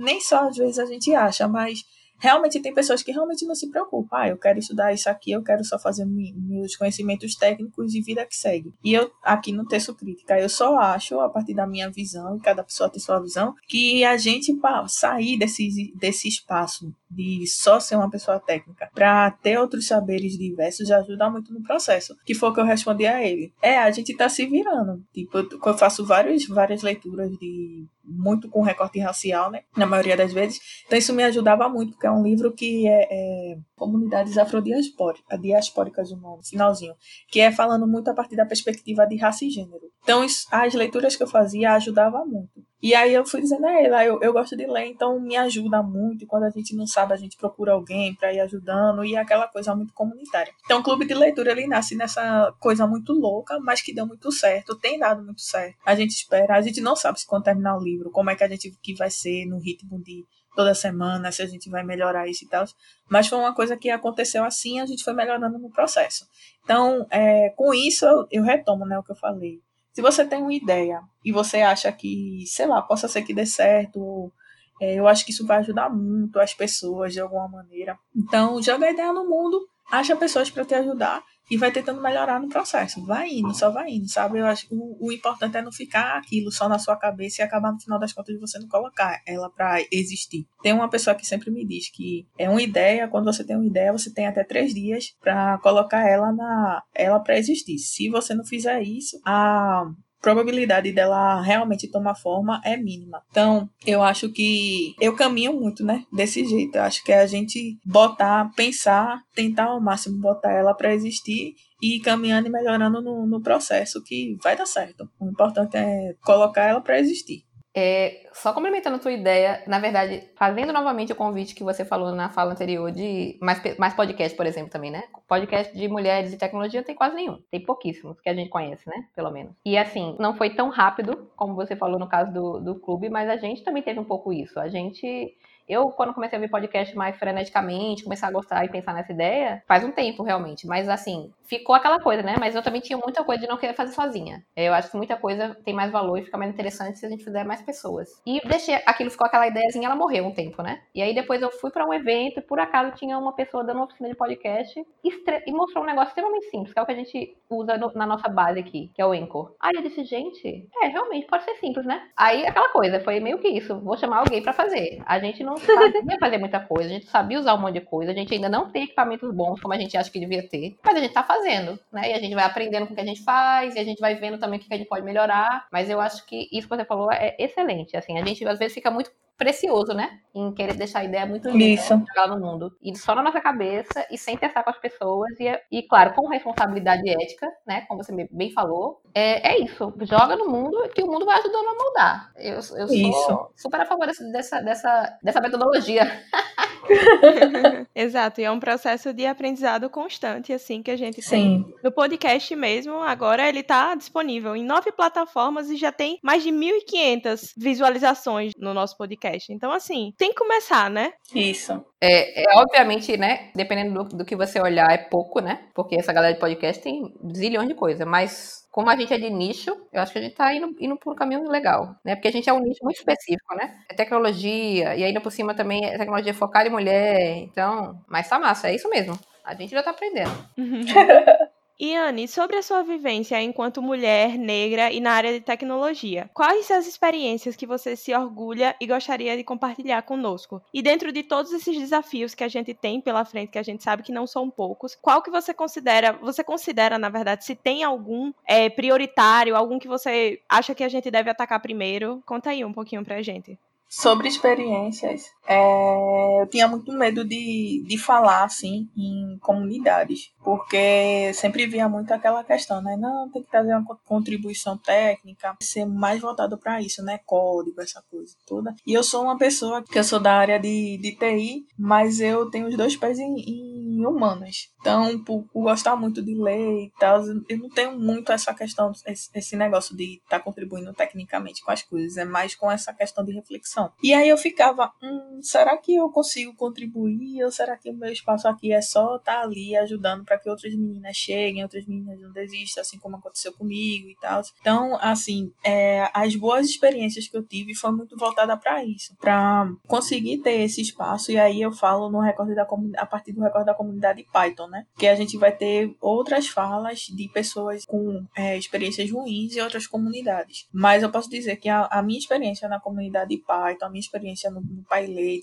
Nem 0.00 0.20
só 0.20 0.48
às 0.48 0.56
vezes 0.56 0.78
a 0.78 0.86
gente 0.86 1.14
acha, 1.14 1.48
mas 1.48 1.80
realmente 2.18 2.60
tem 2.60 2.74
pessoas 2.74 3.02
que 3.02 3.12
realmente 3.12 3.44
não 3.46 3.54
se 3.54 3.70
preocupam. 3.70 4.16
Ah, 4.16 4.28
eu 4.28 4.38
quero 4.38 4.58
estudar 4.58 4.92
isso 4.92 5.08
aqui, 5.08 5.32
eu 5.32 5.42
quero 5.42 5.64
só 5.64 5.78
fazer 5.78 6.04
meus 6.04 6.76
conhecimentos 6.76 7.34
técnicos 7.34 7.94
e 7.94 8.00
vida 8.00 8.24
que 8.26 8.36
segue. 8.36 8.72
E 8.82 8.94
eu, 8.94 9.10
aqui 9.22 9.52
no 9.52 9.66
texto 9.66 9.94
crítica, 9.94 10.38
eu 10.38 10.48
só 10.48 10.78
acho, 10.78 11.18
a 11.20 11.28
partir 11.28 11.54
da 11.54 11.66
minha 11.66 11.90
visão, 11.90 12.36
e 12.36 12.40
cada 12.40 12.64
pessoa 12.64 12.90
tem 12.90 13.00
sua 13.00 13.20
visão, 13.20 13.54
que 13.68 14.04
a 14.04 14.16
gente, 14.16 14.54
sair 14.88 15.38
desse, 15.38 15.92
desse 15.96 16.28
espaço 16.28 16.92
de 17.10 17.46
só 17.46 17.78
ser 17.78 17.96
uma 17.96 18.10
pessoa 18.10 18.40
técnica 18.40 18.90
para 18.94 19.30
ter 19.30 19.58
outros 19.58 19.86
saberes 19.86 20.36
diversos 20.36 20.88
já 20.88 20.98
ajuda 20.98 21.30
muito 21.30 21.52
no 21.52 21.62
processo. 21.62 22.16
Que 22.24 22.34
foi 22.34 22.50
o 22.50 22.54
que 22.54 22.60
eu 22.60 22.64
respondi 22.64 23.06
a 23.06 23.22
ele. 23.24 23.52
É, 23.62 23.78
a 23.78 23.90
gente 23.90 24.16
tá 24.16 24.28
se 24.28 24.44
virando. 24.46 25.02
Tipo, 25.12 25.38
eu 25.38 25.78
faço 25.78 26.04
várias, 26.04 26.46
várias 26.46 26.82
leituras 26.82 27.30
de 27.38 27.86
muito 28.04 28.48
com 28.48 28.62
recorte 28.62 29.00
racial, 29.00 29.50
né? 29.50 29.62
Na 29.76 29.86
maioria 29.86 30.16
das 30.16 30.32
vezes. 30.32 30.60
Então 30.86 30.98
isso 30.98 31.12
me 31.12 31.24
ajudava 31.24 31.68
muito, 31.68 31.92
porque 31.92 32.06
é 32.06 32.10
um 32.10 32.22
livro 32.22 32.52
que 32.52 32.86
é, 32.86 33.08
é 33.10 33.58
comunidades 33.74 34.38
afrodiaspóricas, 34.38 36.12
o 36.12 36.16
nome, 36.16 36.46
finalzinho, 36.46 36.94
que 37.28 37.40
é 37.40 37.50
falando 37.50 37.86
muito 37.86 38.08
a 38.08 38.14
partir 38.14 38.36
da 38.36 38.46
perspectiva 38.46 39.06
de 39.06 39.16
raça 39.16 39.44
e 39.44 39.50
gênero. 39.50 39.90
Então 40.02 40.24
isso, 40.24 40.46
as 40.50 40.72
leituras 40.74 41.16
que 41.16 41.22
eu 41.22 41.28
fazia 41.28 41.72
ajudava 41.72 42.24
muito. 42.24 42.64
E 42.82 42.94
aí 42.94 43.14
eu 43.14 43.24
fui 43.24 43.40
dizendo 43.40 43.66
a 43.66 43.82
ele, 43.82 43.94
ah, 43.94 44.04
eu, 44.04 44.20
eu 44.20 44.32
gosto 44.32 44.54
de 44.54 44.66
ler, 44.66 44.86
então 44.86 45.18
me 45.18 45.34
ajuda 45.36 45.82
muito. 45.82 46.24
E 46.24 46.26
quando 46.26 46.44
a 46.44 46.50
gente 46.50 46.76
não 46.76 46.86
sabe, 46.86 47.14
a 47.14 47.16
gente 47.16 47.36
procura 47.36 47.72
alguém 47.72 48.14
para 48.14 48.32
ir 48.32 48.40
ajudando 48.40 49.04
e 49.04 49.14
é 49.14 49.18
aquela 49.18 49.48
coisa 49.48 49.74
muito 49.74 49.94
comunitária. 49.94 50.52
Então 50.64 50.80
o 50.80 50.82
clube 50.82 51.06
de 51.06 51.14
leitura 51.14 51.52
ele 51.52 51.66
nasce 51.66 51.96
nessa 51.96 52.54
coisa 52.60 52.86
muito 52.86 53.14
louca, 53.14 53.58
mas 53.60 53.80
que 53.80 53.94
deu 53.94 54.06
muito 54.06 54.30
certo, 54.30 54.78
tem 54.78 54.98
dado 54.98 55.22
muito 55.22 55.40
certo. 55.40 55.76
A 55.86 55.94
gente 55.94 56.10
espera, 56.10 56.56
a 56.56 56.60
gente 56.60 56.80
não 56.80 56.94
sabe 56.94 57.18
se 57.18 57.26
quando 57.26 57.44
terminar 57.44 57.76
o 57.76 57.82
livro, 57.82 58.10
como 58.10 58.28
é 58.28 58.36
que 58.36 58.44
a 58.44 58.48
gente 58.48 58.70
que 58.82 58.94
vai 58.94 59.10
ser 59.10 59.46
no 59.46 59.58
ritmo 59.58 59.98
de 60.02 60.24
toda 60.54 60.74
semana, 60.74 61.32
se 61.32 61.42
a 61.42 61.46
gente 61.46 61.70
vai 61.70 61.82
melhorar 61.82 62.28
isso 62.28 62.44
e 62.44 62.48
tal. 62.48 62.64
Mas 63.08 63.26
foi 63.26 63.38
uma 63.38 63.54
coisa 63.54 63.76
que 63.76 63.88
aconteceu 63.88 64.44
assim, 64.44 64.80
a 64.80 64.86
gente 64.86 65.02
foi 65.02 65.14
melhorando 65.14 65.58
no 65.58 65.70
processo. 65.70 66.26
Então, 66.62 67.06
é, 67.10 67.50
com 67.50 67.72
isso, 67.72 68.04
eu, 68.04 68.26
eu 68.30 68.42
retomo 68.42 68.84
né, 68.84 68.98
o 68.98 69.02
que 69.02 69.12
eu 69.12 69.16
falei 69.16 69.60
se 69.96 70.02
você 70.02 70.26
tem 70.26 70.42
uma 70.42 70.52
ideia 70.52 71.00
e 71.24 71.32
você 71.32 71.62
acha 71.62 71.90
que, 71.90 72.44
sei 72.46 72.66
lá, 72.66 72.82
possa 72.82 73.08
ser 73.08 73.22
que 73.22 73.32
dê 73.32 73.46
certo, 73.46 74.30
é, 74.78 74.96
eu 74.96 75.08
acho 75.08 75.24
que 75.24 75.30
isso 75.30 75.46
vai 75.46 75.56
ajudar 75.60 75.88
muito 75.88 76.38
as 76.38 76.52
pessoas 76.52 77.14
de 77.14 77.20
alguma 77.20 77.48
maneira. 77.48 77.98
Então, 78.14 78.60
joga 78.60 78.84
a 78.84 78.90
ideia 78.90 79.10
no 79.10 79.26
mundo, 79.26 79.66
acha 79.90 80.14
pessoas 80.14 80.50
para 80.50 80.66
te 80.66 80.74
ajudar 80.74 81.24
e 81.50 81.56
vai 81.56 81.70
tentando 81.70 82.02
melhorar 82.02 82.40
no 82.40 82.48
processo. 82.48 83.04
Vai 83.04 83.30
indo, 83.30 83.54
só 83.54 83.70
vai 83.70 83.90
indo, 83.90 84.08
sabe? 84.08 84.38
Eu 84.38 84.46
acho 84.46 84.66
o, 84.70 85.06
o 85.06 85.12
importante 85.12 85.56
é 85.56 85.62
não 85.62 85.72
ficar 85.72 86.16
aquilo 86.16 86.50
só 86.50 86.68
na 86.68 86.78
sua 86.78 86.96
cabeça 86.96 87.40
e 87.40 87.44
acabar 87.44 87.72
no 87.72 87.80
final 87.80 87.98
das 87.98 88.12
contas 88.12 88.34
de 88.34 88.40
você 88.40 88.58
não 88.58 88.68
colocar 88.68 89.20
ela 89.26 89.50
para 89.50 89.80
existir. 89.92 90.46
Tem 90.62 90.72
uma 90.72 90.90
pessoa 90.90 91.14
que 91.14 91.26
sempre 91.26 91.50
me 91.50 91.66
diz 91.66 91.90
que 91.90 92.26
é 92.38 92.48
uma 92.48 92.62
ideia, 92.62 93.08
quando 93.08 93.26
você 93.26 93.44
tem 93.44 93.56
uma 93.56 93.66
ideia, 93.66 93.92
você 93.92 94.12
tem 94.12 94.26
até 94.26 94.44
três 94.44 94.74
dias 94.74 95.14
para 95.20 95.58
colocar 95.58 96.06
ela 96.08 96.32
na 96.32 96.82
ela 96.94 97.20
para 97.20 97.38
existir. 97.38 97.78
Se 97.78 98.08
você 98.08 98.34
não 98.34 98.44
fizer 98.44 98.82
isso, 98.82 99.20
a 99.24 99.84
probabilidade 100.26 100.90
dela 100.90 101.40
realmente 101.40 101.88
tomar 101.88 102.16
forma 102.16 102.60
é 102.64 102.76
mínima. 102.76 103.22
Então, 103.30 103.70
eu 103.86 104.02
acho 104.02 104.28
que 104.28 104.92
eu 105.00 105.14
caminho 105.14 105.52
muito, 105.52 105.84
né, 105.84 106.02
desse 106.12 106.44
jeito. 106.44 106.74
Eu 106.74 106.82
acho 106.82 107.04
que 107.04 107.12
é 107.12 107.20
a 107.20 107.26
gente 107.28 107.78
botar, 107.84 108.50
pensar, 108.56 109.20
tentar 109.32 109.66
ao 109.66 109.80
máximo 109.80 110.20
botar 110.20 110.50
ela 110.50 110.74
para 110.74 110.92
existir 110.92 111.54
e 111.80 112.00
caminhando 112.00 112.48
e 112.48 112.50
melhorando 112.50 113.00
no, 113.00 113.24
no 113.24 113.40
processo 113.40 114.02
que 114.02 114.36
vai 114.42 114.56
dar 114.56 114.66
certo. 114.66 115.08
O 115.20 115.28
importante 115.28 115.76
é 115.76 116.14
colocar 116.24 116.64
ela 116.64 116.80
para 116.80 116.98
existir. 116.98 117.45
É, 117.78 118.26
só 118.32 118.54
complementando 118.54 118.96
a 118.96 118.98
tua 118.98 119.12
ideia, 119.12 119.62
na 119.66 119.78
verdade, 119.78 120.30
fazendo 120.34 120.72
novamente 120.72 121.12
o 121.12 121.16
convite 121.16 121.54
que 121.54 121.62
você 121.62 121.84
falou 121.84 122.10
na 122.12 122.30
fala 122.30 122.52
anterior 122.52 122.90
de 122.90 123.38
mais, 123.42 123.60
mais 123.76 123.92
podcast, 123.92 124.34
por 124.34 124.46
exemplo, 124.46 124.70
também, 124.70 124.90
né? 124.90 125.04
Podcast 125.28 125.76
de 125.76 125.86
mulheres 125.86 126.32
e 126.32 126.38
tecnologia 126.38 126.82
tem 126.82 126.94
quase 126.94 127.14
nenhum. 127.14 127.38
Tem 127.50 127.60
pouquíssimos 127.60 128.18
que 128.18 128.30
a 128.30 128.34
gente 128.34 128.48
conhece, 128.48 128.88
né? 128.88 129.04
Pelo 129.14 129.30
menos. 129.30 129.52
E 129.62 129.76
assim, 129.76 130.16
não 130.18 130.34
foi 130.34 130.48
tão 130.48 130.70
rápido, 130.70 131.30
como 131.36 131.54
você 131.54 131.76
falou 131.76 131.98
no 131.98 132.08
caso 132.08 132.32
do, 132.32 132.60
do 132.60 132.74
clube, 132.76 133.10
mas 133.10 133.28
a 133.28 133.36
gente 133.36 133.62
também 133.62 133.82
teve 133.82 134.00
um 134.00 134.04
pouco 134.04 134.32
isso. 134.32 134.58
A 134.58 134.68
gente 134.68 135.36
eu, 135.68 135.90
quando 135.90 136.14
comecei 136.14 136.38
a 136.38 136.40
ver 136.40 136.48
podcast 136.48 136.96
mais 136.96 137.16
freneticamente, 137.16 138.04
começar 138.04 138.28
a 138.28 138.32
gostar 138.32 138.64
e 138.64 138.68
pensar 138.68 138.94
nessa 138.94 139.12
ideia, 139.12 139.62
faz 139.66 139.84
um 139.84 139.90
tempo 139.90 140.22
realmente. 140.22 140.66
Mas 140.66 140.88
assim, 140.88 141.32
ficou 141.44 141.74
aquela 141.74 142.00
coisa, 142.00 142.22
né? 142.22 142.36
Mas 142.38 142.54
eu 142.54 142.62
também 142.62 142.80
tinha 142.80 142.98
muita 142.98 143.24
coisa 143.24 143.42
de 143.42 143.48
não 143.48 143.56
querer 143.56 143.74
fazer 143.74 143.92
sozinha. 143.92 144.44
Eu 144.56 144.72
acho 144.74 144.90
que 144.90 144.96
muita 144.96 145.16
coisa 145.16 145.56
tem 145.64 145.74
mais 145.74 145.90
valor 145.90 146.18
e 146.18 146.24
fica 146.24 146.38
mais 146.38 146.50
interessante 146.50 146.98
se 146.98 147.06
a 147.06 147.08
gente 147.08 147.24
fizer 147.24 147.44
mais 147.44 147.62
pessoas. 147.62 148.20
E 148.26 148.40
deixei 148.46 148.74
aquilo, 148.86 149.10
ficou 149.10 149.26
aquela 149.26 149.46
ideiazinha, 149.46 149.86
ela 149.86 149.96
morreu 149.96 150.26
um 150.26 150.32
tempo, 150.32 150.62
né? 150.62 150.82
E 150.94 151.02
aí 151.02 151.14
depois 151.14 151.42
eu 151.42 151.50
fui 151.50 151.70
para 151.70 151.86
um 151.86 151.92
evento 151.92 152.38
e 152.38 152.42
por 152.42 152.58
acaso 152.60 152.96
tinha 152.96 153.18
uma 153.18 153.32
pessoa 153.32 153.64
dando 153.64 153.76
uma 153.76 153.86
oficina 153.86 154.08
de 154.08 154.14
podcast 154.14 154.84
e 155.04 155.52
mostrou 155.52 155.82
um 155.82 155.86
negócio 155.86 156.08
extremamente 156.08 156.50
simples, 156.50 156.72
que 156.72 156.78
é 156.78 156.82
o 156.82 156.86
que 156.86 156.92
a 156.92 156.96
gente 156.96 157.36
usa 157.50 157.76
no, 157.76 157.92
na 157.94 158.06
nossa 158.06 158.28
base 158.28 158.60
aqui, 158.60 158.90
que 158.94 159.02
é 159.02 159.06
o 159.06 159.12
Anchor. 159.12 159.54
Aí 159.60 159.72
eu 159.74 159.82
disse, 159.82 160.04
gente, 160.04 160.68
é, 160.82 160.86
realmente 160.88 161.26
pode 161.26 161.44
ser 161.44 161.54
simples, 161.56 161.84
né? 161.86 162.08
Aí 162.16 162.46
aquela 162.46 162.68
coisa, 162.70 163.00
foi 163.00 163.20
meio 163.20 163.38
que 163.38 163.48
isso, 163.48 163.78
vou 163.80 163.96
chamar 163.96 164.18
alguém 164.18 164.42
para 164.42 164.52
fazer. 164.52 165.02
A 165.06 165.18
gente 165.18 165.42
não 165.42 165.55
sabia 165.58 166.18
fazer 166.18 166.38
muita 166.38 166.60
coisa, 166.60 166.88
a 166.88 166.92
gente 166.92 167.06
sabia 167.06 167.38
usar 167.38 167.54
um 167.54 167.58
monte 167.58 167.74
de 167.74 167.80
coisa, 167.80 168.12
a 168.12 168.14
gente 168.14 168.32
ainda 168.32 168.48
não 168.48 168.70
tem 168.70 168.84
equipamentos 168.84 169.32
bons 169.34 169.60
como 169.60 169.74
a 169.74 169.78
gente 169.78 169.96
acha 169.96 170.10
que 170.10 170.20
devia 170.20 170.46
ter, 170.48 170.76
mas 170.84 170.96
a 170.96 171.00
gente 171.00 171.12
tá 171.12 171.22
fazendo, 171.22 171.78
né? 171.92 172.10
E 172.10 172.12
a 172.12 172.18
gente 172.18 172.34
vai 172.34 172.44
aprendendo 172.44 172.86
com 172.86 172.92
o 172.92 172.96
que 172.96 173.02
a 173.02 173.06
gente 173.06 173.22
faz, 173.22 173.74
e 173.74 173.78
a 173.78 173.84
gente 173.84 174.00
vai 174.00 174.14
vendo 174.14 174.38
também 174.38 174.58
o 174.58 174.62
que 174.62 174.72
a 174.72 174.76
gente 174.76 174.88
pode 174.88 175.04
melhorar, 175.04 175.66
mas 175.70 175.88
eu 175.88 176.00
acho 176.00 176.24
que 176.26 176.48
isso 176.52 176.68
que 176.68 176.76
você 176.76 176.84
falou 176.84 177.10
é 177.12 177.34
excelente, 177.38 177.96
assim, 177.96 178.18
a 178.18 178.24
gente 178.24 178.46
às 178.46 178.58
vezes 178.58 178.74
fica 178.74 178.90
muito 178.90 179.10
precioso, 179.36 179.92
né? 179.92 180.20
Em 180.34 180.52
querer 180.52 180.74
deixar 180.74 181.00
a 181.00 181.04
ideia 181.04 181.26
muito 181.26 181.48
linda 181.48 181.80
Isso. 181.80 181.94
jogar 181.94 182.28
no 182.28 182.40
mundo. 182.40 182.76
E 182.82 182.96
só 182.96 183.14
na 183.14 183.22
nossa 183.22 183.40
cabeça 183.40 184.06
e 184.10 184.18
sem 184.18 184.36
testar 184.36 184.62
com 184.62 184.70
as 184.70 184.78
pessoas. 184.78 185.30
E, 185.38 185.60
e 185.70 185.82
claro, 185.82 186.14
com 186.14 186.28
responsabilidade 186.28 187.08
ética, 187.08 187.50
né? 187.66 187.82
Como 187.88 188.02
você 188.02 188.28
bem 188.30 188.50
falou. 188.52 189.00
É, 189.14 189.54
é 189.54 189.60
isso. 189.62 189.92
Joga 190.02 190.36
no 190.36 190.48
mundo 190.48 190.88
que 190.94 191.02
o 191.02 191.06
mundo 191.06 191.24
vai 191.24 191.38
ajudando 191.38 191.68
a 191.68 191.74
moldar. 191.74 192.32
Eu, 192.36 192.54
eu 192.54 192.62
sou 192.62 192.90
Isso. 192.90 193.50
super 193.56 193.80
a 193.80 193.86
favor 193.86 194.06
dessa, 194.06 194.60
dessa, 194.62 195.18
dessa 195.22 195.40
metodologia. 195.40 196.02
Exato, 197.94 198.40
e 198.40 198.44
é 198.44 198.50
um 198.50 198.60
processo 198.60 199.12
de 199.12 199.26
aprendizado 199.26 199.88
constante, 199.90 200.52
assim, 200.52 200.82
que 200.82 200.90
a 200.90 200.96
gente 200.96 201.22
Sim. 201.22 201.64
tem. 201.64 201.74
No 201.82 201.92
podcast 201.92 202.54
mesmo, 202.54 203.00
agora 203.00 203.48
ele 203.48 203.62
tá 203.62 203.94
disponível 203.94 204.54
em 204.54 204.64
nove 204.64 204.92
plataformas 204.92 205.70
e 205.70 205.76
já 205.76 205.92
tem 205.92 206.18
mais 206.22 206.42
de 206.42 206.50
1.500 206.50 207.52
visualizações 207.56 208.52
no 208.58 208.72
nosso 208.72 208.96
podcast. 208.96 209.25
Então, 209.50 209.72
assim, 209.72 210.12
tem 210.16 210.30
que 210.30 210.36
começar, 210.36 210.90
né? 210.90 211.12
Isso. 211.34 211.84
É, 212.00 212.42
é, 212.42 212.58
obviamente, 212.58 213.16
né? 213.16 213.50
Dependendo 213.54 214.04
do, 214.04 214.16
do 214.18 214.24
que 214.24 214.36
você 214.36 214.60
olhar, 214.60 214.90
é 214.90 214.98
pouco, 214.98 215.40
né? 215.40 215.68
Porque 215.74 215.96
essa 215.96 216.12
galera 216.12 216.34
de 216.34 216.40
podcast 216.40 216.82
tem 216.82 217.14
zilhões 217.34 217.68
de 217.68 217.74
coisas, 217.74 218.06
mas 218.06 218.66
como 218.70 218.90
a 218.90 218.96
gente 218.96 219.12
é 219.12 219.18
de 219.18 219.30
nicho, 219.30 219.74
eu 219.92 220.02
acho 220.02 220.12
que 220.12 220.18
a 220.18 220.22
gente 220.22 220.34
tá 220.34 220.54
indo, 220.54 220.74
indo 220.78 220.96
por 220.96 221.12
um 221.12 221.16
caminho 221.16 221.48
legal, 221.48 221.96
né? 222.04 222.14
Porque 222.14 222.28
a 222.28 222.32
gente 222.32 222.48
é 222.48 222.52
um 222.52 222.60
nicho 222.60 222.84
muito 222.84 222.98
específico, 222.98 223.54
né? 223.54 223.78
É 223.90 223.94
tecnologia, 223.94 224.94
e 224.94 225.02
ainda 225.02 225.20
por 225.20 225.32
cima 225.32 225.54
também 225.54 225.84
é 225.84 225.96
tecnologia 225.96 226.34
focada 226.34 226.68
em 226.68 226.72
mulher, 226.72 227.38
então... 227.38 227.98
Mas 228.06 228.28
tá 228.28 228.38
massa, 228.38 228.68
é 228.68 228.74
isso 228.74 228.88
mesmo. 228.90 229.18
A 229.42 229.54
gente 229.54 229.70
já 229.70 229.82
tá 229.82 229.92
aprendendo. 229.92 230.30
E 231.78 231.94
Anne, 231.94 232.26
sobre 232.26 232.56
a 232.56 232.62
sua 232.62 232.82
vivência 232.82 233.38
enquanto 233.42 233.82
mulher 233.82 234.38
negra 234.38 234.90
e 234.90 234.98
na 234.98 235.10
área 235.12 235.30
de 235.30 235.40
tecnologia, 235.40 236.30
quais 236.32 236.70
as 236.70 236.86
experiências 236.86 237.54
que 237.54 237.66
você 237.66 237.94
se 237.94 238.14
orgulha 238.14 238.74
e 238.80 238.86
gostaria 238.86 239.36
de 239.36 239.44
compartilhar 239.44 240.00
conosco? 240.00 240.62
E 240.72 240.80
dentro 240.80 241.12
de 241.12 241.22
todos 241.22 241.52
esses 241.52 241.78
desafios 241.78 242.34
que 242.34 242.42
a 242.42 242.48
gente 242.48 242.72
tem 242.72 242.98
pela 242.98 243.26
frente, 243.26 243.50
que 243.50 243.58
a 243.58 243.62
gente 243.62 243.84
sabe 243.84 244.02
que 244.02 244.10
não 244.10 244.26
são 244.26 244.48
poucos, 244.48 244.94
qual 244.94 245.20
que 245.20 245.30
você 245.30 245.52
considera, 245.52 246.12
você 246.14 246.42
considera, 246.42 246.98
na 246.98 247.10
verdade, 247.10 247.44
se 247.44 247.54
tem 247.54 247.84
algum 247.84 248.32
é, 248.46 248.70
prioritário, 248.70 249.54
algum 249.54 249.78
que 249.78 249.86
você 249.86 250.40
acha 250.48 250.74
que 250.74 250.82
a 250.82 250.88
gente 250.88 251.10
deve 251.10 251.28
atacar 251.28 251.60
primeiro? 251.60 252.22
Conta 252.24 252.48
aí 252.48 252.64
um 252.64 252.72
pouquinho 252.72 253.04
pra 253.04 253.20
gente. 253.20 253.58
Sobre 253.98 254.28
experiências, 254.28 255.32
é, 255.48 256.42
eu 256.42 256.46
tinha 256.48 256.68
muito 256.68 256.92
medo 256.92 257.24
de, 257.24 257.82
de 257.88 257.96
falar 257.96 258.44
assim 258.44 258.90
em 258.94 259.38
comunidades, 259.40 260.32
porque 260.44 261.32
sempre 261.32 261.66
via 261.66 261.88
muito 261.88 262.12
aquela 262.12 262.44
questão, 262.44 262.82
né? 262.82 262.94
Não, 262.94 263.30
tem 263.30 263.42
que 263.42 263.50
trazer 263.50 263.74
uma 263.74 263.96
contribuição 264.04 264.76
técnica, 264.76 265.56
ser 265.62 265.86
mais 265.86 266.20
voltado 266.20 266.58
para 266.58 266.82
isso, 266.82 267.02
né? 267.02 267.20
Código, 267.24 267.80
essa 267.80 268.04
coisa 268.10 268.36
toda. 268.46 268.74
E 268.86 268.92
eu 268.92 269.02
sou 269.02 269.22
uma 269.22 269.38
pessoa 269.38 269.82
que 269.82 269.98
eu 269.98 270.04
sou 270.04 270.20
da 270.20 270.34
área 270.34 270.58
de, 270.58 270.98
de 270.98 271.16
TI, 271.16 271.66
mas 271.78 272.20
eu 272.20 272.50
tenho 272.50 272.66
os 272.66 272.76
dois 272.76 272.96
pés 272.96 273.18
em, 273.18 273.34
em 273.34 274.04
humanas. 274.04 274.68
Então, 274.80 275.18
por, 275.24 275.42
por, 275.44 275.62
gostar 275.62 275.96
muito 275.96 276.22
de 276.22 276.34
ler 276.34 276.84
e 276.84 276.92
tal, 276.98 277.22
eu 277.48 277.58
não 277.58 277.70
tenho 277.70 277.98
muito 277.98 278.30
essa 278.30 278.52
questão, 278.52 278.92
esse, 279.06 279.30
esse 279.34 279.56
negócio 279.56 279.96
de 279.96 280.20
estar 280.22 280.38
tá 280.38 280.40
contribuindo 280.40 280.92
tecnicamente 280.92 281.62
com 281.64 281.70
as 281.70 281.82
coisas, 281.82 282.16
é 282.16 282.24
mais 282.24 282.54
com 282.54 282.70
essa 282.70 282.92
questão 282.92 283.24
de 283.24 283.32
reflexão. 283.32 283.85
E 284.02 284.12
aí 284.12 284.28
eu 284.28 284.38
ficava, 284.38 284.92
hum, 285.02 285.40
será 285.42 285.76
que 285.76 285.94
eu 285.94 286.08
consigo 286.10 286.54
contribuir? 286.54 287.44
Ou 287.44 287.50
será 287.50 287.76
que 287.76 287.90
o 287.90 287.94
meu 287.94 288.12
espaço 288.12 288.48
aqui 288.48 288.72
é 288.72 288.80
só 288.80 289.16
estar 289.16 289.36
tá 289.36 289.42
ali 289.42 289.76
ajudando 289.76 290.24
para 290.24 290.38
que 290.38 290.48
outras 290.48 290.74
meninas 290.74 291.16
cheguem, 291.16 291.62
outras 291.62 291.86
meninas 291.86 292.20
não 292.20 292.32
desistam, 292.32 292.80
assim 292.80 292.98
como 292.98 293.16
aconteceu 293.16 293.52
comigo 293.52 294.08
e 294.08 294.16
tal. 294.20 294.42
Então, 294.60 294.98
assim, 295.00 295.52
é, 295.64 296.08
as 296.12 296.34
boas 296.36 296.66
experiências 296.66 297.28
que 297.28 297.36
eu 297.36 297.42
tive 297.42 297.74
foi 297.74 297.92
muito 297.92 298.16
voltada 298.16 298.56
para 298.56 298.84
isso, 298.84 299.14
para 299.20 299.70
conseguir 299.86 300.38
ter 300.38 300.60
esse 300.60 300.80
espaço. 300.80 301.32
E 301.32 301.38
aí 301.38 301.60
eu 301.60 301.72
falo 301.72 302.10
no 302.10 302.20
recorde 302.20 302.54
da 302.54 302.66
a 302.98 303.06
partir 303.06 303.32
do 303.32 303.42
recorde 303.42 303.66
da 303.66 303.74
comunidade 303.74 304.26
Python, 304.32 304.66
né? 304.68 304.86
Que 304.98 305.06
a 305.06 305.14
gente 305.14 305.36
vai 305.36 305.52
ter 305.52 305.94
outras 306.00 306.48
falas 306.48 307.00
de 307.00 307.28
pessoas 307.28 307.84
com 307.84 308.24
é, 308.36 308.56
experiências 308.56 309.10
ruins 309.10 309.56
em 309.56 309.60
outras 309.60 309.86
comunidades. 309.86 310.66
Mas 310.72 311.02
eu 311.02 311.10
posso 311.10 311.30
dizer 311.30 311.56
que 311.56 311.68
a, 311.68 311.86
a 311.86 312.02
minha 312.02 312.18
experiência 312.18 312.68
na 312.68 312.80
comunidade 312.80 313.36
Python, 313.38 313.65
a 313.82 313.88
minha 313.88 314.00
experiência 314.00 314.50
no, 314.50 314.60
no 314.60 314.84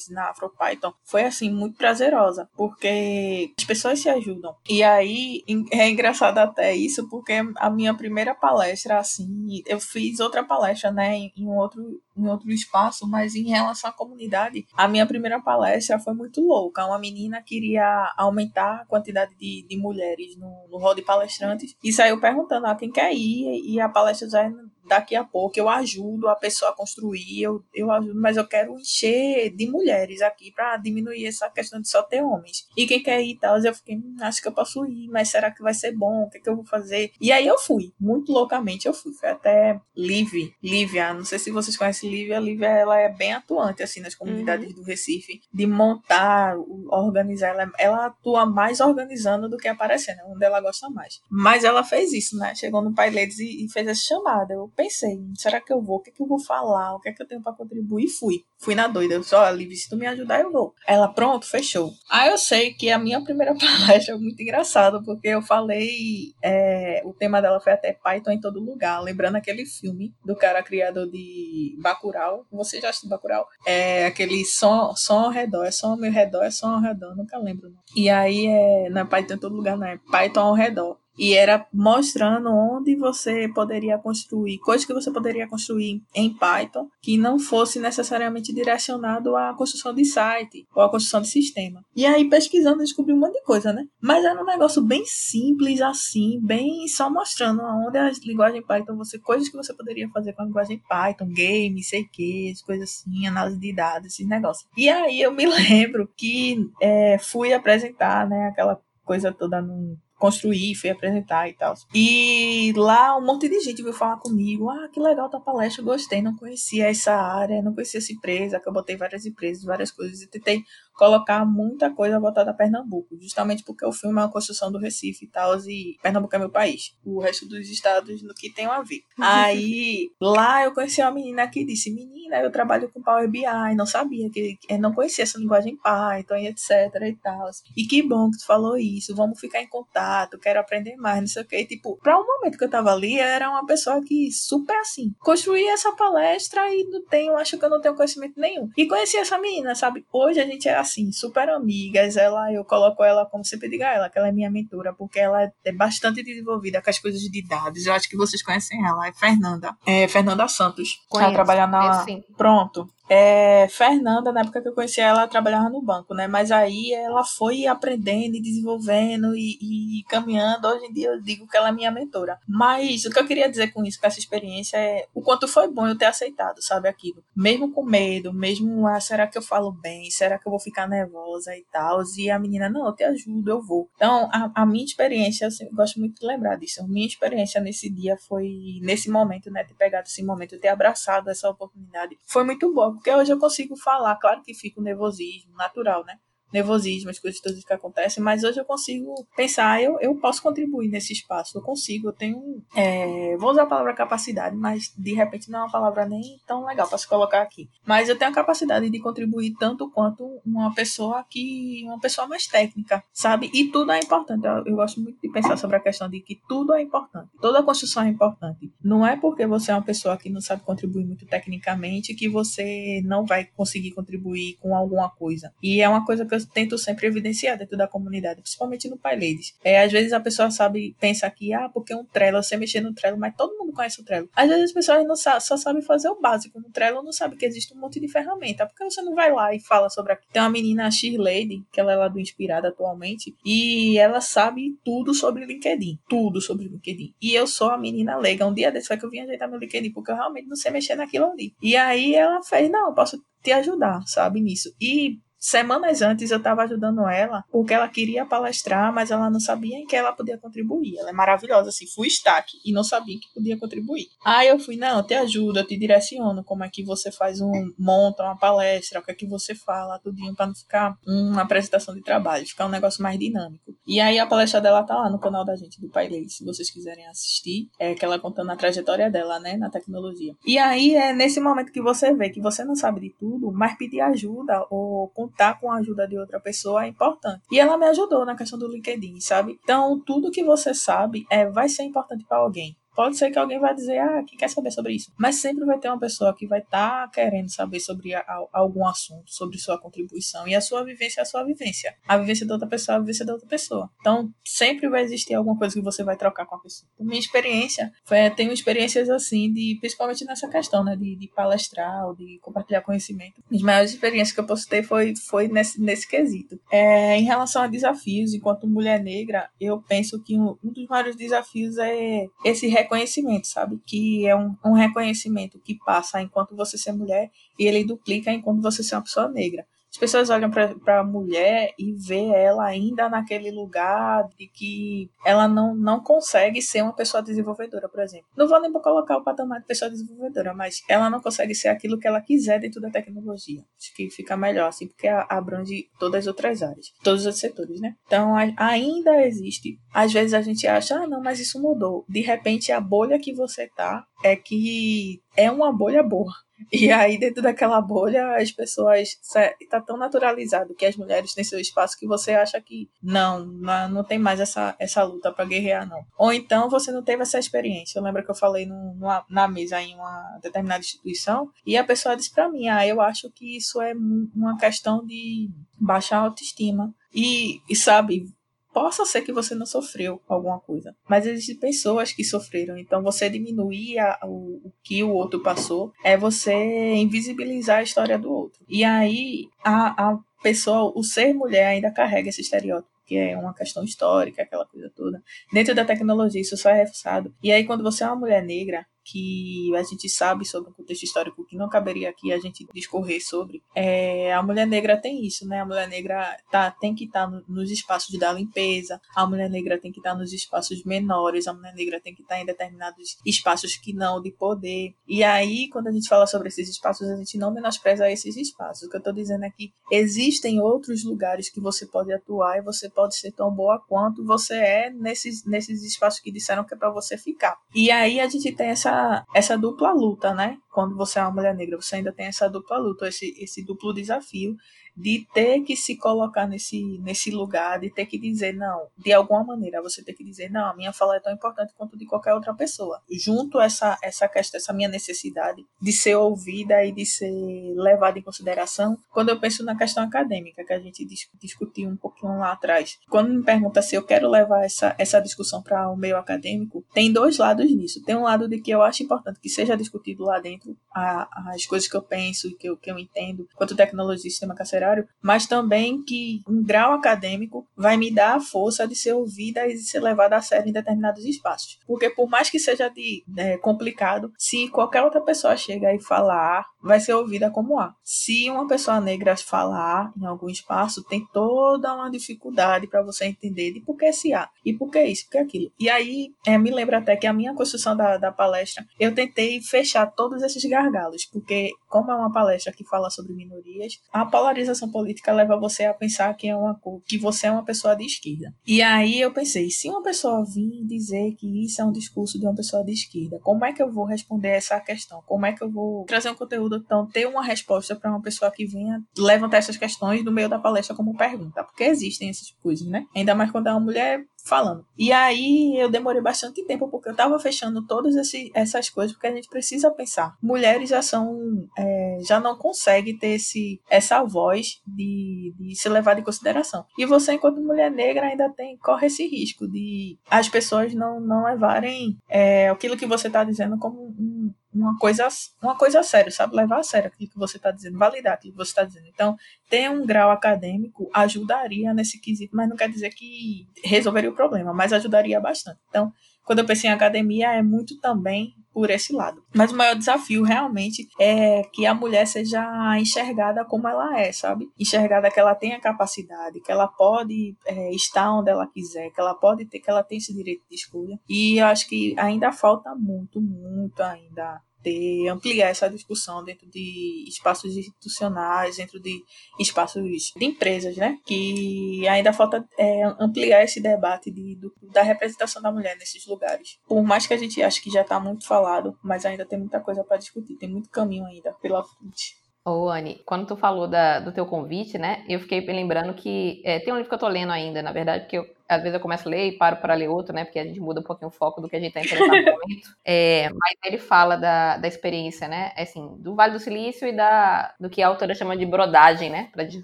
na 0.10 0.30
AfroPython, 0.30 0.94
foi 1.04 1.24
assim 1.24 1.52
muito 1.52 1.78
prazerosa, 1.78 2.50
porque 2.56 3.54
as 3.58 3.64
pessoas 3.66 4.00
se 4.00 4.10
ajudam. 4.10 4.56
E 4.68 4.84
aí 4.84 5.44
é 5.72 5.90
engraçado 5.90 6.38
até 6.38 6.76
isso, 6.76 7.08
porque 7.10 7.34
a 7.58 7.70
minha 7.70 7.94
primeira 7.94 8.34
palestra, 8.34 9.00
assim, 9.00 9.62
eu 9.66 9.80
fiz 9.80 10.20
outra 10.20 10.44
palestra, 10.44 10.92
né, 10.92 11.16
em, 11.16 11.34
em 11.38 11.48
outro 11.48 12.02
em 12.16 12.28
outro 12.28 12.50
espaço, 12.52 13.08
mas 13.08 13.36
em 13.36 13.50
relação 13.50 13.90
à 13.90 13.94
comunidade, 13.94 14.66
a 14.76 14.88
minha 14.88 15.06
primeira 15.06 15.42
palestra 15.42 16.00
foi 16.00 16.14
muito 16.14 16.42
louca. 16.42 16.86
Uma 16.86 17.00
menina 17.00 17.42
queria 17.42 18.14
aumentar 18.18 18.82
a 18.82 18.86
quantidade 18.86 19.36
de, 19.36 19.66
de 19.68 19.78
mulheres 19.78 20.38
no, 20.38 20.68
no 20.70 20.78
hall 20.78 20.96
de 20.96 21.02
palestrantes 21.02 21.76
e 21.84 21.92
saiu 21.92 22.20
perguntando 22.20 22.68
a 22.68 22.72
ah, 22.72 22.76
quem 22.76 22.92
quer 22.92 23.12
ir, 23.14 23.62
e 23.66 23.80
a 23.80 23.90
palestra 23.90 24.30
já 24.30 24.52
daqui 24.94 25.16
a 25.16 25.24
pouco 25.24 25.60
eu 25.60 25.68
ajudo 25.68 26.30
a 26.30 26.36
pessoa 26.36 26.72
a 26.72 26.76
construir, 26.76 27.42
eu, 27.42 27.64
eu 27.74 27.92
ajudo, 27.92 28.14
mas 28.16 28.38
eu 28.38 28.46
quero 28.46 28.80
encher 28.80 29.50
de 29.50 29.68
mulheres 29.68 30.22
aqui 30.22 30.52
para 30.52 30.78
diminuir 30.78 31.26
essa 31.26 31.50
questão 31.50 31.82
de 31.82 31.90
só 31.90 32.04
ter 32.04 32.22
homens. 32.22 32.68
E 32.78 32.86
quem 32.86 33.02
quer 33.02 33.22
ir 33.22 33.32
e 33.32 33.40
tal, 33.40 33.58
eu 33.58 33.74
fiquei, 33.74 33.96
hum, 33.96 34.16
acho 34.22 34.42
que 34.42 34.48
eu 34.48 34.52
posso 34.52 34.86
ir, 34.86 35.08
mas 35.10 35.30
será 35.30 35.50
que 35.50 35.64
vai 35.64 35.74
ser 35.74 35.94
bom? 35.94 36.24
O 36.24 36.30
que, 36.30 36.38
é 36.38 36.42
que 36.42 36.50
eu 36.50 36.56
vou 36.56 36.66
fazer? 36.66 37.12
E 37.20 37.32
aí 37.32 37.48
eu 37.48 37.58
fui, 37.58 37.92
muito 38.00 38.32
loucamente 38.32 38.88
eu 38.88 38.94
fui. 38.94 39.14
Foi 39.14 39.30
até 39.30 39.80
Liv, 39.96 40.32
Lívia, 40.62 41.14
não 41.14 41.26
sei 41.26 41.40
se 41.40 41.50
vocês 41.50 41.76
conhecem 41.76 42.10
Lívia, 42.10 42.40
Lívia 42.40 42.68
ela 42.68 43.00
é 43.00 43.10
bem 43.10 43.34
atuante 43.34 43.82
assim 43.82 44.00
nas 44.00 44.14
comunidades 44.14 44.70
uhum. 44.70 44.76
do 44.76 44.84
Recife, 44.84 45.42
de 45.52 45.66
montar, 45.66 46.56
organizar, 46.90 47.50
ela, 47.50 47.72
ela 47.80 48.06
atua 48.08 48.46
mais 48.46 48.80
organizando 48.80 49.50
do 49.50 49.58
que 49.58 49.68
aparecendo, 49.68 50.20
é 50.20 50.26
onde 50.26 50.46
ela 50.46 50.62
gosta 50.62 50.90
mais. 50.90 51.20
Mas 51.30 51.64
ela 51.64 51.84
fez 51.84 52.14
isso, 52.14 52.38
né? 52.38 52.54
Chegou 52.54 52.82
no 52.82 52.94
Pai 52.94 53.10
Ladies 53.10 53.40
e, 53.40 53.66
e 53.66 53.70
fez 53.72 53.88
essa 53.88 54.02
chamada. 54.02 54.54
Eu 54.54 54.72
pensei, 54.84 55.18
será 55.36 55.62
que 55.62 55.72
eu 55.72 55.82
vou? 55.82 55.98
O 55.98 56.02
que, 56.02 56.10
é 56.10 56.14
que 56.14 56.22
eu 56.22 56.28
vou 56.28 56.40
falar? 56.40 56.96
O 56.96 57.00
que 57.00 57.10
é 57.10 57.14
que 57.14 57.24
eu 57.24 57.28
tenho 57.28 57.42
para 57.42 57.54
contribuir? 57.54 58.06
E 58.06 58.10
fui. 58.10 58.44
Fui 58.58 58.76
na 58.76 58.88
doida. 58.88 59.14
Eu 59.14 59.24
só, 59.24 59.50
Liv, 59.50 59.72
se 59.74 59.90
tu 59.90 59.96
me 59.96 60.06
ajudar, 60.06 60.42
eu 60.42 60.52
vou. 60.52 60.74
Ela, 60.88 61.08
pronto, 61.08 61.48
fechou. 61.48 61.92
Aí 62.10 62.30
eu 62.30 62.38
sei 62.38 62.74
que 62.74 62.90
a 62.90 63.00
minha 63.00 63.24
primeira 63.24 63.56
palestra 63.58 64.16
é 64.16 64.18
muito 64.18 64.42
engraçada, 64.42 65.02
porque 65.04 65.30
eu 65.30 65.42
falei. 65.42 66.34
É, 66.44 67.02
o 67.06 67.14
tema 67.14 67.42
dela 67.42 67.60
foi 67.60 67.74
até 67.74 67.94
Python 67.94 68.32
em 68.32 68.42
todo 68.42 68.60
lugar. 68.60 69.02
Lembrando 69.02 69.38
aquele 69.38 69.66
filme 69.66 70.14
do 70.26 70.36
cara 70.36 70.64
criador 70.64 71.10
de 71.10 71.78
Bacurau. 71.82 72.46
Você 72.52 72.82
já 72.82 72.90
assistiu 72.90 73.10
Bacurau? 73.10 73.46
É 73.66 74.06
aquele 74.06 74.44
som, 74.46 74.94
som 74.96 75.20
ao 75.20 75.30
redor. 75.30 75.66
É 75.66 75.72
som 75.72 75.92
ao 75.92 75.98
meu 75.98 76.12
redor, 76.12 76.44
é 76.44 76.52
som 76.52 76.68
ao 76.68 76.82
redor. 76.82 77.16
Nunca 77.16 77.38
lembro. 77.38 77.70
Não. 77.70 77.78
E 77.96 78.10
aí 78.10 78.48
é. 78.48 78.90
Não 78.90 79.02
é 79.02 79.06
Python 79.06 79.36
em 79.36 79.40
todo 79.40 79.56
lugar, 79.56 79.78
não. 79.78 79.88
É 79.88 79.98
Python 80.12 80.42
ao 80.42 80.54
redor 80.54 81.03
e 81.18 81.34
era 81.34 81.66
mostrando 81.74 82.50
onde 82.50 82.96
você 82.96 83.48
poderia 83.50 83.98
construir, 83.98 84.58
coisas 84.60 84.86
que 84.86 84.94
você 84.94 85.12
poderia 85.12 85.48
construir 85.48 86.02
em 86.14 86.34
Python 86.34 86.88
que 87.02 87.18
não 87.18 87.38
fosse 87.40 87.80
necessariamente 87.80 88.54
direcionado 88.54 89.36
à 89.36 89.54
construção 89.54 89.94
de 89.94 90.06
site 90.06 90.66
ou 90.76 90.82
à 90.82 90.90
construção 90.90 91.22
de 91.22 91.28
sistema. 91.28 91.84
E 91.96 92.06
aí 92.06 92.28
pesquisando 92.30 92.80
descobri 92.80 93.14
um 93.14 93.20
monte 93.20 93.34
de 93.34 93.44
coisa, 93.44 93.72
né? 93.72 93.86
Mas 94.02 94.24
era 94.24 94.42
um 94.42 94.46
negócio 94.46 94.82
bem 94.82 95.04
simples 95.06 95.82
assim, 95.82 96.40
bem 96.42 96.88
só 96.88 97.10
mostrando 97.10 97.62
onde 97.62 97.98
a 97.98 98.12
linguagem 98.24 98.62
Python, 98.62 98.96
você 98.96 99.20
coisas 99.20 99.50
que 99.50 99.58
você 99.58 99.74
poderia 99.74 100.10
fazer 100.10 100.34
com 100.34 100.42
a 100.42 100.46
linguagem 100.46 100.82
Python, 100.90 101.28
game, 101.28 101.84
sei 101.84 102.06
que, 102.06 102.54
coisas 102.66 102.90
assim, 102.90 103.28
análise 103.28 103.60
de 103.60 103.74
dados, 103.74 104.08
esses 104.08 104.28
negócios. 104.28 104.68
E 104.78 104.90
aí 104.90 105.22
eu 105.22 105.32
me 105.32 105.46
lembro 105.48 106.10
que 106.16 106.70
é, 106.82 107.18
fui 107.20 107.54
apresentar, 107.54 108.28
né, 108.28 108.48
aquela 108.48 108.80
coisa 109.04 109.32
toda 109.32 109.62
num 109.62 109.98
construir, 110.24 110.74
fui 110.76 110.90
apresentar 110.90 111.50
e 111.50 111.54
tal. 111.54 111.74
E 111.94 112.72
lá 112.78 113.18
um 113.18 113.26
monte 113.26 113.50
de 113.50 113.60
gente 113.60 113.84
veio 113.84 113.94
falar 113.94 114.16
comigo: 114.16 114.70
ah, 114.70 114.88
que 114.88 114.98
legal 114.98 115.30
tua 115.30 115.42
palestra, 115.42 115.84
gostei, 115.84 116.22
não 116.22 116.34
conhecia 116.34 116.88
essa 116.88 117.14
área, 117.14 117.62
não 117.62 117.74
conhecia 117.74 117.98
essa 117.98 118.14
empresa, 118.14 118.58
que 118.58 118.70
eu 118.70 118.72
botei 118.72 118.96
várias 118.96 119.26
empresas, 119.26 119.66
várias 119.66 119.92
coisas, 119.92 120.22
e 120.22 120.28
tentei 120.28 120.64
colocar 120.94 121.44
muita 121.46 121.90
coisa 121.90 122.20
voltada 122.20 122.52
a 122.52 122.54
Pernambuco, 122.54 123.18
justamente 123.20 123.64
porque 123.64 123.86
o 123.86 123.92
filme 123.92 124.18
é 124.20 124.24
uma 124.24 124.32
construção 124.32 124.72
do 124.72 124.78
Recife 124.78 125.26
e 125.26 125.28
tal, 125.28 125.60
e 125.68 125.98
Pernambuco 126.02 126.36
é 126.36 126.40
meu 126.40 126.50
país. 126.50 126.96
O 127.04 127.20
resto 127.20 127.48
dos 127.48 127.70
estados 127.70 128.22
no 128.22 128.34
que 128.34 128.50
tem 128.50 128.66
a 128.66 128.82
ver. 128.82 129.02
Aí, 129.20 130.10
lá 130.22 130.64
eu 130.64 130.74
conheci 130.74 131.02
uma 131.02 131.12
menina 131.12 131.48
que 131.48 131.66
disse: 131.66 131.92
Menina, 131.92 132.38
eu 132.38 132.52
trabalho 132.52 132.90
com 132.90 133.02
Power 133.02 133.30
BI, 133.30 133.44
não 133.76 133.86
sabia 133.86 134.30
que 134.30 134.58
não 134.80 134.94
conhecia 134.94 135.24
essa 135.24 135.38
linguagem 135.38 135.76
Python 135.76 136.38
e 136.38 136.48
etc 136.48 136.70
e 137.02 137.16
tal. 137.16 137.50
E 137.76 137.86
que 137.86 138.02
bom 138.02 138.30
que 138.30 138.38
tu 138.38 138.46
falou 138.46 138.78
isso, 138.78 139.16
vamos 139.16 139.40
ficar 139.40 139.62
em 139.62 139.68
contato, 139.68 140.13
quero 140.42 140.60
aprender 140.60 140.96
mais, 140.98 141.20
não 141.20 141.28
sei 141.28 141.44
o 141.44 141.46
que. 141.46 141.56
E, 141.58 141.66
tipo, 141.66 141.98
pra 141.98 142.20
um 142.20 142.26
momento 142.26 142.58
que 142.58 142.64
eu 142.64 142.70
tava 142.70 142.92
ali, 142.92 143.20
era 143.20 143.50
uma 143.50 143.66
pessoa 143.66 144.02
que 144.04 144.32
super 144.32 144.76
assim, 144.78 145.14
construí 145.20 145.66
essa 145.68 145.92
palestra 145.94 146.62
e 146.74 146.84
não 146.90 147.04
tenho, 147.06 147.36
acho 147.38 147.58
que 147.58 147.66
eu 147.66 147.70
não 147.70 147.82
tenho 147.82 147.96
conhecimento 147.96 148.40
nenhum. 148.40 148.70
E 148.78 148.88
conheci 148.88 149.18
essa 149.18 149.38
menina, 149.38 149.76
sabe? 149.76 150.06
Hoje 150.12 150.40
a 150.40 150.46
gente 150.46 150.68
é 150.68 150.76
assim, 150.76 151.12
super 151.12 151.50
amigas. 151.50 152.18
Ela, 152.18 152.52
eu 152.52 152.64
coloco 152.66 153.04
ela, 153.04 153.26
como 153.26 153.46
sempre 153.46 153.70
digo 153.70 153.84
a 153.84 153.94
ela, 153.94 154.10
que 154.10 154.18
ela 154.18 154.28
é 154.28 154.32
minha 154.32 154.52
mentora, 154.52 154.94
porque 154.94 155.20
ela 155.20 155.52
é 155.64 155.72
bastante 155.72 156.24
desenvolvida 156.24 156.82
com 156.82 156.90
as 156.90 157.00
coisas 157.00 157.22
de 157.22 157.48
dados. 157.48 157.86
Eu 157.86 157.94
acho 157.94 158.10
que 158.10 158.18
vocês 158.18 158.42
conhecem 158.42 158.86
ela, 158.86 159.08
é 159.08 159.14
Fernanda. 159.14 159.76
É 159.86 160.08
Fernanda 160.08 160.48
Santos. 160.48 161.02
Conheço, 161.10 161.28
ela 161.28 161.36
trabalha 161.36 161.68
na. 161.68 162.06
Pronto. 162.38 162.88
É, 163.16 163.68
Fernanda, 163.70 164.32
na 164.32 164.42
época 164.42 164.60
que 164.60 164.68
eu 164.68 164.74
conheci 164.74 165.00
ela, 165.00 165.20
ela 165.20 165.28
trabalhava 165.28 165.70
no 165.70 165.84
banco, 165.84 166.16
né? 166.16 166.26
Mas 166.26 166.52
aí 166.52 166.92
ela 166.94 167.24
foi 167.24 167.68
aprendendo 167.68 168.36
e 168.36 168.42
desenvolvendo 168.42 169.36
e, 169.36 170.00
e, 170.00 170.04
caminhando. 170.06 170.68
Hoje 170.68 170.86
em 170.86 170.94
dia 170.94 171.10
eu 171.10 171.22
digo 171.22 171.48
que 171.48 171.56
ela 171.56 171.70
é 171.70 171.72
minha 171.72 171.92
mentora. 171.92 172.40
Mas 172.48 173.06
o 173.06 173.12
que 173.12 173.20
eu 173.20 173.28
queria 173.28 173.48
dizer 173.48 173.72
com 173.72 173.86
isso, 173.86 174.02
com 174.02 174.08
essa 174.08 174.18
experiência, 174.18 174.78
é 174.78 175.06
o 175.14 175.22
quanto 175.22 175.48
foi 175.48 175.68
bom 175.68 175.88
eu 175.88 175.96
ter 175.96 176.06
aceitado, 176.06 176.60
sabe, 176.64 176.90
aquilo. 176.90 177.24
Mesmo 177.36 177.72
com 177.72 177.86
medo, 177.86 178.34
mesmo, 178.34 178.88
ah, 178.88 179.00
será 179.00 179.28
que 179.28 179.38
eu 179.38 179.44
falo 179.44 179.72
bem? 179.72 180.10
Será 180.10 180.40
que 180.40 180.48
eu 180.48 180.50
vou 180.50 180.60
ficar 180.60 180.90
nervosa 180.90 181.56
e 181.56 181.64
tal? 181.72 182.02
E 182.18 182.32
a 182.32 182.40
menina, 182.40 182.68
não, 182.68 182.88
eu 182.88 182.96
te 182.96 183.04
ajudo, 183.04 183.48
eu 183.48 183.62
vou. 183.62 183.92
Então, 183.96 184.28
a, 184.34 184.52
a 184.56 184.66
minha 184.66 184.86
experiência, 184.86 185.48
eu 185.62 185.70
gosto 185.72 186.00
muito 186.00 186.20
de 186.20 186.26
lembrar 186.26 186.56
disso. 186.56 186.82
A 186.82 186.88
minha 186.88 187.06
experiência 187.06 187.62
nesse 187.62 187.92
dia 187.92 188.18
foi, 188.18 188.80
nesse 188.82 189.08
momento, 189.08 189.52
né, 189.52 189.64
ter 189.64 189.76
pegado 189.76 190.08
esse 190.08 190.24
momento, 190.24 190.58
ter 190.58 190.70
abraçado 190.70 191.30
essa 191.30 191.48
oportunidade, 191.48 192.18
foi 192.26 192.44
muito 192.44 192.74
boa 192.74 193.03
porque 193.04 193.14
hoje 193.14 193.34
eu 193.34 193.38
consigo 193.38 193.76
falar, 193.76 194.16
claro 194.16 194.42
que 194.42 194.54
fica 194.54 194.80
o 194.80 194.84
nervosismo 194.84 195.54
natural, 195.58 196.06
né? 196.06 196.18
Nervosismo, 196.54 197.10
as 197.10 197.20
coisas 197.20 197.42
todas 197.42 197.64
que 197.64 197.74
acontecem, 197.74 198.24
mas 198.24 198.44
hoje 198.44 198.60
eu 198.60 198.66
consigo 198.66 199.26
pensar, 199.36 199.82
eu, 199.82 199.98
eu 200.00 200.16
posso 200.16 200.42
contribuir 200.42 200.88
nesse 200.88 201.12
espaço, 201.12 201.58
eu 201.58 201.62
consigo, 201.62 202.10
eu 202.10 202.14
tenho, 202.14 202.64
é, 202.76 203.36
vou 203.38 203.52
usar 203.52 203.64
a 203.64 203.66
palavra 203.66 203.94
capacidade, 203.94 204.56
mas 204.56 204.94
de 204.96 205.14
repente 205.14 205.50
não 205.50 205.60
é 205.60 205.64
uma 205.64 205.72
palavra 205.72 206.06
nem 206.06 206.40
tão 206.46 206.66
legal 206.66 206.88
para 206.88 206.98
se 206.98 207.08
colocar 207.08 207.42
aqui, 207.42 207.68
mas 207.86 208.08
eu 208.08 208.18
tenho 208.18 208.30
a 208.30 208.34
capacidade 208.34 208.90
de 208.90 209.00
contribuir 209.00 209.56
tanto 209.60 209.90
quanto 209.90 210.40
uma 210.46 210.74
pessoa 210.76 211.26
que, 211.28 211.82
uma 211.86 212.00
pessoa 212.00 212.28
mais 212.28 212.46
técnica, 212.46 213.04
sabe? 213.12 213.50
E 213.54 213.70
tudo 213.70 213.92
é 213.92 214.00
importante, 214.00 214.46
eu, 214.46 214.64
eu 214.66 214.76
gosto 214.76 215.02
muito 215.02 215.20
de 215.20 215.30
pensar 215.30 215.58
sobre 215.58 215.78
a 215.78 215.80
questão 215.80 216.08
de 216.08 216.20
que 216.20 216.40
tudo 216.48 216.74
é 216.74 216.82
importante, 216.82 217.30
toda 217.42 217.64
construção 217.64 218.04
é 218.04 218.10
importante, 218.10 218.72
não 218.84 219.06
é 219.06 219.16
porque 219.16 219.48
você 219.48 219.72
é 219.72 219.76
uma 219.76 219.82
pessoa 219.82 220.18
que 220.18 220.30
não 220.30 220.42
sabe 220.42 220.62
contribuir 220.62 221.06
muito 221.06 221.26
tecnicamente 221.26 222.14
que 222.14 222.30
você 222.30 223.02
não 223.04 223.26
vai 223.26 223.46
conseguir 223.46 223.92
contribuir 223.92 224.58
com 224.60 224.76
alguma 224.76 225.10
coisa, 225.10 225.52
e 225.62 225.82
é 225.82 225.90
uma 225.90 226.06
coisa 226.06 226.26
que 226.26 226.34
eu 226.34 226.43
tento 226.48 226.78
sempre 226.78 227.08
evidenciar 227.08 227.58
dentro 227.58 227.78
da 227.78 227.88
comunidade, 227.88 228.42
principalmente 228.42 228.90
no 228.90 228.98
Pai 228.98 229.16
Ladies. 229.16 229.54
É, 229.64 229.84
às 229.84 229.92
vezes 229.92 230.14
a 230.14 230.20
pessoa 230.20 230.50
sabe, 230.52 230.96
pensa 231.00 231.30
que, 231.30 231.54
ah, 231.54 231.70
porque 231.70 231.94
um 231.94 232.04
Trello, 232.04 232.42
você 232.42 232.58
mexer 232.58 232.82
no 232.82 232.94
Trello, 232.94 233.18
mas 233.18 233.36
todo 233.36 233.58
mundo 233.58 233.74
conhece 233.74 234.02
o 234.02 234.06
Trello. 234.06 234.30
Às 234.36 234.50
vezes 234.50 234.66
as 234.66 234.72
pessoas 234.72 235.06
não 235.06 235.16
só 235.16 235.40
sabem 235.40 235.82
fazer 235.82 236.10
o 236.10 236.20
básico 236.20 236.60
no 236.60 236.70
Trello, 236.70 237.04
não 237.04 237.12
sabe 237.12 237.36
que 237.36 237.46
existe 237.46 237.74
um 237.74 237.80
monte 237.80 238.00
de 238.00 238.08
ferramenta. 238.08 238.66
Porque 238.66 238.84
você 238.84 239.02
não 239.02 239.16
vai 239.16 239.32
lá 239.32 239.54
e 239.54 239.60
fala 239.60 239.90
sobre 239.90 240.14
aquilo. 240.14 240.32
Tem 240.32 240.42
uma 240.42 240.50
menina, 240.50 240.88
a 240.88 240.92
Shirlady, 240.92 241.64
que 241.72 241.80
ela 241.80 241.94
é 241.94 241.96
lá 241.96 242.08
do 242.08 242.20
Inspirada 242.20 242.70
atualmente, 242.70 243.36
e 243.46 243.98
ela 243.98 244.22
sabe 244.22 244.78
tudo 244.84 245.14
sobre 245.14 245.46
LinkedIn. 245.46 246.00
Tudo 246.08 246.42
sobre 246.42 246.68
LinkedIn. 246.68 247.14
E 247.22 247.34
eu 247.34 247.48
sou 247.48 247.70
a 247.70 247.78
menina 247.78 248.18
leiga. 248.18 248.46
Um 248.46 248.54
dia 248.54 248.72
desse 248.72 248.88
foi 248.88 248.98
que 248.98 249.06
eu 249.06 249.10
vim 249.10 249.20
ajeitar 249.20 249.50
meu 249.50 249.60
LinkedIn, 249.60 249.92
porque 249.92 250.12
eu 250.12 250.16
realmente 250.16 250.48
não 250.48 250.56
sei 250.56 250.72
mexer 250.72 250.96
naquilo 250.96 251.26
ali. 251.26 251.54
E 251.62 251.76
aí 251.76 252.16
ela 252.16 252.42
fez, 252.44 252.70
não, 252.70 252.90
eu 252.90 252.94
posso 252.94 253.22
te 253.44 253.52
ajudar, 253.52 254.02
sabe, 254.08 254.40
nisso. 254.40 254.74
E 254.80 255.20
Semanas 255.44 256.02
antes 256.02 256.32
eu 256.32 256.38
estava 256.38 256.64
ajudando 256.64 257.06
ela 257.06 257.44
porque 257.52 257.74
ela 257.74 257.90
queria 257.90 258.26
palestrar, 258.26 258.94
mas 258.94 259.12
ela 259.12 259.30
não 259.30 259.42
sabia 259.42 259.78
em 259.78 259.86
que 259.86 259.94
ela 259.94 260.14
podia 260.14 260.38
contribuir. 260.38 260.98
Ela 260.98 261.10
é 261.10 261.14
maravilhosa, 261.14 261.68
assim, 261.68 261.86
fui 261.86 262.08
destaque 262.08 262.60
e 262.64 262.72
não 262.72 262.82
sabia 262.82 263.20
que 263.20 263.28
podia 263.36 263.60
contribuir. 263.60 264.08
Aí 264.24 264.48
eu 264.48 264.58
fui, 264.58 264.78
não, 264.78 265.00
eu 265.00 265.04
te 265.04 265.14
ajudo, 265.14 265.60
eu 265.60 265.68
te 265.68 265.78
direciono 265.78 266.46
como 266.46 266.64
é 266.64 266.70
que 266.70 266.82
você 266.82 267.12
faz 267.12 267.42
um, 267.42 267.74
monta 267.78 268.24
uma 268.24 268.38
palestra, 268.38 269.02
o 269.02 269.04
que 269.04 269.12
é 269.12 269.14
que 269.14 269.28
você 269.28 269.54
fala, 269.54 270.00
tudinho, 270.00 270.34
para 270.34 270.48
não 270.48 270.56
ficar 270.56 270.98
uma 271.06 271.42
apresentação 271.42 271.94
de 271.94 272.02
trabalho, 272.02 272.48
ficar 272.48 272.66
um 272.66 272.70
negócio 272.70 273.04
mais 273.04 273.20
dinâmico. 273.20 273.76
E 273.86 274.00
aí 274.00 274.20
a 274.20 274.26
palestra 274.26 274.62
dela 274.62 274.82
tá 274.84 274.96
lá 274.96 275.10
no 275.10 275.20
canal 275.20 275.44
da 275.44 275.58
gente 275.58 275.82
do 275.82 275.90
Pailei, 275.90 276.24
se 276.30 276.46
vocês 276.46 276.72
quiserem 276.72 277.06
assistir, 277.08 277.68
é 277.78 277.94
que 277.94 278.06
ela 278.06 278.18
contando 278.18 278.50
a 278.50 278.56
trajetória 278.56 279.12
dela, 279.12 279.42
né, 279.42 279.58
na 279.58 279.70
tecnologia. 279.70 280.34
E 280.46 280.58
aí 280.58 280.96
é 280.96 281.12
nesse 281.12 281.42
momento 281.42 281.74
que 281.74 281.82
você 281.82 282.14
vê 282.14 282.30
que 282.30 282.40
você 282.40 282.64
não 282.64 282.78
sabe 282.78 283.02
de 283.02 283.10
tudo, 283.20 283.52
mas 283.52 283.78
pedir 283.78 284.00
ajuda 284.00 284.66
ou 284.70 285.12
contar 285.34 285.60
com 285.60 285.72
a 285.72 285.78
ajuda 285.78 286.08
de 286.08 286.18
outra 286.18 286.40
pessoa 286.40 286.86
é 286.86 286.88
importante. 286.88 287.42
E 287.52 287.60
ela 287.60 287.78
me 287.78 287.88
ajudou 287.88 288.24
na 288.24 288.36
questão 288.36 288.58
do 288.58 288.68
LinkedIn, 288.68 289.20
sabe? 289.20 289.60
Então, 289.64 290.00
tudo 290.00 290.32
que 290.32 290.44
você 290.44 290.74
sabe 290.74 291.26
é 291.30 291.50
vai 291.50 291.68
ser 291.68 291.84
importante 291.84 292.24
para 292.24 292.38
alguém. 292.38 292.78
Pode 292.96 293.18
ser 293.18 293.32
que 293.32 293.40
alguém 293.40 293.60
vai 293.60 293.74
dizer, 293.74 293.98
ah, 293.98 294.24
que 294.24 294.38
quer 294.38 294.50
saber 294.50 294.72
sobre 294.72 294.94
isso. 294.94 295.12
Mas 295.18 295.36
sempre 295.36 295.66
vai 295.66 295.78
ter 295.80 295.90
uma 295.90 296.00
pessoa 296.00 296.36
que 296.36 296.48
vai 296.48 296.60
estar 296.60 297.08
tá 297.08 297.08
querendo 297.10 297.50
saber 297.50 297.80
sobre 297.80 298.14
a, 298.14 298.20
a, 298.20 298.48
algum 298.54 298.86
assunto, 298.88 299.32
sobre 299.32 299.58
sua 299.58 299.78
contribuição. 299.78 300.48
E 300.48 300.56
a 300.56 300.62
sua 300.62 300.84
vivência 300.84 301.22
é 301.22 301.24
a 301.24 301.26
sua 301.26 301.44
vivência. 301.44 301.96
A 302.08 302.18
vivência 302.18 302.46
da 302.46 302.54
outra 302.54 302.68
pessoa 302.68 302.96
é 302.96 302.98
a 302.98 303.02
vivência 303.02 303.26
da 303.26 303.34
outra 303.34 303.48
pessoa. 303.48 303.90
Então, 304.00 304.30
sempre 304.44 304.88
vai 304.90 305.02
existir 305.04 305.34
alguma 305.34 305.58
coisa 305.58 305.74
que 305.74 305.82
você 305.82 306.04
vai 306.04 306.16
trocar 306.16 306.46
com 306.46 306.56
a 306.56 306.60
pessoa. 306.60 306.90
Minha 307.00 307.20
experiência, 307.20 307.92
foi, 308.06 308.30
tenho 308.32 308.52
experiências 308.52 309.10
assim, 309.10 309.52
de 309.52 309.78
principalmente 309.80 310.26
nessa 310.26 310.48
questão, 310.48 310.84
né, 310.84 310.96
de, 310.96 311.16
de 311.16 311.28
palestrar 311.28 312.04
de 312.16 312.40
compartilhar 312.42 312.82
conhecimento. 312.82 313.42
As 313.52 313.62
maiores 313.62 313.92
experiências 313.92 314.34
que 314.34 314.40
eu 314.40 314.46
posso 314.46 314.68
ter 314.68 314.84
foi, 314.84 315.14
foi 315.16 315.48
nesse, 315.48 315.82
nesse 315.82 316.08
quesito. 316.08 316.60
É, 316.72 317.18
em 317.18 317.24
relação 317.24 317.62
a 317.62 317.68
desafios, 317.68 318.34
enquanto 318.34 318.68
mulher 318.68 319.02
negra, 319.02 319.50
eu 319.60 319.82
penso 319.82 320.22
que 320.22 320.38
um, 320.38 320.58
um 320.64 320.72
dos 320.72 320.88
maiores 320.88 321.16
desafios 321.16 321.78
é 321.78 322.28
esse 322.44 322.68
reconhecimento, 322.84 323.48
sabe? 323.48 323.82
Que 323.86 324.28
é 324.28 324.36
um, 324.36 324.56
um 324.64 324.74
reconhecimento 324.74 325.60
que 325.60 325.76
passa 325.86 326.22
enquanto 326.22 326.56
você 326.56 326.78
ser 326.78 326.92
mulher 326.94 327.32
e 327.58 327.66
ele 327.66 327.84
duplica 327.84 328.32
enquanto 328.32 328.62
você 328.62 328.84
ser 328.84 328.96
uma 328.96 329.04
pessoa 329.04 329.30
negra. 329.30 329.66
As 329.94 330.00
pessoas 330.00 330.32
olham 330.32 330.50
para 330.50 331.00
a 331.00 331.04
mulher 331.04 331.70
e 331.78 331.94
vê 331.94 332.26
ela 332.30 332.66
ainda 332.66 333.08
naquele 333.08 333.52
lugar 333.52 334.28
de 334.36 334.48
que 334.48 335.08
ela 335.24 335.48
não, 335.48 335.76
não 335.76 336.00
consegue 336.00 336.64
ser 336.64 336.82
uma 336.82 336.96
pessoa 336.96 337.22
desenvolvedora, 337.22 337.88
por 337.88 338.02
exemplo. 338.02 338.26
Não 338.36 338.48
vou 338.48 338.60
nem 338.60 338.72
colocar 338.72 339.16
o 339.16 339.24
patamar 339.24 339.60
de 339.60 339.68
pessoa 339.68 339.92
desenvolvedora, 339.92 340.52
mas 340.52 340.82
ela 340.90 341.12
não 341.12 341.22
consegue 341.22 341.54
ser 341.54 341.68
aquilo 341.68 342.00
que 342.00 342.08
ela 342.08 342.20
quiser 342.20 342.60
dentro 342.60 342.82
da 342.82 342.90
tecnologia. 342.90 343.62
Acho 343.80 343.94
que 343.96 344.10
fica 344.10 344.36
melhor 344.36 344.70
assim, 344.70 344.88
porque 344.88 345.08
abrange 345.08 345.88
todas 346.00 346.22
as 346.22 346.28
outras 346.28 346.64
áreas, 346.64 346.88
todos 347.04 347.28
os 347.28 347.38
setores, 347.38 347.80
né? 347.80 347.94
Então 348.08 348.34
ainda 348.58 349.24
existe. 349.24 349.78
Às 349.94 350.12
vezes 350.12 350.34
a 350.34 350.42
gente 350.42 350.66
acha, 350.66 350.96
ah, 350.96 351.08
não, 351.08 351.22
mas 351.22 351.40
isso 351.40 351.62
mudou. 351.62 352.04
De 352.10 352.22
repente 352.22 352.72
a 352.72 352.82
bolha 352.82 353.20
que 353.20 353.32
você 353.32 353.70
tá 353.76 354.04
é 354.24 354.36
que 354.36 355.22
é 355.38 355.52
uma 355.52 355.72
bolha 355.72 356.02
boa. 356.02 356.32
E 356.72 356.92
aí, 356.92 357.18
dentro 357.18 357.42
daquela 357.42 357.82
bolha, 357.82 358.36
as 358.38 358.52
pessoas. 358.52 359.18
Está 359.60 359.82
tão 359.82 359.98
naturalizado 359.98 360.74
que 360.74 360.86
as 360.86 360.96
mulheres 360.96 361.34
têm 361.34 361.44
seu 361.44 361.60
espaço 361.60 361.98
que 361.98 362.08
você 362.08 362.34
acha 362.34 362.60
que 362.62 362.90
não, 363.02 363.46
não, 363.46 364.04
tem 364.04 364.18
mais 364.18 364.40
essa, 364.40 364.76
essa 364.80 365.04
luta 365.04 365.32
para 365.32 365.46
guerrear, 365.46 365.88
não. 365.88 366.06
Ou 366.18 366.32
então 366.34 366.70
você 366.70 366.92
não 366.92 367.04
teve 367.04 367.24
essa 367.24 367.40
experiência. 367.40 368.00
Eu 368.00 368.04
lembro 368.04 368.24
que 368.24 368.32
eu 368.32 368.36
falei 368.36 368.66
numa, 368.66 369.26
na 369.30 369.48
mesa 369.48 369.82
em 369.82 369.96
uma 369.96 370.40
determinada 370.42 370.82
instituição 370.82 371.50
e 371.66 371.78
a 371.78 371.84
pessoa 371.84 372.16
disse 372.16 372.34
para 372.34 372.50
mim: 372.50 372.68
ah, 372.68 372.86
eu 372.86 373.02
acho 373.02 373.30
que 373.32 373.58
isso 373.58 373.82
é 373.82 373.94
uma 374.36 374.58
questão 374.58 375.06
de 375.06 375.50
baixa 375.80 376.18
autoestima. 376.18 376.94
E, 377.14 377.62
e 377.70 377.76
sabe, 377.76 378.26
Possa 378.74 379.06
ser 379.06 379.22
que 379.22 379.32
você 379.32 379.54
não 379.54 379.66
sofreu 379.66 380.22
alguma 380.28 380.60
coisa, 380.60 380.96
mas 381.08 381.26
existem 381.26 381.56
pessoas 381.56 382.12
que 382.12 382.24
sofreram. 382.24 382.78
Então, 382.78 383.04
você 383.04 383.30
diminuir 383.30 384.00
a, 384.00 384.20
o, 384.24 384.62
o 384.66 384.74
que 384.84 385.04
o 385.04 385.12
outro 385.12 385.42
passou 385.42 385.94
é 386.04 386.18
você 386.18 386.54
invisibilizar 386.96 387.80
a 387.80 387.84
história 387.84 388.18
do 388.18 388.32
outro. 388.32 388.66
E 388.68 388.84
aí, 388.84 389.48
a, 389.64 390.12
a 390.12 390.20
pessoa, 390.42 390.92
o 390.96 391.04
ser 391.04 391.34
mulher 391.34 391.68
ainda 391.68 391.92
carrega 391.92 392.30
esse 392.30 392.42
estereótipo 392.42 392.94
que 393.06 393.18
é 393.18 393.38
uma 393.38 393.54
questão 393.54 393.84
histórica, 393.84 394.44
aquela 394.44 394.66
coisa 394.66 394.90
toda. 394.96 395.22
Dentro 395.52 395.76
da 395.76 395.86
tecnologia, 395.86 396.42
isso 396.42 396.56
só 396.56 396.70
é 396.70 396.76
reforçado. 396.76 397.34
E 397.44 397.52
aí, 397.52 397.66
quando 397.66 397.84
você 397.84 398.04
é 398.04 398.08
uma 398.08 398.16
mulher 398.16 398.42
negra, 398.44 398.86
que 399.04 399.76
a 399.76 399.84
gente 399.84 400.10
sabe 400.10 400.46
sobre 400.46 400.72
o 400.72 400.74
contexto 400.74 401.04
histórico 401.04 401.46
que 401.46 401.58
não 401.58 401.70
caberia 401.70 402.10
aqui 402.10 402.32
a 402.32 402.40
gente 402.40 402.66
discorrer 402.74 403.24
sobre. 403.24 403.62
É, 403.76 404.34
a 404.34 404.42
mulher 404.42 404.66
negra 404.66 404.98
tem 404.98 405.26
isso, 405.26 405.48
né? 405.48 405.62
A 405.62 405.66
mulher 405.66 405.88
negra 405.88 406.38
tá, 406.52 406.72
tem 406.72 406.96
que 406.96 407.06
estar 407.06 407.30
tá 407.30 407.42
nos 407.48 407.70
espaços 407.70 408.18
da 408.18 408.32
limpeza, 408.32 409.02
a 409.16 409.26
mulher 409.26 409.50
negra 409.50 409.80
tem 409.80 409.92
que 409.92 410.00
estar 410.00 410.12
tá 410.12 410.18
nos 410.18 410.32
espaços 410.32 410.84
menores, 410.84 411.48
a 411.48 411.54
mulher 411.54 411.74
negra 411.74 412.00
tem 412.00 412.14
que 412.16 412.22
estar 412.22 412.36
tá 412.36 412.42
em 412.42 412.46
determinados 412.46 413.18
espaços 413.26 413.76
que 413.76 413.94
não 413.94 414.22
de 414.22 414.32
poder. 414.32 414.94
E 415.08 415.24
aí, 415.24 415.70
quando 415.70 415.88
a 415.88 415.92
gente 415.92 416.08
fala 416.08 416.26
sobre 416.26 416.48
esses 416.48 416.70
espaços, 416.70 417.08
a 417.10 417.18
gente 417.18 417.38
não 417.38 417.52
menospreza 417.52 418.10
esses 418.10 418.38
espaços. 418.38 418.84
O 418.84 418.90
que 418.90 418.96
eu 418.96 419.00
estou 419.00 419.14
dizendo 419.14 419.44
é 419.46 419.50
que 419.50 419.72
existem 419.92 420.60
outros 420.62 421.04
lugares 421.04 421.50
que 421.50 421.60
você 421.60 421.86
pode 421.86 422.12
atuar 422.14 422.58
e 422.58 422.62
você 422.62 422.90
pode 422.90 423.16
ser 423.16 423.32
tão 423.32 423.52
boa 423.52 423.80
quanto 423.88 424.26
você 424.26 424.56
é 424.56 424.90
nesses, 424.90 425.46
nesses 425.46 425.84
espaços 425.84 426.20
que 426.20 426.32
disseram 426.32 426.64
que 426.64 426.74
é 426.74 426.78
para 426.78 426.90
você 426.90 427.18
ficar. 427.18 427.58
E 427.74 427.92
aí 427.92 428.20
a 428.20 428.28
gente 428.28 428.52
tem 428.54 428.68
essa 428.68 428.93
essa, 429.34 429.58
dupla 429.58 429.92
luta, 429.92 430.34
né? 430.34 430.58
Quando 430.72 430.96
você 430.96 431.20
é 431.20 431.22
uma 431.24 431.32
mulher 431.32 431.56
negra, 431.56 431.80
você 431.82 431.98
ainda 431.98 432.12
tem 432.12 432.28
essa 432.28 432.50
dupla 432.50 432.78
luta, 432.78 433.08
esse, 433.08 433.34
esse 433.38 433.64
duplo 433.64 433.94
desafio 433.94 434.56
de 434.96 435.26
ter 435.34 435.62
que 435.62 435.76
se 435.76 435.98
colocar 435.98 436.48
nesse, 436.48 437.00
nesse 437.00 437.32
lugar, 437.32 437.80
de 437.80 437.90
ter 437.90 438.06
que 438.06 438.18
dizer 438.18 438.54
não, 438.54 438.88
de 438.98 439.12
alguma 439.12 439.44
maneira 439.44 439.82
você 439.82 440.04
ter 440.04 440.14
que 440.14 440.24
dizer 440.24 440.50
não, 440.52 440.66
a 440.66 440.76
minha 440.76 440.94
fala 440.94 441.18
é 441.18 441.20
tão 441.20 441.34
importante 441.34 441.74
quanto 441.76 441.98
de 441.98 442.06
qualquer 442.06 442.34
outra 442.34 442.54
pessoa. 442.54 443.02
Junto 443.10 443.60
essa 443.60 443.98
essa 444.02 444.28
questão, 444.28 444.58
essa 444.58 444.74
minha 444.74 444.90
necessidade 444.90 445.66
de 445.82 445.92
ser 445.92 446.16
ouvida 446.16 446.84
e 446.86 446.92
de 446.92 447.06
ser 447.06 447.32
levada 447.76 448.20
em 448.20 448.22
consideração, 448.22 448.98
quando 449.12 449.30
eu 449.30 449.40
penso 449.40 449.64
na 449.64 449.76
questão 449.76 450.04
acadêmica 450.04 450.64
que 450.64 450.74
a 450.74 450.80
gente 450.80 451.06
discutiu 451.40 451.90
um 451.90 451.98
pouquinho 451.98 452.38
lá 452.38 452.52
atrás. 452.52 452.98
Quando 453.10 453.34
me 453.34 453.44
pergunta 453.44 453.82
se 453.82 453.96
eu 453.96 454.04
quero 454.04 454.30
levar 454.30 454.64
essa 454.64 454.96
essa 454.98 455.20
discussão 455.20 455.62
para 455.62 455.90
o 455.90 455.98
meio 455.98 456.18
acadêmico, 456.18 456.84
tem 456.94 457.12
dois 457.12 457.38
lados 457.38 457.70
nisso. 457.72 458.04
Tem 458.04 458.16
um 458.16 458.24
lado 458.24 458.48
de 458.48 458.60
que 458.60 458.72
eu 458.72 458.82
acho 458.82 459.04
importante 459.04 459.40
que 459.40 459.50
seja 459.50 459.76
discutido 459.76 460.24
lá 460.24 460.40
dentro 460.40 460.76
a, 460.94 461.52
as 461.52 461.66
coisas 461.66 461.90
que 461.90 461.96
eu 461.96 462.02
penso 462.02 462.48
e 462.48 462.56
que 462.56 462.70
eu, 462.70 462.78
que 462.78 462.92
eu 462.92 463.00
entendo 463.00 463.48
quanto 463.56 463.76
tecnologia 463.76 464.28
e 464.28 464.32
sistema 464.32 464.56
carcerário 464.56 464.83
mas 465.22 465.48
também 465.48 466.04
que 466.04 466.42
um 466.48 466.64
grau 466.64 466.94
acadêmico 466.94 467.66
vai 467.76 467.98
me 467.98 468.14
dar 468.14 468.38
a 468.38 468.42
força 468.42 468.88
de 468.88 468.96
ser 468.96 469.14
ouvida 469.14 469.68
e 469.68 469.74
de 469.74 469.84
ser 469.84 470.00
levada 470.00 470.36
a 470.36 470.42
sério 470.42 470.70
em 470.70 470.74
determinados 470.74 471.26
espaços. 471.26 471.80
Porque 471.86 472.10
por 472.10 472.30
mais 472.30 472.50
que 472.50 472.60
seja 472.60 472.90
de, 472.90 473.24
é, 473.38 473.58
complicado, 473.58 474.32
se 474.38 474.68
qualquer 474.70 475.04
outra 475.04 475.22
pessoa 475.22 475.56
chega 475.58 475.94
e 475.94 476.02
falar, 476.02 476.66
vai 476.82 477.00
ser 477.00 477.14
ouvida 477.14 477.50
como 477.50 477.80
A. 477.80 477.94
Se 478.04 478.50
uma 478.50 478.68
pessoa 478.68 479.00
negra 479.00 479.36
falar 479.38 480.12
em 480.18 480.26
algum 480.26 480.50
espaço, 480.50 481.04
tem 481.04 481.26
toda 481.34 481.94
uma 481.94 482.10
dificuldade 482.10 482.88
para 482.88 483.02
você 483.02 483.26
entender 483.26 483.74
de 483.74 483.82
por 483.82 483.98
que 483.98 484.06
esse 484.06 484.34
A 484.34 484.50
e 484.66 484.74
por 484.74 484.90
que 484.90 485.04
isso, 485.04 485.26
por 485.26 485.32
que 485.32 485.38
aquilo. 485.38 485.72
E 485.80 485.90
aí, 485.90 486.32
é, 486.46 486.58
me 486.58 486.72
lembra 486.72 486.98
até 486.98 487.16
que 487.16 487.28
a 487.28 487.34
minha 487.34 487.54
construção 487.54 487.96
da, 487.96 488.18
da 488.18 488.32
palestra, 488.32 488.86
eu 489.00 489.14
tentei 489.14 489.62
fechar 489.62 490.08
todos 490.08 490.42
esses 490.42 490.64
gargalos, 490.66 491.26
porque 491.26 491.72
como 491.88 492.12
é 492.12 492.16
uma 492.16 492.32
palestra 492.32 492.74
que 492.74 492.84
fala 492.84 493.10
sobre 493.10 493.34
minorias, 493.34 494.00
a 494.12 494.26
polarização 494.26 494.73
política 494.92 495.32
leva 495.32 495.60
você 495.60 495.86
a 495.86 495.94
pensar 495.94 496.34
que, 496.36 496.48
é 496.48 496.56
uma, 496.56 496.80
que 497.06 497.18
você 497.18 497.48
é 497.48 497.52
uma 497.52 497.64
pessoa 497.64 497.96
de 497.96 498.06
esquerda. 498.06 498.54
E 498.66 498.82
aí 498.82 499.20
eu 499.20 499.34
pensei, 499.34 499.70
se 499.70 499.90
uma 499.90 500.02
pessoa 500.02 500.44
vir 500.46 500.86
dizer 500.86 501.34
que 501.36 501.66
isso 501.66 501.82
é 501.82 501.86
um 501.86 501.92
discurso 501.92 502.40
de 502.40 502.46
uma 502.46 502.56
pessoa 502.56 502.84
de 502.84 502.92
esquerda, 502.92 503.40
como 503.42 503.66
é 503.66 503.74
que 503.74 503.82
eu 503.82 503.92
vou 503.92 504.06
responder 504.06 504.50
essa 504.50 504.80
questão? 504.80 505.22
Como 505.26 505.46
é 505.46 505.54
que 505.54 505.64
eu 505.64 505.70
vou 505.70 506.06
trazer 506.06 506.30
um 506.30 506.36
conteúdo, 506.36 506.78
então, 506.78 507.08
ter 507.08 507.28
uma 507.28 507.44
resposta 507.44 507.96
para 507.96 508.10
uma 508.10 508.22
pessoa 508.22 508.52
que 508.52 508.66
venha 508.66 509.02
levantar 509.18 509.58
essas 509.58 509.78
questões 509.78 510.24
no 510.24 510.32
meio 510.32 510.50
da 510.50 510.60
palestra 510.60 510.96
como 510.96 511.16
pergunta? 511.16 511.64
Porque 511.64 511.84
existem 511.84 512.30
essas 512.30 512.52
coisas, 512.62 512.88
né? 512.88 513.06
Ainda 513.16 513.36
mais 513.36 513.52
quando 513.52 513.68
é 513.68 513.72
uma 513.72 513.80
mulher 513.80 514.26
falando. 514.44 514.86
E 514.98 515.12
aí 515.12 515.76
eu 515.78 515.90
demorei 515.90 516.22
bastante 516.22 516.64
tempo, 516.66 516.90
porque 516.90 517.10
eu 517.10 517.16
tava 517.16 517.40
fechando 517.40 517.86
todas 517.86 518.16
esse, 518.16 518.52
essas 518.54 518.90
coisas, 518.90 519.14
porque 519.14 519.28
a 519.28 519.36
gente 519.36 519.48
precisa 519.48 519.90
pensar. 519.90 520.36
Mulheres 520.42 520.90
já 520.90 521.02
são, 521.02 521.68
é, 521.78 522.18
já 522.28 522.40
não 522.40 522.58
conseguem 522.58 523.18
ter 523.18 523.36
esse, 523.36 523.82
essa 523.90 524.24
voz 524.24 524.82
de, 524.86 525.54
de 525.58 525.76
se 525.76 525.88
levar 525.90 526.20
em 526.20 526.24
consideração. 526.24 526.86
E 526.98 527.06
você, 527.06 527.34
enquanto 527.34 527.62
mulher 527.62 527.90
negra, 527.90 528.28
ainda 528.28 528.50
tem, 528.50 528.78
corre 528.78 529.08
esse 529.08 529.26
risco 529.26 529.68
de 529.68 530.18
as 530.30 530.50
pessoas 530.50 530.94
não, 530.94 531.20
não 531.20 531.46
levarem 531.46 532.18
é, 532.30 532.70
aquilo 532.70 532.98
que 532.98 533.06
você 533.06 533.28
está 533.28 533.44
dizendo 533.44 533.78
como 533.78 534.14
um, 534.20 534.54
uma 534.74 534.98
coisa, 534.98 535.28
uma 535.62 535.78
coisa 535.78 536.00
a 536.00 536.04
sério, 536.04 536.32
sabe? 536.32 536.56
Levar 536.56 536.80
a 536.80 536.84
sério 536.84 537.08
aquilo 537.08 537.30
que 537.30 537.38
você 537.38 537.58
está 537.58 537.72
dizendo, 537.72 537.98
validar 537.98 538.34
aquilo 538.34 538.54
que 538.54 538.58
você 538.58 538.72
está 538.72 538.84
dizendo. 538.84 539.08
Então, 539.08 539.38
ter 539.70 539.90
um 539.90 540.06
grau 540.06 540.32
acadêmico 540.32 541.10
ajudaria 541.14 541.94
nesse 541.94 542.20
quesito, 542.20 542.56
mas 542.56 542.68
não 542.68 542.76
quer 542.76 542.90
dizer 542.90 543.10
que 543.12 543.68
resolveria 543.84 544.30
o 544.30 544.36
problema, 544.36 544.74
mas 544.74 544.94
ajudaria 544.94 545.40
bastante. 545.40 545.80
Então, 545.90 546.12
quando 546.46 546.60
eu 546.60 546.66
pensei 546.66 546.90
em 546.90 546.94
academia, 546.94 547.54
é 547.54 547.62
muito 547.62 548.00
também 548.00 548.54
por 548.74 548.90
esse 548.90 549.14
lado. 549.14 549.44
Mas 549.54 549.72
o 549.72 549.76
maior 549.76 549.96
desafio 549.96 550.44
realmente 550.44 551.08
é 551.20 551.62
que 551.72 551.86
a 551.86 551.94
mulher 551.94 552.26
seja 552.26 552.66
enxergada 552.98 553.64
como 553.64 553.88
ela 553.88 554.20
é, 554.20 554.32
sabe? 554.32 554.68
Enxergada 554.80 555.30
que 555.30 555.40
ela 555.40 555.54
tem 555.54 555.74
a 555.74 555.80
capacidade, 555.80 556.60
que 556.60 556.72
ela 556.72 556.88
pode 556.88 557.56
é, 557.68 557.92
estar 557.94 558.34
onde 558.34 558.50
ela 558.50 558.66
quiser, 558.68 559.12
que 559.12 559.22
ela 559.22 559.36
pode 559.36 559.66
ter, 559.66 559.80
que 559.80 559.90
ela 559.90 560.04
tem 560.04 560.18
esse 560.18 560.34
direito 560.34 560.64
de 560.68 560.76
escolha. 560.76 561.20
E 561.30 561.60
eu 561.60 561.68
acho 561.68 561.88
que 561.88 562.16
ainda 562.18 562.52
falta 562.52 562.96
muito, 562.96 563.40
muito 563.40 564.02
ainda 564.02 564.60
ter, 564.84 565.28
ampliar 565.30 565.70
essa 565.70 565.90
discussão 565.90 566.44
dentro 566.44 566.68
de 566.68 567.26
espaços 567.28 567.76
institucionais, 567.78 568.78
dentro 568.78 569.00
de 569.00 569.24
espaços 569.60 570.04
de 570.04 570.46
empresas, 570.46 570.98
né? 570.98 571.18
Que 571.26 572.08
ainda 572.08 572.34
falta 572.34 572.68
é, 572.78 573.04
ampliar 573.20 573.64
esse 573.64 573.80
debate 573.80 574.30
de, 574.30 574.56
do, 574.56 574.74
da 574.92 575.02
representação 575.02 575.62
da 575.62 575.72
mulher 575.72 575.98
nesses 575.98 576.26
lugares. 576.28 576.78
Por 576.88 577.02
mais 577.04 577.26
que 577.26 577.34
a 577.34 577.38
gente 577.38 577.62
ache 577.64 577.82
que 577.82 577.90
já 577.90 578.02
está 578.02 578.20
muito 578.20 578.46
falado, 578.46 578.98
mas 579.02 579.26
ainda 579.26 579.46
tem 579.46 579.58
muita 579.58 579.80
coisa 579.80 580.04
para 580.04 580.18
discutir, 580.18 580.56
tem 580.56 580.70
muito 580.70 580.90
caminho 580.90 581.26
ainda 581.26 581.54
pela 581.54 581.84
frente. 581.84 582.44
Ô, 582.66 582.88
Anne, 582.90 583.22
quando 583.26 583.46
tu 583.46 583.58
falou 583.58 583.90
da, 583.90 584.22
do 584.22 584.32
teu 584.32 584.46
convite, 584.46 584.98
né, 584.98 585.26
eu 585.28 585.38
fiquei 585.42 585.60
lembrando 585.66 586.14
que 586.14 586.62
é, 586.64 586.80
tem 586.80 586.94
um 586.94 586.96
livro 586.96 587.10
que 587.10 587.16
eu 587.16 587.20
tô 587.20 587.28
lendo 587.28 587.52
ainda, 587.52 587.82
na 587.82 587.92
verdade, 587.92 588.22
porque 588.22 588.38
eu 588.38 588.46
às 588.74 588.82
vezes 588.82 588.96
eu 588.96 589.00
começo 589.00 589.28
a 589.28 589.32
ler 589.32 589.48
e 589.48 589.58
paro 589.58 589.78
para 589.78 589.94
ler 589.94 590.08
outro, 590.08 590.34
né? 590.34 590.44
Porque 590.44 590.60
a 590.60 590.64
gente 590.64 590.80
muda 590.80 591.00
um 591.00 591.04
pouquinho 591.04 591.30
o 591.30 591.32
foco 591.32 591.62
do 591.62 591.70
que 591.70 591.76
a 591.76 591.80
gente 591.80 591.98
está 591.98 592.02
interessado 592.02 592.46
no 592.46 592.52
momento. 592.52 592.64
É, 593.06 593.50
mas 593.50 593.78
ele 593.86 593.98
fala 593.98 594.38
da, 594.38 594.78
da 594.78 594.88
experiência, 594.88 595.48
né? 595.48 595.74
Assim, 595.78 596.16
do 596.20 596.36
Vale 596.36 596.54
do 596.54 596.60
Silício 596.60 597.08
e 597.08 597.12
da, 597.12 597.74
do 597.80 597.90
que 597.90 598.02
a 598.02 598.08
autora 598.08 598.34
chama 598.34 598.56
de 598.56 598.66
brodagem, 598.66 599.30
né? 599.30 599.50
Pra 599.52 599.66
gente 599.66 599.84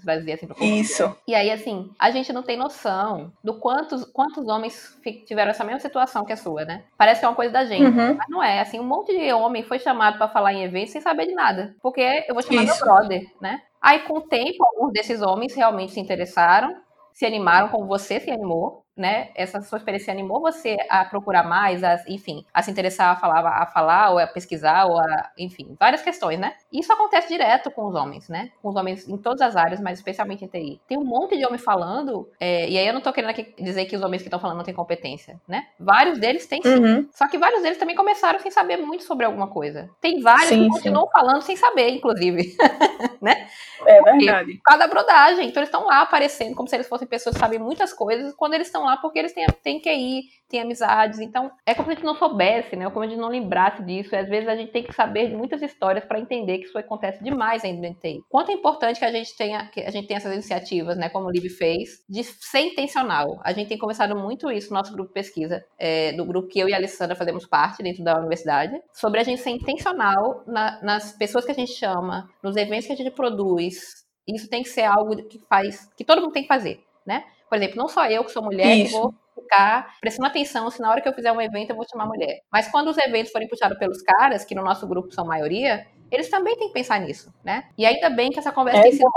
trazer 0.00 0.32
assim 0.32 0.46
pro 0.46 0.62
Isso. 0.62 1.14
E 1.28 1.34
aí, 1.34 1.50
assim, 1.50 1.90
a 1.98 2.10
gente 2.10 2.32
não 2.32 2.42
tem 2.42 2.56
noção 2.56 3.32
do 3.44 3.54
quantos, 3.54 4.04
quantos 4.06 4.48
homens 4.48 4.98
tiveram 5.26 5.50
essa 5.50 5.64
mesma 5.64 5.80
situação 5.80 6.24
que 6.24 6.32
a 6.32 6.36
sua, 6.36 6.64
né? 6.64 6.84
Parece 6.96 7.20
que 7.20 7.26
é 7.26 7.28
uma 7.28 7.34
coisa 7.34 7.52
da 7.52 7.64
gente, 7.64 7.84
uhum. 7.84 8.14
mas 8.14 8.28
não 8.28 8.42
é. 8.42 8.60
Assim, 8.60 8.80
um 8.80 8.84
monte 8.84 9.16
de 9.16 9.32
homem 9.32 9.62
foi 9.62 9.78
chamado 9.78 10.16
para 10.16 10.28
falar 10.28 10.52
em 10.54 10.64
evento 10.64 10.90
sem 10.90 11.00
saber 11.00 11.26
de 11.26 11.34
nada. 11.34 11.74
Porque 11.82 12.24
eu 12.26 12.34
vou 12.34 12.42
chamar 12.42 12.64
Isso. 12.64 12.84
meu 12.84 12.94
brother, 12.94 13.26
né? 13.40 13.60
Aí, 13.80 14.00
com 14.00 14.18
o 14.18 14.20
tempo, 14.20 14.62
alguns 14.64 14.92
desses 14.92 15.22
homens 15.22 15.54
realmente 15.54 15.92
se 15.92 16.00
interessaram, 16.00 16.76
se 17.12 17.26
animaram 17.26 17.68
como 17.68 17.86
você 17.86 18.20
se 18.20 18.30
animou, 18.30 18.84
né? 19.00 19.30
Essa 19.34 19.62
sua 19.62 19.78
experiência 19.78 20.12
animou 20.12 20.40
você 20.40 20.76
a 20.90 21.04
procurar 21.06 21.42
mais, 21.42 21.82
a, 21.82 21.96
enfim, 22.06 22.44
a 22.52 22.62
se 22.62 22.70
interessar 22.70 23.12
a 23.12 23.16
falar, 23.16 23.40
a 23.40 23.66
falar, 23.66 24.10
ou 24.10 24.18
a 24.18 24.26
pesquisar, 24.26 24.84
ou 24.84 25.00
a, 25.00 25.30
enfim, 25.38 25.74
várias 25.80 26.02
questões, 26.02 26.38
né? 26.38 26.52
Isso 26.70 26.92
acontece 26.92 27.28
direto 27.28 27.70
com 27.70 27.86
os 27.86 27.94
homens, 27.94 28.28
né? 28.28 28.50
Com 28.62 28.68
os 28.68 28.76
homens 28.76 29.08
em 29.08 29.16
todas 29.16 29.40
as 29.40 29.56
áreas, 29.56 29.80
mas 29.80 29.98
especialmente 29.98 30.44
em 30.44 30.48
TI. 30.48 30.80
Tem 30.86 30.98
um 30.98 31.04
monte 31.04 31.36
de 31.36 31.46
homem 31.46 31.58
falando, 31.58 32.28
é, 32.38 32.68
e 32.68 32.76
aí 32.76 32.86
eu 32.86 32.92
não 32.92 33.00
tô 33.00 33.10
querendo 33.10 33.34
dizer 33.58 33.86
que 33.86 33.96
os 33.96 34.02
homens 34.02 34.20
que 34.20 34.28
estão 34.28 34.38
falando 34.38 34.58
não 34.58 34.64
têm 34.64 34.74
competência, 34.74 35.40
né? 35.48 35.66
Vários 35.78 36.18
deles 36.18 36.46
têm 36.46 36.60
sim. 36.62 36.74
Uhum. 36.74 37.08
Só 37.12 37.26
que 37.26 37.38
vários 37.38 37.62
deles 37.62 37.78
também 37.78 37.96
começaram 37.96 38.38
sem 38.38 38.50
saber 38.50 38.76
muito 38.76 39.04
sobre 39.04 39.24
alguma 39.24 39.48
coisa. 39.48 39.88
Tem 39.98 40.20
vários 40.20 40.48
sim, 40.48 40.64
que 40.64 40.68
continuam 40.68 41.06
sim. 41.06 41.12
falando 41.12 41.40
sem 41.42 41.56
saber, 41.56 41.88
inclusive, 41.88 42.54
né? 43.20 43.48
É 43.86 44.02
verdade. 44.02 44.54
Por 44.54 44.62
causa 44.62 44.80
da 44.80 44.88
brodagem. 44.88 45.48
Então 45.48 45.62
eles 45.62 45.68
estão 45.68 45.86
lá 45.86 46.02
aparecendo 46.02 46.54
como 46.54 46.68
se 46.68 46.76
eles 46.76 46.88
fossem 46.88 47.08
pessoas 47.08 47.34
que 47.34 47.40
sabem 47.40 47.58
muitas 47.58 47.92
coisas, 47.92 48.34
quando 48.34 48.54
eles 48.54 48.66
estão 48.66 48.84
lá 48.84 48.89
porque 48.96 49.18
eles 49.18 49.32
têm, 49.32 49.46
têm 49.62 49.80
que 49.80 49.92
ir, 49.92 50.22
têm 50.48 50.60
amizades. 50.60 51.20
Então, 51.20 51.50
é 51.64 51.74
como 51.74 51.86
se 51.86 51.92
a 51.92 51.94
gente 51.94 52.04
não 52.04 52.16
soubesse, 52.16 52.76
né? 52.76 52.90
Como 52.90 53.04
a 53.04 53.08
gente 53.08 53.18
não 53.18 53.28
lembrasse 53.28 53.82
disso. 53.84 54.14
E 54.14 54.18
às 54.18 54.28
vezes 54.28 54.48
a 54.48 54.56
gente 54.56 54.72
tem 54.72 54.82
que 54.82 54.92
saber 54.92 55.28
de 55.28 55.36
muitas 55.36 55.62
histórias 55.62 56.04
para 56.04 56.18
entender 56.18 56.58
que 56.58 56.64
isso 56.64 56.76
acontece 56.76 57.22
demais 57.22 57.64
ainda 57.64 57.88
no 57.88 57.94
TI. 57.94 58.20
Quanto 58.28 58.50
é 58.50 58.54
importante 58.54 58.98
que 58.98 59.04
a 59.04 59.12
gente 59.12 59.36
tenha, 59.36 59.66
que 59.66 59.80
a 59.80 59.90
gente 59.90 60.06
tenha 60.06 60.18
essas 60.18 60.32
iniciativas, 60.32 60.96
né? 60.96 61.08
Como 61.08 61.26
o 61.26 61.30
Lib 61.30 61.48
fez, 61.48 62.04
de 62.08 62.24
ser 62.24 62.60
intencional. 62.60 63.40
A 63.44 63.52
gente 63.52 63.68
tem 63.68 63.78
conversado 63.78 64.16
muito 64.16 64.50
isso 64.50 64.70
no 64.70 64.78
nosso 64.78 64.92
grupo 64.92 65.08
de 65.08 65.14
pesquisa, 65.14 65.64
é, 65.78 66.12
do 66.12 66.24
grupo 66.24 66.48
que 66.48 66.58
eu 66.58 66.68
e 66.68 66.74
a 66.74 66.76
Alessandra 66.76 67.14
fazemos 67.14 67.46
parte 67.46 67.82
dentro 67.82 68.02
da 68.02 68.18
universidade, 68.18 68.80
sobre 68.92 69.20
a 69.20 69.22
gente 69.22 69.40
ser 69.40 69.50
intencional 69.50 70.42
na, 70.46 70.82
nas 70.82 71.12
pessoas 71.12 71.44
que 71.44 71.52
a 71.52 71.54
gente 71.54 71.72
chama, 71.72 72.28
nos 72.42 72.56
eventos 72.56 72.86
que 72.86 72.92
a 72.92 72.96
gente 72.96 73.10
produz. 73.10 74.00
Isso 74.26 74.48
tem 74.48 74.62
que 74.62 74.68
ser 74.68 74.82
algo 74.82 75.16
que 75.28 75.38
faz, 75.48 75.88
que 75.96 76.04
todo 76.04 76.20
mundo 76.20 76.32
tem 76.32 76.42
que 76.42 76.48
fazer, 76.48 76.80
né? 77.06 77.24
Por 77.50 77.56
exemplo, 77.56 77.76
não 77.76 77.88
só 77.88 78.06
eu 78.06 78.24
que 78.24 78.30
sou 78.30 78.42
mulher 78.42 78.76
Isso. 78.76 78.94
que 78.94 79.00
vou 79.00 79.14
ficar 79.34 79.96
prestando 80.00 80.28
atenção 80.28 80.70
se 80.70 80.80
na 80.80 80.88
hora 80.88 81.00
que 81.00 81.08
eu 81.08 81.12
fizer 81.12 81.32
um 81.32 81.40
evento 81.40 81.70
eu 81.70 81.76
vou 81.76 81.84
chamar 81.90 82.06
mulher. 82.06 82.38
Mas 82.50 82.68
quando 82.70 82.88
os 82.88 82.96
eventos 82.96 83.32
forem 83.32 83.48
puxados 83.48 83.76
pelos 83.76 84.00
caras, 84.02 84.44
que 84.44 84.54
no 84.54 84.62
nosso 84.62 84.86
grupo 84.86 85.12
são 85.12 85.26
maioria, 85.26 85.84
eles 86.12 86.30
também 86.30 86.56
têm 86.56 86.68
que 86.68 86.74
pensar 86.74 87.00
nisso, 87.00 87.34
né? 87.44 87.64
E 87.76 87.84
ainda 87.84 88.08
bem 88.08 88.30
que 88.30 88.38
essa 88.38 88.52
conversa 88.52 88.78
é 88.78 88.82
tem 88.84 88.92
sido 88.92 89.10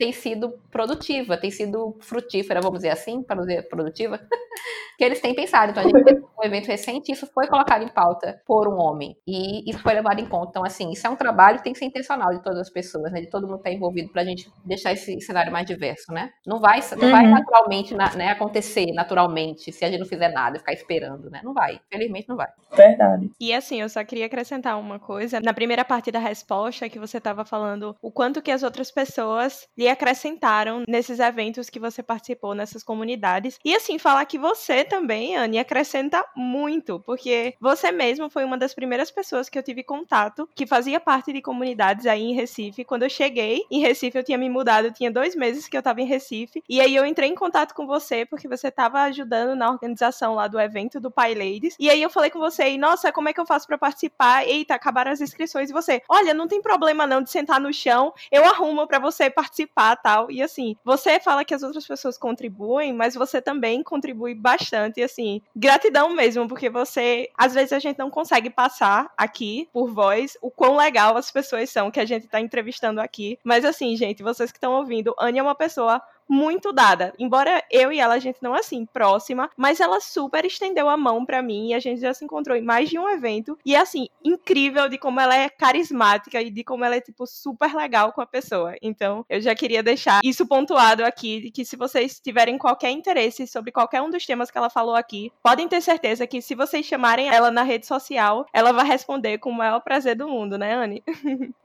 tem 0.00 0.12
sido 0.12 0.58
produtiva, 0.70 1.36
tem 1.36 1.50
sido 1.50 1.94
frutífera, 2.00 2.62
vamos 2.62 2.78
dizer 2.78 2.88
assim, 2.88 3.22
para 3.22 3.36
não 3.36 3.44
dizer 3.44 3.68
produtiva, 3.68 4.18
que 4.96 5.04
eles 5.04 5.20
têm 5.20 5.34
pensado. 5.34 5.72
Então, 5.72 5.82
a 5.82 5.86
gente 5.86 6.02
teve 6.02 6.22
um 6.40 6.42
evento 6.42 6.68
recente, 6.68 7.12
isso 7.12 7.26
foi 7.26 7.46
colocado 7.46 7.82
em 7.84 7.88
pauta 7.88 8.40
por 8.46 8.66
um 8.66 8.78
homem, 8.78 9.14
e 9.26 9.68
isso 9.70 9.78
foi 9.80 9.92
levado 9.92 10.18
em 10.18 10.24
conta. 10.24 10.48
Então, 10.48 10.64
assim, 10.64 10.90
isso 10.90 11.06
é 11.06 11.10
um 11.10 11.16
trabalho 11.16 11.58
que 11.58 11.64
tem 11.64 11.74
que 11.74 11.78
ser 11.78 11.84
intencional 11.84 12.30
de 12.30 12.42
todas 12.42 12.60
as 12.60 12.70
pessoas, 12.70 13.12
né, 13.12 13.20
de 13.20 13.28
todo 13.28 13.46
mundo 13.46 13.58
estar 13.58 13.68
tá 13.68 13.76
envolvido 13.76 14.10
para 14.10 14.22
a 14.22 14.24
gente 14.24 14.50
deixar 14.64 14.92
esse 14.92 15.20
cenário 15.20 15.52
mais 15.52 15.66
diverso, 15.66 16.10
né? 16.14 16.30
Não 16.46 16.58
vai, 16.58 16.80
não 16.96 17.04
uhum. 17.04 17.10
vai 17.10 17.26
naturalmente 17.26 17.94
né, 17.94 18.28
acontecer 18.28 18.86
naturalmente 18.94 19.70
se 19.70 19.84
a 19.84 19.90
gente 19.90 20.00
não 20.00 20.06
fizer 20.06 20.30
nada, 20.30 20.58
ficar 20.58 20.72
esperando, 20.72 21.28
né? 21.28 21.42
Não 21.44 21.52
vai. 21.52 21.78
Felizmente 21.92 22.26
não 22.26 22.36
vai. 22.36 22.48
Verdade. 22.74 23.30
E 23.38 23.52
assim, 23.52 23.82
eu 23.82 23.88
só 23.90 24.02
queria 24.02 24.24
acrescentar 24.24 24.80
uma 24.80 24.98
coisa. 24.98 25.40
Na 25.42 25.52
primeira 25.52 25.84
parte 25.84 26.10
da 26.10 26.18
resposta 26.18 26.88
que 26.88 26.98
você 26.98 27.18
estava 27.18 27.44
falando 27.44 27.94
o 28.00 28.10
quanto 28.10 28.40
que 28.40 28.50
as 28.50 28.62
outras 28.62 28.90
pessoas 28.90 29.68
lhe 29.76 29.89
acrescentaram 29.90 30.84
nesses 30.88 31.18
eventos 31.18 31.68
que 31.68 31.78
você 31.78 32.02
participou, 32.02 32.54
nessas 32.54 32.82
comunidades. 32.82 33.58
E 33.64 33.74
assim, 33.74 33.98
falar 33.98 34.24
que 34.24 34.38
você 34.38 34.84
também, 34.84 35.36
Anne, 35.36 35.58
acrescenta 35.58 36.24
muito, 36.34 37.00
porque 37.00 37.54
você 37.60 37.90
mesmo 37.92 38.30
foi 38.30 38.44
uma 38.44 38.56
das 38.56 38.74
primeiras 38.74 39.10
pessoas 39.10 39.48
que 39.48 39.58
eu 39.58 39.62
tive 39.62 39.82
contato, 39.82 40.48
que 40.54 40.66
fazia 40.66 41.00
parte 41.00 41.32
de 41.32 41.42
comunidades 41.42 42.06
aí 42.06 42.22
em 42.22 42.34
Recife. 42.34 42.84
Quando 42.84 43.02
eu 43.02 43.10
cheguei 43.10 43.64
em 43.70 43.80
Recife, 43.80 44.18
eu 44.18 44.24
tinha 44.24 44.38
me 44.38 44.48
mudado, 44.48 44.92
tinha 44.92 45.10
dois 45.10 45.34
meses 45.34 45.68
que 45.68 45.76
eu 45.76 45.80
estava 45.80 46.00
em 46.00 46.06
Recife, 46.06 46.62
e 46.68 46.80
aí 46.80 46.94
eu 46.94 47.04
entrei 47.04 47.28
em 47.28 47.34
contato 47.34 47.74
com 47.74 47.86
você, 47.86 48.24
porque 48.24 48.48
você 48.48 48.68
estava 48.68 49.02
ajudando 49.02 49.56
na 49.56 49.70
organização 49.70 50.34
lá 50.34 50.46
do 50.46 50.60
evento 50.60 51.00
do 51.00 51.10
Pai 51.10 51.34
Ladies. 51.34 51.76
E 51.78 51.90
aí 51.90 52.00
eu 52.00 52.10
falei 52.10 52.30
com 52.30 52.38
você, 52.38 52.70
e 52.70 52.78
nossa, 52.78 53.12
como 53.12 53.28
é 53.28 53.32
que 53.32 53.40
eu 53.40 53.46
faço 53.46 53.66
para 53.66 53.78
participar? 53.78 54.46
Eita, 54.46 54.74
acabaram 54.74 55.10
as 55.10 55.20
inscrições. 55.20 55.70
E 55.70 55.72
você, 55.72 56.02
olha, 56.08 56.32
não 56.32 56.46
tem 56.46 56.62
problema 56.62 57.06
não 57.06 57.22
de 57.22 57.30
sentar 57.30 57.60
no 57.60 57.72
chão, 57.72 58.12
eu 58.30 58.44
arrumo 58.44 58.86
para 58.86 58.98
você 58.98 59.28
participar 59.28 59.79
participar 59.80 59.96
tal. 59.96 60.30
E 60.30 60.42
assim, 60.42 60.76
você 60.84 61.18
fala 61.18 61.44
que 61.44 61.54
as 61.54 61.62
outras 61.62 61.86
pessoas 61.86 62.18
contribuem, 62.18 62.92
mas 62.92 63.14
você 63.14 63.40
também 63.40 63.82
contribui 63.82 64.34
bastante. 64.34 65.00
E 65.00 65.02
assim, 65.02 65.40
gratidão 65.56 66.10
mesmo, 66.10 66.46
porque 66.46 66.68
você, 66.68 67.30
às 67.36 67.54
vezes 67.54 67.72
a 67.72 67.78
gente 67.78 67.98
não 67.98 68.10
consegue 68.10 68.50
passar 68.50 69.10
aqui 69.16 69.68
por 69.72 69.90
voz 69.92 70.36
o 70.42 70.50
quão 70.50 70.76
legal 70.76 71.16
as 71.16 71.30
pessoas 71.30 71.70
são 71.70 71.90
que 71.90 72.00
a 72.00 72.04
gente 72.04 72.28
tá 72.28 72.40
entrevistando 72.40 73.00
aqui. 73.00 73.38
Mas 73.42 73.64
assim, 73.64 73.96
gente, 73.96 74.22
vocês 74.22 74.52
que 74.52 74.58
estão 74.58 74.72
ouvindo, 74.72 75.14
Anne 75.18 75.38
é 75.38 75.42
uma 75.42 75.54
pessoa 75.54 76.02
muito 76.30 76.72
dada. 76.72 77.12
Embora 77.18 77.62
eu 77.70 77.92
e 77.92 77.98
ela, 77.98 78.14
a 78.14 78.18
gente 78.20 78.38
não 78.40 78.54
assim, 78.54 78.86
próxima, 78.86 79.50
mas 79.56 79.80
ela 79.80 80.00
super 80.00 80.44
estendeu 80.44 80.88
a 80.88 80.96
mão 80.96 81.26
para 81.26 81.42
mim 81.42 81.70
e 81.70 81.74
a 81.74 81.80
gente 81.80 82.00
já 82.00 82.14
se 82.14 82.24
encontrou 82.24 82.56
em 82.56 82.62
mais 82.62 82.88
de 82.88 82.98
um 82.98 83.08
evento. 83.08 83.58
E 83.66 83.74
é 83.74 83.80
assim, 83.80 84.08
incrível 84.24 84.88
de 84.88 84.96
como 84.96 85.18
ela 85.18 85.36
é 85.36 85.48
carismática 85.48 86.40
e 86.40 86.50
de 86.50 86.62
como 86.62 86.84
ela 86.84 86.94
é, 86.94 87.00
tipo, 87.00 87.26
super 87.26 87.74
legal 87.74 88.12
com 88.12 88.20
a 88.20 88.26
pessoa. 88.26 88.76
Então, 88.80 89.26
eu 89.28 89.40
já 89.40 89.54
queria 89.56 89.82
deixar 89.82 90.20
isso 90.24 90.46
pontuado 90.46 91.04
aqui, 91.04 91.40
de 91.40 91.50
que 91.50 91.64
se 91.64 91.74
vocês 91.74 92.20
tiverem 92.20 92.56
qualquer 92.56 92.90
interesse 92.90 93.46
sobre 93.46 93.72
qualquer 93.72 94.00
um 94.00 94.10
dos 94.10 94.24
temas 94.24 94.50
que 94.50 94.58
ela 94.58 94.70
falou 94.70 94.94
aqui, 94.94 95.32
podem 95.42 95.66
ter 95.66 95.80
certeza 95.80 96.26
que 96.26 96.40
se 96.40 96.54
vocês 96.54 96.86
chamarem 96.86 97.28
ela 97.28 97.50
na 97.50 97.64
rede 97.64 97.86
social, 97.86 98.46
ela 98.52 98.72
vai 98.72 98.86
responder 98.86 99.38
com 99.38 99.50
o 99.50 99.54
maior 99.54 99.80
prazer 99.80 100.14
do 100.14 100.28
mundo, 100.28 100.56
né, 100.56 100.74
Anne? 100.74 101.02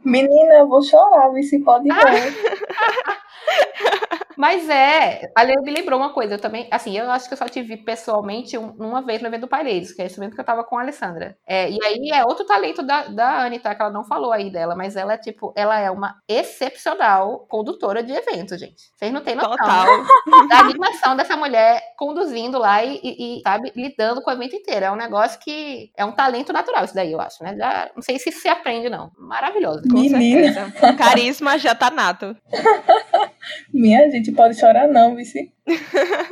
Menina, 0.04 0.54
eu 0.56 0.68
vou 0.68 0.82
chorar, 0.82 1.32
se 1.44 1.60
pode 1.60 1.88
ver. 1.94 2.34
Mas 4.38 4.70
é, 4.70 5.32
ali 5.36 5.54
me 5.62 5.72
lembrou 5.72 6.00
uma 6.00 6.14
coisa, 6.14 6.36
eu 6.36 6.40
também, 6.40 6.68
assim, 6.72 6.98
eu 6.98 7.10
acho 7.12 7.28
que 7.28 7.34
eu 7.34 7.38
só 7.38 7.46
te 7.46 7.62
vi 7.62 7.78
pessoalmente 7.78 8.58
uma 8.58 9.02
vez 9.02 9.22
no 9.22 9.28
evento 9.28 9.42
do 9.42 9.48
Paredes, 9.48 9.94
que 9.94 10.02
é 10.02 10.06
esse 10.06 10.20
evento 10.20 10.36
que 10.36 10.42
eu 10.42 10.46
tava 10.46 10.64
com 10.64 10.78
a 10.78 10.82
Alessandra. 10.82 11.38
É, 11.46 11.70
e 11.70 11.78
aí 11.84 12.12
é 12.12 12.24
outro 12.24 12.46
talento 12.46 12.84
da, 12.84 13.04
da 13.08 13.46
Anne, 13.46 13.60
tá? 13.60 13.74
Que 13.74 13.82
ela 13.82 13.92
não 13.92 14.04
falou 14.04 14.32
aí 14.32 14.50
dela, 14.50 14.76
mas 14.76 14.96
ela 14.96 15.14
é, 15.14 15.18
tipo, 15.18 15.54
ela 15.56 15.80
é 15.80 15.90
uma 15.90 16.16
excepcional 16.28 17.46
condutora 17.50 18.04
de 18.04 18.14
evento, 18.14 18.58
gente. 18.58 18.92
Vocês 18.96 19.12
não 19.12 19.22
têm 19.22 19.36
noção 19.36 19.52
Total. 19.52 19.86
da 20.50 20.60
animação 20.60 21.16
dessa 21.16 21.36
mulher 21.36 21.82
conduzindo 21.98 22.58
lá 22.58 22.84
e, 22.84 23.00
e, 23.04 23.40
e, 23.40 23.42
sabe, 23.42 23.72
lidando 23.76 24.22
com 24.22 24.30
o 24.30 24.34
evento 24.34 24.56
inteiro. 24.56 24.86
É 24.86 24.92
um 24.92 24.96
negócio 24.96 25.40
que 25.40 25.92
é 25.98 26.06
um 26.06 26.12
talento 26.12 26.54
natural, 26.54 26.86
isso 26.86 26.96
daí, 26.96 27.12
eu 27.12 27.22
acho, 27.22 27.44
né? 27.44 27.56
Já, 27.56 27.90
não 27.96 28.02
sei 28.02 28.20
se 28.20 28.32
se 28.32 28.50
aprende, 28.50 28.90
não. 28.90 29.12
Maravilhoso. 29.18 29.84
Com 29.90 30.00
Menina. 30.00 30.54
certeza. 30.54 30.92
O 30.92 30.96
carisma 30.98 31.58
já 31.58 31.74
tá 31.74 31.90
nato. 31.90 32.36
Minha 33.74 34.10
gente 34.10 34.32
pode 34.32 34.60
chorar 34.60 34.88
não, 34.88 35.16
vice. 35.16 35.52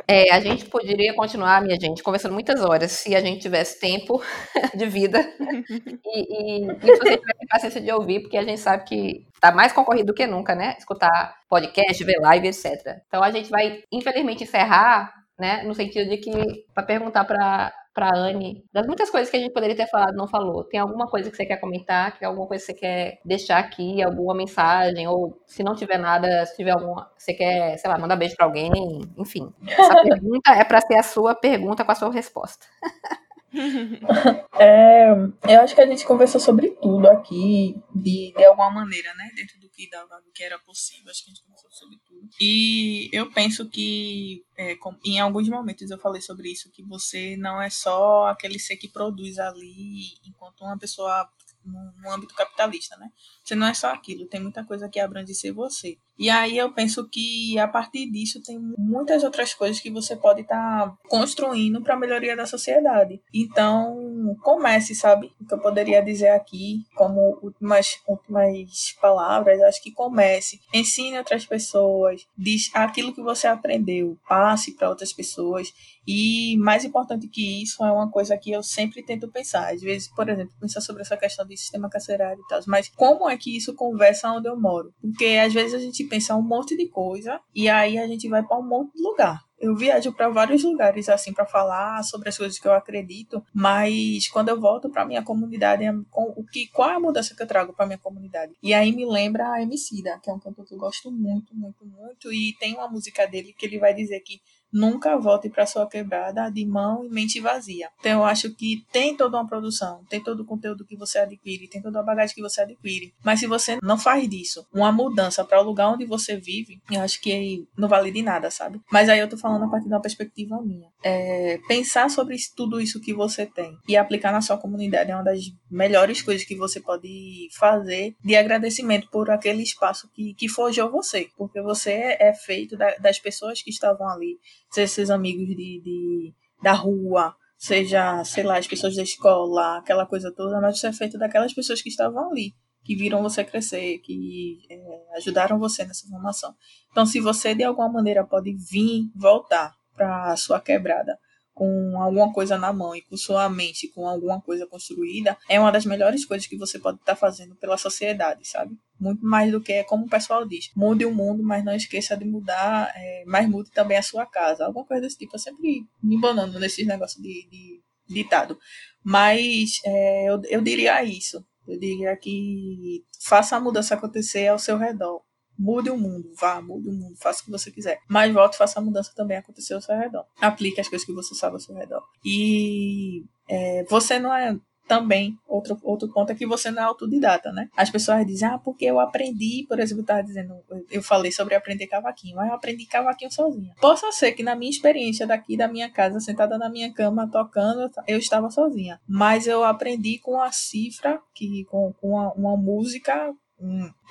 É, 0.07 0.31
a 0.31 0.40
gente 0.40 0.65
poderia 0.65 1.14
continuar, 1.14 1.61
minha 1.61 1.80
gente, 1.80 2.03
conversando 2.03 2.34
muitas 2.34 2.61
horas 2.61 2.91
se 2.91 3.15
a 3.15 3.19
gente 3.19 3.41
tivesse 3.41 3.80
tempo 3.80 4.22
de 4.76 4.85
vida 4.85 5.19
e, 5.40 6.19
e, 6.19 6.65
e 6.65 6.81
se 6.81 6.98
você 6.98 7.18
tivesse 7.18 7.48
paciência 7.49 7.81
de 7.81 7.91
ouvir, 7.91 8.22
porque 8.22 8.38
a 8.38 8.44
gente 8.44 8.60
sabe 8.60 8.84
que 8.84 9.26
tá 9.40 9.52
mais 9.52 9.72
concorrido 9.72 10.07
do 10.07 10.14
que 10.14 10.27
nunca, 10.27 10.53
né? 10.53 10.76
Escutar 10.77 11.35
podcast, 11.49 12.03
ver 12.03 12.19
live, 12.19 12.48
etc. 12.48 13.02
Então 13.07 13.23
a 13.23 13.31
gente 13.31 13.49
vai, 13.49 13.84
infelizmente, 13.91 14.44
encerrar, 14.44 15.11
né? 15.38 15.64
No 15.64 15.73
sentido 15.73 16.10
de 16.10 16.18
que, 16.18 16.65
para 16.73 16.84
perguntar 16.84 17.26
para 17.26 17.73
para 17.93 18.10
Anne, 18.18 18.65
das 18.73 18.88
muitas 18.88 19.10
coisas 19.11 19.30
que 19.30 19.38
a 19.38 19.39
gente 19.39 19.53
poderia 19.53 19.76
ter 19.76 19.88
falado, 19.88 20.15
não 20.15 20.27
falou. 20.27 20.64
Tem 20.64 20.80
alguma 20.80 21.05
coisa 21.07 21.30
que 21.30 21.38
você 21.38 21.45
quer 21.45 21.57
comentar, 21.57 22.18
que 22.18 22.26
alguma 22.26 22.47
coisa 22.47 22.65
que 22.65 22.72
você 22.72 22.80
quer 22.80 23.19
deixar 23.23 23.60
aqui, 23.60 24.01
alguma 24.01 24.34
mensagem, 24.34 25.07
ou 25.07 25.39
se 25.45 25.61
não 25.64 25.76
tiver 25.76 25.99
nada, 25.99 26.43
se 26.47 26.55
tiver 26.55 26.72
alguma, 26.72 27.11
você 27.15 27.34
quer, 27.35 27.77
sei 27.77 27.89
lá, 27.91 27.97
mandar 27.99 28.15
beijo 28.15 28.35
para 28.35 28.47
alguém, 28.47 28.72
enfim. 29.15 29.53
Essa 29.68 29.93
pergunta 30.01 30.51
é 30.53 30.64
para 30.64 30.81
ser 30.81 30.95
a 30.95 31.03
sua 31.03 31.35
pergunta 31.35 31.85
com 31.85 31.91
a 31.91 31.95
sua 31.95 32.11
resposta. 32.11 32.65
É, 34.60 35.10
eu 35.50 35.62
acho 35.62 35.74
que 35.74 35.82
a 35.82 35.86
gente 35.86 36.06
conversou 36.06 36.40
sobre 36.40 36.70
tudo 36.70 37.08
aqui, 37.10 37.76
de, 37.94 38.32
de 38.36 38.46
alguma 38.46 38.70
maneira, 38.70 39.14
né? 39.16 39.30
Dentro 39.36 39.60
do 39.60 39.70
que 39.70 39.90
dava, 39.90 40.22
do 40.22 40.32
que 40.32 40.44
era 40.44 40.58
possível. 40.60 41.10
Acho 41.10 41.24
que 41.24 41.32
a 41.32 41.34
gente 41.34 41.44
conversou 41.44 41.72
sobre 41.72 41.98
tudo. 42.06 42.30
E 42.40 43.10
eu 43.12 43.32
penso 43.32 43.68
que 43.70 44.46
é, 44.56 44.76
com, 44.76 44.96
em 45.04 45.20
alguns 45.20 45.50
momentos 45.50 45.90
eu 45.90 45.98
falei 45.98 46.22
sobre 46.22 46.52
isso, 46.52 46.72
que 46.72 46.84
você 46.84 47.36
não 47.38 47.62
é 47.62 47.70
só 47.70 48.28
aquele 48.28 48.60
ser 48.60 48.78
que 48.78 48.88
produz 48.88 49.40
ali 49.40 50.14
enquanto 50.26 50.62
uma 50.62 50.78
pessoa 50.78 51.28
no, 51.66 51.92
no 52.02 52.12
âmbito 52.12 52.36
capitalista, 52.36 52.96
né? 52.98 53.10
Você 53.44 53.56
não 53.56 53.68
é 53.68 53.74
só 53.74 53.92
aquilo, 53.92 54.28
tem 54.28 54.42
muita 54.42 54.64
coisa 54.64 54.90
que 54.90 55.00
abrange 55.00 55.34
ser 55.34 55.52
você. 55.52 55.98
E 56.18 56.30
aí 56.30 56.57
eu 56.57 56.72
penso 56.72 57.07
que 57.10 57.57
a 57.57 57.68
partir 57.68 58.10
disso 58.11 58.41
tem 58.41 58.60
muitas 58.77 59.23
outras 59.23 59.53
coisas 59.53 59.80
que 59.80 59.90
você 59.90 60.15
pode 60.15 60.41
estar 60.41 60.88
tá 60.88 60.98
construindo 61.07 61.81
para 61.81 61.95
a 61.95 61.99
melhoria 61.99 62.35
da 62.35 62.45
sociedade. 62.45 63.22
Então, 63.34 64.35
comece, 64.41 64.94
sabe? 64.94 65.31
O 65.41 65.45
que 65.45 65.53
eu 65.53 65.60
poderia 65.60 66.02
dizer 66.02 66.30
aqui, 66.30 66.84
como 66.95 67.40
últimas, 67.41 67.99
últimas 68.07 68.95
palavras, 69.02 69.61
acho 69.61 69.81
que 69.81 69.91
comece. 69.91 70.60
Ensine 70.73 71.18
outras 71.18 71.45
pessoas, 71.45 72.22
diz 72.38 72.69
aquilo 72.73 73.14
que 73.14 73.22
você 73.22 73.48
aprendeu, 73.48 74.18
passe 74.27 74.76
para 74.76 74.90
outras 74.90 75.14
pessoas. 75.14 75.73
E 76.06 76.57
mais 76.57 76.84
importante 76.84 77.27
que 77.30 77.64
isso 77.64 77.84
é 77.84 77.91
uma 77.91 78.10
coisa 78.10 78.38
que 78.38 78.52
eu 78.52 78.61
sempre 78.61 79.02
tento 79.02 79.30
pensar. 79.30 79.73
Às 79.73 79.81
vezes, 79.81 80.10
por 80.10 80.27
exemplo, 80.27 80.53
pensar 80.60 80.81
sobre 80.81 81.02
essa 81.02 81.15
questão 81.15 81.45
de 81.45 81.56
sistema 81.56 81.90
carcerário 81.90 82.41
e 82.44 82.48
tal. 82.48 82.60
Mas 82.68 82.90
como 82.90 83.30
é 83.30 83.38
que 83.38 83.56
isso 83.56 83.73
conversa 83.73 84.31
onde 84.31 84.49
eu 84.49 84.60
moro? 84.60 84.94
Porque 85.02 85.26
às 85.41 85.53
vezes 85.53 85.73
a 85.73 85.80
gente 85.80 86.03
pensa 86.04 86.36
um 86.36 86.42
monte 86.42 86.76
de 86.76 86.88
coisa 86.88 87.40
e 87.54 87.70
aí 87.70 87.98
a 87.98 88.08
gente 88.08 88.28
vai 88.28 88.44
para 88.44 88.58
um 88.58 88.68
monte 88.68 88.94
de 88.94 89.02
lugar 89.02 89.42
eu 89.64 89.74
viajo 89.78 90.12
para 90.12 90.28
vários 90.28 90.62
lugares 90.62 91.08
assim 91.08 91.32
para 91.32 91.46
falar 91.46 92.04
sobre 92.04 92.28
as 92.28 92.38
coisas 92.38 92.60
que 92.60 92.68
eu 92.68 92.74
acredito, 92.74 93.42
mas 93.54 94.28
quando 94.28 94.50
eu 94.50 94.60
volto 94.60 94.90
para 94.90 95.06
minha 95.06 95.24
comunidade, 95.24 95.86
é 95.86 95.92
o 96.14 96.44
que 96.44 96.68
qual 96.68 96.90
é 96.90 96.96
a 96.96 97.00
mudança 97.00 97.34
que 97.34 97.42
eu 97.42 97.48
trago 97.48 97.72
para 97.72 97.86
minha 97.86 97.98
comunidade? 97.98 98.52
E 98.62 98.74
aí 98.74 98.92
me 98.92 99.06
lembra 99.06 99.50
a 99.54 99.62
Emicida, 99.62 100.20
que 100.22 100.30
é 100.30 100.34
um 100.34 100.40
cantor 100.40 100.66
que 100.66 100.74
eu 100.74 100.78
gosto 100.78 101.10
muito, 101.10 101.56
muito, 101.56 101.86
muito 101.86 102.34
e 102.34 102.54
tem 102.60 102.74
uma 102.74 102.90
música 102.90 103.26
dele 103.26 103.56
que 103.58 103.66
ele 103.66 103.80
vai 103.80 103.94
dizer 103.94 104.20
que 104.20 104.42
nunca 104.74 105.18
volte 105.18 105.50
para 105.50 105.66
sua 105.66 105.88
quebrada 105.88 106.50
de 106.50 106.66
mão 106.66 107.06
e 107.06 107.10
mente 107.10 107.40
vazia. 107.40 107.90
Então 108.00 108.12
eu 108.12 108.24
acho 108.26 108.54
que 108.56 108.84
tem 108.91 109.16
toda 109.16 109.38
uma 109.38 109.48
produção, 109.48 110.04
tem 110.10 110.22
todo 110.22 110.41
o 110.41 110.45
conteúdo 110.45 110.86
que 110.86 110.98
você 110.98 111.20
adquire, 111.20 111.70
tem 111.70 111.82
toda 111.82 112.00
a 112.00 112.04
bagagem 112.04 112.36
que 112.36 112.41
você 112.41 112.62
adquire. 112.62 113.14
Mas 113.24 113.40
se 113.40 113.48
você 113.48 113.78
não 113.82 113.98
faz 113.98 114.28
disso 114.28 114.66
uma 114.74 114.91
mudança 114.91 115.44
para 115.45 115.62
o 115.62 115.64
lugar 115.64 115.90
onde 115.90 116.06
você 116.06 116.36
vive, 116.36 116.82
eu 116.91 117.02
acho 117.02 117.22
que 117.22 117.68
não 117.78 117.88
vale 117.88 118.12
de 118.12 118.22
nada, 118.22 118.50
sabe? 118.50 118.82
Mas 118.91 119.10
aí 119.10 119.20
eu 119.20 119.30
tô 119.30 119.38
falando 119.38 119.66
a 119.66 119.70
partir 119.70 119.88
de 119.88 119.94
uma 119.94 120.02
perspectiva 120.02 120.62
minha. 120.62 120.90
É, 121.04 121.60
pensar 121.68 122.10
sobre 122.10 122.36
tudo 122.56 122.82
isso 122.82 123.00
que 123.00 123.14
você 123.14 123.45
tem 123.45 123.78
e 123.88 123.95
aplicar 123.95 124.32
na 124.32 124.41
sua 124.41 124.58
comunidade 124.58 125.12
é 125.12 125.16
uma 125.16 125.24
das 125.24 125.40
melhores 125.70 126.22
coisas 126.22 126.45
que 126.45 126.56
você 126.56 126.80
pode 126.80 127.48
fazer 127.52 128.16
de 128.24 128.36
agradecimento 128.36 129.10
por 129.10 129.30
aquele 129.30 129.62
espaço 129.62 130.10
que, 130.14 130.34
que 130.34 130.48
forjou 130.48 130.90
você, 130.90 131.30
porque 131.38 131.62
você 131.62 132.18
é 132.20 132.34
feito 132.34 132.78
da, 132.78 132.95
das 132.98 133.20
pessoas 133.20 133.62
que 133.62 133.70
estavam 133.70 134.08
ali 134.08 134.40
seja 134.74 134.88
seus 134.94 135.10
amigos 135.10 135.48
de, 135.48 135.56
de, 135.56 136.34
da 136.62 136.74
rua, 136.74 137.36
seja, 137.58 138.24
sei 138.26 138.44
lá, 138.44 138.58
as 138.58 138.68
pessoas 138.68 138.95
da 138.95 139.04
escola, 139.04 139.78
aquela 139.78 140.06
coisa 140.06 140.34
toda, 140.36 140.60
mas 140.60 140.78
isso 140.78 140.88
é 140.88 140.94
feito 140.94 141.18
daquelas 141.18 141.54
pessoas 141.54 141.82
que 141.82 141.90
estavam 141.90 142.32
ali, 142.32 142.54
que 142.84 142.95
viram 142.95 143.22
você 143.22 143.44
crescer, 143.44 144.00
que 144.00 144.60
é, 144.70 145.18
ajudaram 145.18 145.60
você 145.60 145.86
nessa 145.86 146.08
formação. 146.08 146.54
Então, 146.91 147.06
se 147.06 147.20
você 147.20 147.54
de 147.54 147.64
alguma 147.64 147.90
maneira 147.90 148.26
pode 148.26 148.54
vir, 148.70 149.10
voltar 149.16 149.74
para 149.95 150.36
sua 150.36 150.60
quebrada, 150.60 151.18
com 151.54 152.02
alguma 152.02 152.34
coisa 152.34 152.58
na 152.58 152.74
mão 152.74 152.95
e 152.95 153.02
com 153.02 153.16
sua 153.16 153.48
mente 153.48 153.88
com 153.88 154.08
alguma 154.08 154.41
coisa 154.41 154.66
construída, 154.66 155.38
é 155.48 155.60
uma 155.60 155.72
das 155.72 155.86
melhores 155.86 156.26
coisas 156.26 156.48
que 156.48 156.58
você 156.58 156.80
pode 156.80 156.98
estar 156.98 157.14
tá 157.14 157.16
fazendo 157.16 157.56
pela 157.56 157.78
sociedade, 157.78 158.48
sabe? 158.48 158.76
Muito 159.04 159.26
mais 159.26 159.52
do 159.52 159.62
que, 159.62 159.84
como 159.84 160.06
o 160.06 160.10
pessoal 160.10 160.48
diz, 160.48 160.72
mude 160.76 161.06
o 161.06 161.14
mundo, 161.14 161.44
mas 161.44 161.64
não 161.64 161.76
esqueça 161.76 162.16
de 162.16 162.26
mudar, 162.26 162.92
é, 162.96 163.24
mas 163.28 163.50
mude 163.50 163.70
também 163.72 163.98
a 163.98 164.02
sua 164.02 164.26
casa. 164.26 164.66
Alguma 164.66 164.86
coisa 164.86 165.02
desse 165.02 165.18
tipo. 165.18 165.36
Eu 165.36 165.40
sempre 165.40 165.86
me 166.02 166.20
banando 166.20 166.60
nesses 166.60 166.88
negócios 166.88 167.22
de, 167.22 167.48
de 167.50 167.82
ditado. 168.08 168.58
Mas 169.04 169.80
é, 169.86 170.30
eu, 170.30 170.42
eu 170.46 170.62
diria 170.62 171.04
isso. 171.04 171.46
Eu 171.68 171.80
diria 171.80 172.16
que 172.18 173.04
faça 173.22 173.56
a 173.56 173.60
mudança 173.60 173.96
acontecer 173.96 174.48
ao 174.48 174.60
seu 174.60 174.78
redor 174.78 175.22
Mude 175.58 175.90
o 175.90 175.98
mundo, 175.98 176.32
vá, 176.40 176.62
mude 176.62 176.90
o 176.90 176.92
mundo, 176.92 177.16
faça 177.18 177.42
o 177.42 177.46
que 177.46 177.52
você 177.52 177.72
quiser. 177.72 178.00
Mas 178.10 178.34
volte 178.34 178.58
faça 178.58 178.80
a 178.80 178.84
mudança 178.84 179.12
também 179.16 179.38
acontecer 179.38 179.74
ao 179.74 179.82
seu 179.82 179.96
redor. 179.96 180.26
Aplique 180.42 180.82
as 180.82 180.90
coisas 180.90 181.06
que 181.06 181.14
você 181.14 181.36
sabe 181.36 181.56
ao 181.56 181.60
seu 181.60 181.76
redor. 181.76 182.04
E 182.26 183.24
é, 183.48 183.84
você 183.84 184.20
não 184.20 184.34
é 184.34 184.58
também, 184.88 185.38
outro, 185.47 185.77
outro 185.84 186.11
ponto 186.11 186.31
é 186.31 186.35
que 186.35 186.45
você 186.45 186.69
não 186.69 186.81
é 186.81 186.85
autodidata, 186.85 187.51
né? 187.51 187.69
As 187.76 187.89
pessoas 187.89 188.26
dizem, 188.26 188.47
ah, 188.47 188.57
porque 188.57 188.85
eu 188.85 188.99
aprendi, 188.99 189.65
por 189.68 189.80
exemplo, 189.80 190.05
eu 190.07 190.23
dizendo, 190.23 190.55
eu 190.91 191.01
falei 191.01 191.31
sobre 191.31 191.55
aprender 191.55 191.88
cavaquinho, 191.88 192.35
mas 192.35 192.49
eu 192.49 192.55
aprendi 192.55 192.85
cavaquinho 192.85 193.31
sozinha. 193.31 193.73
Possa 193.80 194.11
ser 194.11 194.34
que 194.34 194.43
na 194.43 194.55
minha 194.55 194.69
experiência 194.69 195.26
daqui 195.26 195.55
da 195.57 195.68
minha 195.68 195.89
casa, 195.89 196.19
sentada 196.19 196.57
na 196.57 196.69
minha 196.69 196.93
cama, 196.93 197.30
tocando, 197.30 197.89
eu 198.07 198.18
estava 198.18 198.49
sozinha. 198.49 198.99
Mas 199.07 199.47
eu 199.47 199.64
aprendi 199.64 200.19
com 200.19 200.41
a 200.41 200.51
cifra, 200.51 201.19
que, 201.34 201.65
com, 201.65 201.93
com 201.93 202.10
uma, 202.10 202.34
uma 202.34 202.57
música 202.57 203.34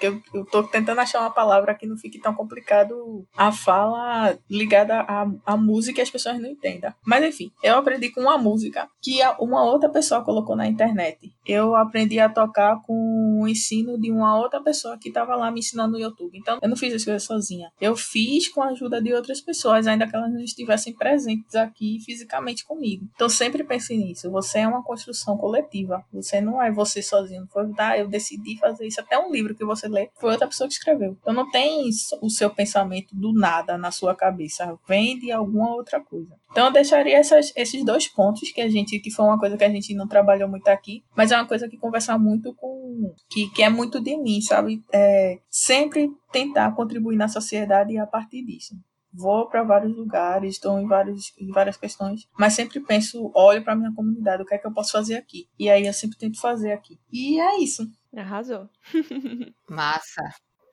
eu, 0.01 0.21
eu 0.35 0.45
tô 0.45 0.63
tentando 0.63 1.01
achar 1.01 1.21
uma 1.21 1.31
palavra 1.31 1.75
que 1.75 1.87
não 1.87 1.97
fique 1.97 2.19
tão 2.19 2.35
complicado 2.35 3.27
a 3.37 3.53
fala 3.53 4.37
ligada 4.51 5.01
à, 5.01 5.27
à 5.47 5.57
música 5.57 6.01
e 6.01 6.03
as 6.03 6.11
pessoas 6.11 6.41
não 6.41 6.49
entendam. 6.49 6.93
Mas 7.05 7.25
enfim, 7.25 7.51
eu 7.63 7.77
aprendi 7.77 8.11
com 8.11 8.23
uma 8.23 8.39
música 8.39 8.89
que 9.01 9.19
uma 9.39 9.65
outra 9.65 9.89
pessoa 9.89 10.25
colocou 10.25 10.57
na 10.57 10.67
internet. 10.67 11.33
Eu 11.47 11.75
aprendi 11.75 12.19
a 12.19 12.29
tocar 12.29 12.81
com 12.83 13.41
o 13.43 13.49
ensino 13.49 13.99
de 13.99 14.11
uma 14.11 14.39
outra 14.39 14.63
pessoa 14.63 14.99
que 14.99 15.09
estava 15.09 15.35
lá 15.35 15.51
me 15.51 15.61
ensinando 15.61 15.93
no 15.93 15.99
YouTube. 15.99 16.37
Então, 16.39 16.59
eu 16.63 16.69
não 16.69 16.77
fiz 16.77 16.95
as 16.95 17.05
coisas 17.05 17.23
sozinha. 17.25 17.71
Eu 17.81 17.97
fiz 17.97 18.49
com 18.49 18.63
a 18.63 18.69
ajuda 18.69 19.01
de 19.03 19.13
outras 19.13 19.41
pessoas, 19.41 19.87
ainda 19.87 20.07
que 20.07 20.15
elas 20.15 20.33
não 20.33 20.41
estivessem 20.41 20.95
presentes 20.95 21.55
aqui 21.55 21.99
fisicamente 22.05 22.65
comigo. 22.65 23.07
Então, 23.15 23.29
sempre 23.29 23.65
pense 23.65 23.97
nisso. 23.97 24.31
Você 24.31 24.61
é 24.61 24.69
uma 24.69 24.83
construção 24.83 25.37
coletiva. 25.37 26.05
Você 26.13 26.41
não 26.41 26.63
é 26.63 26.71
você 26.71 27.03
sozinho. 27.03 27.47
Foi, 27.53 27.69
tá, 27.73 27.99
eu 27.99 28.09
decidi 28.09 28.59
fazer 28.59 28.87
isso. 28.87 29.01
Até 29.01 29.19
um 29.19 29.33
livro 29.33 29.42
livro 29.43 29.55
que 29.55 29.65
você 29.65 29.89
lê 29.89 30.11
foi 30.19 30.31
outra 30.31 30.47
pessoa 30.47 30.69
que 30.69 30.75
escreveu. 30.75 31.17
Então 31.21 31.35
não 31.35 31.51
tem 31.51 31.89
o 32.21 32.31
seu 32.31 32.51
pensamento 32.51 33.15
do 33.15 33.33
nada 33.33 33.77
na 33.77 33.91
sua 33.91 34.15
cabeça, 34.15 34.79
vem 34.87 35.19
de 35.19 35.33
alguma 35.33 35.75
outra 35.75 36.01
coisa. 36.01 36.35
Então 36.51 36.67
eu 36.67 36.73
deixaria 36.73 37.17
essas, 37.17 37.53
esses 37.57 37.85
dois 37.85 38.09
pontos 38.09 38.51
que 38.51 38.61
a 38.61 38.69
gente, 38.69 38.99
que 39.01 39.11
foi 39.11 39.25
uma 39.25 39.39
coisa 39.39 39.57
que 39.57 39.65
a 39.65 39.71
gente 39.71 39.95
não 39.95 40.07
trabalhou 40.07 40.49
muito 40.49 40.69
aqui, 40.69 41.03
mas 41.17 41.33
é 41.33 41.37
uma 41.37 41.47
coisa 41.47 41.69
que 41.69 41.77
conversa 41.77 42.19
muito 42.19 42.55
com, 42.55 43.15
que, 43.31 43.49
que 43.51 43.63
é 43.63 43.69
muito 43.69 44.01
de 44.01 44.17
mim, 44.17 44.41
sabe? 44.41 44.83
É, 44.93 45.39
sempre 45.51 46.11
tentar 46.31 46.73
contribuir 46.75 47.17
na 47.17 47.29
sociedade 47.29 47.97
a 47.99 48.07
partir 48.07 48.45
disso 48.45 48.77
vou 49.13 49.49
para 49.49 49.63
vários 49.63 49.97
lugares, 49.97 50.55
estou 50.55 50.79
em, 50.79 50.87
vários, 50.87 51.33
em 51.39 51.49
várias 51.49 51.77
questões, 51.77 52.29
mas 52.39 52.55
sempre 52.55 52.81
penso, 52.81 53.31
olho 53.35 53.63
para 53.63 53.77
minha 53.77 53.93
comunidade, 53.95 54.43
o 54.43 54.47
que 54.47 54.55
é 54.55 54.59
que 54.59 54.67
eu 54.67 54.73
posso 54.73 54.93
fazer 54.93 55.17
aqui? 55.17 55.49
E 55.59 55.69
aí 55.69 55.87
eu 55.87 55.93
sempre 55.93 56.19
tento 56.19 56.41
fazer 56.41 56.73
aqui. 56.73 56.99
E 57.11 57.41
é 57.41 57.59
isso. 57.61 57.87
Arrasou. 58.17 58.69
Massa. 59.69 60.23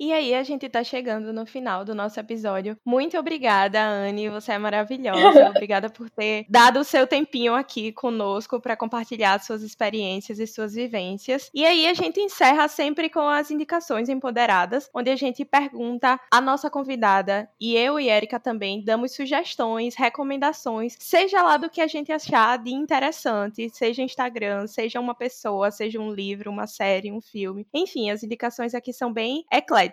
E 0.01 0.13
aí 0.13 0.33
a 0.33 0.43
gente 0.43 0.69
tá 0.69 0.81
chegando 0.81 1.33
no 1.33 1.45
final 1.45 1.83
do 1.83 1.93
nosso 1.93 2.17
episódio. 2.17 2.77
Muito 2.85 3.17
obrigada, 3.17 3.81
Anne, 3.85 4.29
você 4.29 4.53
é 4.53 4.57
maravilhosa. 4.57 5.49
obrigada 5.51 5.89
por 5.89 6.09
ter 6.09 6.45
dado 6.47 6.79
o 6.79 6.85
seu 6.85 7.05
tempinho 7.05 7.53
aqui 7.53 7.91
conosco 7.91 8.61
para 8.61 8.77
compartilhar 8.77 9.37
suas 9.43 9.61
experiências 9.61 10.39
e 10.39 10.47
suas 10.47 10.73
vivências. 10.73 11.51
E 11.53 11.65
aí 11.65 11.85
a 11.85 11.93
gente 11.93 12.17
encerra 12.21 12.69
sempre 12.69 13.09
com 13.09 13.27
as 13.27 13.51
indicações 13.51 14.07
empoderadas, 14.07 14.89
onde 14.93 15.09
a 15.09 15.17
gente 15.17 15.43
pergunta 15.43 16.17
à 16.31 16.39
nossa 16.39 16.69
convidada 16.69 17.49
e 17.59 17.75
eu 17.75 17.99
e 17.99 18.09
Erika 18.09 18.39
também 18.39 18.81
damos 18.81 19.13
sugestões, 19.13 19.95
recomendações, 19.95 20.95
seja 20.97 21.43
lá 21.43 21.57
do 21.57 21.69
que 21.69 21.81
a 21.81 21.87
gente 21.87 22.09
achar 22.09 22.57
de 22.57 22.71
interessante, 22.71 23.69
seja 23.69 24.01
Instagram, 24.01 24.65
seja 24.65 24.97
uma 24.97 25.13
pessoa, 25.13 25.71
seja 25.71 25.99
um 25.99 26.09
livro, 26.09 26.49
uma 26.49 26.67
série, 26.67 27.11
um 27.11 27.19
filme. 27.19 27.67
Enfim, 27.73 28.11
as 28.11 28.23
indicações 28.23 28.73
aqui 28.73 28.93
são 28.93 29.11
bem 29.11 29.43
ecléticas. 29.51 29.88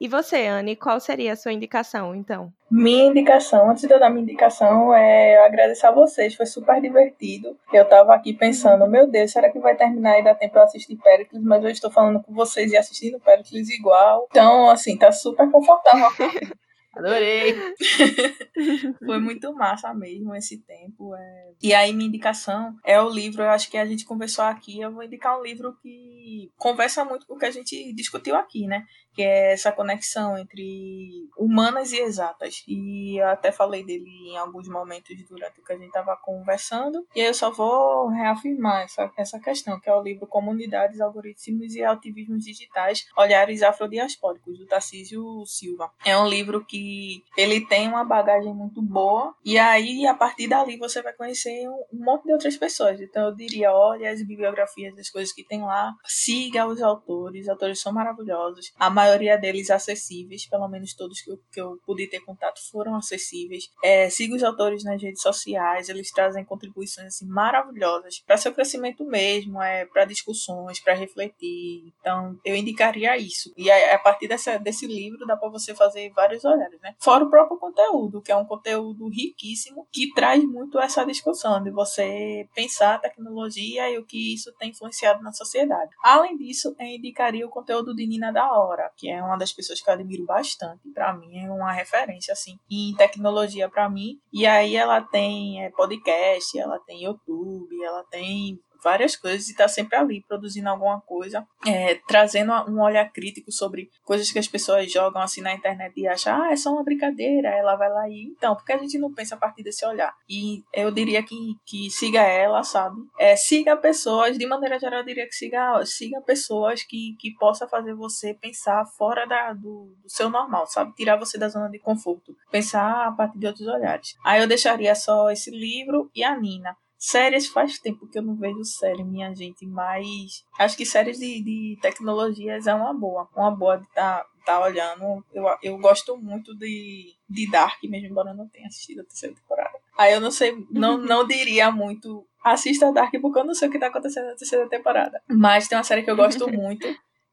E 0.00 0.08
você, 0.08 0.46
Anne, 0.46 0.76
qual 0.76 1.00
seria 1.00 1.32
a 1.32 1.36
sua 1.36 1.52
indicação, 1.52 2.14
então? 2.14 2.52
Minha 2.70 3.06
indicação, 3.06 3.70
antes 3.70 3.86
de 3.86 3.92
eu 3.92 3.98
dar 3.98 4.10
minha 4.10 4.22
indicação, 4.22 4.94
é 4.94 5.36
eu 5.36 5.44
agradecer 5.44 5.86
a 5.86 5.90
vocês, 5.90 6.34
foi 6.34 6.46
super 6.46 6.80
divertido. 6.80 7.56
Eu 7.72 7.84
tava 7.84 8.14
aqui 8.14 8.32
pensando, 8.32 8.86
meu 8.86 9.08
Deus, 9.08 9.32
será 9.32 9.50
que 9.50 9.58
vai 9.58 9.74
terminar 9.74 10.18
e 10.18 10.24
dar 10.24 10.34
tempo 10.36 10.56
eu 10.56 10.62
assistir 10.62 10.96
Pericles? 10.96 11.42
Mas 11.42 11.64
eu 11.64 11.70
estou 11.70 11.90
falando 11.90 12.22
com 12.22 12.32
vocês 12.32 12.70
e 12.70 12.76
assistindo 12.76 13.18
Pericles 13.18 13.68
igual. 13.70 14.26
Então, 14.30 14.70
assim, 14.70 14.96
tá 14.96 15.10
super 15.10 15.50
confortável. 15.50 16.08
Adorei! 16.92 17.54
Foi 19.06 19.20
muito 19.20 19.54
massa 19.54 19.94
mesmo 19.94 20.34
esse 20.34 20.58
tempo. 20.58 21.14
É... 21.14 21.52
E 21.62 21.72
aí, 21.72 21.92
minha 21.92 22.08
indicação 22.08 22.74
é 22.84 23.00
o 23.00 23.08
livro, 23.08 23.42
eu 23.42 23.50
acho 23.50 23.70
que 23.70 23.76
a 23.76 23.86
gente 23.86 24.04
conversou 24.04 24.44
aqui. 24.44 24.80
Eu 24.80 24.92
vou 24.92 25.04
indicar 25.04 25.38
um 25.38 25.42
livro 25.42 25.76
que 25.80 26.50
conversa 26.56 27.04
muito 27.04 27.26
com 27.26 27.34
o 27.34 27.38
que 27.38 27.46
a 27.46 27.50
gente 27.50 27.92
discutiu 27.94 28.34
aqui, 28.34 28.66
né? 28.66 28.84
Que 29.20 29.24
é 29.24 29.52
essa 29.52 29.70
conexão 29.70 30.38
entre 30.38 31.28
humanas 31.36 31.92
e 31.92 32.00
exatas. 32.00 32.62
E 32.66 33.20
eu 33.20 33.28
até 33.28 33.52
falei 33.52 33.84
dele 33.84 34.08
em 34.30 34.38
alguns 34.38 34.66
momentos 34.66 35.14
durante 35.28 35.60
o 35.60 35.64
que 35.64 35.72
a 35.72 35.76
gente 35.76 35.88
estava 35.88 36.16
conversando. 36.16 37.06
E 37.14 37.20
eu 37.20 37.34
só 37.34 37.50
vou 37.50 38.08
reafirmar 38.08 38.82
essa, 38.82 39.10
essa 39.16 39.38
questão, 39.38 39.78
que 39.78 39.90
é 39.90 39.94
o 39.94 40.02
livro 40.02 40.26
Comunidades, 40.26 41.00
Algoritmos 41.00 41.74
e 41.74 41.82
Ativismos 41.82 42.44
Digitais, 42.44 43.06
Olhares 43.16 43.62
Afrodiaspóricos, 43.62 44.58
do 44.58 44.66
Tarcísio 44.66 45.44
Silva. 45.44 45.90
É 46.04 46.16
um 46.16 46.26
livro 46.26 46.64
que 46.64 47.22
ele 47.36 47.66
tem 47.66 47.88
uma 47.88 48.04
bagagem 48.04 48.54
muito 48.54 48.80
boa 48.80 49.34
e 49.44 49.58
aí 49.58 50.06
a 50.06 50.14
partir 50.14 50.48
dali 50.48 50.76
você 50.76 51.02
vai 51.02 51.12
conhecer 51.12 51.68
um, 51.68 51.84
um 51.92 52.04
monte 52.04 52.24
de 52.24 52.32
outras 52.32 52.56
pessoas. 52.56 53.00
Então 53.00 53.26
eu 53.26 53.34
diria, 53.34 53.72
olha 53.72 54.10
as 54.10 54.22
bibliografias 54.26 54.94
das 54.94 55.10
coisas 55.10 55.32
que 55.32 55.44
tem 55.44 55.62
lá, 55.62 55.92
siga 56.06 56.66
os 56.66 56.80
autores, 56.80 57.42
os 57.42 57.48
autores 57.48 57.80
são 57.80 57.92
maravilhosos, 57.92 58.72
a 58.78 58.90
deles 59.18 59.70
acessíveis, 59.70 60.48
pelo 60.48 60.68
menos 60.68 60.94
todos 60.94 61.20
que 61.20 61.30
eu, 61.30 61.38
que 61.52 61.60
eu 61.60 61.78
pude 61.84 62.08
ter 62.08 62.20
contato 62.20 62.60
foram 62.70 62.94
acessíveis. 62.94 63.70
É, 63.82 64.08
os 64.30 64.42
autores 64.42 64.84
nas 64.84 65.02
redes 65.02 65.22
sociais, 65.22 65.88
eles 65.88 66.10
trazem 66.12 66.44
contribuições 66.44 67.08
assim 67.08 67.26
maravilhosas 67.26 68.22
para 68.26 68.36
seu 68.36 68.52
crescimento 68.52 69.04
mesmo, 69.04 69.60
é 69.60 69.86
para 69.86 70.04
discussões, 70.04 70.80
para 70.80 70.94
refletir. 70.94 71.92
Então 72.00 72.38
eu 72.44 72.54
indicaria 72.54 73.16
isso. 73.16 73.52
E 73.56 73.70
a, 73.70 73.94
a 73.94 73.98
partir 73.98 74.28
dessa, 74.28 74.58
desse 74.58 74.86
livro 74.86 75.26
dá 75.26 75.36
para 75.36 75.48
você 75.48 75.74
fazer 75.74 76.10
vários 76.10 76.44
olhares 76.44 76.70
né? 76.82 76.94
Fora 76.98 77.24
o 77.24 77.30
próprio 77.30 77.58
conteúdo, 77.58 78.20
que 78.20 78.30
é 78.30 78.36
um 78.36 78.44
conteúdo 78.44 79.08
riquíssimo, 79.08 79.86
que 79.90 80.12
traz 80.12 80.44
muito 80.44 80.78
essa 80.78 81.04
discussão 81.04 81.62
de 81.62 81.70
você 81.70 82.48
pensar 82.54 82.94
a 82.94 82.98
tecnologia 82.98 83.90
e 83.90 83.98
o 83.98 84.04
que 84.04 84.34
isso 84.34 84.52
tem 84.58 84.70
influenciado 84.70 85.22
na 85.22 85.32
sociedade. 85.32 85.90
Além 86.02 86.36
disso, 86.36 86.74
eu 86.78 86.86
indicaria 86.86 87.46
o 87.46 87.50
conteúdo 87.50 87.94
de 87.94 88.06
Nina 88.06 88.32
da 88.32 88.52
Hora, 88.52 88.90
que 89.00 89.08
é 89.08 89.22
uma 89.22 89.38
das 89.38 89.50
pessoas 89.50 89.80
que 89.80 89.88
eu 89.88 89.94
admiro 89.94 90.26
bastante. 90.26 90.92
Para 90.92 91.14
mim, 91.14 91.38
é 91.38 91.50
uma 91.50 91.72
referência, 91.72 92.32
assim, 92.32 92.58
em 92.70 92.94
tecnologia 92.94 93.66
para 93.66 93.88
mim. 93.88 94.20
E 94.30 94.46
aí 94.46 94.76
ela 94.76 95.00
tem 95.00 95.64
é, 95.64 95.70
podcast, 95.70 96.58
ela 96.58 96.78
tem 96.80 97.04
YouTube, 97.04 97.82
ela 97.82 98.04
tem 98.10 98.60
várias 98.82 99.16
coisas 99.16 99.48
e 99.48 99.52
está 99.52 99.68
sempre 99.68 99.96
ali 99.96 100.24
produzindo 100.26 100.68
alguma 100.68 101.00
coisa, 101.00 101.46
é, 101.66 101.96
trazendo 102.06 102.52
um 102.70 102.80
olhar 102.80 103.10
crítico 103.12 103.52
sobre 103.52 103.90
coisas 104.04 104.30
que 104.30 104.38
as 104.38 104.48
pessoas 104.48 104.90
jogam 104.90 105.22
assim 105.22 105.40
na 105.40 105.54
internet 105.54 105.92
e 105.96 106.06
acham, 106.06 106.42
ah, 106.42 106.52
é 106.52 106.56
só 106.56 106.72
uma 106.72 106.84
brincadeira, 106.84 107.48
ela 107.48 107.76
vai 107.76 107.88
lá 107.88 108.08
e 108.08 108.30
então, 108.30 108.54
porque 108.54 108.72
a 108.72 108.78
gente 108.78 108.98
não 108.98 109.12
pensa 109.12 109.34
a 109.34 109.38
partir 109.38 109.62
desse 109.62 109.84
olhar. 109.86 110.14
E 110.28 110.62
eu 110.72 110.90
diria 110.90 111.22
que, 111.22 111.36
que 111.66 111.90
siga 111.90 112.22
ela, 112.22 112.62
sabe? 112.62 112.96
É, 113.18 113.36
siga 113.36 113.76
pessoas, 113.76 114.38
de 114.38 114.46
maneira 114.46 114.78
geral, 114.78 115.00
eu 115.00 115.06
diria 115.06 115.26
que 115.26 115.34
siga, 115.34 115.84
siga 115.84 116.20
pessoas 116.22 116.82
que, 116.82 117.16
que 117.18 117.34
possa 117.34 117.68
fazer 117.68 117.94
você 117.94 118.34
pensar 118.34 118.84
fora 118.96 119.26
da, 119.26 119.52
do, 119.52 119.94
do 120.02 120.08
seu 120.08 120.30
normal, 120.30 120.66
sabe? 120.66 120.94
Tirar 120.94 121.16
você 121.16 121.38
da 121.38 121.48
zona 121.48 121.68
de 121.68 121.78
conforto, 121.78 122.34
pensar 122.50 123.06
a 123.06 123.12
partir 123.12 123.38
de 123.38 123.46
outros 123.46 123.66
olhares. 123.66 124.14
Aí 124.24 124.40
eu 124.40 124.48
deixaria 124.48 124.94
só 124.94 125.30
esse 125.30 125.50
livro 125.50 126.10
e 126.14 126.22
a 126.22 126.36
Nina. 126.36 126.76
Séries 127.02 127.48
faz 127.48 127.78
tempo 127.78 128.06
que 128.06 128.18
eu 128.18 128.22
não 128.22 128.36
vejo 128.36 128.62
série, 128.62 129.02
minha 129.02 129.34
gente, 129.34 129.64
mas 129.64 130.44
acho 130.58 130.76
que 130.76 130.84
séries 130.84 131.18
de, 131.18 131.42
de 131.42 131.78
tecnologias 131.80 132.66
é 132.66 132.74
uma 132.74 132.92
boa. 132.92 133.26
Uma 133.34 133.50
boa 133.50 133.78
de 133.78 133.84
estar 133.84 134.18
tá, 134.18 134.26
tá 134.44 134.60
olhando. 134.60 135.24
Eu, 135.32 135.46
eu 135.62 135.78
gosto 135.78 136.14
muito 136.18 136.54
de, 136.54 137.14
de 137.26 137.50
Dark, 137.50 137.82
mesmo 137.84 138.08
embora 138.08 138.32
eu 138.32 138.36
não 138.36 138.46
tenha 138.48 138.66
assistido 138.66 139.00
a 139.00 139.04
terceira 139.04 139.34
temporada. 139.34 139.78
Aí 139.96 140.12
eu 140.12 140.20
não 140.20 140.30
sei, 140.30 140.54
não, 140.70 140.98
não 141.02 141.26
diria 141.26 141.70
muito. 141.70 142.26
Assista 142.44 142.92
Dark 142.92 143.12
porque 143.18 143.38
eu 143.38 143.44
não 143.44 143.54
sei 143.54 143.68
o 143.68 143.70
que 143.70 143.78
tá 143.78 143.86
acontecendo 143.86 144.26
na 144.26 144.36
terceira 144.36 144.68
temporada. 144.68 145.22
Mas 145.26 145.68
tem 145.68 145.78
uma 145.78 145.84
série 145.84 146.02
que 146.02 146.10
eu 146.10 146.16
gosto 146.16 146.48
muito 146.52 146.86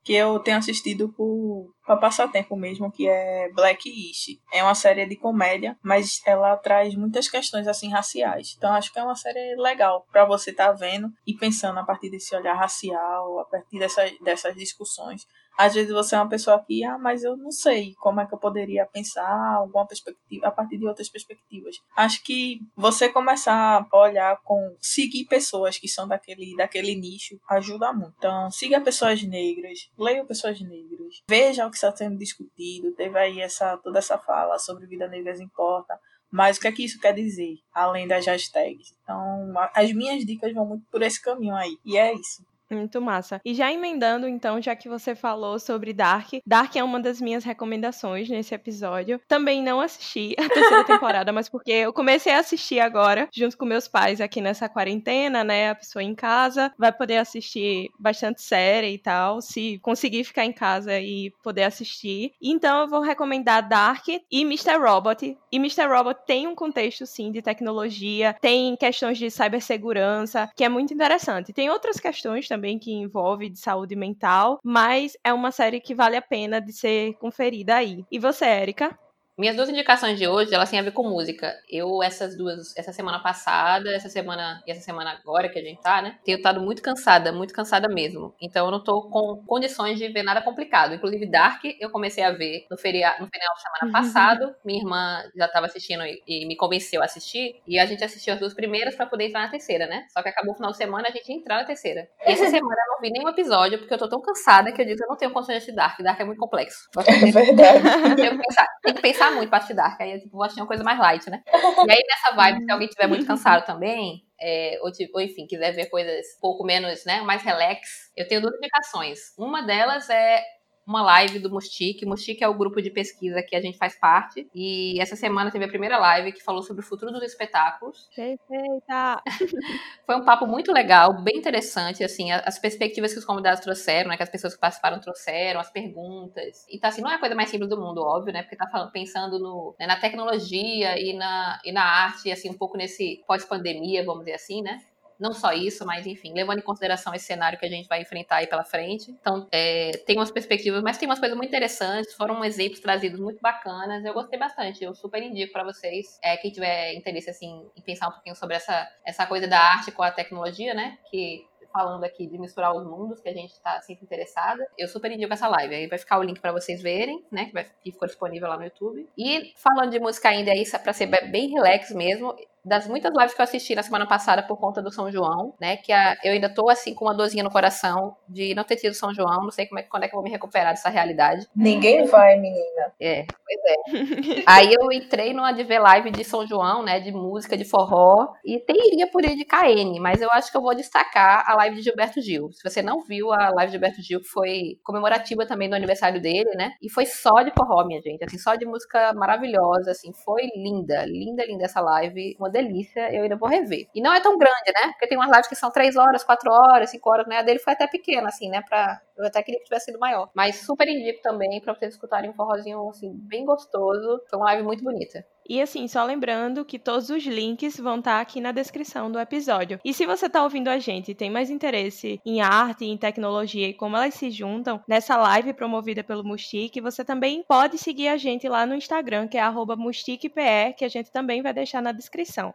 que 0.07 0.13
eu 0.13 0.39
tenho 0.39 0.57
assistido 0.57 1.09
por 1.09 1.69
para 1.85 1.97
passar 1.97 2.29
tempo 2.29 2.55
mesmo, 2.55 2.89
que 2.91 3.07
é 3.07 3.49
Blackish. 3.53 4.39
É 4.53 4.63
uma 4.63 4.75
série 4.75 5.05
de 5.05 5.17
comédia, 5.17 5.77
mas 5.83 6.21
ela 6.25 6.55
traz 6.55 6.95
muitas 6.95 7.29
questões 7.29 7.67
assim 7.67 7.89
raciais. 7.89 8.55
Então 8.57 8.73
acho 8.73 8.91
que 8.91 8.99
é 8.99 9.03
uma 9.03 9.15
série 9.15 9.55
legal 9.57 10.05
para 10.09 10.23
você 10.23 10.51
estar 10.51 10.67
tá 10.67 10.71
vendo 10.73 11.09
e 11.25 11.33
pensando 11.33 11.79
a 11.79 11.83
partir 11.83 12.09
desse 12.09 12.33
olhar 12.33 12.55
racial, 12.55 13.39
a 13.39 13.45
partir 13.45 13.79
dessas, 13.79 14.17
dessas 14.19 14.55
discussões. 14.55 15.25
Às 15.57 15.73
vezes 15.73 15.91
você 15.91 16.15
é 16.15 16.19
uma 16.19 16.29
pessoa 16.29 16.63
que, 16.63 16.83
ah, 16.83 16.97
mas 16.97 17.23
eu 17.23 17.35
não 17.35 17.51
sei 17.51 17.93
como 17.95 18.21
é 18.21 18.25
que 18.27 18.33
eu 18.33 18.37
poderia 18.37 18.85
pensar 18.85 19.55
alguma 19.55 19.87
perspectiva 19.87 20.47
a 20.47 20.51
partir 20.51 20.77
de 20.77 20.87
outras 20.87 21.09
perspectivas. 21.09 21.77
Acho 21.95 22.23
que 22.23 22.59
você 22.75 23.09
começar 23.09 23.87
a 23.91 23.97
olhar 23.97 24.39
com 24.43 24.75
seguir 24.79 25.25
pessoas 25.25 25.77
que 25.77 25.87
são 25.87 26.07
daquele 26.07 26.55
daquele 26.55 26.95
nicho 26.95 27.39
ajuda 27.49 27.91
muito. 27.91 28.13
Então, 28.17 28.51
siga 28.51 28.79
pessoas 28.79 29.23
negras, 29.23 29.89
leia 29.97 30.23
pessoas 30.25 30.61
negras, 30.61 31.23
veja 31.27 31.65
o 31.65 31.71
que 31.71 31.75
está 31.75 31.95
sendo 31.95 32.17
discutido. 32.17 32.93
Teve 32.93 33.17
aí 33.17 33.41
essa 33.41 33.77
toda 33.77 33.99
essa 33.99 34.17
fala 34.17 34.59
sobre 34.59 34.85
vida 34.85 35.07
negras 35.07 35.39
importa. 35.39 35.99
Mas 36.29 36.57
o 36.57 36.61
que 36.61 36.67
é 36.67 36.71
que 36.71 36.83
isso 36.83 36.99
quer 36.99 37.13
dizer, 37.13 37.55
além 37.73 38.07
das 38.07 38.25
hashtags? 38.25 38.93
Então, 39.01 39.53
as 39.73 39.93
minhas 39.93 40.25
dicas 40.25 40.53
vão 40.53 40.65
muito 40.65 40.85
por 40.91 41.01
esse 41.01 41.21
caminho 41.21 41.55
aí. 41.55 41.77
E 41.85 41.97
é 41.97 42.13
isso. 42.13 42.45
Muito 42.69 43.01
massa. 43.01 43.39
E 43.45 43.53
já 43.53 43.71
emendando, 43.71 44.27
então, 44.27 44.61
já 44.61 44.75
que 44.75 44.89
você 44.89 45.15
falou 45.15 45.57
sobre 45.57 45.93
Dark, 45.93 46.33
Dark 46.45 46.75
é 46.75 46.83
uma 46.83 46.99
das 46.99 47.21
minhas 47.21 47.43
recomendações 47.43 48.29
nesse 48.29 48.53
episódio. 48.53 49.21
Também 49.27 49.63
não 49.63 49.79
assisti 49.79 50.35
a 50.37 50.49
terceira 50.49 50.83
temporada, 50.85 51.31
mas 51.31 51.47
porque 51.47 51.71
eu 51.71 51.93
comecei 51.93 52.33
a 52.33 52.39
assistir 52.39 52.79
agora, 52.79 53.29
junto 53.33 53.57
com 53.57 53.65
meus 53.65 53.87
pais 53.87 54.19
aqui 54.19 54.41
nessa 54.41 54.67
quarentena, 54.67 55.43
né? 55.43 55.69
A 55.69 55.75
pessoa 55.75 56.03
em 56.03 56.13
casa 56.13 56.73
vai 56.77 56.91
poder 56.91 57.17
assistir 57.17 57.89
bastante 57.97 58.41
série 58.41 58.93
e 58.93 58.97
tal, 58.97 59.41
se 59.41 59.79
conseguir 59.79 60.25
ficar 60.25 60.43
em 60.43 60.51
casa 60.51 60.99
e 60.99 61.31
poder 61.41 61.63
assistir. 61.63 62.33
Então 62.41 62.81
eu 62.81 62.87
vou 62.87 63.01
recomendar 63.01 63.67
Dark 63.67 64.07
e 64.09 64.41
Mr. 64.41 64.77
Robot. 64.77 65.37
E 65.51 65.55
Mr. 65.55 65.87
Robot 65.87 66.19
tem 66.25 66.47
um 66.47 66.55
contexto, 66.55 67.05
sim, 67.05 67.31
de 67.31 67.41
tecnologia, 67.41 68.35
tem 68.41 68.75
questões 68.75 69.17
de 69.17 69.31
cibersegurança, 69.31 70.49
que 70.55 70.63
é 70.63 70.69
muito 70.69 70.93
interessante. 70.93 71.53
Tem 71.53 71.69
outras 71.69 71.99
questões 71.99 72.47
também 72.47 72.56
também 72.57 72.79
que 72.79 72.91
envolve 72.91 73.49
de 73.49 73.59
saúde 73.59 73.95
mental, 73.95 74.59
mas 74.63 75.15
é 75.23 75.31
uma 75.31 75.51
série 75.51 75.79
que 75.79 75.93
vale 75.93 76.17
a 76.17 76.21
pena 76.21 76.59
de 76.59 76.73
ser 76.73 77.13
conferida 77.19 77.75
aí. 77.75 78.03
E 78.11 78.17
você, 78.17 78.45
Érica? 78.45 78.97
Minhas 79.37 79.55
duas 79.55 79.69
indicações 79.69 80.17
de 80.17 80.27
hoje, 80.27 80.51
elas 80.51 80.67
têm 80.67 80.79
a 80.79 80.81
ver 80.81 80.89
com 80.89 81.03
música. 81.03 81.53
Eu, 81.69 82.01
essas 82.01 82.35
duas, 82.35 82.75
essa 82.75 82.91
semana 82.91 83.19
passada, 83.19 83.93
essa 83.93 84.09
semana 84.09 84.63
e 84.65 84.71
essa 84.71 84.81
semana 84.81 85.11
agora 85.11 85.47
que 85.47 85.59
a 85.59 85.61
gente 85.61 85.79
tá, 85.79 86.01
né? 86.01 86.17
Tenho 86.25 86.37
estado 86.37 86.59
muito 86.59 86.81
cansada, 86.81 87.31
muito 87.31 87.53
cansada 87.53 87.87
mesmo. 87.87 88.33
Então 88.41 88.65
eu 88.65 88.71
não 88.71 88.83
tô 88.83 89.03
com 89.03 89.43
condições 89.45 89.99
de 89.99 90.07
ver 90.07 90.23
nada 90.23 90.41
complicado. 90.41 90.95
Inclusive 90.95 91.29
Dark, 91.29 91.61
eu 91.79 91.91
comecei 91.91 92.23
a 92.23 92.31
ver 92.31 92.65
no, 92.71 92.75
feriado, 92.79 93.21
no 93.21 93.29
final 93.29 93.53
de 93.53 93.61
semana 93.61 93.85
uhum. 93.85 93.91
passado. 93.91 94.55
Minha 94.65 94.79
irmã 94.79 95.23
já 95.35 95.47
tava 95.47 95.67
assistindo 95.67 96.03
e, 96.03 96.19
e, 96.27 96.47
me 96.47 96.55
convenceu 96.55 97.03
a 97.03 97.05
assistir. 97.05 97.61
E 97.67 97.77
a 97.77 97.85
gente 97.85 98.03
assistiu 98.03 98.33
as 98.33 98.39
duas 98.39 98.55
primeiras 98.55 98.95
para 98.95 99.05
poder 99.05 99.27
entrar 99.27 99.41
na 99.41 99.49
terceira, 99.49 99.85
né? 99.85 100.07
Só 100.09 100.23
que 100.23 100.29
acabou 100.29 100.53
o 100.53 100.55
final 100.55 100.71
de 100.71 100.77
semana 100.77 101.09
a 101.09 101.11
gente 101.11 101.31
entrar 101.31 101.57
na 101.57 101.63
terceira. 101.63 102.09
Essa 102.21 102.45
semana 102.49 102.75
eu 102.87 102.93
não 102.95 103.01
vi 103.01 103.11
nenhum 103.11 103.29
episódio, 103.29 103.77
porque 103.77 103.93
eu 103.93 103.99
tô 103.99 104.09
tão 104.09 104.19
cansada 104.19 104.71
que 104.71 104.81
eu 104.81 104.85
digo 104.85 104.97
que 104.97 105.03
eu 105.03 105.09
não 105.09 105.15
tenho 105.15 105.31
condições 105.31 105.53
de 105.53 105.57
assistir 105.57 105.75
Dark. 105.75 106.01
Dark 106.01 106.19
é 106.19 106.23
muito 106.23 106.39
complexo. 106.39 106.89
É 107.05 107.31
verdade. 107.31 107.83
Tenho 108.17 108.31
que 108.31 108.47
pensar, 108.47 108.67
tem 108.81 108.93
que 108.95 109.01
pensar 109.01 109.26
muito 109.31 109.49
pra 109.49 109.59
Dark. 109.59 109.99
Aí 110.01 110.13
eu 110.13 110.19
tipo, 110.19 110.31
vou 110.31 110.43
assistir 110.43 110.61
uma 110.61 110.67
coisa 110.67 110.83
mais 110.83 110.99
light, 110.99 111.29
né? 111.29 111.43
E 111.85 111.91
aí 111.91 112.03
nessa 112.07 112.35
vibe, 112.35 112.63
se 112.65 112.71
alguém 112.71 112.87
estiver 112.87 113.07
muito 113.07 113.25
cansado 113.25 113.65
também, 113.65 114.23
é, 114.39 114.79
ou, 114.81 114.91
tipo, 114.91 115.17
ou, 115.17 115.21
enfim, 115.21 115.47
quiser 115.47 115.71
ver 115.71 115.89
coisas 115.89 116.25
um 116.37 116.41
pouco 116.41 116.63
menos, 116.63 117.03
né, 117.05 117.21
mais 117.21 117.41
relax, 117.41 118.11
eu 118.15 118.27
tenho 118.27 118.41
duas 118.41 118.55
indicações. 118.55 119.19
Uma 119.37 119.63
delas 119.63 120.09
é 120.09 120.43
uma 120.87 121.03
live 121.03 121.39
do 121.39 121.49
Mustique. 121.49 122.05
Mustique 122.05 122.41
é 122.41 122.47
o 122.47 122.53
grupo 122.53 122.81
de 122.81 122.89
pesquisa 122.89 123.43
que 123.43 123.55
a 123.55 123.61
gente 123.61 123.77
faz 123.77 123.99
parte. 123.99 124.49
E 124.55 124.99
essa 125.01 125.17
semana 125.17 125.51
teve 125.51 125.65
a 125.65 125.67
primeira 125.67 125.97
live 125.97 126.31
que 126.31 126.41
falou 126.41 126.63
sobre 126.63 126.81
o 126.81 126.87
futuro 126.87 127.11
dos 127.11 127.21
espetáculos. 127.23 128.07
Perfeita! 128.15 129.21
Foi 130.05 130.15
um 130.15 130.23
papo 130.23 130.47
muito 130.47 130.71
legal, 130.71 131.21
bem 131.21 131.37
interessante, 131.37 132.03
assim, 132.03 132.31
as 132.31 132.57
perspectivas 132.57 133.11
que 133.11 133.19
os 133.19 133.25
convidados 133.25 133.59
trouxeram, 133.59 134.09
né, 134.09 134.15
que 134.15 134.23
as 134.23 134.29
pessoas 134.29 134.55
que 134.55 134.61
participaram 134.61 135.01
trouxeram, 135.01 135.59
as 135.59 135.69
perguntas. 135.69 136.65
Então, 136.71 136.89
assim, 136.89 137.01
não 137.01 137.11
é 137.11 137.15
a 137.15 137.19
coisa 137.19 137.35
mais 137.35 137.49
simples 137.49 137.69
do 137.69 137.79
mundo, 137.79 138.01
óbvio, 138.01 138.31
né, 138.31 138.43
porque 138.43 138.55
tá 138.55 138.67
falando, 138.71 138.91
pensando 138.91 139.37
no, 139.37 139.75
né, 139.77 139.85
na 139.85 139.97
tecnologia 139.97 140.97
e 140.97 141.13
na, 141.13 141.59
e 141.65 141.73
na 141.73 141.83
arte, 141.83 142.31
assim, 142.31 142.49
um 142.49 142.57
pouco 142.57 142.77
nesse 142.77 143.21
pós-pandemia, 143.27 144.05
vamos 144.05 144.23
dizer 144.23 144.35
assim, 144.35 144.61
né? 144.61 144.79
Não 145.19 145.33
só 145.33 145.51
isso, 145.51 145.85
mas 145.85 146.05
enfim, 146.05 146.33
levando 146.33 146.59
em 146.59 146.63
consideração 146.63 147.13
esse 147.13 147.25
cenário 147.25 147.57
que 147.57 147.65
a 147.65 147.69
gente 147.69 147.87
vai 147.87 148.01
enfrentar 148.01 148.37
aí 148.37 148.47
pela 148.47 148.63
frente. 148.63 149.11
Então, 149.11 149.47
é, 149.51 149.91
tem 150.05 150.17
umas 150.17 150.31
perspectivas, 150.31 150.81
mas 150.83 150.97
tem 150.97 151.07
umas 151.07 151.19
coisas 151.19 151.35
muito 151.35 151.49
interessantes, 151.49 152.13
foram 152.13 152.43
exemplos 152.43 152.79
trazidos 152.79 153.19
muito 153.19 153.39
bacanas. 153.41 154.03
Eu 154.05 154.13
gostei 154.13 154.37
bastante, 154.37 154.83
eu 154.83 154.93
super 154.93 155.21
indico 155.21 155.51
para 155.53 155.63
vocês, 155.63 156.19
é, 156.23 156.37
quem 156.37 156.51
tiver 156.51 156.93
interesse 156.93 157.29
assim, 157.29 157.65
em 157.75 157.81
pensar 157.81 158.09
um 158.09 158.11
pouquinho 158.11 158.35
sobre 158.35 158.55
essa, 158.55 158.87
essa 159.05 159.25
coisa 159.25 159.47
da 159.47 159.59
arte 159.59 159.91
com 159.91 160.03
a 160.03 160.11
tecnologia, 160.11 160.73
né? 160.73 160.97
Que 161.09 161.45
falando 161.71 162.03
aqui 162.03 162.25
de 162.25 162.37
misturar 162.39 162.75
os 162.75 162.83
mundos, 162.83 163.19
que 163.19 163.29
a 163.29 163.33
gente 163.33 163.51
está 163.51 163.79
sempre 163.81 164.03
interessada. 164.03 164.67
Eu 164.77 164.87
super 164.87 165.11
indico 165.11 165.33
essa 165.33 165.47
live. 165.47 165.75
Aí 165.75 165.87
vai 165.87 165.99
ficar 165.99 166.17
o 166.17 166.23
link 166.23 166.39
para 166.39 166.51
vocês 166.51 166.81
verem, 166.81 167.23
né? 167.31 167.45
Que, 167.45 167.53
vai, 167.53 167.65
que 167.83 167.91
ficou 167.91 168.07
disponível 168.07 168.47
lá 168.47 168.57
no 168.57 168.63
YouTube. 168.63 169.07
E 169.17 169.53
falando 169.55 169.91
de 169.91 169.99
música 169.99 170.29
ainda 170.29 170.51
aí, 170.51 170.63
para 170.83 170.93
ser 170.93 171.05
bem 171.05 171.49
relax 171.49 171.91
mesmo, 171.91 172.35
das 172.67 172.87
muitas 172.87 173.13
lives 173.13 173.33
que 173.33 173.41
eu 173.41 173.43
assisti 173.43 173.73
na 173.73 173.81
semana 173.81 174.05
passada 174.05 174.43
por 174.43 174.57
conta 174.57 174.81
do 174.81 174.91
São 174.91 175.11
João, 175.11 175.53
né? 175.59 175.77
Que 175.77 175.91
a, 175.93 176.17
eu 176.23 176.33
ainda 176.33 176.49
tô 176.49 176.69
assim 176.69 176.93
com 176.93 177.05
uma 177.05 177.13
dorzinha 177.13 177.43
no 177.43 177.49
coração 177.49 178.15
de 178.27 178.53
não 178.53 178.63
ter 178.63 178.75
tido 178.75 178.93
São 178.93 179.13
João, 179.13 179.43
não 179.43 179.51
sei 179.51 179.65
como 179.65 179.79
é, 179.79 179.83
quando 179.83 180.03
é 180.03 180.07
que 180.07 180.13
eu 180.13 180.17
vou 180.17 180.23
me 180.23 180.29
recuperar 180.29 180.73
dessa 180.73 180.89
realidade. 180.89 181.47
Ninguém 181.55 182.05
vai, 182.05 182.37
menina. 182.37 182.91
É, 182.99 183.25
pois 183.25 183.59
é. 183.65 184.43
Aí 184.45 184.73
eu 184.73 184.91
entrei 184.91 185.33
numa 185.33 185.51
de 185.53 185.63
ver 185.63 185.79
live 185.79 186.11
de 186.11 186.23
São 186.23 186.45
João, 186.45 186.83
né? 186.83 186.99
De 186.99 187.11
música, 187.11 187.55
de 187.55 187.63
forró, 187.63 188.33
e 188.43 188.59
teria 188.59 189.07
por 189.09 189.23
ir 189.23 189.35
de 189.35 189.45
KN, 189.45 189.99
mas 190.01 190.21
eu 190.21 190.29
acho 190.31 190.51
que 190.51 190.57
eu 190.57 190.61
vou 190.61 190.75
destacar 190.75 191.49
a 191.49 191.55
live 191.55 191.77
de 191.77 191.83
Gilberto 191.83 192.21
Gil. 192.21 192.51
Se 192.51 192.69
você 192.69 192.81
não 192.81 193.01
viu 193.01 193.31
a 193.31 193.49
live 193.49 193.67
de 193.67 193.71
Gilberto 193.71 194.01
Gil, 194.01 194.19
que 194.19 194.27
foi 194.27 194.77
comemorativa 194.83 195.45
também 195.45 195.69
do 195.69 195.75
aniversário 195.75 196.21
dele, 196.21 196.49
né? 196.55 196.71
E 196.81 196.89
foi 196.89 197.05
só 197.05 197.41
de 197.43 197.51
forró, 197.51 197.85
minha 197.85 198.01
gente, 198.01 198.23
assim, 198.23 198.37
só 198.37 198.55
de 198.55 198.65
música 198.65 199.13
maravilhosa, 199.13 199.91
assim, 199.91 200.11
foi 200.25 200.43
linda, 200.55 201.05
linda, 201.05 201.45
linda 201.45 201.65
essa 201.65 201.79
live, 201.79 202.35
uma 202.39 202.49
delícia, 202.61 203.13
eu 203.13 203.23
ainda 203.23 203.35
vou 203.35 203.49
rever. 203.49 203.87
E 203.93 204.01
não 204.01 204.13
é 204.13 204.21
tão 204.21 204.37
grande, 204.37 204.71
né? 204.73 204.91
Porque 204.91 205.07
tem 205.07 205.17
umas 205.17 205.29
lives 205.29 205.47
que 205.47 205.55
são 205.55 205.71
3 205.71 205.95
horas, 205.95 206.23
4 206.23 206.51
horas, 206.51 206.89
5 206.89 207.09
horas, 207.09 207.27
né? 207.27 207.37
A 207.37 207.41
dele 207.41 207.59
foi 207.59 207.73
até 207.73 207.87
pequena, 207.87 208.27
assim, 208.27 208.49
né? 208.49 208.61
Pra... 208.67 209.01
Eu 209.17 209.25
até 209.25 209.41
queria 209.41 209.59
que 209.59 209.65
tivesse 209.65 209.85
sido 209.85 209.99
maior. 209.99 210.29
Mas 210.33 210.57
super 210.57 210.87
indico 210.87 211.21
também 211.21 211.59
pra 211.61 211.73
vocês 211.73 211.93
escutarem 211.93 212.29
um 212.29 212.33
forrozinho, 212.33 212.89
assim, 212.89 213.11
bem 213.13 213.45
gostoso. 213.45 214.21
Foi 214.29 214.39
uma 214.39 214.45
live 214.45 214.63
muito 214.63 214.83
bonita. 214.83 215.25
E 215.49 215.61
assim, 215.61 215.87
só 215.87 216.03
lembrando 216.03 216.65
que 216.65 216.77
todos 216.77 217.09
os 217.09 217.23
links 217.25 217.77
vão 217.77 217.99
estar 217.99 218.15
tá 218.15 218.21
aqui 218.21 218.41
na 218.41 218.51
descrição 218.51 219.11
do 219.11 219.19
episódio. 219.19 219.79
E 219.83 219.93
se 219.93 220.05
você 220.05 220.25
está 220.25 220.43
ouvindo 220.43 220.67
a 220.67 220.77
gente 220.77 221.11
e 221.11 221.15
tem 221.15 221.29
mais 221.29 221.49
interesse 221.49 222.19
em 222.25 222.41
arte, 222.41 222.85
em 222.85 222.97
tecnologia 222.97 223.69
e 223.69 223.73
como 223.73 223.95
elas 223.95 224.13
se 224.13 224.29
juntam 224.29 224.81
nessa 224.87 225.15
live 225.15 225.53
promovida 225.53 226.03
pelo 226.03 226.23
Mustique, 226.23 226.81
você 226.81 227.03
também 227.03 227.43
pode 227.47 227.77
seguir 227.77 228.09
a 228.09 228.17
gente 228.17 228.47
lá 228.49 228.65
no 228.65 228.75
Instagram, 228.75 229.27
que 229.27 229.37
é 229.37 229.47
mustiquepe, 229.77 230.73
que 230.77 230.85
a 230.85 230.89
gente 230.89 231.11
também 231.11 231.41
vai 231.41 231.53
deixar 231.53 231.81
na 231.81 231.91
descrição. 231.91 232.53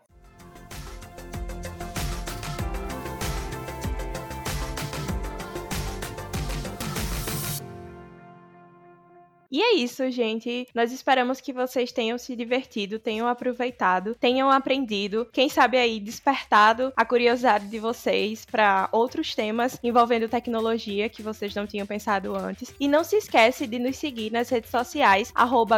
E 9.52 9.60
é 9.60 9.74
isso, 9.74 10.10
gente. 10.10 10.66
Nós 10.74 10.90
esperamos 10.92 11.38
que 11.38 11.52
vocês 11.52 11.92
tenham 11.92 12.16
se 12.16 12.34
divertido, 12.34 12.98
tenham 12.98 13.28
aproveitado, 13.28 14.14
tenham 14.14 14.50
aprendido, 14.50 15.28
quem 15.30 15.50
sabe 15.50 15.76
aí 15.76 16.00
despertado 16.00 16.90
a 16.96 17.04
curiosidade 17.04 17.66
de 17.66 17.78
vocês 17.78 18.46
para 18.46 18.88
outros 18.90 19.34
temas 19.34 19.78
envolvendo 19.84 20.26
tecnologia 20.26 21.10
que 21.10 21.22
vocês 21.22 21.54
não 21.54 21.66
tinham 21.66 21.86
pensado 21.86 22.34
antes. 22.34 22.74
E 22.80 22.88
não 22.88 23.04
se 23.04 23.16
esquece 23.16 23.66
de 23.66 23.78
nos 23.78 23.98
seguir 23.98 24.32
nas 24.32 24.48
redes 24.48 24.70
sociais 24.70 25.30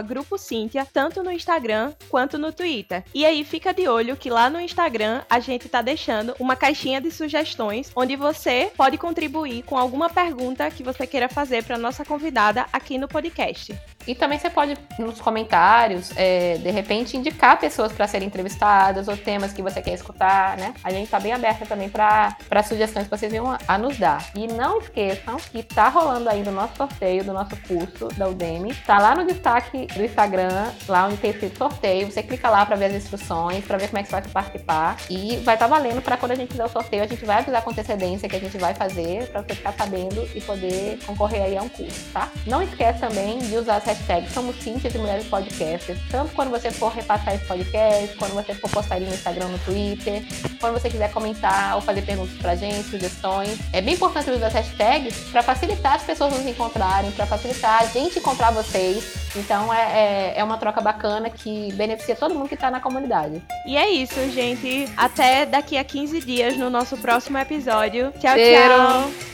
Grupo 0.06 0.38
Cíntia, 0.38 0.86
tanto 0.92 1.24
no 1.24 1.32
Instagram 1.32 1.92
quanto 2.08 2.38
no 2.38 2.52
Twitter. 2.52 3.02
E 3.12 3.26
aí 3.26 3.42
fica 3.42 3.74
de 3.74 3.88
olho 3.88 4.16
que 4.16 4.30
lá 4.30 4.48
no 4.48 4.60
Instagram 4.60 5.22
a 5.28 5.40
gente 5.40 5.68
tá 5.68 5.82
deixando 5.82 6.36
uma 6.38 6.54
caixinha 6.54 7.00
de 7.00 7.10
sugestões 7.10 7.90
onde 7.96 8.14
você 8.14 8.70
pode 8.76 8.96
contribuir 8.98 9.64
com 9.64 9.76
alguma 9.76 10.08
pergunta 10.08 10.70
que 10.70 10.84
você 10.84 11.08
queira 11.08 11.28
fazer 11.28 11.64
para 11.64 11.76
nossa 11.76 12.04
convidada 12.04 12.66
aqui 12.72 12.98
no 12.98 13.08
podcast. 13.08 13.63
Руси. 13.64 13.93
E 14.06 14.14
também 14.14 14.38
você 14.38 14.50
pode, 14.50 14.76
nos 14.98 15.20
comentários, 15.20 16.10
é, 16.16 16.58
de 16.58 16.70
repente, 16.70 17.16
indicar 17.16 17.58
pessoas 17.58 17.92
para 17.92 18.06
serem 18.06 18.28
entrevistadas 18.28 19.08
ou 19.08 19.16
temas 19.16 19.52
que 19.52 19.62
você 19.62 19.80
quer 19.80 19.94
escutar, 19.94 20.56
né? 20.56 20.74
A 20.82 20.90
gente 20.90 21.10
tá 21.10 21.18
bem 21.18 21.32
aberta 21.32 21.64
também 21.66 21.88
para 21.88 22.62
sugestões 22.62 23.04
que 23.04 23.10
vocês 23.10 23.30
venham 23.30 23.56
a, 23.66 23.78
nos 23.78 23.98
dar. 23.98 24.24
E 24.34 24.46
não 24.46 24.78
esqueçam 24.78 25.36
que 25.36 25.62
tá 25.62 25.88
rolando 25.88 26.28
ainda 26.28 26.50
o 26.50 26.52
nosso 26.52 26.76
sorteio 26.76 27.24
do 27.24 27.32
nosso 27.32 27.56
curso 27.68 28.08
da 28.16 28.28
Udemy. 28.28 28.74
Tá 28.86 28.98
lá 28.98 29.14
no 29.14 29.24
destaque 29.26 29.86
do 29.86 30.04
Instagram, 30.04 30.70
lá 30.88 31.06
onde 31.06 31.16
tem 31.16 31.30
escrito 31.30 31.58
sorteio. 31.58 32.10
Você 32.10 32.22
clica 32.22 32.48
lá 32.50 32.64
para 32.66 32.76
ver 32.76 32.86
as 32.86 32.94
instruções, 32.94 33.64
para 33.64 33.78
ver 33.78 33.88
como 33.88 33.98
é 33.98 34.02
que 34.02 34.08
você 34.08 34.20
vai 34.20 34.22
participar. 34.22 34.96
E 35.10 35.36
vai 35.36 35.54
estar 35.54 35.66
tá 35.68 35.76
valendo 35.76 36.02
para 36.02 36.16
quando 36.16 36.32
a 36.32 36.34
gente 36.34 36.50
fizer 36.50 36.64
o 36.64 36.68
sorteio, 36.68 37.02
a 37.02 37.06
gente 37.06 37.24
vai 37.24 37.38
avisar 37.38 37.62
com 37.62 37.70
antecedência 37.70 38.28
que 38.28 38.36
a 38.36 38.40
gente 38.40 38.56
vai 38.58 38.74
fazer, 38.74 39.28
para 39.28 39.42
você 39.42 39.54
ficar 39.54 39.72
sabendo 39.72 40.28
e 40.34 40.40
poder 40.40 40.98
concorrer 41.06 41.42
aí 41.42 41.56
a 41.56 41.62
um 41.62 41.68
curso, 41.68 42.12
tá? 42.12 42.28
Não 42.46 42.62
esquece 42.62 43.00
também 43.00 43.38
de 43.38 43.56
usar 43.56 43.76
as 43.76 43.84
hashtags 43.94 44.32
Somos 44.32 44.56
Cintias 44.56 44.94
e 44.94 44.98
Mulheres 44.98 45.26
Podcasters, 45.26 45.98
tanto 46.10 46.34
quando 46.34 46.50
você 46.50 46.70
for 46.70 46.92
repassar 46.92 47.34
esse 47.34 47.44
podcast, 47.46 48.16
quando 48.16 48.32
você 48.32 48.54
for 48.54 48.70
postar 48.70 48.96
ele 48.96 49.06
no 49.06 49.14
Instagram, 49.14 49.48
no 49.48 49.58
Twitter, 49.60 50.22
quando 50.60 50.74
você 50.74 50.90
quiser 50.90 51.10
comentar 51.12 51.76
ou 51.76 51.80
fazer 51.80 52.02
perguntas 52.02 52.36
pra 52.38 52.54
gente, 52.54 52.88
sugestões. 52.88 53.58
É 53.72 53.80
bem 53.80 53.94
importante 53.94 54.30
usar 54.30 54.48
as 54.48 54.54
hashtags 54.54 55.14
para 55.30 55.42
facilitar 55.42 55.94
as 55.94 56.02
pessoas 56.02 56.32
nos 56.34 56.46
encontrarem, 56.46 57.10
para 57.12 57.26
facilitar 57.26 57.82
a 57.82 57.86
gente 57.86 58.18
encontrar 58.18 58.50
vocês. 58.50 59.24
Então 59.36 59.72
é, 59.72 59.82
é, 59.82 60.34
é, 60.36 60.44
uma 60.44 60.58
troca 60.58 60.80
bacana 60.80 61.30
que 61.30 61.72
beneficia 61.74 62.14
todo 62.14 62.34
mundo 62.34 62.48
que 62.48 62.56
tá 62.56 62.70
na 62.70 62.80
comunidade. 62.80 63.42
E 63.66 63.76
é 63.76 63.88
isso, 63.90 64.14
gente. 64.30 64.88
Até 64.96 65.46
daqui 65.46 65.76
a 65.76 65.84
15 65.84 66.20
dias 66.20 66.56
no 66.56 66.70
nosso 66.70 66.96
próximo 66.96 67.38
episódio. 67.38 68.12
Tchau, 68.20 68.34
Cheiro. 68.34 68.74
tchau. 68.74 69.33